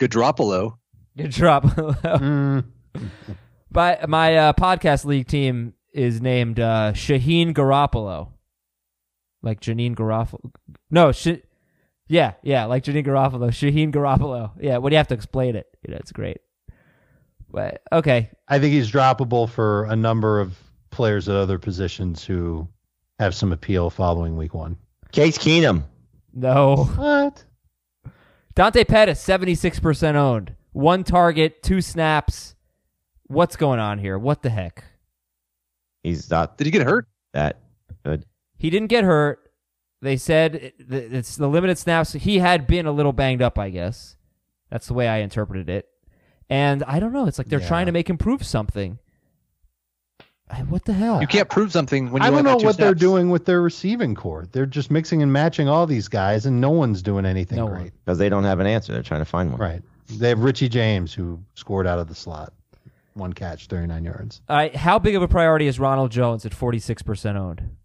Garoppolo. 0.00 0.78
Good 1.16 1.30
drop. 1.30 1.64
Mm, 1.64 2.64
But 3.78 4.08
my 4.08 4.36
uh, 4.36 4.52
podcast 4.54 5.04
league 5.04 5.28
team 5.28 5.72
is 5.92 6.20
named 6.20 6.58
uh, 6.58 6.94
Shaheen 6.96 7.54
Garoppolo, 7.54 8.32
like 9.40 9.60
Janeane 9.60 9.94
Garoppolo. 9.94 10.50
No, 10.90 11.12
Sh- 11.12 11.44
yeah, 12.08 12.32
yeah, 12.42 12.64
like 12.64 12.82
Janeane 12.82 13.06
Garoppolo, 13.06 13.50
Shaheen 13.50 13.92
Garoppolo. 13.92 14.50
Yeah, 14.60 14.78
what 14.78 14.90
do 14.90 14.94
you 14.94 14.96
have 14.96 15.06
to 15.06 15.14
explain 15.14 15.54
it? 15.54 15.68
You 15.86 15.92
know, 15.92 15.98
it's 16.00 16.10
great. 16.10 16.38
But 17.52 17.82
okay, 17.92 18.30
I 18.48 18.58
think 18.58 18.72
he's 18.72 18.90
droppable 18.90 19.48
for 19.48 19.84
a 19.84 19.94
number 19.94 20.40
of 20.40 20.58
players 20.90 21.28
at 21.28 21.36
other 21.36 21.60
positions 21.60 22.24
who 22.24 22.66
have 23.20 23.32
some 23.32 23.52
appeal 23.52 23.90
following 23.90 24.36
week 24.36 24.54
one. 24.54 24.76
Case 25.12 25.38
Keenum. 25.38 25.84
no. 26.34 26.84
What? 26.96 27.44
Dante 28.56 28.82
Pettis, 28.82 29.20
seventy 29.20 29.54
six 29.54 29.78
percent 29.78 30.16
owned, 30.16 30.56
one 30.72 31.04
target, 31.04 31.62
two 31.62 31.80
snaps. 31.80 32.56
What's 33.28 33.56
going 33.56 33.78
on 33.78 33.98
here? 33.98 34.18
What 34.18 34.42
the 34.42 34.50
heck? 34.50 34.84
He's 36.02 36.30
not 36.30 36.56
Did 36.58 36.66
he 36.66 36.70
get 36.70 36.86
hurt? 36.86 37.06
that 37.32 37.58
good. 38.04 38.24
He 38.56 38.70
didn't 38.70 38.88
get 38.88 39.04
hurt. 39.04 39.50
They 40.00 40.16
said 40.16 40.72
it's 40.78 41.36
the 41.36 41.48
limited 41.48 41.76
snaps. 41.78 42.12
He 42.12 42.38
had 42.38 42.66
been 42.66 42.86
a 42.86 42.92
little 42.92 43.12
banged 43.12 43.42
up, 43.42 43.58
I 43.58 43.70
guess. 43.70 44.16
That's 44.70 44.86
the 44.86 44.94
way 44.94 45.08
I 45.08 45.18
interpreted 45.18 45.68
it. 45.68 45.86
And 46.48 46.82
I 46.84 47.00
don't 47.00 47.12
know. 47.12 47.26
It's 47.26 47.38
like 47.38 47.48
they're 47.48 47.60
Yeah. 47.60 47.68
trying 47.68 47.86
to 47.86 47.92
make 47.92 48.08
him 48.08 48.16
prove 48.16 48.44
something. 48.44 48.98
What 50.68 50.86
the 50.86 50.94
hell? 50.94 51.20
You 51.20 51.26
can't 51.26 51.48
prove 51.50 51.72
something 51.72 52.10
when 52.10 52.22
you 52.22 52.28
I 52.28 52.30
don't 52.30 52.42
know 52.42 52.50
have 52.52 52.60
two 52.60 52.66
what 52.66 52.78
they're 52.78 52.94
doing 52.94 53.28
with 53.28 53.44
their 53.44 53.60
receiving 53.60 54.14
corps. 54.14 54.46
They're 54.50 54.64
just 54.64 54.90
mixing 54.90 55.22
and 55.22 55.30
matching 55.30 55.68
all 55.68 55.86
these 55.86 56.08
guys, 56.08 56.46
and 56.46 56.58
no 56.58 56.70
one's 56.70 57.02
doing 57.02 57.26
anything 57.26 57.58
No 57.58 57.66
great. 57.68 57.92
Because 58.04 58.16
they 58.16 58.30
don't 58.30 58.44
have 58.44 58.58
an 58.58 58.66
answer. 58.66 58.94
They're 58.94 59.02
trying 59.02 59.20
to 59.20 59.26
find 59.26 59.50
one. 59.50 59.60
Right. 59.60 59.82
They 60.10 60.30
have 60.30 60.38
Richie 60.38 60.70
James 60.70 61.12
who 61.12 61.38
scored 61.54 61.86
out 61.86 61.98
of 61.98 62.08
the 62.08 62.14
slot, 62.14 62.54
one 63.14 63.32
catch, 63.32 63.66
39 63.66 64.04
yards. 64.04 64.40
All 64.48 64.56
right. 64.56 64.74
How 64.74 64.98
big 64.98 65.14
of 65.14 65.22
a 65.22 65.28
priority 65.28 65.66
is 65.66 65.78
Ronald 65.78 66.10
Jones 66.10 66.46
at 66.46 66.52
46% 66.52 67.36
owned? 67.36 67.76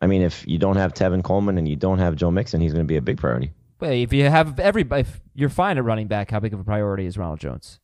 I 0.00 0.06
mean, 0.06 0.22
if 0.22 0.46
you 0.46 0.58
don't 0.58 0.76
have 0.76 0.94
Tevin 0.94 1.24
Coleman 1.24 1.58
and 1.58 1.66
you 1.68 1.76
don't 1.76 1.98
have 1.98 2.14
Joe 2.14 2.30
Mixon, 2.30 2.60
he's 2.60 2.72
going 2.72 2.84
to 2.84 2.88
be 2.88 2.96
a 2.96 3.02
big 3.02 3.18
priority. 3.18 3.52
Well, 3.80 3.90
if 3.90 4.12
you 4.12 4.28
have 4.28 4.58
everybody, 4.60 5.02
if 5.02 5.20
you're 5.34 5.48
fine 5.48 5.78
at 5.78 5.84
running 5.84 6.06
back, 6.06 6.30
how 6.30 6.40
big 6.40 6.54
of 6.54 6.60
a 6.60 6.64
priority 6.64 7.06
is 7.06 7.18
Ronald 7.18 7.40
Jones? 7.40 7.80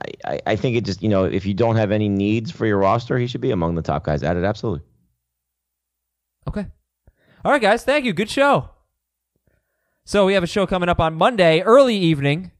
I, 0.00 0.32
I, 0.32 0.40
I 0.46 0.56
think 0.56 0.76
it 0.76 0.84
just, 0.84 1.02
you 1.02 1.08
know, 1.08 1.24
if 1.24 1.46
you 1.46 1.54
don't 1.54 1.76
have 1.76 1.92
any 1.92 2.08
needs 2.08 2.50
for 2.50 2.66
your 2.66 2.78
roster, 2.78 3.18
he 3.18 3.26
should 3.26 3.40
be 3.40 3.50
among 3.50 3.74
the 3.74 3.82
top 3.82 4.04
guys 4.04 4.22
at 4.22 4.36
it. 4.36 4.44
Absolutely. 4.44 4.84
Okay. 6.48 6.66
All 7.44 7.52
right, 7.52 7.62
guys. 7.62 7.84
Thank 7.84 8.04
you. 8.04 8.12
Good 8.12 8.30
show. 8.30 8.70
So 10.04 10.26
we 10.26 10.34
have 10.34 10.42
a 10.42 10.48
show 10.48 10.66
coming 10.66 10.88
up 10.88 11.00
on 11.00 11.14
Monday, 11.14 11.60
early 11.60 11.96
evening. 11.96 12.50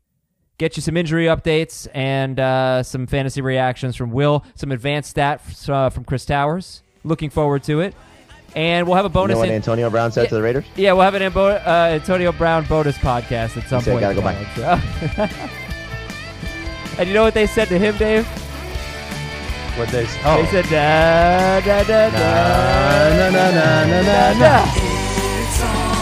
Get 0.62 0.76
you 0.76 0.80
some 0.80 0.96
injury 0.96 1.24
updates 1.24 1.88
and 1.92 2.38
uh, 2.38 2.84
some 2.84 3.08
fantasy 3.08 3.40
reactions 3.40 3.96
from 3.96 4.12
Will, 4.12 4.44
some 4.54 4.70
advanced 4.70 5.16
stats 5.16 5.68
uh, 5.68 5.90
from 5.90 6.04
Chris 6.04 6.24
Towers. 6.24 6.84
Looking 7.02 7.30
forward 7.30 7.64
to 7.64 7.80
it. 7.80 7.96
And 8.54 8.86
we'll 8.86 8.94
have 8.94 9.04
a 9.04 9.08
You 9.08 9.12
bonus. 9.12 9.34
know 9.34 9.40
what 9.40 9.48
in- 9.48 9.56
Antonio 9.56 9.90
Brown 9.90 10.12
said 10.12 10.28
to 10.28 10.36
the 10.36 10.40
Raiders? 10.40 10.64
yeah, 10.76 10.92
we'll 10.92 11.02
have 11.02 11.14
an 11.16 11.22
Ambo- 11.22 11.48
uh, 11.48 11.88
Antonio 11.94 12.30
Brown 12.30 12.64
bonus 12.66 12.96
podcast 12.96 13.56
at 13.56 13.68
some 13.68 13.80
He 13.80 13.86
said, 13.86 13.90
point. 13.90 14.02
"Gotta 14.02 14.14
go 14.14 14.20
back. 14.22 14.36
and 17.00 17.08
you 17.08 17.14
know 17.14 17.24
what 17.24 17.34
they 17.34 17.48
said 17.48 17.66
to 17.66 17.76
him, 17.76 17.96
Dave? 17.96 18.24
What 19.76 19.88
they? 19.88 20.04
s- 20.04 20.16
Oh, 20.24 20.40
They 20.42 20.46
said 20.48 20.64
da 20.66 21.58
da 21.60 21.82
da 21.82 22.08
da 22.08 22.18
na 23.18 23.30
na 23.30 23.50
na 23.50 23.50
na 23.50 24.02
na 24.02 24.32
na. 24.38 24.38
da. 24.38 26.01